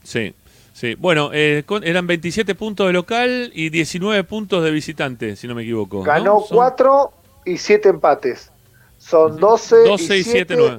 Sí, 0.05 0.33
sí. 0.73 0.95
Bueno, 0.95 1.31
eh, 1.33 1.65
con- 1.67 1.83
eran 1.85 2.07
27 2.07 2.55
puntos 2.55 2.87
de 2.87 2.93
local 2.93 3.51
y 3.55 3.71
19 3.71 4.23
puntos 4.25 4.63
de 4.63 4.71
visitante, 4.71 5.35
si 5.37 5.49
no 5.49 5.55
me 5.55 5.63
equivoco. 5.63 5.99
¿no? 5.99 6.03
Ganó 6.05 6.41
Son 6.41 6.57
cuatro 6.57 7.13
y 7.45 7.59
siete 7.59 7.89
empates. 7.89 8.51
Son 8.99 9.37
12, 9.39 9.77
12 9.85 10.19
y 10.19 10.23
7, 10.25 10.55
9. 10.57 10.79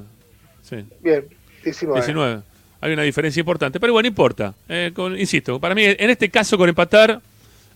Sí, 0.64 0.86
Bien, 1.02 1.26
19. 1.64 2.00
19. 2.02 2.42
Hay 2.82 2.94
una 2.94 3.04
diferencia 3.04 3.40
importante, 3.40 3.80
pero 3.80 3.94
bueno, 3.94 4.06
no 4.06 4.10
importa. 4.10 4.54
Eh, 4.70 4.92
con- 4.94 5.18
insisto, 5.20 5.60
para 5.60 5.74
mí, 5.76 5.84
en 5.86 6.10
este 6.10 6.30
caso, 6.30 6.58
con 6.58 6.70
empatar 6.70 7.20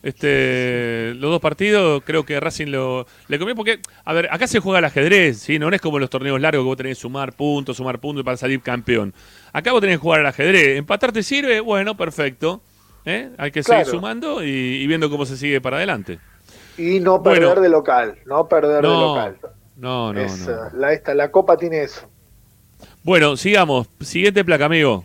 este, 0.03 1.13
los 1.15 1.29
dos 1.31 1.39
partidos, 1.41 2.01
creo 2.05 2.25
que 2.25 2.39
Racing 2.39 2.67
lo, 2.67 3.05
le 3.27 3.37
conviene 3.37 3.55
porque, 3.55 3.79
a 4.05 4.13
ver, 4.13 4.27
acá 4.31 4.47
se 4.47 4.59
juega 4.59 4.79
al 4.79 4.85
ajedrez, 4.85 5.37
¿sí? 5.39 5.59
No 5.59 5.69
es 5.69 5.81
como 5.81 5.97
en 5.97 6.01
los 6.01 6.09
torneos 6.09 6.39
largos 6.41 6.63
que 6.63 6.67
vos 6.67 6.77
tenés 6.77 6.97
que 6.97 7.01
sumar 7.01 7.33
puntos, 7.33 7.77
sumar 7.77 7.99
puntos 7.99 8.23
para 8.23 8.37
salir 8.37 8.61
campeón. 8.61 9.13
Acá 9.53 9.71
vos 9.71 9.81
tenés 9.81 9.97
que 9.97 10.01
jugar 10.01 10.21
al 10.21 10.27
ajedrez. 10.27 10.77
¿Empatar 10.77 11.11
te 11.11 11.23
sirve? 11.23 11.59
Bueno, 11.59 11.95
perfecto. 11.95 12.61
¿Eh? 13.05 13.29
Hay 13.37 13.51
que 13.51 13.63
seguir 13.63 13.85
sumando 13.85 14.43
y, 14.43 14.49
y 14.49 14.87
viendo 14.87 15.09
cómo 15.09 15.25
se 15.25 15.35
sigue 15.37 15.59
para 15.61 15.77
adelante. 15.77 16.19
Y 16.77 16.99
no 16.99 17.19
Bueno. 17.19 17.47
perder 17.47 17.59
de 17.61 17.69
local. 17.69 18.15
No 18.25 18.47
perder 18.47 18.75
de 18.77 18.81
local. 18.87 19.37
no, 19.77 20.13
no, 20.13 20.19
Es, 20.21 20.47
no. 20.47 20.69
La, 20.79 20.93
esta, 20.93 21.13
la 21.15 21.31
Copa 21.31 21.57
tiene 21.57 21.81
eso. 21.83 22.07
Bueno, 23.03 23.35
sigamos. 23.35 23.89
Siguiente 23.99 24.45
placa, 24.45 24.65
amigo. 24.65 25.03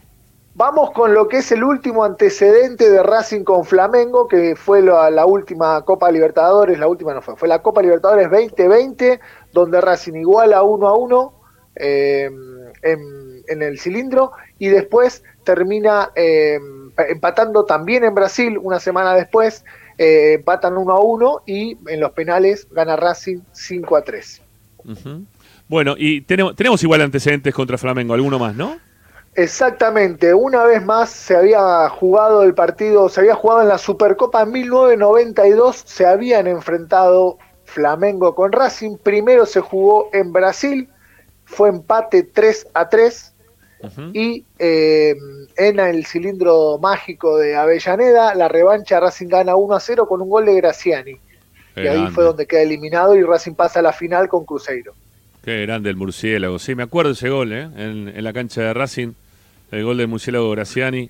Vamos 0.54 0.90
con 0.92 1.12
lo 1.12 1.28
que 1.28 1.38
es 1.38 1.52
el 1.52 1.62
último 1.64 2.04
antecedente 2.04 2.90
de 2.90 3.02
Racing 3.02 3.44
con 3.44 3.64
Flamengo, 3.64 4.26
que 4.26 4.56
fue 4.56 4.80
la, 4.80 5.10
la 5.10 5.26
última 5.26 5.82
Copa 5.82 6.10
Libertadores, 6.10 6.78
la 6.78 6.88
última 6.88 7.12
no 7.12 7.20
fue, 7.20 7.36
fue 7.36 7.46
la 7.48 7.60
Copa 7.60 7.82
Libertadores 7.82 8.30
2020, 8.30 9.20
donde 9.52 9.80
Racing 9.82 10.14
iguala 10.14 10.62
uno 10.62 10.88
a 10.88 10.96
uno 10.96 11.34
eh, 11.74 12.30
en, 12.82 13.42
en 13.48 13.62
el 13.62 13.78
cilindro 13.78 14.32
y 14.58 14.68
después 14.68 15.22
termina 15.44 16.10
eh, 16.14 16.58
empatando 17.08 17.64
también 17.64 18.04
en 18.04 18.14
Brasil 18.14 18.58
una 18.58 18.80
semana 18.80 19.14
después, 19.14 19.64
eh, 19.98 20.34
empatan 20.34 20.76
uno 20.76 20.94
a 20.94 21.00
uno 21.00 21.42
y 21.46 21.76
en 21.86 22.00
los 22.00 22.12
penales 22.12 22.66
gana 22.70 22.96
Racing 22.96 23.40
5 23.52 23.96
a 23.96 24.02
3. 24.02 24.42
Ujú. 24.84 25.24
Bueno, 25.68 25.94
y 25.98 26.20
tenemos, 26.20 26.54
tenemos 26.54 26.82
igual 26.82 27.00
antecedentes 27.00 27.52
contra 27.54 27.76
Flamengo, 27.76 28.14
alguno 28.14 28.38
más, 28.38 28.54
¿no? 28.54 28.78
Exactamente, 29.36 30.32
una 30.32 30.64
vez 30.64 30.82
más 30.82 31.10
se 31.10 31.36
había 31.36 31.86
jugado 31.90 32.42
el 32.42 32.54
partido, 32.54 33.10
se 33.10 33.20
había 33.20 33.34
jugado 33.34 33.62
en 33.62 33.68
la 33.68 33.76
Supercopa 33.76 34.42
en 34.42 34.50
1992, 34.50 35.82
se 35.84 36.06
habían 36.06 36.46
enfrentado 36.46 37.36
Flamengo 37.64 38.34
con 38.34 38.50
Racing, 38.50 38.96
primero 38.96 39.44
se 39.44 39.60
jugó 39.60 40.08
en 40.14 40.32
Brasil, 40.32 40.88
fue 41.44 41.68
empate 41.68 42.22
3 42.22 42.68
a 42.72 42.88
3 42.88 43.34
y 44.14 44.42
eh, 44.58 45.14
en 45.56 45.80
el 45.80 46.06
cilindro 46.06 46.78
mágico 46.78 47.36
de 47.36 47.56
Avellaneda, 47.56 48.34
la 48.34 48.48
revancha 48.48 49.00
Racing 49.00 49.28
gana 49.28 49.54
1 49.54 49.74
a 49.74 49.80
0 49.80 50.08
con 50.08 50.22
un 50.22 50.30
gol 50.30 50.46
de 50.46 50.54
Graciani, 50.54 51.20
Qué 51.74 51.84
y 51.84 51.86
ahí 51.88 52.06
fue 52.10 52.24
donde 52.24 52.46
queda 52.46 52.62
eliminado 52.62 53.14
y 53.14 53.22
Racing 53.22 53.52
pasa 53.52 53.80
a 53.80 53.82
la 53.82 53.92
final 53.92 54.28
con 54.28 54.46
Cruzeiro. 54.46 54.94
Qué 55.46 55.62
grande 55.62 55.90
el 55.90 55.96
murciélago. 55.96 56.58
Sí, 56.58 56.74
me 56.74 56.82
acuerdo 56.82 57.12
ese 57.12 57.30
gol, 57.30 57.52
¿eh? 57.52 57.68
En, 57.76 58.24
la 58.24 58.32
cancha 58.32 58.62
de 58.62 58.74
Racing. 58.74 59.12
El 59.70 59.84
gol 59.84 59.96
del 59.96 60.08
murciélago 60.08 60.50
Graciani. 60.50 61.08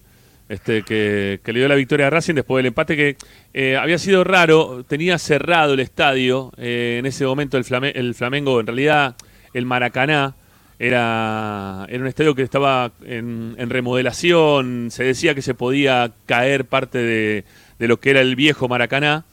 Este, 0.50 0.82
que, 0.82 1.40
le 1.42 1.58
dio 1.58 1.66
la 1.68 1.74
victoria 1.74 2.08
a 2.08 2.10
Racing 2.10 2.34
después 2.34 2.58
del 2.58 2.66
empate 2.66 2.96
que 2.96 3.16
eh, 3.54 3.78
había 3.78 3.96
sido 3.96 4.24
raro, 4.24 4.84
tenía 4.86 5.18
cerrado 5.18 5.72
el 5.72 5.80
estadio, 5.80 6.52
eh, 6.58 6.96
en 6.98 7.06
ese 7.06 7.24
momento 7.24 7.56
el, 7.56 7.64
Flame- 7.64 7.92
el 7.94 8.14
Flamengo, 8.14 8.60
en 8.60 8.66
realidad 8.66 9.16
el 9.54 9.64
Maracaná, 9.64 10.34
era, 10.78 11.86
un 11.90 12.06
estadio 12.06 12.34
que 12.34 12.42
estaba 12.42 12.92
en, 13.06 13.54
en 13.56 13.70
remodelación, 13.70 14.90
se 14.90 15.02
decía 15.02 15.34
que 15.34 15.40
se 15.40 15.54
podía 15.54 16.12
caer 16.26 16.66
parte 16.66 16.98
de 16.98 17.88
lo 17.88 17.98
que 17.98 18.10
era 18.10 18.20
el 18.20 18.36
viejo 18.36 18.68
Maracaná, 18.68 19.24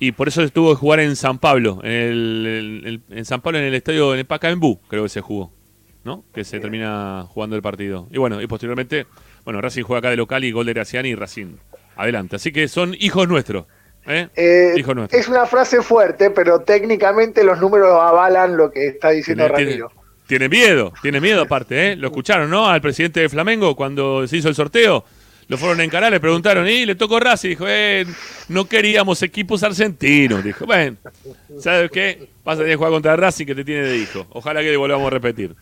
y 0.00 0.12
por 0.12 0.26
eso 0.28 0.48
tuvo 0.48 0.70
que 0.70 0.76
jugar 0.80 0.98
en 1.00 1.14
San 1.14 1.38
Pablo, 1.38 1.78
en, 1.84 1.90
el, 1.92 3.02
en 3.10 3.24
San 3.24 3.40
Pablo, 3.40 3.58
en 3.58 3.64
el 3.66 3.74
estadio, 3.74 4.12
en 4.14 4.18
el 4.20 4.26
Pacaembu, 4.26 4.80
creo 4.88 5.04
que 5.04 5.08
se 5.10 5.20
jugó, 5.20 5.52
¿no? 6.02 6.24
Que 6.34 6.42
se 6.42 6.58
termina 6.58 7.24
jugando 7.28 7.54
el 7.54 7.62
partido. 7.62 8.08
Y 8.10 8.18
bueno, 8.18 8.40
y 8.40 8.46
posteriormente, 8.48 9.06
bueno, 9.44 9.60
Racing 9.60 9.82
juega 9.84 9.98
acá 10.00 10.10
de 10.10 10.16
local 10.16 10.42
y 10.44 10.50
gol 10.52 10.66
de 10.66 10.72
Graciani 10.72 11.10
y 11.10 11.14
Racing 11.14 11.56
adelante. 11.96 12.36
Así 12.36 12.50
que 12.50 12.66
son 12.66 12.94
hijos 12.98 13.28
nuestros, 13.28 13.66
¿eh? 14.06 14.28
Eh, 14.36 14.72
hijos 14.78 14.96
nuestros. 14.96 15.20
es 15.20 15.28
una 15.28 15.44
frase 15.46 15.82
fuerte, 15.82 16.30
pero 16.30 16.60
técnicamente 16.60 17.44
los 17.44 17.60
números 17.60 17.90
avalan 18.00 18.56
lo 18.56 18.70
que 18.70 18.86
está 18.88 19.10
diciendo 19.10 19.44
Tiene- 19.44 19.56
tiene- 19.56 19.70
Ramiro. 19.82 19.92
tiene 20.26 20.48
miedo, 20.48 20.92
tiene 21.02 21.20
miedo 21.20 21.42
aparte, 21.42 21.92
¿eh? 21.92 21.96
Lo 21.96 22.06
escucharon, 22.08 22.48
¿no? 22.48 22.66
Al 22.68 22.80
presidente 22.80 23.20
de 23.20 23.28
Flamengo 23.28 23.76
cuando 23.76 24.26
se 24.26 24.38
hizo 24.38 24.48
el 24.48 24.54
sorteo. 24.54 25.04
Lo 25.50 25.58
fueron 25.58 25.80
a 25.80 25.84
encarar, 25.84 26.12
le 26.12 26.20
preguntaron, 26.20 26.68
y 26.68 26.86
le 26.86 26.94
tocó 26.94 27.18
Racing. 27.18 27.48
Dijo, 27.48 27.64
eh, 27.66 28.06
no 28.48 28.66
queríamos 28.66 29.20
equipos 29.24 29.64
argentinos. 29.64 30.44
Dijo, 30.44 30.64
bueno, 30.64 30.96
¿sabes 31.58 31.90
qué? 31.90 32.28
Vas 32.44 32.54
a 32.54 32.58
tener 32.58 32.74
que 32.74 32.76
jugar 32.76 32.92
contra 32.92 33.16
Racing 33.16 33.46
que 33.46 33.56
te 33.56 33.64
tiene 33.64 33.82
de 33.82 33.96
hijo. 33.96 34.24
Ojalá 34.30 34.60
que 34.60 34.76
volvamos 34.76 35.08
a 35.08 35.10
repetir. 35.10 35.56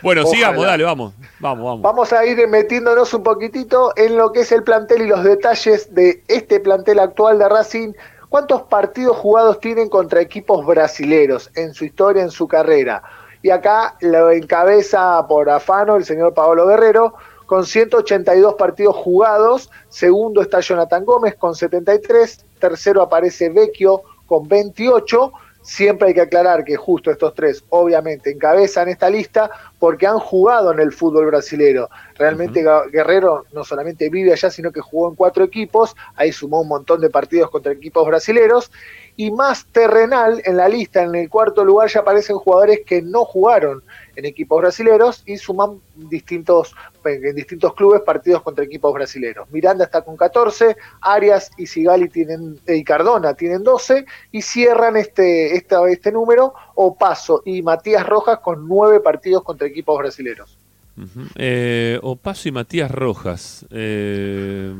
Bueno, 0.00 0.22
Ojalá. 0.22 0.34
sigamos, 0.34 0.64
dale, 0.64 0.84
vamos. 0.84 1.12
Vamos, 1.40 1.62
vamos. 1.62 1.82
Vamos 1.82 2.12
a 2.14 2.24
ir 2.24 2.48
metiéndonos 2.48 3.12
un 3.12 3.22
poquitito 3.22 3.92
en 3.96 4.16
lo 4.16 4.32
que 4.32 4.40
es 4.40 4.52
el 4.52 4.62
plantel 4.62 5.02
y 5.02 5.08
los 5.08 5.22
detalles 5.22 5.94
de 5.94 6.24
este 6.28 6.60
plantel 6.60 6.98
actual 6.98 7.38
de 7.38 7.46
Racing. 7.46 7.92
¿Cuántos 8.30 8.62
partidos 8.62 9.14
jugados 9.18 9.60
tienen 9.60 9.90
contra 9.90 10.22
equipos 10.22 10.64
brasileros 10.64 11.50
en 11.54 11.74
su 11.74 11.84
historia, 11.84 12.22
en 12.22 12.30
su 12.30 12.48
carrera? 12.48 13.02
Y 13.42 13.50
acá 13.50 13.96
lo 14.00 14.30
encabeza 14.30 15.22
por 15.28 15.50
afano 15.50 15.96
el 15.96 16.06
señor 16.06 16.32
Paolo 16.32 16.66
Guerrero 16.66 17.12
con 17.46 17.66
182 17.66 18.54
partidos 18.54 18.96
jugados. 18.96 19.70
Segundo 19.88 20.42
está 20.42 20.60
Jonathan 20.60 21.04
Gómez 21.04 21.36
con 21.36 21.54
73. 21.54 22.44
Tercero 22.58 23.02
aparece 23.02 23.50
Vecchio 23.50 24.02
con 24.26 24.48
28. 24.48 25.32
Siempre 25.62 26.08
hay 26.08 26.14
que 26.14 26.20
aclarar 26.20 26.62
que 26.62 26.76
justo 26.76 27.10
estos 27.10 27.34
tres, 27.34 27.64
obviamente, 27.70 28.30
encabezan 28.30 28.90
esta 28.90 29.08
lista 29.08 29.50
porque 29.78 30.06
han 30.06 30.18
jugado 30.18 30.70
en 30.72 30.78
el 30.78 30.92
fútbol 30.92 31.24
brasilero. 31.24 31.88
Realmente 32.16 32.62
Guerrero 32.92 33.46
no 33.50 33.64
solamente 33.64 34.10
vive 34.10 34.32
allá, 34.32 34.50
sino 34.50 34.70
que 34.70 34.82
jugó 34.82 35.08
en 35.08 35.14
cuatro 35.14 35.42
equipos. 35.42 35.96
Ahí 36.16 36.32
sumó 36.32 36.60
un 36.60 36.68
montón 36.68 37.00
de 37.00 37.08
partidos 37.08 37.50
contra 37.50 37.72
equipos 37.72 38.06
brasileros. 38.06 38.70
Y 39.16 39.30
más 39.30 39.64
terrenal 39.72 40.42
en 40.44 40.58
la 40.58 40.68
lista, 40.68 41.02
en 41.02 41.14
el 41.14 41.30
cuarto 41.30 41.64
lugar 41.64 41.88
ya 41.88 42.00
aparecen 42.00 42.36
jugadores 42.36 42.80
que 42.84 43.00
no 43.00 43.24
jugaron 43.24 43.82
en 44.16 44.24
equipos 44.24 44.60
brasileros 44.60 45.22
y 45.26 45.36
suman 45.36 45.80
distintos, 45.96 46.74
en 47.04 47.34
distintos 47.34 47.74
clubes 47.74 48.02
partidos 48.02 48.42
contra 48.42 48.64
equipos 48.64 48.92
brasileros. 48.94 49.48
Miranda 49.50 49.84
está 49.84 50.02
con 50.02 50.16
14, 50.16 50.76
Arias 51.00 51.50
y 51.58 51.66
Sigali 51.66 52.08
tienen, 52.08 52.58
eh, 52.66 52.76
y 52.76 52.84
Cardona 52.84 53.34
tienen 53.34 53.62
12 53.62 54.04
y 54.32 54.42
cierran 54.42 54.96
este, 54.96 55.56
esta- 55.56 55.88
este 55.90 56.12
número 56.12 56.54
Opaso 56.74 57.42
y 57.44 57.62
Matías 57.62 58.06
Rojas 58.06 58.38
con 58.40 58.66
9 58.68 59.00
partidos 59.00 59.42
contra 59.42 59.66
equipos 59.66 59.98
brasileros. 59.98 60.56
Ujú. 60.96 61.26
Eh, 61.34 61.98
Opaso 62.02 62.48
y 62.48 62.52
Matías 62.52 62.90
Rojas. 62.90 63.66
Eh, 63.70 64.72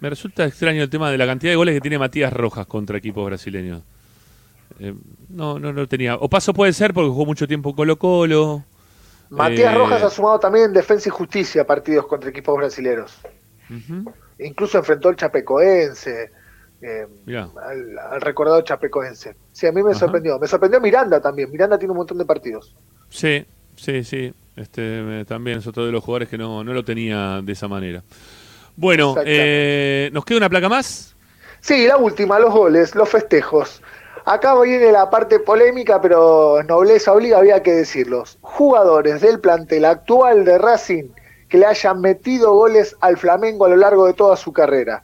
me 0.00 0.10
resulta 0.10 0.44
extraño 0.44 0.82
el 0.82 0.90
tema 0.90 1.10
de 1.10 1.16
la 1.16 1.26
cantidad 1.26 1.52
de 1.52 1.56
goles 1.56 1.74
que 1.74 1.80
tiene 1.80 1.98
Matías 1.98 2.32
Rojas 2.32 2.66
contra 2.66 2.98
equipos 2.98 3.24
brasileños. 3.24 3.82
Eh, 4.80 4.94
no, 5.28 5.58
no 5.58 5.72
lo 5.72 5.86
tenía. 5.88 6.16
Opaso 6.16 6.54
puede 6.54 6.72
ser 6.72 6.94
porque 6.94 7.10
jugó 7.10 7.26
mucho 7.26 7.46
tiempo 7.46 7.74
Colo 7.76 7.98
Colo. 7.98 8.64
Matías 9.30 9.72
Eh, 9.72 9.74
Rojas 9.74 10.02
ha 10.02 10.10
sumado 10.10 10.38
también 10.40 10.66
en 10.66 10.72
Defensa 10.74 11.08
y 11.08 11.12
Justicia 11.12 11.66
partidos 11.66 12.06
contra 12.06 12.30
equipos 12.30 12.56
brasileros. 12.56 13.26
ujú. 13.70 14.06
Incluso 14.38 14.78
enfrentó 14.78 15.08
al 15.08 15.16
Chapecoense, 15.16 16.32
eh, 16.80 17.06
al, 17.62 17.98
al 17.98 18.20
recordado 18.20 18.62
Chapecoense. 18.62 19.36
Sí, 19.52 19.66
a 19.66 19.72
mí 19.72 19.82
me 19.82 19.94
Ajá. 19.94 19.94
sorprendió. 19.94 20.38
Me 20.38 20.46
sorprendió 20.48 20.80
Miranda 20.80 21.20
también. 21.20 21.50
Miranda 21.50 21.78
tiene 21.78 21.92
un 21.92 21.98
montón 21.98 22.18
de 22.18 22.24
partidos. 22.24 22.76
Sí, 23.08 23.44
sí, 23.76 24.04
sí. 24.04 24.32
Este, 24.56 25.24
también 25.26 25.58
es 25.58 25.66
otro 25.66 25.86
de 25.86 25.92
los 25.92 26.04
jugadores 26.04 26.28
que 26.28 26.36
no, 26.38 26.62
no 26.64 26.72
lo 26.74 26.84
tenía 26.84 27.40
de 27.42 27.52
esa 27.52 27.68
manera. 27.68 28.02
Bueno, 28.76 29.20
eh, 29.24 30.10
¿nos 30.12 30.24
queda 30.24 30.38
una 30.38 30.50
placa 30.50 30.68
más? 30.68 31.16
Sí, 31.60 31.86
la 31.86 31.96
última, 31.96 32.38
los 32.38 32.52
goles, 32.52 32.94
los 32.94 33.08
festejos. 33.08 33.82
Acá 34.24 34.58
viene 34.60 34.92
la 34.92 35.10
parte 35.10 35.40
polémica, 35.40 36.00
pero 36.00 36.62
nobleza 36.62 37.12
obliga, 37.12 37.38
había 37.38 37.62
que 37.62 37.72
decirlos. 37.72 38.38
Jugadores 38.40 39.20
del 39.20 39.40
plantel 39.40 39.84
actual 39.84 40.44
de 40.44 40.58
Racing 40.58 41.10
que 41.48 41.58
le 41.58 41.66
hayan 41.66 42.00
metido 42.00 42.54
goles 42.54 42.96
al 43.00 43.16
Flamengo 43.16 43.64
a 43.64 43.68
lo 43.68 43.76
largo 43.76 44.06
de 44.06 44.14
toda 44.14 44.36
su 44.36 44.52
carrera. 44.52 45.02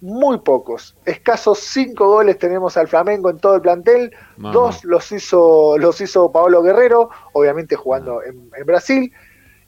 Muy 0.00 0.38
pocos. 0.38 0.96
Escasos 1.04 1.58
cinco 1.58 2.08
goles 2.08 2.38
tenemos 2.38 2.78
al 2.78 2.88
Flamengo 2.88 3.28
en 3.28 3.38
todo 3.38 3.56
el 3.56 3.60
plantel. 3.60 4.10
Mamá. 4.38 4.54
Dos 4.54 4.84
los 4.84 5.12
hizo, 5.12 5.76
los 5.76 6.00
hizo 6.00 6.32
Paolo 6.32 6.62
Guerrero, 6.62 7.10
obviamente 7.34 7.76
jugando 7.76 8.22
en, 8.22 8.50
en 8.56 8.66
Brasil. 8.66 9.12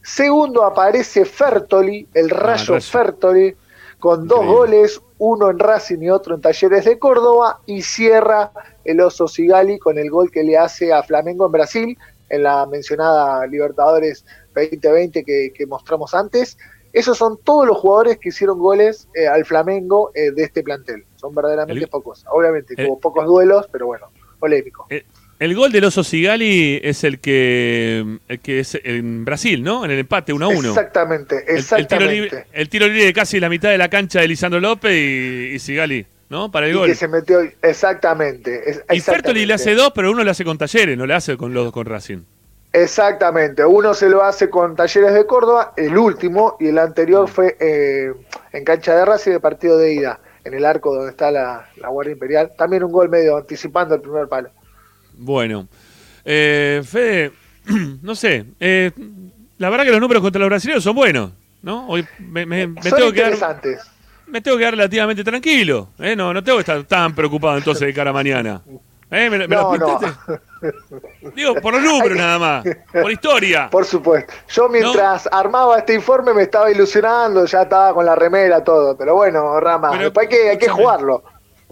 Segundo 0.02 0.64
aparece 0.64 1.26
Fertoli, 1.26 2.08
el 2.14 2.30
Rayo 2.30 2.74
Rayo. 2.74 2.80
Fertoli, 2.80 3.56
con 4.02 4.26
dos 4.26 4.38
Increíble. 4.40 4.56
goles, 4.58 5.00
uno 5.18 5.48
en 5.48 5.60
Racing 5.60 6.00
y 6.02 6.10
otro 6.10 6.34
en 6.34 6.40
Talleres 6.40 6.84
de 6.86 6.98
Córdoba, 6.98 7.60
y 7.66 7.82
cierra 7.82 8.50
el 8.84 9.00
Oso 9.00 9.28
Sigali 9.28 9.78
con 9.78 9.96
el 9.96 10.10
gol 10.10 10.28
que 10.32 10.42
le 10.42 10.58
hace 10.58 10.92
a 10.92 11.04
Flamengo 11.04 11.46
en 11.46 11.52
Brasil, 11.52 11.98
en 12.28 12.42
la 12.42 12.66
mencionada 12.66 13.46
Libertadores 13.46 14.24
2020 14.56 15.22
que, 15.22 15.52
que 15.54 15.66
mostramos 15.66 16.14
antes. 16.14 16.58
Esos 16.92 17.16
son 17.16 17.38
todos 17.44 17.64
los 17.64 17.78
jugadores 17.78 18.18
que 18.18 18.30
hicieron 18.30 18.58
goles 18.58 19.08
eh, 19.14 19.28
al 19.28 19.44
Flamengo 19.44 20.10
eh, 20.14 20.32
de 20.32 20.42
este 20.42 20.64
plantel. 20.64 21.04
Son 21.14 21.32
verdaderamente 21.32 21.84
El- 21.84 21.88
pocos. 21.88 22.24
Obviamente, 22.28 22.74
el- 22.76 22.86
tuvo 22.88 22.98
pocos 22.98 23.24
duelos, 23.24 23.68
pero 23.70 23.86
bueno, 23.86 24.08
polémico. 24.40 24.86
El, 24.88 25.04
el 25.44 25.54
gol 25.56 25.72
del 25.72 25.84
Oso 25.84 26.04
Sigali 26.04 26.80
es 26.82 27.04
el 27.04 27.18
que, 27.20 28.18
el 28.28 28.38
que 28.40 28.60
es 28.60 28.78
en 28.84 29.24
Brasil, 29.24 29.62
¿no? 29.62 29.84
En 29.84 29.90
el 29.90 29.98
empate 29.98 30.32
1 30.32 30.44
a 30.44 30.48
1. 30.48 30.68
Exactamente, 30.68 31.34
El, 31.36 31.40
el 31.40 31.46
tiro 31.46 31.58
exactamente. 31.58 32.14
libre, 32.14 32.46
el 32.52 32.68
tiro 32.68 32.86
libre 32.86 33.04
de 33.06 33.12
casi 33.12 33.40
la 33.40 33.48
mitad 33.48 33.70
de 33.70 33.78
la 33.78 33.88
cancha 33.88 34.20
de 34.20 34.28
Lisandro 34.28 34.60
López 34.60 34.92
y, 34.92 35.54
y 35.54 35.58
Sigali, 35.58 36.06
¿no? 36.28 36.50
Para 36.50 36.66
el 36.66 36.74
Y 36.74 36.78
gol. 36.78 36.86
que 36.88 36.94
se 36.94 37.08
metió, 37.08 37.40
exactamente. 37.62 38.70
es- 38.70 38.84
Y 38.92 39.00
Fertoli 39.00 39.44
le 39.46 39.54
hace 39.54 39.74
dos, 39.74 39.92
pero 39.94 40.10
uno 40.12 40.22
lo 40.24 40.30
hace 40.30 40.44
con 40.44 40.56
Talleres, 40.58 40.96
no 40.96 41.06
le 41.06 41.14
hace 41.14 41.36
con 41.36 41.52
los 41.52 41.72
con 41.72 41.86
Racing. 41.86 42.22
Exactamente, 42.74 43.64
uno 43.66 43.92
se 43.92 44.08
lo 44.08 44.22
hace 44.24 44.48
con 44.48 44.74
Talleres 44.76 45.12
de 45.12 45.26
Córdoba, 45.26 45.74
el 45.76 45.96
último, 45.98 46.56
y 46.58 46.68
el 46.68 46.78
anterior 46.78 47.28
fue 47.28 47.54
eh, 47.60 48.12
en 48.52 48.64
cancha 48.64 48.96
de 48.96 49.04
Racing 49.04 49.32
de 49.32 49.40
partido 49.40 49.76
de 49.76 49.92
ida, 49.92 50.20
en 50.44 50.54
el 50.54 50.64
arco 50.64 50.94
donde 50.94 51.10
está 51.10 51.30
la, 51.30 51.68
la 51.76 51.88
Guardia 51.88 52.12
Imperial. 52.12 52.52
También 52.56 52.82
un 52.82 52.90
gol 52.92 53.10
medio 53.10 53.36
anticipando 53.36 53.94
el 53.94 54.00
primer 54.00 54.26
palo. 54.26 54.50
Bueno, 55.22 55.68
eh, 56.24 56.82
Fede, 56.84 57.32
no 58.02 58.14
sé, 58.14 58.44
eh, 58.60 58.90
la 59.58 59.70
verdad 59.70 59.84
que 59.84 59.92
los 59.92 60.00
números 60.00 60.22
contra 60.22 60.40
los 60.40 60.48
brasileños 60.48 60.82
son 60.82 60.96
buenos, 60.96 61.30
¿no? 61.62 61.86
Hoy 61.88 62.04
me, 62.18 62.44
me- 62.44 62.66
me 62.66 62.82
Son 62.82 62.98
tengo 62.98 63.12
que 63.12 63.20
dar, 63.22 63.32
interesantes. 63.32 63.80
me 64.26 64.40
tengo 64.40 64.56
que 64.56 64.62
quedar 64.62 64.74
relativamente 64.74 65.22
tranquilo, 65.22 65.90
¿eh? 65.98 66.16
No, 66.16 66.34
no 66.34 66.42
tengo 66.42 66.58
que 66.58 66.62
estar 66.62 66.82
tan 66.84 67.14
preocupado 67.14 67.56
entonces 67.56 67.86
de 67.86 67.94
cara 67.94 68.10
a 68.10 68.12
mañana. 68.12 68.62
¿Eh? 69.14 69.28
¿Me, 69.28 69.46
me 69.46 69.46
No, 69.48 69.76
no. 69.76 70.00
Digo, 71.36 71.54
por 71.56 71.74
los 71.74 71.82
números 71.82 72.16
nada 72.16 72.38
más, 72.38 72.64
por 72.92 73.12
historia. 73.12 73.68
Por 73.70 73.84
supuesto. 73.84 74.32
Yo 74.48 74.68
mientras 74.70 75.28
armaba 75.30 75.78
este 75.78 75.92
informe 75.94 76.32
me 76.32 76.42
estaba 76.44 76.70
ilusionando, 76.70 77.44
ya 77.44 77.62
estaba 77.62 77.92
con 77.92 78.06
la 78.06 78.14
remera, 78.14 78.64
todo. 78.64 78.96
Pero 78.96 79.14
bueno, 79.14 79.60
Rama, 79.60 79.90
Pero, 79.90 80.04
después 80.04 80.28
hay 80.28 80.34
que, 80.36 80.48
hay 80.50 80.58
que 80.58 80.68
jugarlo. 80.68 81.22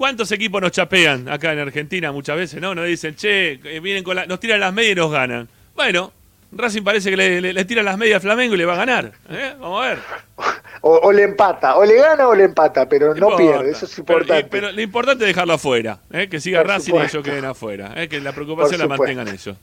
¿Cuántos 0.00 0.32
equipos 0.32 0.62
nos 0.62 0.72
chapean 0.72 1.28
acá 1.28 1.52
en 1.52 1.58
Argentina 1.58 2.10
muchas 2.10 2.34
veces, 2.34 2.58
no? 2.58 2.74
Nos 2.74 2.86
dicen, 2.86 3.14
che, 3.16 3.60
eh, 3.62 3.80
vienen 3.80 4.02
con 4.02 4.16
la- 4.16 4.24
nos 4.24 4.40
tiran 4.40 4.58
las 4.58 4.72
medias 4.72 4.92
y 4.92 4.94
nos 4.94 5.12
ganan. 5.12 5.46
Bueno, 5.74 6.10
Racing 6.52 6.82
parece 6.82 7.10
que 7.10 7.18
le, 7.18 7.38
le- 7.42 7.52
le 7.52 7.64
tiran 7.66 7.84
las 7.84 7.98
medias 7.98 8.16
a 8.16 8.20
Flamengo 8.20 8.54
y 8.54 8.56
le 8.56 8.64
va 8.64 8.72
a 8.72 8.76
ganar. 8.76 9.12
¿eh? 9.28 9.52
Vamos 9.60 9.84
a 9.84 9.88
ver. 9.88 9.98
O, 10.80 10.96
o 11.02 11.12
le 11.12 11.24
empata, 11.24 11.76
o 11.76 11.84
le 11.84 11.96
gana 11.96 12.26
o 12.28 12.34
le 12.34 12.44
empata, 12.44 12.88
pero 12.88 13.14
no 13.14 13.36
pierde, 13.36 13.70
eso 13.72 13.84
es 13.84 13.98
importante. 13.98 14.48
pero 14.50 14.72
lo 14.72 14.80
importante 14.80 15.24
es 15.24 15.28
dejarlo 15.28 15.52
afuera, 15.52 15.98
¿eh? 16.10 16.26
que 16.30 16.40
siga 16.40 16.60
Por 16.60 16.68
Racing 16.68 16.86
supuesto. 16.92 17.18
y 17.18 17.20
ellos 17.20 17.28
queden 17.30 17.44
afuera, 17.44 17.92
¿eh? 17.96 18.08
que 18.08 18.18
la 18.20 18.32
preocupación 18.32 18.80
la 18.80 18.86
mantengan 18.88 19.28
ellos. 19.28 19.54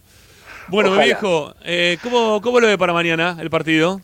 Bueno, 0.68 0.90
mi 0.92 0.98
Ojalá. 0.98 1.06
viejo, 1.06 1.56
eh, 1.66 1.98
¿cómo, 2.04 2.40
¿cómo 2.44 2.60
lo 2.60 2.68
ve 2.68 2.78
para 2.78 2.94
mañana 2.94 3.36
el 3.42 3.50
partido? 3.50 4.00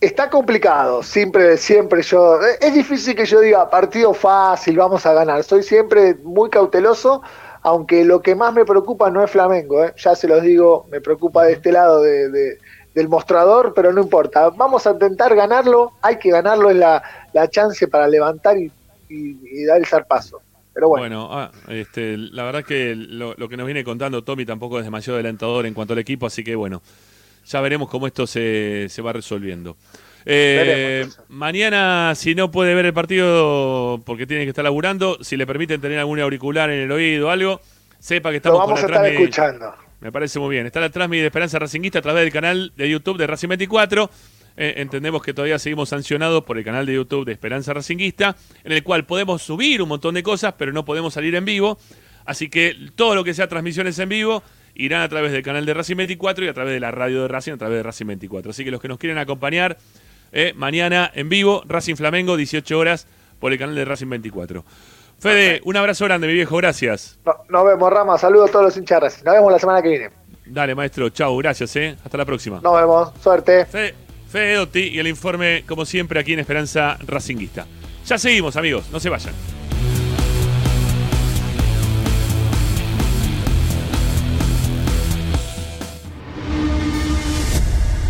Está 0.00 0.30
complicado, 0.30 1.02
siempre, 1.02 1.58
siempre 1.58 2.00
yo. 2.02 2.40
eh, 2.40 2.56
Es 2.60 2.72
difícil 2.74 3.14
que 3.14 3.26
yo 3.26 3.40
diga 3.40 3.68
partido 3.68 4.14
fácil, 4.14 4.78
vamos 4.78 5.04
a 5.04 5.12
ganar. 5.12 5.42
Soy 5.44 5.62
siempre 5.62 6.14
muy 6.22 6.48
cauteloso, 6.48 7.22
aunque 7.62 8.02
lo 8.06 8.22
que 8.22 8.34
más 8.34 8.54
me 8.54 8.64
preocupa 8.64 9.10
no 9.10 9.22
es 9.22 9.30
Flamengo, 9.30 9.84
eh, 9.84 9.92
ya 9.98 10.14
se 10.14 10.26
los 10.26 10.42
digo, 10.42 10.86
me 10.90 11.02
preocupa 11.02 11.44
de 11.44 11.52
este 11.52 11.70
lado 11.70 12.00
de- 12.00 12.30
de- 12.30 12.58
del 12.94 13.08
mostrador, 13.08 13.74
pero 13.74 13.92
no 13.92 14.00
importa. 14.00 14.48
Vamos 14.48 14.86
a 14.86 14.92
intentar 14.92 15.34
ganarlo, 15.36 15.92
hay 16.00 16.16
que 16.18 16.30
ganarlo, 16.30 16.70
es 16.70 16.76
la, 16.76 17.02
la 17.34 17.48
chance 17.48 17.86
para 17.86 18.08
levantar 18.08 18.56
y, 18.56 18.72
y- 19.10 19.36
y 19.60 19.64
dar 19.66 19.76
el 19.78 19.86
zarpazo. 19.86 20.40
Pero 20.72 20.88
bueno, 20.88 21.28
ah, 21.30 21.50
este, 21.68 22.16
la 22.16 22.44
verdad 22.44 22.64
que 22.64 22.94
lo, 22.96 23.34
lo 23.36 23.48
que 23.50 23.56
nos 23.58 23.66
viene 23.66 23.84
contando 23.84 24.24
Tommy 24.24 24.46
tampoco 24.46 24.78
es 24.78 24.84
demasiado 24.86 25.16
adelantador 25.18 25.66
en 25.66 25.74
cuanto 25.74 25.92
al 25.92 25.98
equipo, 25.98 26.24
así 26.26 26.42
que 26.42 26.56
bueno, 26.56 26.80
ya 27.50 27.60
veremos 27.60 27.88
cómo 27.88 28.06
esto 28.06 28.26
se, 28.26 28.86
se 28.88 29.02
va 29.02 29.12
resolviendo. 29.12 29.76
Eh, 30.24 31.04
Veremos, 31.04 31.20
mañana, 31.28 32.12
si 32.14 32.34
no 32.34 32.50
puede 32.50 32.74
ver 32.74 32.86
el 32.86 32.92
partido 32.92 34.00
porque 34.04 34.26
tiene 34.26 34.44
que 34.44 34.50
estar 34.50 34.64
laburando, 34.64 35.18
si 35.22 35.36
le 35.36 35.46
permiten 35.46 35.80
tener 35.80 35.98
algún 35.98 36.20
auricular 36.20 36.70
en 36.70 36.80
el 36.80 36.92
oído 36.92 37.28
o 37.28 37.30
algo, 37.30 37.60
sepa 37.98 38.28
que 38.28 38.34
lo 38.34 38.36
estamos 38.36 38.58
vamos 38.58 38.78
a 38.78 38.82
con 38.82 38.90
la 38.92 38.96
estar 38.98 39.12
escuchando. 39.12 39.74
Me 40.00 40.12
parece 40.12 40.38
muy 40.38 40.50
bien. 40.54 40.66
Está 40.66 40.80
la 40.80 40.90
transmisión 40.90 41.24
de 41.24 41.26
Esperanza 41.26 41.58
Racinguista 41.58 41.98
a 41.98 42.02
través 42.02 42.22
del 42.22 42.32
canal 42.32 42.72
de 42.76 42.88
YouTube 42.88 43.18
de 43.18 43.26
Racing 43.26 43.48
24. 43.48 44.10
Eh, 44.56 44.74
entendemos 44.78 45.22
que 45.22 45.34
todavía 45.34 45.58
seguimos 45.58 45.90
sancionados 45.90 46.44
por 46.44 46.58
el 46.58 46.64
canal 46.64 46.86
de 46.86 46.94
YouTube 46.94 47.24
de 47.24 47.32
Esperanza 47.32 47.72
Racinguista, 47.74 48.36
en 48.64 48.72
el 48.72 48.82
cual 48.82 49.04
podemos 49.04 49.42
subir 49.42 49.82
un 49.82 49.88
montón 49.88 50.14
de 50.14 50.22
cosas, 50.22 50.54
pero 50.56 50.72
no 50.72 50.84
podemos 50.84 51.14
salir 51.14 51.34
en 51.34 51.44
vivo. 51.44 51.78
Así 52.24 52.48
que 52.48 52.76
todo 52.94 53.14
lo 53.14 53.24
que 53.24 53.34
sea 53.34 53.48
transmisiones 53.48 53.98
en 53.98 54.08
vivo 54.08 54.42
irán 54.84 55.02
a 55.02 55.08
través 55.08 55.32
del 55.32 55.42
canal 55.42 55.64
de 55.66 55.74
Racing 55.74 55.96
24 55.96 56.44
y 56.44 56.48
a 56.48 56.54
través 56.54 56.72
de 56.74 56.80
la 56.80 56.90
radio 56.90 57.22
de 57.22 57.28
Racing, 57.28 57.52
a 57.52 57.56
través 57.58 57.76
de 57.78 57.82
Racing 57.82 58.06
24. 58.06 58.50
Así 58.50 58.64
que 58.64 58.70
los 58.70 58.80
que 58.80 58.88
nos 58.88 58.98
quieren 58.98 59.18
acompañar, 59.18 59.76
eh, 60.32 60.52
mañana 60.56 61.10
en 61.14 61.28
vivo, 61.28 61.62
Racing 61.66 61.96
Flamengo, 61.96 62.36
18 62.36 62.78
horas, 62.78 63.06
por 63.38 63.52
el 63.52 63.58
canal 63.58 63.74
de 63.74 63.84
Racing 63.84 64.08
24. 64.08 64.64
Fede, 65.18 65.60
un 65.64 65.76
abrazo 65.76 66.04
grande, 66.06 66.26
mi 66.26 66.32
viejo, 66.34 66.56
gracias. 66.56 67.18
No- 67.26 67.34
nos 67.48 67.64
vemos, 67.66 67.92
Rama. 67.92 68.16
Saludos 68.18 68.48
a 68.48 68.52
todos 68.52 68.64
los 68.66 68.76
hinchas 68.76 68.96
de 68.96 69.00
Racing. 69.06 69.24
Nos 69.24 69.34
vemos 69.34 69.52
la 69.52 69.58
semana 69.58 69.82
que 69.82 69.88
viene. 69.88 70.10
Dale, 70.46 70.74
maestro, 70.74 71.08
chau, 71.10 71.36
gracias, 71.38 71.76
eh. 71.76 71.96
Hasta 72.04 72.16
la 72.18 72.24
próxima. 72.24 72.60
Nos 72.62 72.74
vemos. 72.74 73.12
Suerte. 73.22 73.66
Fede, 73.66 73.94
Fede 74.30 74.54
Dotti 74.54 74.80
y 74.80 74.98
el 74.98 75.06
informe, 75.08 75.64
como 75.66 75.84
siempre, 75.84 76.18
aquí 76.20 76.32
en 76.32 76.38
Esperanza 76.40 76.96
Racinguista. 77.06 77.66
Ya 78.06 78.16
seguimos, 78.18 78.56
amigos, 78.56 78.88
no 78.90 78.98
se 78.98 79.08
vayan. 79.10 79.34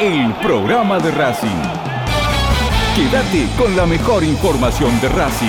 el 0.00 0.32
programa 0.36 0.98
de 0.98 1.10
Racing. 1.10 1.48
Quédate 2.96 3.46
con 3.58 3.76
la 3.76 3.84
mejor 3.84 4.24
información 4.24 4.98
de 4.98 5.08
Racing. 5.10 5.46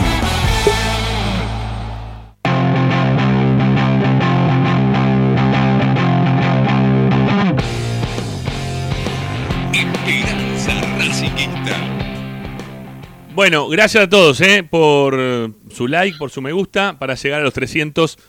Esperanza 9.73 10.73
Racingista. 10.97 11.77
Bueno, 13.33 13.69
gracias 13.69 14.03
a 14.03 14.09
todos 14.09 14.41
eh, 14.41 14.67
por 14.69 15.15
su 15.69 15.87
like, 15.87 16.17
por 16.17 16.29
su 16.29 16.41
me 16.41 16.51
gusta, 16.51 16.99
para 16.99 17.15
llegar 17.15 17.39
a 17.39 17.43
los 17.45 17.53
300 17.53 18.19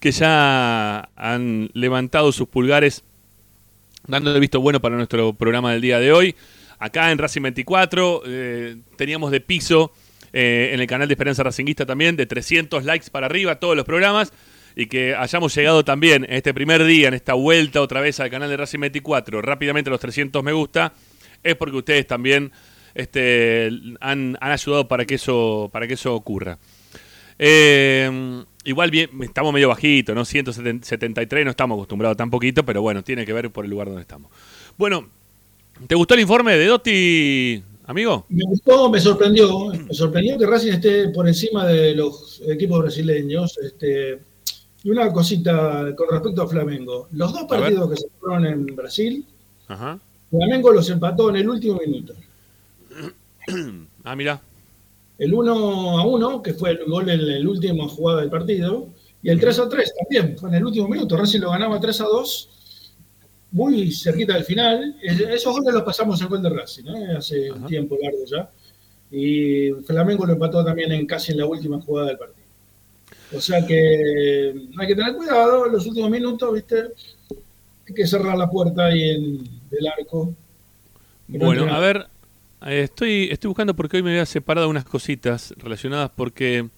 que 0.00 0.12
ya 0.12 1.10
han 1.16 1.68
levantado 1.74 2.32
sus 2.32 2.48
pulgares, 2.48 3.04
dando 4.10 4.34
el 4.34 4.40
visto 4.40 4.60
bueno 4.60 4.80
para 4.80 4.96
nuestro 4.96 5.32
programa 5.32 5.72
del 5.72 5.80
día 5.80 5.98
de 5.98 6.12
hoy. 6.12 6.34
Acá 6.78 7.10
en 7.10 7.18
Racing 7.18 7.42
24 7.42 8.22
eh, 8.26 8.76
teníamos 8.96 9.30
de 9.30 9.40
piso 9.40 9.92
eh, 10.32 10.70
en 10.72 10.80
el 10.80 10.86
canal 10.86 11.08
de 11.08 11.14
Esperanza 11.14 11.42
Racinguista 11.42 11.86
también, 11.86 12.16
de 12.16 12.26
300 12.26 12.84
likes 12.84 13.10
para 13.10 13.26
arriba, 13.26 13.56
todos 13.56 13.76
los 13.76 13.84
programas. 13.84 14.32
Y 14.76 14.86
que 14.86 15.14
hayamos 15.14 15.54
llegado 15.54 15.84
también 15.84 16.24
en 16.24 16.34
este 16.34 16.54
primer 16.54 16.84
día, 16.84 17.08
en 17.08 17.14
esta 17.14 17.34
vuelta 17.34 17.80
otra 17.80 18.00
vez 18.00 18.20
al 18.20 18.30
canal 18.30 18.48
de 18.48 18.56
Racing 18.56 18.80
24, 18.80 19.42
rápidamente 19.42 19.90
a 19.90 19.92
los 19.92 20.00
300 20.00 20.42
me 20.42 20.52
gusta, 20.52 20.92
es 21.42 21.56
porque 21.56 21.76
ustedes 21.76 22.06
también 22.06 22.52
este, 22.94 23.68
han, 24.00 24.38
han 24.40 24.52
ayudado 24.52 24.86
para 24.86 25.04
que 25.04 25.16
eso, 25.16 25.68
para 25.72 25.86
que 25.86 25.94
eso 25.94 26.14
ocurra. 26.14 26.58
Eh, 27.38 28.44
igual 28.64 28.90
bien, 28.90 29.10
estamos 29.22 29.52
medio 29.52 29.68
bajito, 29.68 30.14
¿no? 30.14 30.24
173, 30.24 31.44
no 31.44 31.50
estamos 31.50 31.76
acostumbrados 31.76 32.16
tan 32.16 32.30
poquito, 32.30 32.64
pero 32.64 32.82
bueno, 32.82 33.02
tiene 33.02 33.24
que 33.24 33.32
ver 33.32 33.50
por 33.50 33.64
el 33.64 33.70
lugar 33.70 33.88
donde 33.88 34.02
estamos. 34.02 34.30
Bueno, 34.76 35.08
¿te 35.86 35.94
gustó 35.94 36.14
el 36.14 36.20
informe 36.20 36.56
de 36.56 36.66
Dotti, 36.66 37.62
amigo? 37.86 38.26
Me 38.28 38.44
gustó, 38.44 38.90
me 38.90 39.00
sorprendió. 39.00 39.66
Me 39.68 39.94
sorprendió 39.94 40.38
que 40.38 40.46
Racing 40.46 40.72
esté 40.72 41.08
por 41.08 41.26
encima 41.26 41.66
de 41.66 41.94
los 41.94 42.42
equipos 42.46 42.80
brasileños. 42.80 43.58
Este, 43.58 44.20
y 44.82 44.90
una 44.90 45.12
cosita 45.12 45.94
con 45.94 46.08
respecto 46.10 46.42
a 46.42 46.48
Flamengo. 46.48 47.08
Los 47.12 47.32
dos 47.32 47.44
partidos 47.44 47.90
que 47.90 47.96
se 47.96 48.08
fueron 48.18 48.46
en 48.46 48.66
Brasil, 48.76 49.24
Ajá. 49.68 49.98
Flamengo 50.30 50.72
los 50.72 50.88
empató 50.88 51.30
en 51.30 51.36
el 51.36 51.48
último 51.48 51.78
minuto. 51.84 52.14
ah, 54.04 54.16
mira. 54.16 54.40
El 55.20 55.34
1 55.34 55.98
a 56.00 56.06
1, 56.06 56.42
que 56.42 56.54
fue 56.54 56.70
el 56.70 56.84
gol 56.86 57.08
en 57.10 57.28
la 57.44 57.48
última 57.48 57.86
jugada 57.88 58.20
del 58.22 58.30
partido, 58.30 58.88
y 59.22 59.28
el 59.28 59.38
3 59.38 59.58
a 59.60 59.68
3 59.68 59.92
también, 60.00 60.38
fue 60.38 60.48
en 60.48 60.54
el 60.56 60.64
último 60.64 60.88
minuto. 60.88 61.16
Racing 61.16 61.40
lo 61.40 61.50
ganaba 61.50 61.78
3 61.78 62.00
a 62.00 62.04
2, 62.04 62.50
muy 63.52 63.92
cerquita 63.92 64.34
del 64.34 64.44
final. 64.44 64.96
Es- 65.02 65.20
Esos 65.20 65.52
goles 65.52 65.74
los 65.74 65.82
pasamos 65.82 66.20
en 66.22 66.28
gol 66.28 66.42
de 66.42 66.48
Racing, 66.50 66.84
¿eh? 66.86 67.16
hace 67.18 67.50
un 67.52 67.66
tiempo 67.66 67.96
largo 68.02 68.24
ya. 68.24 68.50
Y 69.10 69.70
Flamengo 69.84 70.24
lo 70.24 70.32
empató 70.34 70.64
también 70.64 70.90
en 70.92 71.06
casi 71.06 71.32
en 71.32 71.38
la 71.38 71.46
última 71.46 71.80
jugada 71.80 72.08
del 72.08 72.18
partido. 72.18 72.46
O 73.36 73.40
sea 73.40 73.64
que 73.66 74.54
hay 74.78 74.86
que 74.86 74.94
tener 74.94 75.14
cuidado 75.16 75.66
en 75.66 75.72
los 75.72 75.86
últimos 75.86 76.10
minutos, 76.10 76.52
¿viste? 76.54 76.84
Hay 77.88 77.94
que 77.94 78.06
cerrar 78.06 78.38
la 78.38 78.48
puerta 78.48 78.86
ahí 78.86 79.10
en, 79.10 79.38
del 79.70 79.86
arco. 79.86 80.32
Bueno, 81.28 81.72
a 81.72 81.78
ver, 81.80 82.06
estoy, 82.66 83.28
estoy 83.30 83.48
buscando 83.48 83.74
porque 83.74 83.96
hoy 83.96 84.02
me 84.02 84.10
había 84.10 84.26
separado 84.26 84.68
unas 84.68 84.84
cositas 84.84 85.54
relacionadas 85.56 86.10
porque 86.14 86.68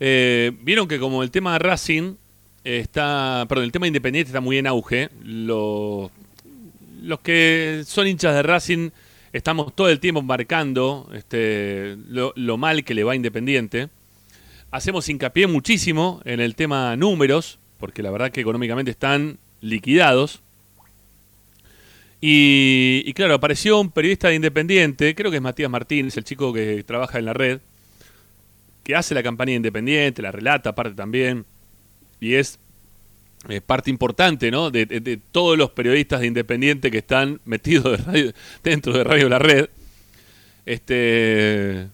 eh, 0.00 0.52
vieron 0.62 0.88
que 0.88 0.98
como 0.98 1.22
el 1.22 1.30
tema 1.30 1.58
Racing 1.58 2.14
está, 2.62 3.46
perdón, 3.48 3.64
el 3.64 3.72
tema 3.72 3.84
de 3.84 3.88
Independiente 3.88 4.28
está 4.28 4.40
muy 4.40 4.58
en 4.58 4.66
auge, 4.66 5.10
los, 5.22 6.10
los 7.02 7.20
que 7.20 7.82
son 7.86 8.06
hinchas 8.06 8.34
de 8.34 8.42
Racing 8.42 8.90
estamos 9.34 9.74
todo 9.74 9.88
el 9.88 9.98
tiempo 9.98 10.22
marcando 10.22 11.10
este, 11.12 11.96
lo, 12.08 12.32
lo 12.36 12.56
mal 12.56 12.84
que 12.84 12.94
le 12.94 13.02
va 13.04 13.16
Independiente. 13.16 13.88
Hacemos 14.70 15.08
hincapié 15.08 15.46
muchísimo 15.48 16.22
en 16.24 16.40
el 16.40 16.54
tema 16.54 16.96
números, 16.96 17.58
porque 17.78 18.02
la 18.02 18.10
verdad 18.10 18.30
que 18.30 18.40
económicamente 18.40 18.92
están 18.92 19.38
liquidados. 19.60 20.43
Y, 22.26 23.02
y 23.04 23.12
claro, 23.12 23.34
apareció 23.34 23.78
un 23.78 23.90
periodista 23.90 24.28
de 24.28 24.36
Independiente, 24.36 25.14
creo 25.14 25.30
que 25.30 25.36
es 25.36 25.42
Matías 25.42 25.68
Martínez, 25.70 26.16
el 26.16 26.24
chico 26.24 26.54
que 26.54 26.82
trabaja 26.82 27.18
en 27.18 27.26
la 27.26 27.34
red, 27.34 27.60
que 28.82 28.94
hace 28.96 29.14
la 29.14 29.22
campaña 29.22 29.50
de 29.50 29.56
Independiente, 29.56 30.22
la 30.22 30.32
relata 30.32 30.70
aparte 30.70 30.94
también, 30.94 31.44
y 32.20 32.32
es 32.36 32.58
parte 33.66 33.90
importante, 33.90 34.50
¿no? 34.50 34.70
De, 34.70 34.86
de- 34.86 35.00
de 35.00 35.18
todos 35.32 35.58
los 35.58 35.72
periodistas 35.72 36.20
de 36.20 36.28
Independiente 36.28 36.90
que 36.90 36.96
están 36.96 37.42
metidos 37.44 37.98
de 37.98 38.04
radio- 38.04 38.32
dentro 38.62 38.94
de 38.94 39.04
Radio 39.04 39.28
La 39.28 39.38
Red. 39.38 39.68
Este, 40.64 41.88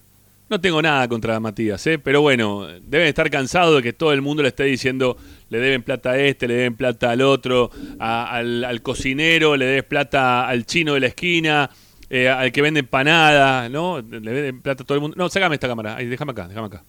no 0.49 0.61
tengo 0.61 0.81
nada 0.81 1.09
contra 1.09 1.41
Matías, 1.41 1.85
¿eh? 1.89 1.99
pero 1.99 2.23
bueno, 2.23 2.69
deben 2.83 3.09
estar 3.09 3.29
cansados 3.31 3.75
de 3.79 3.83
que 3.83 3.93
todo 3.93 4.13
el 4.13 4.23
mundo 4.23 4.45
le 4.45 4.51
esté 4.51 4.63
diciendo 4.63 5.17
le 5.51 5.59
deben 5.59 5.83
plata 5.83 6.13
a 6.13 6.19
este, 6.19 6.49
le 6.49 6.55
deben 6.55 6.77
plata 6.77 7.11
al 7.11 7.21
otro, 7.21 7.71
al, 7.99 8.81
cocinero, 8.83 9.57
le 9.57 9.67
debes 9.67 9.85
plata 9.85 10.49
al 10.49 10.65
chino 10.65 10.95
de 10.95 11.01
la 11.01 11.07
esquina, 11.09 11.71
eh, 12.09 12.29
al 12.29 12.53
que 12.53 12.63
vende 12.63 12.81
empanadas, 12.81 13.71
¿no? 13.71 14.01
Le 14.01 14.33
deben 14.33 14.63
plata 14.63 14.85
a 14.85 14.87
todo 14.87 14.95
el 14.95 15.03
mundo. 15.03 15.17
No, 15.19 15.29
sácame 15.29 15.57
esta 15.57 15.69
cámara, 15.69 15.97
ahí, 15.97 16.07
déjame 16.07 16.33
acá, 16.33 16.49
déjame 16.49 16.69
acá. 16.69 16.85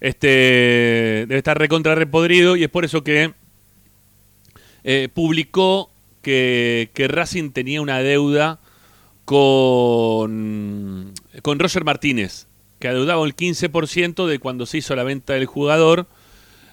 Este, 0.00 1.26
debe 1.28 1.38
estar 1.38 1.58
recontra 1.58 1.94
repodrido 1.94 2.56
y 2.56 2.64
es 2.64 2.70
por 2.70 2.84
eso 2.84 3.04
que 3.04 3.34
eh, 4.84 5.08
publicó 5.12 5.90
que, 6.22 6.90
que 6.94 7.08
Racing 7.08 7.50
tenía 7.50 7.80
una 7.82 7.98
deuda 7.98 8.60
con, 9.24 11.12
con 11.42 11.58
Roger 11.58 11.84
Martínez, 11.84 12.46
que 12.78 12.88
adeudaba 12.88 13.24
el 13.24 13.34
15% 13.36 14.26
de 14.26 14.38
cuando 14.38 14.66
se 14.66 14.78
hizo 14.78 14.94
la 14.94 15.04
venta 15.04 15.34
del 15.34 15.46
jugador. 15.46 16.06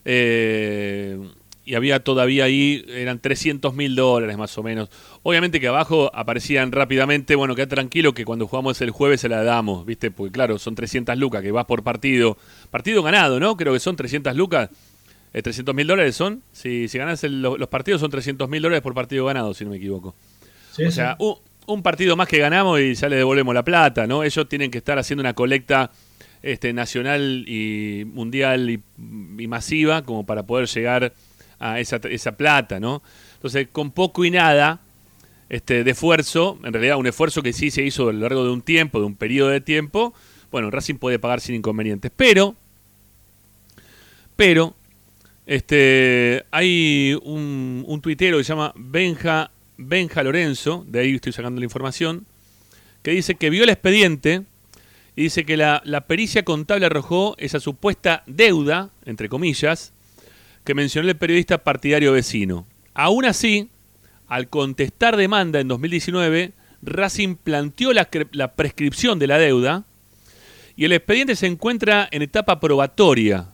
Eh, 0.05 1.17
y 1.65 1.75
había 1.75 1.99
todavía 2.03 2.45
ahí, 2.45 2.83
eran 2.89 3.19
300 3.19 3.75
mil 3.75 3.95
dólares 3.95 4.37
más 4.37 4.57
o 4.57 4.63
menos. 4.63 4.89
Obviamente 5.21 5.59
que 5.59 5.67
abajo 5.67 6.09
aparecían 6.15 6.71
rápidamente, 6.71 7.35
bueno, 7.35 7.53
queda 7.55 7.67
tranquilo 7.67 8.13
que 8.13 8.25
cuando 8.25 8.47
jugamos 8.47 8.81
el 8.81 8.89
jueves 8.89 9.21
se 9.21 9.29
la 9.29 9.43
damos, 9.43 9.85
¿viste? 9.85 10.09
Porque 10.09 10.31
claro, 10.31 10.57
son 10.57 10.73
300 10.73 11.15
lucas 11.17 11.43
que 11.43 11.51
vas 11.51 11.65
por 11.65 11.83
partido. 11.83 12.37
Partido 12.71 13.03
ganado, 13.03 13.39
¿no? 13.39 13.55
Creo 13.55 13.73
que 13.73 13.79
son 13.79 13.95
300 13.95 14.35
lucas. 14.35 14.69
Eh, 15.31 15.43
300 15.43 15.75
mil 15.75 15.85
dólares 15.85 16.15
son. 16.15 16.41
Si, 16.51 16.87
si 16.87 16.97
ganas 16.97 17.23
el- 17.23 17.39
lo- 17.43 17.55
los 17.55 17.69
partidos 17.69 18.01
son 18.01 18.09
300 18.09 18.49
mil 18.49 18.63
dólares 18.63 18.81
por 18.81 18.95
partido 18.95 19.25
ganado, 19.25 19.53
si 19.53 19.63
no 19.63 19.69
me 19.69 19.77
equivoco. 19.77 20.15
Sí, 20.71 20.85
o 20.85 20.91
sea, 20.91 21.15
un, 21.19 21.35
un 21.67 21.83
partido 21.83 22.15
más 22.15 22.27
que 22.27 22.39
ganamos 22.39 22.79
y 22.79 22.95
ya 22.95 23.09
le 23.09 23.17
devolvemos 23.17 23.53
la 23.53 23.63
plata, 23.63 24.07
¿no? 24.07 24.23
Ellos 24.23 24.49
tienen 24.49 24.71
que 24.71 24.79
estar 24.79 24.97
haciendo 24.97 25.21
una 25.21 25.35
colecta 25.35 25.91
este, 26.41 26.73
nacional 26.73 27.45
y 27.47 28.05
mundial 28.05 28.69
y, 28.69 28.81
masiva 29.47 30.03
como 30.03 30.25
para 30.25 30.43
poder 30.43 30.67
llegar 30.67 31.13
a 31.59 31.79
esa, 31.79 31.97
esa 32.09 32.37
plata, 32.37 32.79
¿no? 32.79 33.01
Entonces, 33.35 33.67
con 33.71 33.91
poco 33.91 34.25
y 34.25 34.31
nada 34.31 34.81
este, 35.49 35.83
de 35.83 35.91
esfuerzo, 35.91 36.59
en 36.63 36.73
realidad 36.73 36.97
un 36.97 37.07
esfuerzo 37.07 37.41
que 37.41 37.53
sí 37.53 37.71
se 37.71 37.83
hizo 37.83 38.09
a 38.09 38.13
lo 38.13 38.19
largo 38.19 38.43
de 38.43 38.51
un 38.51 38.61
tiempo, 38.61 38.99
de 38.99 39.05
un 39.05 39.15
periodo 39.15 39.49
de 39.49 39.61
tiempo, 39.61 40.13
bueno, 40.51 40.69
Racing 40.71 40.95
puede 40.95 41.19
pagar 41.19 41.41
sin 41.41 41.55
inconvenientes. 41.55 42.11
Pero, 42.15 42.55
pero, 44.35 44.75
este, 45.45 46.45
hay 46.51 47.17
un, 47.23 47.83
un 47.87 48.01
tuitero 48.01 48.37
que 48.37 48.43
se 48.43 48.49
llama 48.49 48.73
Benja, 48.75 49.51
Benja 49.77 50.23
Lorenzo, 50.23 50.85
de 50.87 50.99
ahí 50.99 51.15
estoy 51.15 51.33
sacando 51.33 51.59
la 51.59 51.65
información, 51.65 52.25
que 53.01 53.11
dice 53.11 53.35
que 53.35 53.49
vio 53.49 53.63
el 53.63 53.69
expediente 53.69 54.43
dice 55.23 55.45
que 55.45 55.57
la, 55.57 55.81
la 55.85 56.07
pericia 56.07 56.43
contable 56.43 56.85
arrojó 56.85 57.35
esa 57.37 57.59
supuesta 57.59 58.23
deuda, 58.25 58.91
entre 59.05 59.29
comillas, 59.29 59.93
que 60.63 60.73
mencionó 60.73 61.09
el 61.09 61.17
periodista 61.17 61.59
partidario 61.59 62.13
vecino. 62.13 62.67
Aún 62.93 63.25
así, 63.25 63.69
al 64.27 64.49
contestar 64.49 65.17
demanda 65.17 65.59
en 65.59 65.67
2019, 65.67 66.53
Racing 66.81 67.35
planteó 67.35 67.93
la, 67.93 68.09
la 68.31 68.53
prescripción 68.53 69.19
de 69.19 69.27
la 69.27 69.37
deuda 69.37 69.85
y 70.75 70.85
el 70.85 70.93
expediente 70.93 71.35
se 71.35 71.47
encuentra 71.47 72.07
en 72.11 72.21
etapa 72.21 72.59
probatoria. 72.59 73.49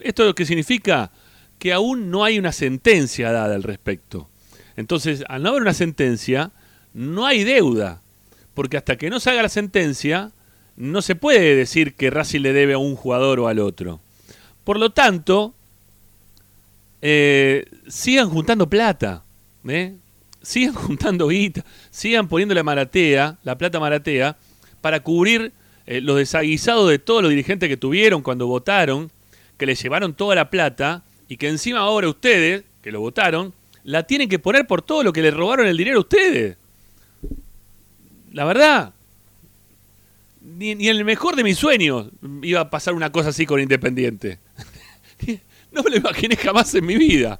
¿Esto 0.00 0.24
lo 0.24 0.34
que 0.34 0.46
significa? 0.46 1.10
Que 1.58 1.72
aún 1.72 2.10
no 2.10 2.24
hay 2.24 2.38
una 2.38 2.52
sentencia 2.52 3.32
dada 3.32 3.54
al 3.54 3.62
respecto. 3.62 4.30
Entonces, 4.76 5.24
al 5.28 5.42
no 5.42 5.50
haber 5.50 5.62
una 5.62 5.74
sentencia, 5.74 6.52
no 6.94 7.26
hay 7.26 7.44
deuda. 7.44 8.00
Porque 8.54 8.78
hasta 8.78 8.96
que 8.96 9.10
no 9.10 9.20
se 9.20 9.28
haga 9.28 9.42
la 9.42 9.50
sentencia, 9.50 10.32
no 10.76 11.02
se 11.02 11.14
puede 11.14 11.54
decir 11.54 11.94
que 11.94 12.10
Racing 12.10 12.40
le 12.40 12.52
debe 12.52 12.74
a 12.74 12.78
un 12.78 12.96
jugador 12.96 13.40
o 13.40 13.48
al 13.48 13.58
otro. 13.58 14.00
Por 14.64 14.78
lo 14.78 14.90
tanto, 14.90 15.54
eh, 17.02 17.64
sigan 17.88 18.28
juntando 18.28 18.68
plata, 18.68 19.24
¿eh? 19.66 19.94
sigan 20.42 20.74
juntando 20.86 21.28
guita, 21.28 21.64
sigan 21.90 22.28
poniendo 22.28 22.54
la 22.54 22.62
maratea, 22.62 23.38
la 23.42 23.56
plata 23.56 23.80
maratea, 23.80 24.36
para 24.80 25.00
cubrir 25.00 25.52
eh, 25.86 26.00
los 26.00 26.16
desaguisados 26.16 26.88
de 26.88 26.98
todos 26.98 27.22
los 27.22 27.30
dirigentes 27.30 27.68
que 27.68 27.76
tuvieron 27.76 28.22
cuando 28.22 28.46
votaron, 28.46 29.10
que 29.56 29.66
les 29.66 29.82
llevaron 29.82 30.14
toda 30.14 30.34
la 30.34 30.50
plata 30.50 31.02
y 31.28 31.36
que 31.36 31.48
encima 31.48 31.80
ahora 31.80 32.08
ustedes, 32.08 32.64
que 32.82 32.92
lo 32.92 33.00
votaron, 33.00 33.52
la 33.84 34.04
tienen 34.04 34.28
que 34.28 34.38
poner 34.38 34.66
por 34.66 34.82
todo 34.82 35.02
lo 35.02 35.12
que 35.12 35.22
le 35.22 35.30
robaron 35.30 35.66
el 35.66 35.76
dinero 35.76 35.98
a 35.98 36.00
ustedes. 36.00 36.56
La 38.32 38.44
verdad, 38.44 38.94
ni, 40.40 40.70
en 40.70 40.82
el 40.82 41.04
mejor 41.04 41.36
de 41.36 41.44
mis 41.44 41.58
sueños 41.58 42.10
iba 42.42 42.60
a 42.60 42.70
pasar 42.70 42.94
una 42.94 43.12
cosa 43.12 43.30
así 43.30 43.46
con 43.46 43.60
Independiente. 43.60 44.38
no 45.72 45.82
me 45.82 45.90
lo 45.90 45.96
imaginé 45.96 46.36
jamás 46.36 46.74
en 46.74 46.86
mi 46.86 46.96
vida. 46.96 47.38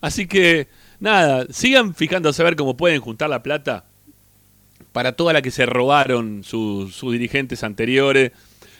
Así 0.00 0.26
que, 0.26 0.68
nada, 1.00 1.46
sigan 1.50 1.94
fijándose 1.94 2.42
a 2.42 2.44
ver 2.44 2.56
cómo 2.56 2.76
pueden 2.76 3.00
juntar 3.00 3.30
la 3.30 3.42
plata 3.42 3.86
para 4.92 5.12
toda 5.12 5.32
la 5.32 5.42
que 5.42 5.50
se 5.50 5.66
robaron 5.66 6.42
sus, 6.44 7.00
dirigentes 7.02 7.62
anteriores, 7.64 8.32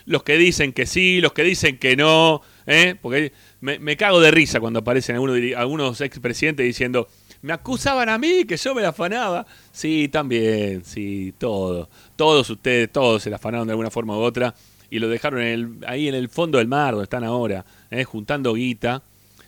los 0.05 0.23
que 0.23 0.39
dicen 0.39 0.73
que 0.73 0.87
sí, 0.87 1.21
los 1.21 1.33
que 1.33 1.43
dicen 1.43 1.79
que 1.79 1.97
no, 1.97 2.43
¿eh? 2.67 2.95
porque 3.01 3.33
me, 3.61 3.97
cago 3.97 4.21
de 4.21 4.31
risa 4.31 4.61
cuando 4.61 4.79
aparecen 4.79 5.17
algunos, 5.17 5.39
algunos 5.57 6.01
expresidentes 6.01 6.65
diciendo, 6.65 7.09
me 7.43 7.53
acusaban 7.53 8.09
a 8.09 8.19
mí 8.19 8.45
que 8.45 8.57
yo 8.57 8.75
me 8.75 8.83
la 8.83 8.89
afanaba. 8.89 9.47
Sí, 9.73 10.09
también, 10.09 10.85
sí, 10.85 11.35
todo. 11.39 11.89
Todos 12.17 12.49
ustedes, 12.51 12.91
todos 12.91 13.23
se 13.23 13.31
la 13.31 13.37
afanaron 13.37 13.67
de 13.67 13.73
alguna 13.73 13.91
forma 13.91 14.17
u 14.17 14.21
otra 14.21 14.55
y 14.91 14.99
lo 14.99 15.09
dejaron 15.09 15.41
en 15.43 15.47
el- 15.49 15.79
ahí 15.87 16.09
en 16.09 16.15
el 16.15 16.29
fondo 16.29 16.59
del 16.59 16.69
mar 16.69 16.93
donde 16.93 17.05
están 17.05 17.25
ahora, 17.25 17.65
¿eh? 17.91 18.05
juntando 18.05 18.55
guita 18.55 19.03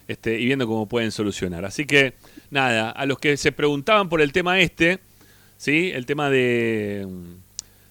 este, 0.06 0.38
y 0.40 0.46
viendo 0.46 0.66
cómo 0.66 0.86
pueden 0.88 1.10
solucionar. 1.12 1.64
Así 1.64 1.84
que, 1.86 2.14
nada, 2.50 2.90
a 2.90 3.06
los 3.06 3.18
que 3.18 3.36
se 3.36 3.52
preguntaban 3.52 4.08
por 4.08 4.20
el 4.20 4.32
tema 4.32 4.58
este, 4.60 4.98
¿sí? 5.56 5.90
el 5.94 6.06
tema 6.06 6.30
de, 6.30 7.06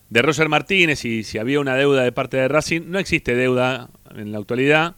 de 0.10 0.22
Roger 0.22 0.50
Martínez 0.50 1.06
y 1.06 1.24
si 1.24 1.38
había 1.38 1.60
una 1.60 1.76
deuda 1.76 2.04
de 2.04 2.12
parte 2.12 2.38
de 2.38 2.48
Racing, 2.48 2.82
no 2.88 3.00
existe 3.00 3.36
deuda 3.36 3.90
en 4.16 4.32
la 4.32 4.40
actualidad. 4.40 4.96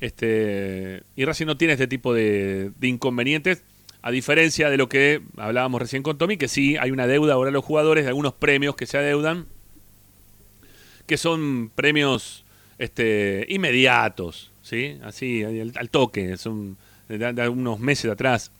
Este, 0.00 1.02
y 1.16 1.24
Racing 1.24 1.46
no 1.46 1.56
tiene 1.56 1.74
este 1.74 1.86
tipo 1.86 2.14
de, 2.14 2.70
de 2.78 2.88
inconvenientes, 2.88 3.62
a 4.02 4.10
diferencia 4.10 4.70
de 4.70 4.76
lo 4.76 4.88
que 4.88 5.22
hablábamos 5.36 5.80
recién 5.80 6.02
con 6.02 6.16
Tommy, 6.16 6.36
que 6.36 6.48
sí 6.48 6.76
hay 6.76 6.90
una 6.90 7.06
deuda 7.06 7.34
ahora 7.34 7.50
a 7.50 7.52
los 7.52 7.64
jugadores 7.64 8.04
de 8.04 8.08
algunos 8.08 8.32
premios 8.32 8.76
que 8.76 8.86
se 8.86 8.98
adeudan, 8.98 9.46
que 11.06 11.16
son 11.16 11.70
premios 11.74 12.44
este, 12.78 13.44
inmediatos, 13.48 14.52
¿sí? 14.62 14.98
Así, 15.02 15.42
al, 15.44 15.90
toque, 15.90 16.36
son 16.36 16.78
de, 17.08 17.18
de 17.18 17.48
unos 17.48 17.78
meses 17.78 18.10
atrás. 18.10 18.52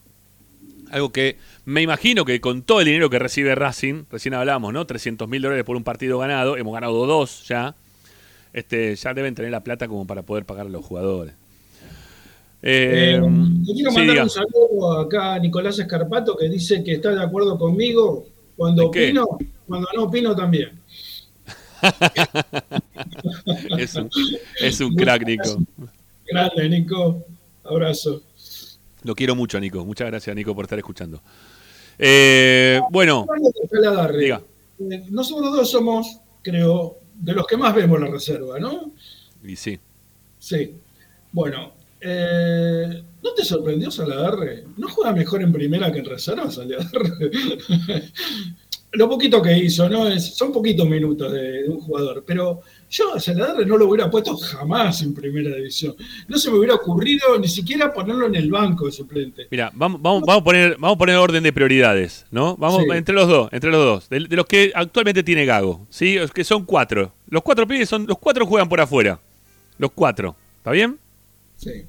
Algo 0.91 1.11
que 1.11 1.37
me 1.65 1.81
imagino 1.81 2.25
que 2.25 2.39
con 2.41 2.61
todo 2.61 2.81
el 2.81 2.85
dinero 2.85 3.09
que 3.09 3.17
recibe 3.17 3.55
Racing, 3.55 4.03
recién 4.11 4.33
hablamos, 4.33 4.73
¿no? 4.73 4.85
300 4.85 5.27
mil 5.27 5.41
dólares 5.41 5.63
por 5.63 5.75
un 5.75 5.83
partido 5.83 6.19
ganado, 6.19 6.57
hemos 6.57 6.73
ganado 6.73 7.05
dos 7.07 7.47
ya, 7.47 7.75
este, 8.53 8.95
ya 8.95 9.13
deben 9.13 9.33
tener 9.33 9.51
la 9.51 9.63
plata 9.63 9.87
como 9.87 10.05
para 10.05 10.21
poder 10.21 10.45
pagar 10.45 10.67
a 10.67 10.69
los 10.69 10.85
jugadores. 10.85 11.33
Eh, 12.63 13.15
Eh, 13.15 13.21
le 13.21 13.73
quiero 13.73 13.91
mandar 13.91 14.23
un 14.23 14.29
saludo 14.29 14.99
acá 14.99 15.33
a 15.35 15.39
Nicolás 15.39 15.79
Escarpato 15.79 16.35
que 16.37 16.47
dice 16.49 16.83
que 16.83 16.93
está 16.93 17.13
de 17.15 17.23
acuerdo 17.23 17.57
conmigo 17.57 18.25
cuando 18.55 18.83
¿En 18.85 18.91
qué? 18.91 19.03
opino, 19.05 19.27
cuando 19.67 19.87
no 19.95 20.03
opino 20.03 20.35
también. 20.35 20.79
es, 23.79 23.95
un, 23.95 24.09
es 24.59 24.79
un 24.81 24.95
crack, 24.95 25.25
Nico. 25.25 25.57
Grande, 26.27 26.69
Nico. 26.69 27.25
Abrazo. 27.63 28.21
Lo 29.03 29.15
quiero 29.15 29.35
mucho, 29.35 29.59
Nico. 29.59 29.83
Muchas 29.85 30.07
gracias, 30.07 30.35
Nico, 30.35 30.53
por 30.53 30.65
estar 30.65 30.77
escuchando. 30.77 31.21
Eh, 31.97 32.79
bueno, 32.91 33.27
diga. 34.17 34.41
eh, 34.79 35.03
nosotros 35.09 35.51
dos 35.55 35.69
somos, 35.69 36.19
creo, 36.41 36.97
de 37.15 37.33
los 37.33 37.45
que 37.47 37.57
más 37.57 37.73
vemos 37.75 37.99
la 37.99 38.07
reserva, 38.07 38.59
¿no? 38.59 38.91
Y 39.43 39.55
sí. 39.55 39.79
Sí. 40.39 40.75
Bueno, 41.31 41.73
eh, 42.01 43.03
¿no 43.23 43.33
te 43.33 43.45
sorprendió 43.45 43.91
Saladarre? 43.91 44.65
¿No 44.77 44.89
juega 44.89 45.13
mejor 45.13 45.41
en 45.41 45.53
primera 45.53 45.91
que 45.91 45.99
en 45.99 46.05
reserva 46.05 46.49
Saladarre? 46.51 47.31
Lo 48.93 49.07
poquito 49.07 49.41
que 49.41 49.57
hizo, 49.57 49.87
¿no? 49.87 50.05
Es, 50.09 50.35
son 50.35 50.51
poquitos 50.51 50.85
minutos 50.85 51.31
de, 51.31 51.61
de 51.63 51.69
un 51.69 51.79
jugador, 51.79 52.25
pero 52.27 52.59
yo 52.89 53.13
a 53.13 53.21
Saladarre 53.21 53.65
no 53.65 53.77
lo 53.77 53.87
hubiera 53.87 54.11
puesto 54.11 54.35
jamás 54.35 55.01
en 55.01 55.13
primera 55.13 55.55
división. 55.55 55.95
No 56.27 56.37
se 56.37 56.51
me 56.51 56.57
hubiera 56.57 56.75
ocurrido 56.75 57.39
ni 57.39 57.47
siquiera 57.47 57.93
ponerlo 57.93 58.27
en 58.27 58.35
el 58.35 58.51
banco 58.51 58.87
de 58.87 58.91
suplente. 58.91 59.47
Mira, 59.49 59.71
vamos, 59.73 60.01
vamos, 60.01 60.23
vamos, 60.27 60.41
a 60.41 60.43
poner, 60.43 60.71
vamos 60.77 60.95
a 60.95 60.97
poner 60.97 61.15
orden 61.15 61.41
de 61.41 61.53
prioridades, 61.53 62.25
¿no? 62.31 62.57
Vamos 62.57 62.83
Sí. 62.83 62.89
entre 62.91 63.15
los 63.15 63.29
dos, 63.29 63.47
entre 63.53 63.71
los 63.71 63.85
dos. 63.85 64.09
De, 64.09 64.27
de 64.27 64.35
los 64.35 64.45
que 64.45 64.73
actualmente 64.75 65.23
tiene 65.23 65.45
Gago, 65.45 65.87
¿sí? 65.89 66.15
Los 66.15 66.31
que 66.31 66.43
son 66.43 66.65
cuatro. 66.65 67.13
Los 67.29 67.43
cuatro 67.43 67.65
pibes 67.65 67.87
son, 67.87 68.05
los 68.05 68.17
cuatro 68.17 68.45
juegan 68.45 68.67
por 68.67 68.81
afuera. 68.81 69.21
Los 69.77 69.91
cuatro. 69.91 70.35
¿Está 70.57 70.71
bien? 70.71 70.99
Sí. 71.55 71.85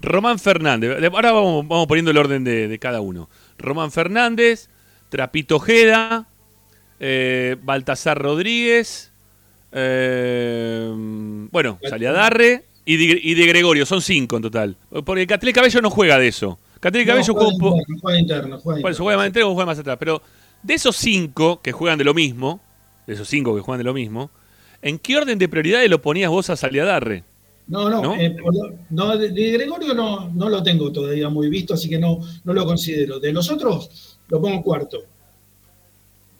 Román 0.00 0.38
Fernández. 0.38 0.90
Ahora 1.12 1.32
vamos, 1.32 1.66
vamos 1.66 1.86
poniendo 1.86 2.10
el 2.10 2.16
orden 2.18 2.44
de, 2.44 2.68
de 2.68 2.78
cada 2.78 3.00
uno. 3.00 3.28
Román 3.58 3.90
Fernández, 3.90 4.68
Trapito 5.08 5.56
Ojeda, 5.56 6.28
eh, 7.00 7.56
Baltasar 7.62 8.18
Rodríguez, 8.20 9.12
eh, 9.72 10.90
bueno, 11.50 11.78
Saliadarre 11.88 12.64
y 12.84 12.96
de, 12.96 13.20
y 13.22 13.34
de 13.34 13.46
Gregorio. 13.46 13.84
Son 13.86 14.00
cinco 14.00 14.36
en 14.36 14.42
total. 14.42 14.76
Porque 15.04 15.26
Catlé 15.26 15.52
Cabello 15.52 15.80
no 15.82 15.90
juega 15.90 16.18
de 16.18 16.28
eso. 16.28 16.58
Catlé 16.80 17.04
No, 17.04 17.12
Cabello 17.12 17.34
juega 17.34 17.48
un 17.48 17.58
poco. 17.58 17.76
interno, 17.78 17.98
juega 18.00 18.18
interno, 18.20 18.58
juega 18.60 18.80
Por 18.80 18.90
eso 18.90 19.02
interno. 19.02 19.04
juega 19.04 19.16
más 19.18 19.26
entero 19.26 19.50
o 19.50 19.54
juega 19.54 19.66
más 19.66 19.78
atrás. 19.78 19.96
Pero 19.98 20.22
de 20.62 20.74
esos 20.74 20.96
cinco 20.96 21.60
que 21.60 21.72
juegan 21.72 21.98
de 21.98 22.04
lo 22.04 22.14
mismo, 22.14 22.60
de 23.06 23.14
esos 23.14 23.28
cinco 23.28 23.54
que 23.54 23.62
juegan 23.62 23.78
de 23.78 23.84
lo 23.84 23.94
mismo, 23.94 24.30
¿en 24.80 24.98
qué 24.98 25.16
orden 25.16 25.38
de 25.38 25.48
prioridades 25.48 25.90
lo 25.90 26.00
ponías 26.00 26.30
vos 26.30 26.50
a 26.50 26.56
Saliadarre? 26.56 27.24
No, 27.68 27.90
no, 27.90 28.02
¿No? 28.02 28.14
eh, 28.16 28.34
no, 28.90 29.16
de, 29.16 29.28
de 29.30 29.50
Gregorio 29.52 29.92
no, 29.94 30.30
no 30.30 30.48
lo 30.48 30.62
tengo 30.62 30.90
todavía 30.90 31.28
muy 31.28 31.48
visto, 31.50 31.74
así 31.74 31.88
que 31.88 31.98
no, 31.98 32.18
no 32.44 32.52
lo 32.54 32.64
considero. 32.64 33.20
De 33.20 33.30
los 33.32 33.50
otros, 33.50 34.18
lo 34.28 34.40
pongo 34.40 34.62
cuarto. 34.62 34.98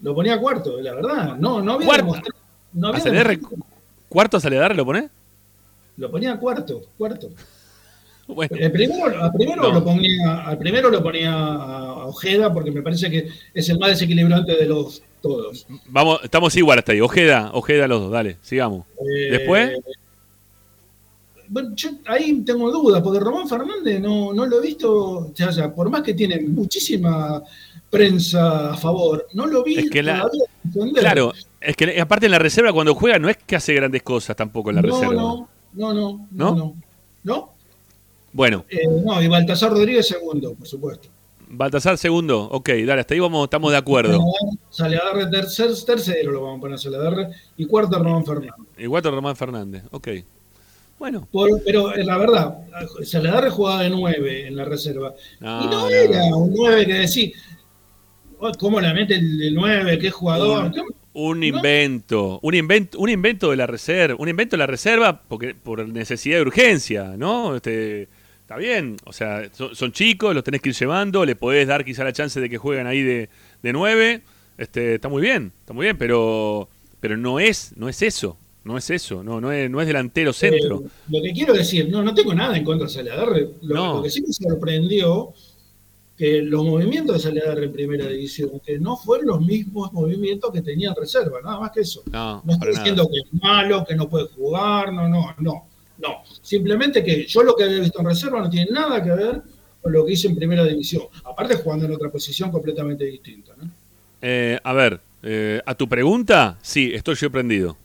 Lo 0.00 0.14
ponía 0.14 0.38
cuarto, 0.40 0.80
la 0.80 0.94
verdad. 0.94 1.36
No, 1.36 1.60
no 1.60 1.72
había 1.74 1.86
Cuarto. 1.86 2.12
no 2.72 2.88
¿A 2.88 2.96
había 2.96 3.38
cuarto 4.09 4.36
a 4.36 4.40
Saliadarre 4.40 4.74
lo 4.74 4.84
ponés? 4.86 5.10
Lo 5.96 6.10
ponía 6.10 6.38
cuarto, 6.38 6.82
cuarto. 6.96 7.28
Bueno. 8.30 8.55
El 8.59 8.70
primero, 8.70 9.22
al 9.24 9.32
primero 9.32 9.62
No. 9.62 9.72
lo 9.72 9.82
ponía, 9.82 10.40
al 10.46 10.59
primero 10.59 10.90
lo 10.90 11.02
ponía 11.02 11.32
a 11.32 12.05
Ojeda 12.09 12.52
porque 12.52 12.70
me 12.70 12.82
parece 12.82 13.10
que 13.10 13.26
es 13.55 13.68
el 13.70 13.78
más 13.78 13.88
desequilibrante 13.88 14.55
de 14.55 14.66
los 14.66 15.02
todos. 15.22 15.66
Vamos, 15.86 16.20
estamos 16.22 16.55
igual 16.55 16.78
hasta 16.78 16.92
ahí. 16.92 17.00
Ojeda, 17.00 17.50
Ojeda 17.55 17.88
los 17.88 18.02
dos, 18.02 18.12
dale, 18.12 18.36
sigamos. 18.42 18.84
Eh, 19.00 19.30
Después, 19.30 19.78
Bueno, 21.48 21.70
yo 21.74 21.90
ahí 22.06 22.40
tengo 22.42 22.70
dudas, 22.70 23.02
porque 23.02 23.20
Román 23.20 23.48
Fernández 23.48 24.00
no, 24.00 24.32
no 24.32 24.46
lo 24.46 24.58
he 24.58 24.66
visto, 24.66 24.92
o 25.28 25.52
sea, 25.52 25.74
por 25.74 25.88
más 25.90 26.02
que 26.02 26.14
tiene 26.14 26.40
muchísima 26.40 27.42
prensa 27.90 28.72
a 28.72 28.76
favor, 28.76 29.26
no 29.32 29.46
lo 29.46 29.62
vi 29.64 29.78
Es 29.78 29.90
que 29.90 30.02
la- 30.02 30.28
claro, 30.94 31.32
es 31.60 31.74
que 31.76 31.98
aparte 32.00 32.26
en 32.26 32.32
la 32.32 32.38
reserva 32.38 32.72
cuando 32.72 32.94
juega 32.94 33.18
no 33.18 33.28
es 33.30 33.38
que 33.38 33.56
hace 33.56 33.72
grandes 33.74 34.02
cosas 34.02 34.36
tampoco 34.36 34.68
en 34.70 34.76
la 34.76 34.82
no, 34.82 34.88
reserva. 34.88 35.14
no, 35.14 35.48
no, 35.72 35.94
no, 35.94 36.26
¿No? 36.30 36.50
no, 36.50 36.54
no, 36.56 36.74
¿No? 37.24 37.54
Bueno, 38.32 38.64
Eh, 38.68 38.86
no, 39.04 39.22
y 39.22 39.26
Baltasar 39.28 39.70
Rodríguez 39.70 40.06
segundo, 40.06 40.54
por 40.54 40.68
supuesto. 40.68 41.08
Baltasar 41.50 41.96
segundo, 41.96 42.42
ok, 42.42 42.68
dale, 42.86 43.00
hasta 43.00 43.14
ahí 43.14 43.20
vamos, 43.20 43.44
estamos 43.44 43.70
de 43.72 43.78
acuerdo. 43.78 44.22
Saladarre 44.68 45.28
tercer, 45.28 45.70
tercero 45.86 46.30
lo 46.30 46.42
vamos 46.42 46.58
a 46.58 46.60
poner 46.60 46.74
a 46.74 46.78
Saladarre 46.78 47.28
y 47.56 47.64
cuarto 47.64 47.98
Román 47.98 48.26
Fernández. 48.26 48.52
Igual 48.76 49.02
que 49.02 49.10
Román 49.10 49.34
Fernández, 49.34 49.82
ok. 49.90 50.08
Bueno. 50.98 51.28
Por- 51.30 51.62
pero 51.64 51.94
eh, 51.94 52.04
la 52.04 52.18
verdad, 52.18 52.58
Saladarre 53.04 53.50
jugaba 53.50 53.82
de 53.82 53.90
nueve 53.90 54.46
en 54.46 54.56
la 54.56 54.64
reserva. 54.64 55.14
No, 55.40 55.64
y 55.64 55.66
no, 55.66 55.82
no, 55.82 55.90
era 55.90 56.24
un 56.34 56.52
nueve 56.54 56.86
que 56.86 56.94
decir, 56.94 57.32
oh, 58.38 58.52
¿cómo 58.58 58.80
la 58.80 58.92
mete 58.94 59.14
el, 59.16 59.42
el 59.42 59.54
nueve? 59.54 59.98
¿Qué 59.98 60.10
jugador? 60.10 60.64
Un, 60.66 60.72
¿Qué- 60.72 60.82
un 61.14 61.42
invento, 61.42 62.38
un 62.42 62.54
invento, 62.54 62.98
un 63.00 63.08
invento 63.10 63.50
de 63.50 63.56
la 63.56 63.66
reserva, 63.66 64.14
un 64.20 64.28
invento 64.28 64.54
de 64.56 64.58
la 64.58 64.66
reserva 64.66 65.20
porque 65.26 65.54
por 65.54 65.86
necesidad 65.88 66.36
de 66.36 66.42
urgencia, 66.42 67.14
¿no? 67.16 67.56
Este, 67.56 68.08
está 68.42 68.56
bien, 68.56 68.96
o 69.04 69.12
sea, 69.12 69.48
son, 69.52 69.74
son 69.74 69.90
chicos, 69.90 70.32
los 70.32 70.44
tenés 70.44 70.60
que 70.60 70.68
ir 70.68 70.76
llevando, 70.76 71.24
le 71.24 71.34
podés 71.34 71.66
dar 71.66 71.84
quizá 71.84 72.04
la 72.04 72.12
chance 72.12 72.40
de 72.40 72.48
que 72.48 72.56
jueguen 72.58 72.86
ahí 72.86 73.02
de, 73.02 73.28
de 73.62 73.72
nueve, 73.72 74.22
este, 74.58 74.94
está 74.94 75.08
muy 75.08 75.20
bien, 75.22 75.52
está 75.60 75.72
muy 75.72 75.86
bien, 75.86 75.98
pero, 75.98 76.68
pero 77.00 77.16
no 77.16 77.40
es, 77.40 77.72
no 77.76 77.88
es 77.88 78.00
eso, 78.02 78.38
no 78.68 78.78
es 78.78 78.88
eso, 78.90 79.24
no, 79.24 79.40
no 79.40 79.50
es, 79.50 79.68
no 79.68 79.80
es 79.80 79.86
delantero 79.88 80.32
centro. 80.32 80.82
Eh, 80.84 80.88
lo 81.08 81.22
que 81.22 81.32
quiero 81.32 81.52
decir, 81.54 81.88
no, 81.90 82.02
no 82.02 82.14
tengo 82.14 82.32
nada 82.34 82.56
en 82.56 82.62
contra 82.64 82.86
de 82.86 82.92
Saladarre. 82.92 83.48
Lo, 83.62 83.74
No. 83.74 83.94
lo 83.96 84.02
que 84.04 84.10
sí 84.10 84.20
me 84.22 84.32
sorprendió 84.32 85.32
que 86.16 86.42
los 86.42 86.64
movimientos 86.64 87.16
de 87.16 87.20
Saladarre 87.22 87.64
en 87.66 87.72
primera 87.72 88.06
división, 88.06 88.50
que 88.64 88.78
no 88.78 88.96
fueron 88.96 89.26
los 89.28 89.40
mismos 89.40 89.92
movimientos 89.92 90.52
que 90.52 90.62
tenía 90.62 90.90
en 90.90 90.96
reserva, 90.96 91.40
nada 91.42 91.58
más 91.60 91.70
que 91.72 91.80
eso. 91.80 92.02
No, 92.12 92.42
No 92.44 92.52
estoy 92.52 92.70
diciendo 92.70 93.02
nada. 93.04 93.12
que 93.12 93.18
es 93.36 93.42
malo, 93.42 93.84
que 93.88 93.94
no 93.96 94.08
puede 94.08 94.26
jugar, 94.28 94.92
no, 94.92 95.08
no, 95.08 95.34
no, 95.38 95.66
no. 95.98 96.22
Simplemente 96.42 97.02
que 97.04 97.24
yo 97.26 97.42
lo 97.42 97.54
que 97.56 97.64
había 97.64 97.80
visto 97.80 98.00
en 98.00 98.06
reserva 98.06 98.40
no 98.40 98.50
tiene 98.50 98.70
nada 98.70 99.02
que 99.02 99.10
ver 99.10 99.42
con 99.80 99.92
lo 99.92 100.04
que 100.04 100.12
hice 100.12 100.26
en 100.28 100.34
primera 100.36 100.64
división. 100.64 101.02
Aparte 101.24 101.54
jugando 101.54 101.86
en 101.86 101.92
otra 101.92 102.10
posición 102.10 102.50
completamente 102.50 103.04
distinta. 103.04 103.54
¿no? 103.56 103.70
Eh, 104.20 104.58
a 104.62 104.72
ver, 104.72 105.00
eh, 105.22 105.60
a 105.64 105.74
tu 105.76 105.88
pregunta, 105.88 106.58
sí, 106.62 106.90
estoy 106.92 107.14
sorprendido. 107.14 107.76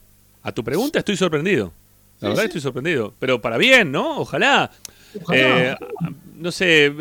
A 0.44 0.52
tu 0.52 0.64
pregunta 0.64 0.99
estoy 0.99 1.18
sorprendido. 1.18 1.74
La 2.20 2.28
Sí, 2.28 2.32
verdad 2.32 2.41
sí. 2.44 2.48
estoy 2.48 2.61
sorprendido. 2.61 3.14
Pero 3.20 3.41
para 3.41 3.57
bien, 3.57 3.91
¿no? 3.91 4.20
Ojalá. 4.20 4.72
Ojalá. 5.22 5.72
Eh, 5.72 5.76
no 6.38 6.52
sé, 6.52 6.91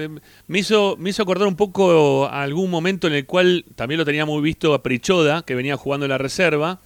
me- 0.48 0.58
hizo, 0.58 0.96
me 0.98 1.10
hizo 1.10 1.22
acordar 1.22 1.48
un 1.48 1.56
poco 1.56 2.26
a 2.26 2.42
algún 2.42 2.70
momento 2.70 3.06
en 3.06 3.14
el 3.14 3.26
cual 3.26 3.64
también 3.74 3.98
lo 3.98 4.04
tenía 4.04 4.24
muy 4.26 4.40
visto 4.42 4.74
a 4.74 4.82
Prichoda, 4.82 5.42
que 5.42 5.54
venía 5.54 5.76
jugando 5.76 6.06
en 6.06 6.10
la 6.10 6.18
reserva, 6.18 6.80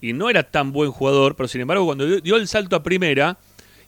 y 0.00 0.12
no 0.12 0.28
era 0.28 0.42
tan 0.50 0.72
buen 0.72 0.90
jugador, 0.90 1.36
pero 1.36 1.48
sin 1.48 1.60
embargo 1.60 1.86
cuando 1.86 2.04
dio, 2.06 2.20
dio 2.20 2.36
el 2.36 2.48
salto 2.48 2.74
a 2.76 2.82
primera 2.82 3.38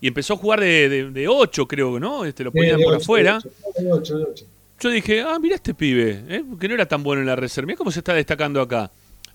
y 0.01 0.07
empezó 0.09 0.35
a 0.35 0.37
jugar 0.37 0.61
de 0.61 1.27
8, 1.29 1.67
creo, 1.67 1.99
¿no? 1.99 2.25
Este, 2.25 2.45
lo 2.45 2.53
ponían 2.53 2.79
De 2.79 2.85
por 2.85 2.95
afuera. 2.95 3.41
de 3.77 3.83
de 3.85 3.91
de. 4.01 4.35
Yo 4.81 4.91
dije, 4.91 5.23
ah, 5.23 5.39
mira 5.41 5.55
este 5.57 5.73
pibe, 5.75 6.25
¿eh? 6.29 6.45
que 6.61 6.69
no 6.69 6.75
era 6.75 6.87
tan 6.87 7.03
bueno 7.03 7.21
en 7.21 7.27
la 7.27 7.37
reserva. 7.37 7.67
Mira 7.67 7.77
cómo 7.79 7.91
se 7.91 8.01
está 8.01 8.13
destacando 8.15 8.61
acá. 8.61 8.91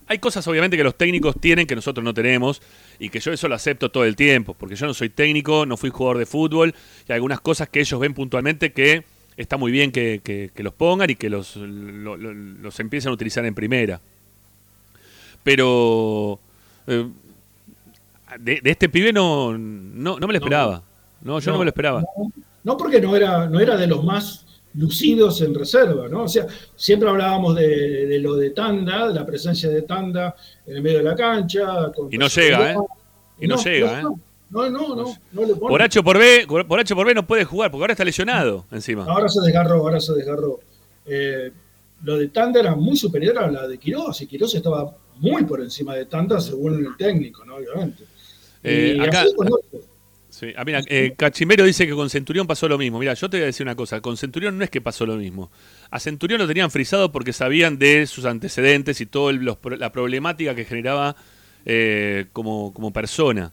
Hay 0.09 0.17
cosas 0.19 0.45
obviamente 0.47 0.75
que 0.75 0.83
los 0.83 0.95
técnicos 0.95 1.35
tienen 1.39 1.65
que 1.67 1.75
nosotros 1.75 2.03
no 2.03 2.13
tenemos 2.13 2.61
y 2.99 3.09
que 3.09 3.19
yo 3.19 3.31
eso 3.31 3.47
lo 3.47 3.55
acepto 3.55 3.89
todo 3.91 4.03
el 4.05 4.15
tiempo, 4.15 4.55
porque 4.55 4.75
yo 4.75 4.87
no 4.87 4.93
soy 4.93 5.09
técnico, 5.09 5.65
no 5.67 5.77
fui 5.77 5.91
jugador 5.91 6.17
de 6.17 6.25
fútbol 6.25 6.73
y 7.07 7.11
hay 7.11 7.15
algunas 7.17 7.39
cosas 7.41 7.69
que 7.69 7.79
ellos 7.79 7.99
ven 7.99 8.13
puntualmente 8.15 8.71
que 8.73 9.05
está 9.37 9.55
muy 9.57 9.71
bien 9.71 9.91
que, 9.91 10.19
que- 10.23 10.49
que 10.53 10.63
los 10.63 10.73
pongan 10.73 11.09
y 11.11 11.15
que 11.15 11.29
los, 11.29 11.55
lo- 11.55 12.17
lo- 12.17 12.33
los 12.33 12.79
empiecen 12.79 13.11
a 13.11 13.13
utilizar 13.13 13.45
en 13.45 13.53
primera. 13.55 14.01
Pero 15.43 16.39
eh, 16.87 17.07
de, 18.39 18.59
de 18.61 18.69
este 18.71 18.89
pibe 18.89 19.13
no, 19.13 19.57
no, 19.57 20.19
no 20.19 20.27
me 20.27 20.33
lo 20.33 20.39
esperaba. 20.39 20.83
No, 21.21 21.39
yo 21.39 21.51
no, 21.51 21.59
me 21.59 21.65
lo 21.65 21.69
esperaba. 21.69 22.01
No, 22.01 22.31
no 22.63 22.77
porque 22.77 22.99
no 23.01 23.15
era, 23.15 23.47
no 23.47 23.59
era 23.59 23.77
de 23.77 23.87
los 23.87 24.03
más 24.03 24.45
lucidos 24.75 25.41
en 25.41 25.53
reserva, 25.55 26.07
¿no? 26.07 26.23
O 26.23 26.27
sea, 26.27 26.45
siempre 26.75 27.09
hablábamos 27.09 27.55
de, 27.55 28.05
de 28.05 28.19
lo 28.19 28.35
de 28.35 28.51
Tanda, 28.51 29.07
de 29.07 29.13
la 29.15 29.25
presencia 29.25 29.69
de 29.69 29.81
Tanda 29.81 30.35
en 30.65 30.75
el 30.77 30.81
medio 30.81 30.99
de 30.99 31.03
la 31.05 31.15
cancha. 31.15 31.91
con- 31.95 32.11
Y 32.13 32.17
no 32.17 32.27
llega, 32.27 32.73
¿eh? 32.73 32.77
Y 33.39 33.47
no, 33.47 33.55
llega, 33.63 34.01
¿eh? 34.01 34.03
No, 34.51 34.69
no, 34.69 34.95
no, 34.95 35.15
no 35.31 35.41
le 35.45 35.55
pone. 35.55 35.69
Por 35.69 35.81
H 35.81 36.01
por 36.03 36.17
B, 36.17 36.45
por 36.67 36.79
H 36.79 36.95
por 36.95 37.05
B 37.05 37.13
no 37.13 37.25
puede 37.25 37.45
jugar 37.45 37.69
porque 37.71 37.83
ahora 37.83 37.93
está 37.93 38.03
lesionado 38.05 38.65
encima. 38.71 39.05
Ahora 39.05 39.29
se 39.29 39.41
desgarró, 39.41 39.75
ahora 39.75 39.99
se 39.99 40.13
desgarró. 40.13 40.59
Eh, 41.05 41.51
lo 42.03 42.17
de 42.17 42.27
Tanda 42.29 42.59
era 42.59 42.75
muy 42.75 42.95
superior 42.95 43.37
a 43.39 43.49
la 43.51 43.67
de 43.67 43.77
Quiroz, 43.77 44.21
y 44.21 44.27
Quiroz 44.27 44.55
estaba 44.55 44.95
muy 45.17 45.43
por 45.45 45.61
encima 45.61 45.95
de 45.95 46.05
Tanda 46.05 46.39
según 46.39 46.85
el 46.85 46.95
técnico, 46.97 47.43
¿no? 47.45 47.55
Obviamente. 47.57 48.03
Eh, 48.63 48.97
acá, 49.01 49.21
así. 49.21 49.33
Sí, 50.39 50.53
ah, 50.55 50.63
mira, 50.63 50.81
eh, 50.87 51.15
Cachimero 51.17 51.65
dice 51.65 51.85
que 51.85 51.91
con 51.91 52.09
Centurión 52.09 52.47
pasó 52.47 52.69
lo 52.69 52.77
mismo. 52.77 52.97
Mira, 52.97 53.13
yo 53.13 53.29
te 53.29 53.35
voy 53.35 53.43
a 53.43 53.47
decir 53.47 53.65
una 53.65 53.75
cosa. 53.75 53.99
Con 53.99 54.15
Centurión 54.15 54.57
no 54.57 54.63
es 54.63 54.69
que 54.69 54.79
pasó 54.79 55.05
lo 55.05 55.17
mismo. 55.17 55.51
A 55.91 55.99
Centurión 55.99 56.39
lo 56.39 56.47
tenían 56.47 56.71
frisado 56.71 57.11
porque 57.11 57.33
sabían 57.33 57.77
de 57.77 58.07
sus 58.07 58.23
antecedentes 58.23 59.01
y 59.01 59.05
toda 59.05 59.33
la 59.33 59.91
problemática 59.91 60.55
que 60.55 60.63
generaba 60.63 61.17
eh, 61.65 62.27
como, 62.31 62.93
persona. 62.93 63.51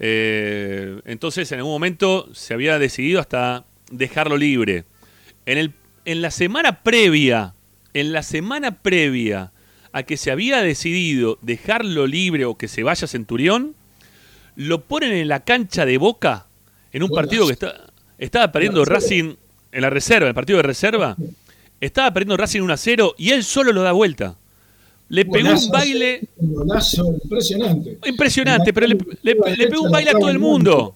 Eh, 0.00 1.00
entonces, 1.04 1.52
en 1.52 1.58
algún 1.58 1.74
momento 1.74 2.28
se 2.34 2.54
había 2.54 2.80
decidido 2.80 3.20
hasta 3.20 3.64
dejarlo 3.92 4.36
libre. 4.36 4.86
En, 5.46 5.72
en 6.06 6.22
la 6.22 6.32
semana 6.32 6.82
previa, 6.82 7.54
en 7.94 8.12
la 8.12 8.24
semana 8.24 8.82
previa 8.82 9.52
a 9.92 10.02
que 10.02 10.16
se 10.16 10.32
había 10.32 10.60
decidido 10.60 11.38
dejarlo 11.40 12.08
libre 12.08 12.46
o 12.46 12.58
que 12.58 12.66
se 12.66 12.82
vaya 12.82 13.06
Centurión, 13.06 13.76
lo 14.56 14.82
ponen 14.82 15.12
en 15.12 15.28
la 15.28 15.40
cancha 15.40 15.84
de 15.86 15.98
Boca, 15.98 16.46
en 16.92 17.02
un 17.02 17.10
partido 17.10 17.46
que 17.46 17.52
está, 17.54 17.74
estaba 18.18 18.50
perdiendo 18.52 18.84
Racing 18.84 19.34
en 19.72 19.82
la 19.82 19.90
reserva, 19.90 20.26
en 20.26 20.28
el 20.30 20.34
partido 20.34 20.56
de 20.58 20.62
reserva, 20.64 21.16
estaba 21.80 22.12
perdiendo 22.12 22.36
Racing 22.36 22.60
1 22.60 22.72
a 22.72 22.76
0 22.76 23.14
y 23.18 23.30
él 23.30 23.44
solo 23.44 23.72
lo 23.72 23.82
da 23.82 23.92
vuelta. 23.92 24.36
Le 25.08 25.24
pegó 25.24 25.48
un 25.50 25.70
baile 25.70 26.22
impresionante. 27.24 27.98
impresionante, 28.06 28.72
pero 28.72 28.86
le, 28.86 28.96
le- 29.22 29.56
le 29.56 29.66
pegó 29.68 29.82
un 29.82 29.90
baile 29.90 30.10
a 30.10 30.14
todo 30.14 30.30
el 30.30 30.38
mundo. 30.38 30.94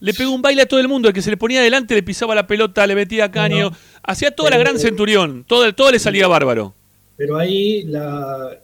Le 0.00 0.12
pegó 0.12 0.32
un 0.32 0.42
baile 0.42 0.62
a 0.62 0.66
todo 0.66 0.80
el 0.80 0.88
mundo. 0.88 1.08
El 1.08 1.14
que 1.14 1.22
se 1.22 1.30
le 1.30 1.36
ponía 1.36 1.60
adelante 1.60 1.94
le 1.94 2.02
pisaba 2.02 2.34
la 2.34 2.46
pelota, 2.46 2.86
le 2.86 2.94
metía 2.94 3.30
caño. 3.30 3.70
Hacía 4.02 4.32
toda 4.32 4.50
la 4.50 4.58
gran 4.58 4.78
centurión. 4.78 5.44
Todo, 5.46 5.72
todo 5.74 5.90
le 5.92 5.98
salía 5.98 6.26
bárbaro. 6.26 6.74
Pero 7.16 7.38
ahí 7.38 7.84
la, 7.84 8.58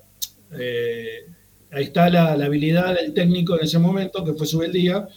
eh, 0.58 1.26
ahí 1.72 1.84
está 1.84 2.08
la, 2.10 2.36
la 2.36 2.46
habilidad 2.46 2.94
del 2.94 3.12
técnico 3.14 3.56
en 3.58 3.64
ese 3.64 3.78
momento, 3.78 4.24
que 4.24 4.34
fue 4.34 4.46
su 4.46 4.60
día, 4.60 5.08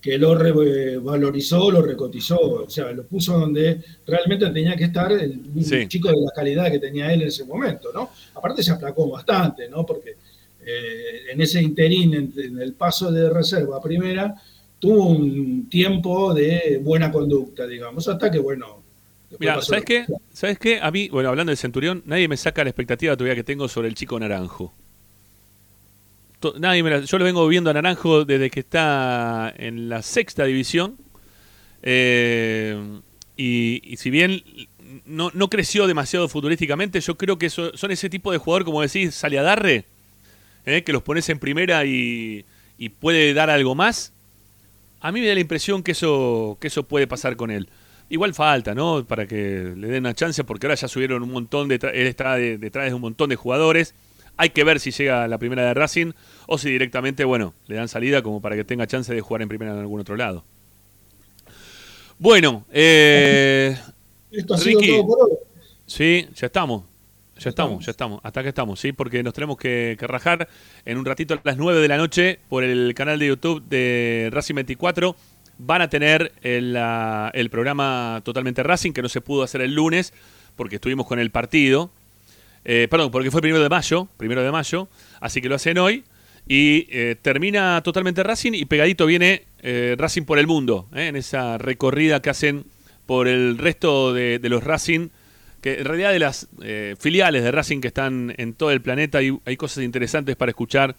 que 0.00 0.18
lo 0.18 0.34
revalorizó, 0.34 1.70
lo 1.70 1.80
recotizó, 1.80 2.38
o 2.38 2.70
sea, 2.70 2.92
lo 2.92 3.04
puso 3.04 3.38
donde 3.38 3.80
realmente 4.06 4.48
tenía 4.50 4.76
que 4.76 4.84
estar 4.84 5.10
el 5.12 5.40
Sí. 5.62 5.88
chico 5.88 6.08
de 6.08 6.16
la 6.16 6.30
calidad 6.34 6.70
que 6.70 6.78
tenía 6.78 7.12
él 7.12 7.22
en 7.22 7.28
ese 7.28 7.44
momento, 7.44 7.90
¿no? 7.92 8.10
Aparte 8.34 8.62
se 8.62 8.70
aplacó 8.72 9.08
bastante, 9.08 9.68
¿no? 9.68 9.86
Porque 9.86 10.16
eh, 10.66 11.30
en 11.32 11.40
ese 11.40 11.62
interín, 11.62 12.14
en, 12.14 12.32
en 12.36 12.58
el 12.60 12.74
paso 12.74 13.10
de 13.10 13.30
reserva 13.30 13.78
a 13.78 13.80
primera, 13.82 14.34
tuvo 14.78 15.06
un 15.06 15.68
tiempo 15.70 16.34
de 16.34 16.80
buena 16.82 17.10
conducta, 17.10 17.66
digamos, 17.66 18.06
hasta 18.08 18.30
que, 18.30 18.38
bueno... 18.38 18.82
Mira, 19.38 19.60
¿sabes 19.62 19.84
qué? 19.84 20.04
¿Sabes 20.32 20.58
qué? 20.58 20.80
A 20.80 20.90
mí, 20.90 21.08
bueno, 21.08 21.28
hablando 21.30 21.50
de 21.50 21.56
Centurión, 21.56 22.02
nadie 22.06 22.28
me 22.28 22.36
saca 22.36 22.62
la 22.62 22.70
expectativa 22.70 23.16
todavía 23.16 23.34
que 23.34 23.42
tengo 23.42 23.68
sobre 23.68 23.88
el 23.88 23.94
chico 23.94 24.20
Naranjo. 24.20 24.72
Nadie 26.58 27.06
yo 27.06 27.18
lo 27.18 27.24
vengo 27.24 27.46
viendo 27.48 27.70
a 27.70 27.72
Naranjo 27.72 28.24
desde 28.24 28.50
que 28.50 28.60
está 28.60 29.52
en 29.56 29.88
la 29.88 30.02
sexta 30.02 30.44
división. 30.44 30.96
Eh, 31.82 33.00
y, 33.36 33.96
si 33.96 34.10
bien 34.10 34.42
no, 35.06 35.30
no 35.34 35.48
creció 35.50 35.86
demasiado 35.86 36.28
futurísticamente, 36.28 37.00
yo 37.00 37.16
creo 37.16 37.38
que 37.38 37.50
son 37.50 37.90
ese 37.90 38.08
tipo 38.10 38.32
de 38.32 38.38
jugador, 38.38 38.64
como 38.64 38.80
decís, 38.82 39.14
sale 39.14 39.38
a 39.38 39.42
darre, 39.42 39.84
eh, 40.66 40.82
que 40.82 40.92
los 40.92 41.02
pones 41.02 41.28
en 41.28 41.38
primera 41.38 41.84
y, 41.84 42.44
y 42.78 42.88
puede 42.90 43.34
dar 43.34 43.50
algo 43.50 43.74
más. 43.74 44.12
A 45.00 45.12
mí 45.12 45.20
me 45.20 45.26
da 45.26 45.34
la 45.34 45.40
impresión 45.40 45.82
que 45.82 45.92
eso, 45.92 46.56
que 46.60 46.68
eso 46.68 46.84
puede 46.84 47.06
pasar 47.06 47.36
con 47.36 47.50
él. 47.50 47.68
Igual 48.08 48.34
falta, 48.34 48.74
¿no? 48.74 49.04
Para 49.04 49.26
que 49.26 49.74
le 49.76 49.88
den 49.88 50.04
una 50.04 50.14
chance, 50.14 50.44
porque 50.44 50.66
ahora 50.66 50.76
ya 50.76 50.88
subieron 50.88 51.22
un 51.22 51.32
montón 51.32 51.68
de. 51.68 51.76
Él 51.94 52.06
está 52.06 52.36
de- 52.36 52.58
detrás 52.58 52.86
de 52.86 52.94
un 52.94 53.00
montón 53.00 53.28
de 53.30 53.36
jugadores. 53.36 53.94
Hay 54.36 54.50
que 54.50 54.64
ver 54.64 54.80
si 54.80 54.90
llega 54.90 55.24
a 55.24 55.28
la 55.28 55.38
primera 55.38 55.64
de 55.64 55.74
Racing 55.74 56.12
o 56.46 56.58
si 56.58 56.70
directamente, 56.70 57.24
bueno, 57.24 57.54
le 57.66 57.76
dan 57.76 57.88
salida 57.88 58.22
como 58.22 58.40
para 58.40 58.56
que 58.56 58.64
tenga 58.64 58.86
chance 58.86 59.14
de 59.14 59.20
jugar 59.20 59.42
en 59.42 59.48
primera 59.48 59.72
en 59.72 59.78
algún 59.78 60.00
otro 60.00 60.16
lado. 60.16 60.44
Bueno, 62.18 62.64
eh, 62.72 63.76
Esto 64.30 64.54
ha 64.54 64.58
sido 64.58 64.80
Ricky. 64.80 64.92
todo 64.92 65.06
por 65.06 65.18
hoy. 65.30 65.36
Sí, 65.86 66.28
ya 66.34 66.46
estamos. 66.46 66.84
Ya 67.38 67.50
estamos, 67.50 67.84
ya 67.84 67.90
estamos. 67.90 68.20
Hasta 68.22 68.42
que 68.42 68.48
estamos, 68.50 68.78
¿sí? 68.78 68.92
Porque 68.92 69.22
nos 69.24 69.34
tenemos 69.34 69.56
que, 69.56 69.96
que 69.98 70.06
rajar 70.06 70.48
en 70.84 70.98
un 70.98 71.04
ratito 71.04 71.34
a 71.34 71.40
las 71.42 71.56
9 71.56 71.80
de 71.80 71.88
la 71.88 71.96
noche 71.96 72.38
por 72.48 72.62
el 72.62 72.94
canal 72.94 73.18
de 73.18 73.26
YouTube 73.26 73.62
de 73.68 74.30
Racing 74.32 74.54
24. 74.54 75.16
Van 75.58 75.82
a 75.82 75.88
tener 75.90 76.32
el, 76.42 76.76
el 77.32 77.50
programa 77.50 78.20
Totalmente 78.24 78.62
Racing, 78.62 78.92
que 78.92 79.02
no 79.02 79.08
se 79.08 79.20
pudo 79.20 79.42
hacer 79.42 79.62
el 79.62 79.74
lunes 79.74 80.12
porque 80.54 80.76
estuvimos 80.76 81.06
con 81.06 81.18
el 81.18 81.30
partido. 81.32 81.90
Eh, 82.64 82.88
perdón, 82.90 83.10
porque 83.10 83.30
fue 83.30 83.40
primero 83.40 83.62
de 83.62 83.68
mayo, 83.68 84.08
primero 84.16 84.42
de 84.42 84.50
mayo, 84.50 84.88
así 85.20 85.40
que 85.40 85.48
lo 85.48 85.54
hacen 85.54 85.78
hoy. 85.78 86.04
Y 86.46 86.86
eh, 86.90 87.16
termina 87.20 87.82
totalmente 87.82 88.22
Racing 88.22 88.52
y 88.52 88.66
pegadito 88.66 89.06
viene 89.06 89.46
eh, 89.60 89.96
Racing 89.98 90.24
por 90.24 90.38
el 90.38 90.46
mundo, 90.46 90.88
¿eh? 90.94 91.06
en 91.06 91.16
esa 91.16 91.56
recorrida 91.56 92.20
que 92.20 92.30
hacen 92.30 92.66
por 93.06 93.28
el 93.28 93.56
resto 93.56 94.12
de, 94.12 94.38
los 94.42 94.62
Racing, 94.62 95.08
que 95.62 95.78
en 95.78 95.84
realidad 95.86 96.12
de 96.12 96.18
las 96.18 96.48
filiales 96.98 97.42
de 97.42 97.50
Racing 97.50 97.80
que 97.80 97.88
están 97.88 98.34
en 98.36 98.54
todo 98.54 98.70
el 98.70 98.82
planeta, 98.82 99.18
hay, 99.18 99.38
hay 99.44 99.56
cosas 99.56 99.84
interesantes 99.84 100.36
para 100.36 100.50
escuchar 100.50 100.96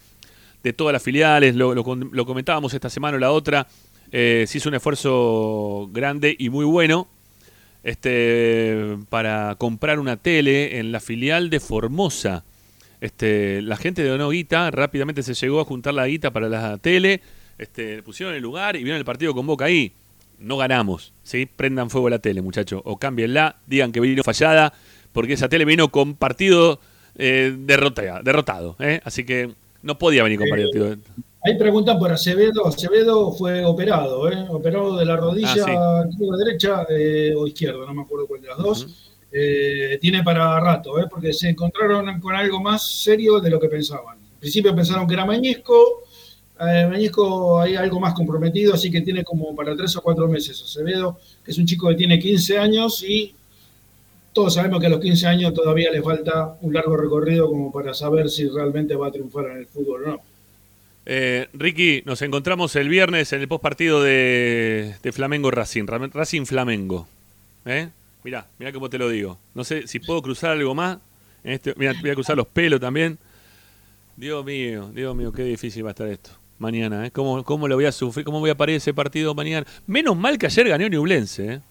de 0.63 0.73
todas 0.73 0.93
las 0.93 1.01
filiales, 1.01 1.55
lo, 1.55 1.75
lo 1.75 1.83
lo 1.83 2.25
comentábamos 2.25 2.73
esta 2.73 2.89
semana 2.89 3.17
o 3.17 3.19
la 3.19 3.31
otra, 3.31 3.67
se 4.11 4.47
hizo 4.51 4.69
un 4.69 4.75
esfuerzo 4.75 5.89
grande 5.91 6.35
y 6.37 6.49
muy 6.49 6.65
bueno 6.65 7.07
este, 7.85 8.97
para 9.09 9.55
comprar 9.57 9.99
una 9.99 10.17
tele 10.17 10.79
en 10.79 10.91
la 10.91 10.99
filial 10.99 11.49
de 11.49 11.61
Formosa. 11.61 12.43
Este, 12.99 13.61
la 13.61 13.77
gente 13.77 14.03
donó 14.03 14.29
guita, 14.29 14.71
rápidamente 14.71 15.23
se 15.23 15.33
llegó 15.35 15.61
a 15.61 15.65
juntar 15.65 15.93
la 15.93 16.07
guita 16.07 16.31
para 16.31 16.49
la 16.49 16.77
tele, 16.79 17.21
este, 17.57 18.01
pusieron 18.03 18.35
el 18.35 18.41
lugar 18.41 18.75
y 18.75 18.83
vieron 18.83 18.97
el 18.99 19.05
partido 19.05 19.33
con 19.33 19.45
Boca 19.45 19.65
ahí. 19.65 19.93
No 20.39 20.57
ganamos, 20.57 21.13
¿sí? 21.23 21.45
Prendan 21.45 21.89
fuego 21.89 22.07
a 22.07 22.09
la 22.09 22.19
tele, 22.19 22.41
muchachos, 22.41 22.81
o 22.83 22.97
cámbienla, 22.97 23.57
digan 23.67 23.91
que 23.91 24.01
vino 24.01 24.23
fallada, 24.23 24.73
porque 25.13 25.33
esa 25.33 25.47
tele 25.47 25.63
vino 25.63 25.89
con 25.89 26.15
partido 26.15 26.81
eh, 27.17 27.55
derrotea- 27.55 28.21
derrotado, 28.21 28.75
¿eh? 28.79 28.99
Así 29.05 29.23
que 29.23 29.51
no 29.81 29.97
podía 29.97 30.23
venir 30.23 30.39
con 30.39 30.49
partido. 30.49 30.97
Ahí 31.45 31.57
preguntan 31.57 31.99
por 31.99 32.11
Acevedo. 32.11 32.65
Acevedo 32.65 33.31
fue 33.31 33.63
operado, 33.63 34.31
¿eh? 34.31 34.45
operado 34.49 34.97
de 34.97 35.05
la 35.05 35.15
rodilla 35.15 35.65
Ah, 35.67 36.03
que 36.09 36.45
derecha 36.45 36.85
eh, 36.89 37.33
o 37.37 37.45
izquierda, 37.45 37.85
no 37.85 37.93
me 37.93 38.01
acuerdo 38.01 38.25
cuál 38.25 38.41
de 38.41 38.47
las 38.47 38.57
dos. 38.57 39.11
Eh, 39.31 39.97
tiene 39.99 40.23
para 40.23 40.59
rato, 40.59 40.97
¿eh? 40.97 41.07
porque 41.09 41.33
se 41.33 41.49
encontraron 41.49 42.19
con 42.21 42.33
algo 42.33 42.61
más 42.61 42.87
serio 42.87 43.39
de 43.39 43.49
lo 43.49 43.59
que 43.59 43.67
pensaban. 43.67 44.17
Al 44.17 44.39
principio 44.39 44.73
pensaron 44.73 45.05
que 45.05 45.13
era 45.13 45.25
Mañesco, 45.25 46.03
eh, 46.59 46.87
Mañesco 46.89 47.59
hay 47.59 47.75
algo 47.75 47.99
más 47.99 48.13
comprometido, 48.13 48.73
así 48.73 48.89
que 48.89 49.01
tiene 49.01 49.23
como 49.23 49.53
para 49.55 49.75
tres 49.75 49.95
o 49.97 50.01
cuatro 50.01 50.27
meses. 50.27 50.61
Acevedo, 50.63 51.19
que 51.43 51.51
es 51.51 51.57
un 51.57 51.65
chico 51.65 51.89
que 51.89 51.95
tiene 51.95 52.17
15 52.17 52.57
años 52.57 53.03
y 53.03 53.35
todos 54.31 54.53
sabemos 54.53 54.79
que 54.79 54.87
a 54.87 54.89
los 54.89 54.99
15 54.99 55.27
años 55.27 55.53
todavía 55.53 55.91
le 55.91 56.01
falta 56.01 56.57
un 56.61 56.73
largo 56.73 56.95
recorrido 56.95 57.47
como 57.49 57.71
para 57.71 57.93
saber 57.93 58.29
si 58.29 58.47
realmente 58.47 58.95
va 58.95 59.07
a 59.07 59.11
triunfar 59.11 59.45
en 59.51 59.57
el 59.57 59.67
fútbol 59.67 60.05
o 60.05 60.07
no. 60.11 60.21
Eh, 61.05 61.47
Ricky, 61.53 62.01
nos 62.05 62.21
encontramos 62.21 62.75
el 62.75 62.89
viernes 62.89 63.31
en 63.33 63.41
el 63.41 63.47
postpartido 63.47 64.01
de, 64.01 64.95
de 65.03 65.11
Flamengo 65.11 65.51
Racing, 65.51 65.85
Ra- 65.85 66.09
Racing 66.11 66.45
Flamengo. 66.45 67.07
¿Eh? 67.65 67.89
Mirá, 68.23 68.47
mirá 68.57 68.71
cómo 68.71 68.89
te 68.89 68.97
lo 68.97 69.09
digo. 69.09 69.37
No 69.53 69.63
sé 69.63 69.87
si 69.87 69.99
puedo 69.99 70.21
cruzar 70.21 70.51
algo 70.51 70.73
más. 70.73 70.97
En 71.43 71.53
este, 71.53 71.75
mirá, 71.77 71.93
voy 72.01 72.09
a 72.09 72.15
cruzar 72.15 72.35
los 72.35 72.47
pelos 72.47 72.79
también. 72.79 73.19
Dios 74.17 74.43
mío, 74.45 74.89
Dios 74.95 75.15
mío, 75.15 75.31
qué 75.31 75.43
difícil 75.43 75.85
va 75.85 75.89
a 75.89 75.91
estar 75.91 76.07
esto. 76.07 76.31
Mañana, 76.57 77.05
¿eh? 77.05 77.11
¿Cómo, 77.11 77.43
¿Cómo 77.43 77.67
lo 77.67 77.75
voy 77.75 77.85
a 77.85 77.91
sufrir? 77.91 78.25
¿Cómo 78.25 78.39
voy 78.39 78.49
a 78.49 78.55
parir 78.55 78.77
ese 78.77 78.93
partido 78.93 79.35
mañana? 79.35 79.67
Menos 79.85 80.15
mal 80.17 80.37
que 80.39 80.45
ayer 80.47 80.67
ganó 80.69 80.87
Ñublense, 80.87 81.53
¿eh? 81.55 81.61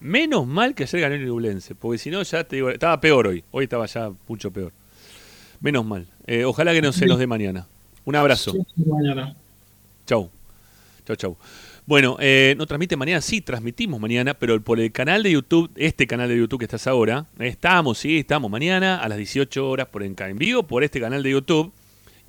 Menos 0.00 0.46
mal 0.46 0.74
que 0.74 0.84
ayer 0.84 1.00
ganó 1.00 1.16
Ñublense. 1.16 1.74
Porque 1.74 1.98
si 1.98 2.08
no, 2.10 2.22
ya 2.22 2.44
te 2.44 2.56
digo, 2.56 2.70
estaba 2.70 3.00
peor 3.00 3.26
hoy. 3.26 3.44
Hoy 3.50 3.64
estaba 3.64 3.84
ya 3.86 4.10
mucho 4.28 4.50
peor. 4.50 4.72
Menos 5.60 5.84
mal. 5.84 6.06
Eh, 6.26 6.44
ojalá 6.44 6.72
que 6.72 6.80
no 6.82 6.92
se 6.92 7.06
nos 7.06 7.18
dé 7.18 7.26
mañana. 7.26 7.66
Un 8.04 8.16
abrazo. 8.16 8.54
Mañana. 8.76 9.36
Chau. 10.06 10.30
Chau, 11.06 11.16
chau. 11.16 11.36
Bueno, 11.84 12.16
eh, 12.20 12.54
no 12.56 12.66
transmite 12.66 12.96
mañana, 12.96 13.20
sí, 13.20 13.40
transmitimos 13.40 14.00
mañana, 14.00 14.34
pero 14.34 14.60
por 14.62 14.78
el 14.78 14.92
canal 14.92 15.24
de 15.24 15.32
YouTube, 15.32 15.68
este 15.74 16.06
canal 16.06 16.28
de 16.28 16.36
YouTube 16.36 16.60
que 16.60 16.66
estás 16.66 16.86
ahora, 16.86 17.26
estamos, 17.40 17.98
sí, 17.98 18.18
estamos 18.18 18.48
mañana 18.50 18.98
a 18.98 19.08
las 19.08 19.18
18 19.18 19.68
horas 19.68 19.88
por 19.88 20.04
en, 20.04 20.14
en 20.16 20.38
vivo 20.38 20.62
por 20.62 20.84
este 20.84 21.00
canal 21.00 21.24
de 21.24 21.30
YouTube. 21.30 21.72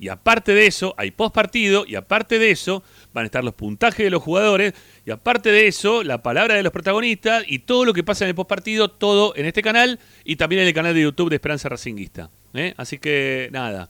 Y 0.00 0.08
aparte 0.08 0.52
de 0.54 0.66
eso, 0.66 0.92
hay 0.98 1.12
post 1.12 1.32
partido, 1.32 1.84
y 1.86 1.94
aparte 1.94 2.40
de 2.40 2.50
eso, 2.50 2.82
van 3.12 3.22
a 3.22 3.26
estar 3.26 3.44
los 3.44 3.54
puntajes 3.54 4.04
de 4.04 4.10
los 4.10 4.22
jugadores, 4.24 4.74
y 5.06 5.12
aparte 5.12 5.52
de 5.52 5.68
eso, 5.68 6.02
la 6.02 6.20
palabra 6.20 6.54
de 6.54 6.64
los 6.64 6.72
protagonistas, 6.72 7.44
y 7.46 7.60
todo 7.60 7.84
lo 7.84 7.92
que 7.92 8.02
pasa 8.02 8.24
en 8.24 8.30
el 8.30 8.34
post 8.34 8.48
partido, 8.48 8.88
todo 8.90 9.36
en 9.36 9.46
este 9.46 9.62
canal, 9.62 10.00
y 10.24 10.34
también 10.34 10.62
en 10.62 10.68
el 10.68 10.74
canal 10.74 10.94
de 10.94 11.02
YouTube 11.02 11.30
de 11.30 11.36
Esperanza 11.36 11.68
Racinguista. 11.68 12.28
¿eh? 12.54 12.74
Así 12.76 12.98
que, 12.98 13.48
nada, 13.52 13.88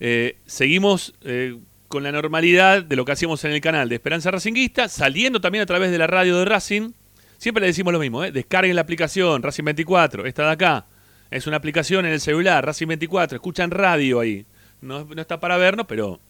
eh, 0.00 0.36
seguimos 0.46 1.14
eh, 1.22 1.56
con 1.88 2.02
la 2.02 2.12
normalidad 2.12 2.82
de 2.82 2.96
lo 2.96 3.04
que 3.04 3.12
hacíamos 3.12 3.44
en 3.44 3.52
el 3.52 3.60
canal 3.60 3.88
de 3.88 3.96
Esperanza 3.96 4.30
Racinguista, 4.30 4.88
saliendo 4.88 5.40
también 5.40 5.62
a 5.62 5.66
través 5.66 5.90
de 5.90 5.98
la 5.98 6.06
radio 6.06 6.38
de 6.38 6.44
Racing. 6.44 6.92
Siempre 7.38 7.60
le 7.60 7.68
decimos 7.68 7.92
lo 7.92 7.98
mismo, 7.98 8.24
¿eh? 8.24 8.32
descarguen 8.32 8.74
la 8.74 8.82
aplicación 8.82 9.42
Racing 9.42 9.64
24, 9.64 10.26
esta 10.26 10.46
de 10.46 10.50
acá. 10.52 10.86
Es 11.30 11.46
una 11.46 11.56
aplicación 11.56 12.06
en 12.06 12.12
el 12.12 12.20
celular, 12.20 12.64
Racing 12.64 12.86
24, 12.86 13.36
escuchan 13.36 13.70
radio 13.70 14.20
ahí. 14.20 14.44
No, 14.80 15.06
está 15.16 15.40
para 15.40 15.56
vernos, 15.56 15.86
pero 15.86 16.20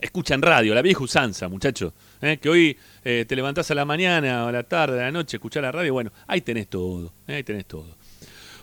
escuchan 0.00 0.42
radio, 0.42 0.74
la 0.74 0.82
vieja 0.82 1.02
usanza, 1.02 1.48
muchachos. 1.48 1.92
Que 2.40 2.48
hoy 2.48 2.76
te 3.02 3.34
levantás 3.34 3.70
a 3.70 3.74
la 3.74 3.84
mañana 3.84 4.44
o 4.44 4.48
a 4.48 4.52
la 4.52 4.62
tarde, 4.62 5.00
a 5.00 5.04
la 5.04 5.12
noche, 5.12 5.38
escuchar 5.38 5.62
la 5.62 5.72
radio. 5.72 5.92
Bueno, 5.92 6.12
ahí 6.26 6.42
tenés 6.42 6.68
todo, 6.68 7.12
ahí 7.26 7.42
tenés 7.42 7.66
todo. 7.66 7.96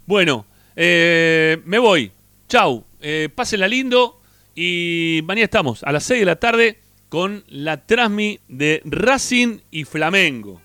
Bueno, 0.06 0.46
me 0.76 1.80
voy. 1.80 2.12
Chau, 2.48 2.86
eh, 3.08 3.30
pásenla 3.30 3.68
lindo. 3.68 4.20
Y 4.56 5.22
mañana 5.26 5.44
estamos 5.46 5.84
a 5.84 5.92
las 5.92 6.04
6 6.06 6.22
de 6.22 6.26
la 6.26 6.38
tarde 6.38 6.80
con 7.08 7.44
la 7.48 7.86
Transmi 7.86 8.40
de 8.48 8.82
Racing 8.84 9.60
y 9.70 9.84
Flamengo. 9.84 10.60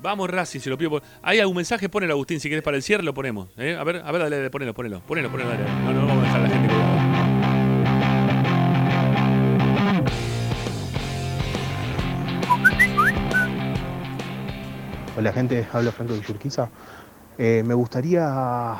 Vamos 0.00 0.30
Racing, 0.30 0.60
se 0.60 0.70
lo 0.70 0.78
pido. 0.78 1.02
¿Hay 1.22 1.38
algún 1.38 1.56
mensaje? 1.56 1.90
Ponelo 1.90 2.14
Agustín, 2.14 2.40
si 2.40 2.48
querés 2.48 2.64
para 2.64 2.78
el 2.78 2.82
cierre 2.82 3.02
lo 3.02 3.12
ponemos. 3.12 3.50
¿eh? 3.58 3.76
A 3.78 3.84
ver, 3.84 3.96
a 3.96 4.10
ver, 4.10 4.22
dale, 4.22 4.36
dale, 4.38 4.48
ponelo, 4.48 4.72
ponelo, 4.72 5.02
ponelo, 5.02 5.30
ponelo. 5.30 5.50
No, 5.84 5.92
no, 5.92 6.06
vamos 6.06 6.24
a 6.24 6.26
dejar 6.26 6.40
a 6.40 6.44
la 6.44 6.48
gente 6.48 6.68
colgada. 6.68 7.20
Hola 15.18 15.32
gente, 15.34 15.68
habla 15.70 15.92
Franco 15.92 16.14
de 16.14 16.20
Urquiza. 16.20 16.70
Eh, 17.36 17.62
me 17.66 17.74
gustaría 17.74 18.78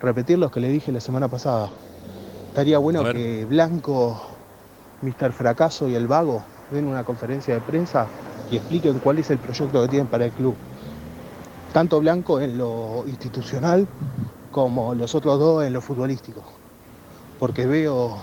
repetir 0.00 0.38
lo 0.38 0.50
que 0.50 0.60
le 0.60 0.68
dije 0.68 0.92
la 0.92 1.00
semana 1.00 1.28
pasada. 1.28 1.70
Estaría 2.48 2.78
bueno 2.78 3.04
que 3.12 3.44
Blanco, 3.44 4.20
Mr. 5.02 5.32
Fracaso 5.32 5.88
y 5.88 5.94
el 5.94 6.06
Vago 6.06 6.42
den 6.70 6.86
una 6.86 7.04
conferencia 7.04 7.54
de 7.54 7.60
prensa 7.60 8.06
y 8.50 8.56
expliquen 8.56 8.98
cuál 9.00 9.18
es 9.18 9.30
el 9.30 9.38
proyecto 9.38 9.82
que 9.82 9.88
tienen 9.88 10.06
para 10.06 10.26
el 10.26 10.32
club. 10.32 10.54
Tanto 11.72 12.00
Blanco 12.00 12.40
en 12.40 12.56
lo 12.56 13.04
institucional 13.06 13.86
como 14.52 14.94
los 14.94 15.14
otros 15.14 15.38
dos 15.40 15.64
en 15.64 15.72
lo 15.72 15.80
futbolístico. 15.80 16.44
Porque 17.40 17.66
veo, 17.66 18.16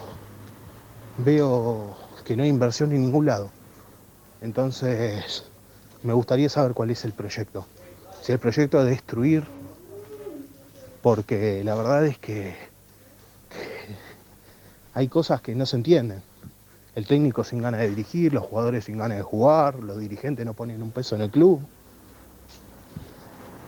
veo 1.17 1.97
que 2.23 2.37
no 2.37 2.43
hay 2.43 2.49
inversión 2.49 2.93
en 2.93 3.01
ningún 3.01 3.25
lado. 3.25 3.49
Entonces, 4.41 5.43
me 6.03 6.13
gustaría 6.13 6.47
saber 6.47 6.73
cuál 6.73 6.89
es 6.89 7.03
el 7.03 7.11
proyecto. 7.11 7.65
Si 8.21 8.31
el 8.31 8.39
proyecto 8.39 8.79
es 8.79 8.85
destruir, 8.85 9.43
porque 11.01 11.63
la 11.63 11.75
verdad 11.75 12.05
es 12.05 12.17
que 12.17 12.55
hay 14.93 15.07
cosas 15.07 15.41
que 15.41 15.55
no 15.55 15.65
se 15.65 15.77
entienden. 15.77 16.21
El 16.95 17.07
técnico 17.07 17.43
sin 17.43 17.61
ganas 17.61 17.79
de 17.79 17.89
dirigir, 17.89 18.33
los 18.33 18.45
jugadores 18.45 18.85
sin 18.85 18.97
ganas 18.97 19.17
de 19.17 19.23
jugar, 19.23 19.75
los 19.75 19.97
dirigentes 19.99 20.45
no 20.45 20.53
ponen 20.53 20.81
un 20.83 20.91
peso 20.91 21.15
en 21.15 21.21
el 21.21 21.29
club, 21.29 21.61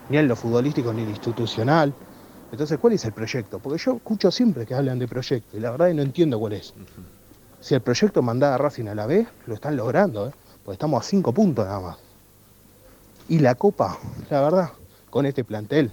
ni 0.09 0.17
en 0.17 0.27
lo 0.27 0.35
futbolístico 0.35 0.91
ni 0.93 1.01
en 1.01 1.05
lo 1.05 1.11
institucional. 1.11 1.93
Entonces, 2.51 2.77
¿cuál 2.77 2.93
es 2.93 3.05
el 3.05 3.13
proyecto? 3.13 3.59
Porque 3.59 3.79
yo 3.79 3.95
escucho 3.95 4.29
siempre 4.29 4.65
que 4.65 4.75
hablan 4.75 4.99
de 4.99 5.07
proyecto 5.07 5.57
y 5.57 5.59
la 5.59 5.71
verdad 5.71 5.87
es 5.87 5.93
que 5.93 5.97
no 5.97 6.03
entiendo 6.03 6.39
cuál 6.39 6.53
es. 6.53 6.73
Si 7.61 7.73
el 7.73 7.81
proyecto 7.81 8.21
mandaba 8.21 8.55
a 8.55 8.57
Racing 8.57 8.87
a 8.87 8.95
la 8.95 9.07
B, 9.07 9.25
lo 9.47 9.55
están 9.55 9.77
logrando, 9.77 10.27
¿eh? 10.27 10.31
porque 10.63 10.73
estamos 10.73 11.03
a 11.03 11.07
cinco 11.07 11.31
puntos 11.31 11.65
nada 11.65 11.79
más. 11.79 11.97
Y 13.29 13.39
la 13.39 13.55
Copa, 13.55 13.97
la 14.29 14.41
verdad, 14.41 14.69
con 15.09 15.25
este 15.25 15.45
plantel, 15.45 15.91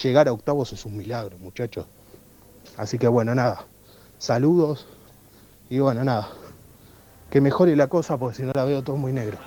llegar 0.00 0.28
a 0.28 0.32
octavos 0.32 0.72
es 0.72 0.84
un 0.84 0.96
milagro, 0.96 1.38
muchachos. 1.38 1.86
Así 2.76 2.98
que 2.98 3.08
bueno, 3.08 3.34
nada, 3.34 3.66
saludos 4.18 4.86
y 5.68 5.78
bueno, 5.78 6.04
nada, 6.04 6.28
que 7.30 7.40
mejore 7.40 7.76
la 7.76 7.88
cosa 7.88 8.16
porque 8.16 8.36
si 8.36 8.42
no 8.42 8.52
la 8.54 8.64
veo 8.64 8.82
todo 8.82 8.96
muy 8.96 9.12
negro. 9.12 9.38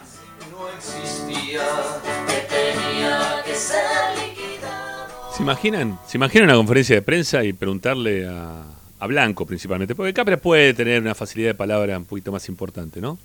¿Se 5.36 5.44
imaginan? 5.44 6.00
¿Se 6.08 6.18
imaginan 6.18 6.50
una 6.50 6.58
conferencia 6.58 6.96
de 6.96 7.02
prensa 7.02 7.44
y 7.44 7.54
preguntarle 7.54 8.28
a, 8.28 8.64
a 9.00 9.08
Blanco 9.08 9.46
principalmente? 9.46 9.94
Porque 9.94 10.14
Capra 10.14 10.38
puede 10.38 10.74
tener 10.74 11.02
una 11.02 11.14
facilidad 11.14 11.50
de 11.50 11.56
palabra 11.56 11.98
un 11.98 12.06
poquito 12.06 12.32
más 12.32 12.48
importante, 12.48 13.02
¿no? 13.02 13.18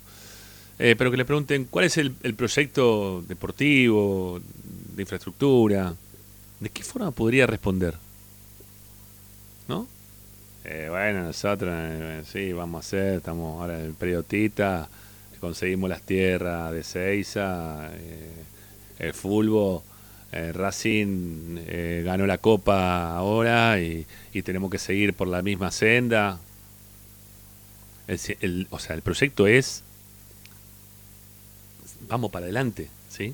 Eh, 0.77 0.95
pero 0.97 1.11
que 1.11 1.17
le 1.17 1.25
pregunten 1.25 1.65
cuál 1.65 1.85
es 1.85 1.97
el, 1.97 2.15
el 2.23 2.33
proyecto 2.33 3.21
deportivo, 3.21 4.41
de 4.95 5.01
infraestructura, 5.03 5.93
¿de 6.61 6.69
qué 6.69 6.83
forma 6.83 7.11
podría 7.11 7.47
responder? 7.47 7.95
¿No? 9.67 9.87
Eh, 10.63 10.87
bueno, 10.89 11.23
nosotros 11.23 11.73
eh, 11.75 12.23
sí, 12.31 12.53
vamos 12.53 12.85
a 12.85 12.87
hacer, 12.87 13.15
estamos 13.15 13.59
ahora 13.59 13.79
en 13.79 13.87
el 13.87 13.93
periodo 13.93 14.23
Tita, 14.23 14.87
conseguimos 15.39 15.89
las 15.89 16.03
tierras 16.03 16.71
de 16.71 16.83
Seiza, 16.83 17.89
eh, 17.93 18.43
el 18.99 19.13
fútbol, 19.13 19.81
eh, 20.31 20.53
Racing 20.53 21.65
ganó 22.05 22.27
la 22.27 22.37
copa 22.37 23.17
ahora 23.17 23.79
y, 23.81 24.05
tenemos 24.43 24.69
que 24.69 24.77
seguir 24.77 25.13
por 25.13 25.27
la 25.27 25.41
misma 25.41 25.71
senda. 25.71 26.39
O 28.69 28.79
sea, 28.79 28.95
el 28.95 29.01
proyecto 29.01 29.47
es, 29.47 29.83
vamos 32.07 32.29
para 32.29 32.45
adelante, 32.45 32.89
¿sí? 33.09 33.33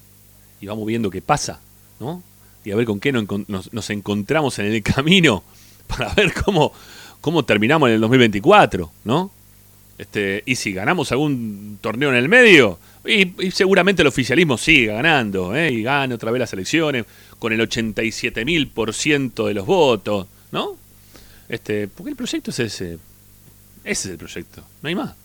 Y 0.61 0.67
vamos 0.67 0.85
viendo 0.85 1.09
qué 1.09 1.21
pasa, 1.21 1.59
¿no? 1.99 2.23
Y 2.67 2.71
a 2.71 2.75
ver 2.75 2.85
con 2.85 2.99
qué 2.99 3.13
nos, 3.13 3.23
encon- 3.23 3.45
nos- 3.47 3.71
nos 3.71 3.89
encontramos 3.91 4.59
en 4.59 4.65
el 4.65 4.83
camino 4.83 5.41
para 5.87 6.13
ver 6.13 6.33
cómo, 6.33 6.73
cómo 7.21 7.45
terminamos 7.45 7.87
en 7.87 7.95
el 7.95 8.01
2024, 8.01 8.91
¿no? 9.05 9.31
Este, 9.97 10.43
y 10.45 10.55
si 10.55 10.73
ganamos 10.73 11.11
algún 11.13 11.77
torneo 11.79 12.09
en 12.09 12.15
el 12.17 12.27
medio, 12.27 12.77
y, 13.05 13.51
seguramente 13.51 14.01
el 14.01 14.09
oficialismo 14.09 14.57
sigue 14.57 14.87
ganando, 14.87 15.55
¿eh? 15.55 15.71
y 15.71 15.81
gane 15.81 16.13
otra 16.13 16.29
vez 16.29 16.41
las 16.41 16.51
elecciones 16.51 17.05
con 17.39 17.53
el 17.53 17.61
87.000% 17.61 19.47
de 19.47 19.53
los 19.53 19.65
votos, 19.65 20.27
¿no? 20.51 20.75
Este, 21.47 21.87
porque 21.87 22.09
el 22.11 22.15
proyecto 22.17 22.51
es 22.51 22.59
ese. 22.59 22.93
Ese 23.85 24.09
es 24.09 24.11
el 24.11 24.17
proyecto, 24.17 24.61
no 24.81 24.89
hay 24.89 24.95
más. 24.95 25.15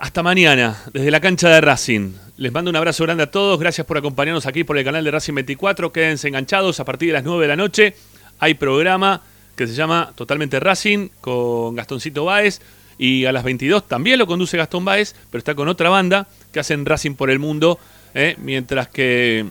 Hasta 0.00 0.22
mañana, 0.22 0.80
desde 0.92 1.10
la 1.10 1.18
cancha 1.18 1.48
de 1.48 1.60
Racing. 1.60 2.12
Les 2.36 2.52
mando 2.52 2.70
un 2.70 2.76
abrazo 2.76 3.02
grande 3.02 3.24
a 3.24 3.30
todos. 3.32 3.58
Gracias 3.58 3.84
por 3.84 3.98
acompañarnos 3.98 4.46
aquí 4.46 4.62
por 4.62 4.78
el 4.78 4.84
canal 4.84 5.02
de 5.02 5.10
Racing 5.10 5.34
24. 5.34 5.92
Quédense 5.92 6.28
enganchados 6.28 6.78
a 6.78 6.84
partir 6.84 7.08
de 7.08 7.14
las 7.14 7.24
9 7.24 7.42
de 7.42 7.48
la 7.48 7.56
noche. 7.56 7.96
Hay 8.38 8.54
programa 8.54 9.22
que 9.56 9.66
se 9.66 9.74
llama 9.74 10.12
Totalmente 10.14 10.60
Racing 10.60 11.08
con 11.20 11.74
Gastoncito 11.74 12.24
Báez. 12.24 12.60
Y 12.96 13.24
a 13.24 13.32
las 13.32 13.42
22 13.42 13.88
también 13.88 14.20
lo 14.20 14.28
conduce 14.28 14.56
Gastón 14.56 14.84
Báez, 14.84 15.16
pero 15.32 15.40
está 15.40 15.56
con 15.56 15.66
otra 15.66 15.88
banda 15.88 16.28
que 16.52 16.60
hacen 16.60 16.86
Racing 16.86 17.14
por 17.14 17.28
el 17.28 17.40
mundo. 17.40 17.80
¿eh? 18.14 18.36
Mientras 18.38 18.86
que 18.86 19.46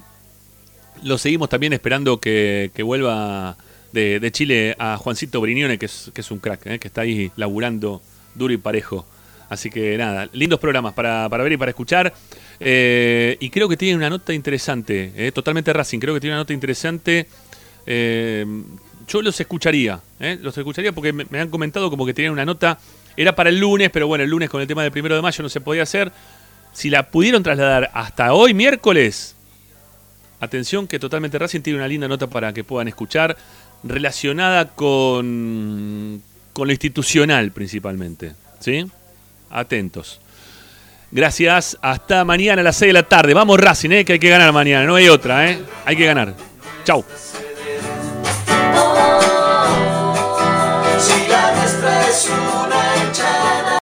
lo 1.04 1.18
seguimos 1.18 1.50
también 1.50 1.74
esperando 1.74 2.22
que, 2.22 2.72
vuelva 2.86 3.58
de, 3.92 4.30
Chile 4.32 4.78
a 4.80 4.96
Juancito 4.96 5.42
Brignone, 5.42 5.78
que 5.78 5.88
es, 5.88 6.10
que 6.14 6.22
es 6.22 6.32
un 6.32 6.40
crack, 6.40 6.68
¿eh? 6.68 6.80
que 6.80 6.88
está 6.88 7.02
ahí 7.02 7.34
laburando 7.36 8.02
duro 8.34 8.54
y 8.54 8.58
parejo. 8.58 9.06
Así 9.50 9.70
que 9.70 9.98
nada, 9.98 10.30
lindos 10.34 10.60
programas 10.60 10.94
para, 10.94 11.28
para 11.30 11.44
ver 11.44 11.54
y 11.54 11.58
para 11.58 11.72
escuchar. 11.72 12.14
Eh, 12.60 13.38
y 13.40 13.50
creo 13.50 13.70
que 13.70 13.78
tiene 13.78 13.96
una 13.96 14.10
nota 14.10 14.34
interesante, 14.34 15.14
¿eh? 15.16 15.32
totalmente 15.32 15.72
Racing, 15.72 16.00
creo 16.00 16.14
que 16.14 16.20
tiene 16.20 16.34
una 16.34 16.42
nota 16.42 16.54
interesante. 16.54 17.28
Eh, 17.86 18.46
yo 19.08 19.22
los 19.22 19.40
escucharía, 19.40 20.02
¿eh? 20.20 20.38
los 20.42 20.58
escucharía 20.58 20.92
porque 20.92 21.14
me, 21.14 21.40
han 21.40 21.50
comentado 21.50 21.90
como 21.90 22.06
que 22.06 22.14
tenían 22.14 22.34
una 22.34 22.46
nota, 22.46 22.78
era 23.16 23.36
para 23.36 23.50
el 23.50 23.60
lunes, 23.60 23.90
pero 23.92 24.08
bueno, 24.08 24.24
el 24.24 24.30
lunes 24.30 24.50
con 24.50 24.62
el 24.62 24.68
tema 24.68 24.84
del 24.84 24.92
primero 24.92 25.16
de 25.16 25.22
mayo 25.22 25.42
no 25.42 25.50
se 25.50 25.62
podía 25.62 25.84
hacer. 25.84 26.12
Si 26.74 26.90
la 26.90 27.10
pudieron 27.10 27.42
trasladar 27.42 27.90
hasta 27.94 28.34
hoy, 28.34 28.54
miércoles, 28.54 29.36
atención 30.40 30.88
que 30.88 31.00
totalmente 31.00 31.40
Racing 31.40 31.62
tiene 31.62 31.80
una 31.80 31.88
linda 31.88 32.08
nota 32.08 32.28
para 32.28 32.54
que 32.54 32.64
puedan 32.64 32.88
escuchar, 32.88 33.38
relacionada 33.84 34.76
con, 34.76 36.22
con 36.54 36.68
lo 36.68 36.74
institucional 36.74 37.52
principalmente. 37.52 38.34
¿Sí? 38.60 38.86
Atentos. 39.50 40.20
Gracias. 41.12 41.78
Hasta 41.82 42.26
mañana 42.26 42.62
a 42.62 42.64
las 42.64 42.78
6 42.78 42.90
de 42.90 42.94
la 42.94 43.04
tarde. 43.04 43.34
Vamos 43.34 43.60
Racing, 43.60 43.92
¿eh? 43.92 44.06
que 44.06 44.14
hay 44.14 44.20
que 44.20 44.30
ganar 44.30 44.52
mañana. 44.52 44.86
No 44.86 44.96
hay 44.96 45.08
otra. 45.08 45.50
¿eh? 45.50 45.60
Hay 45.86 45.96
que 45.96 46.06
ganar. 46.06 46.34
Chau. 46.84 47.04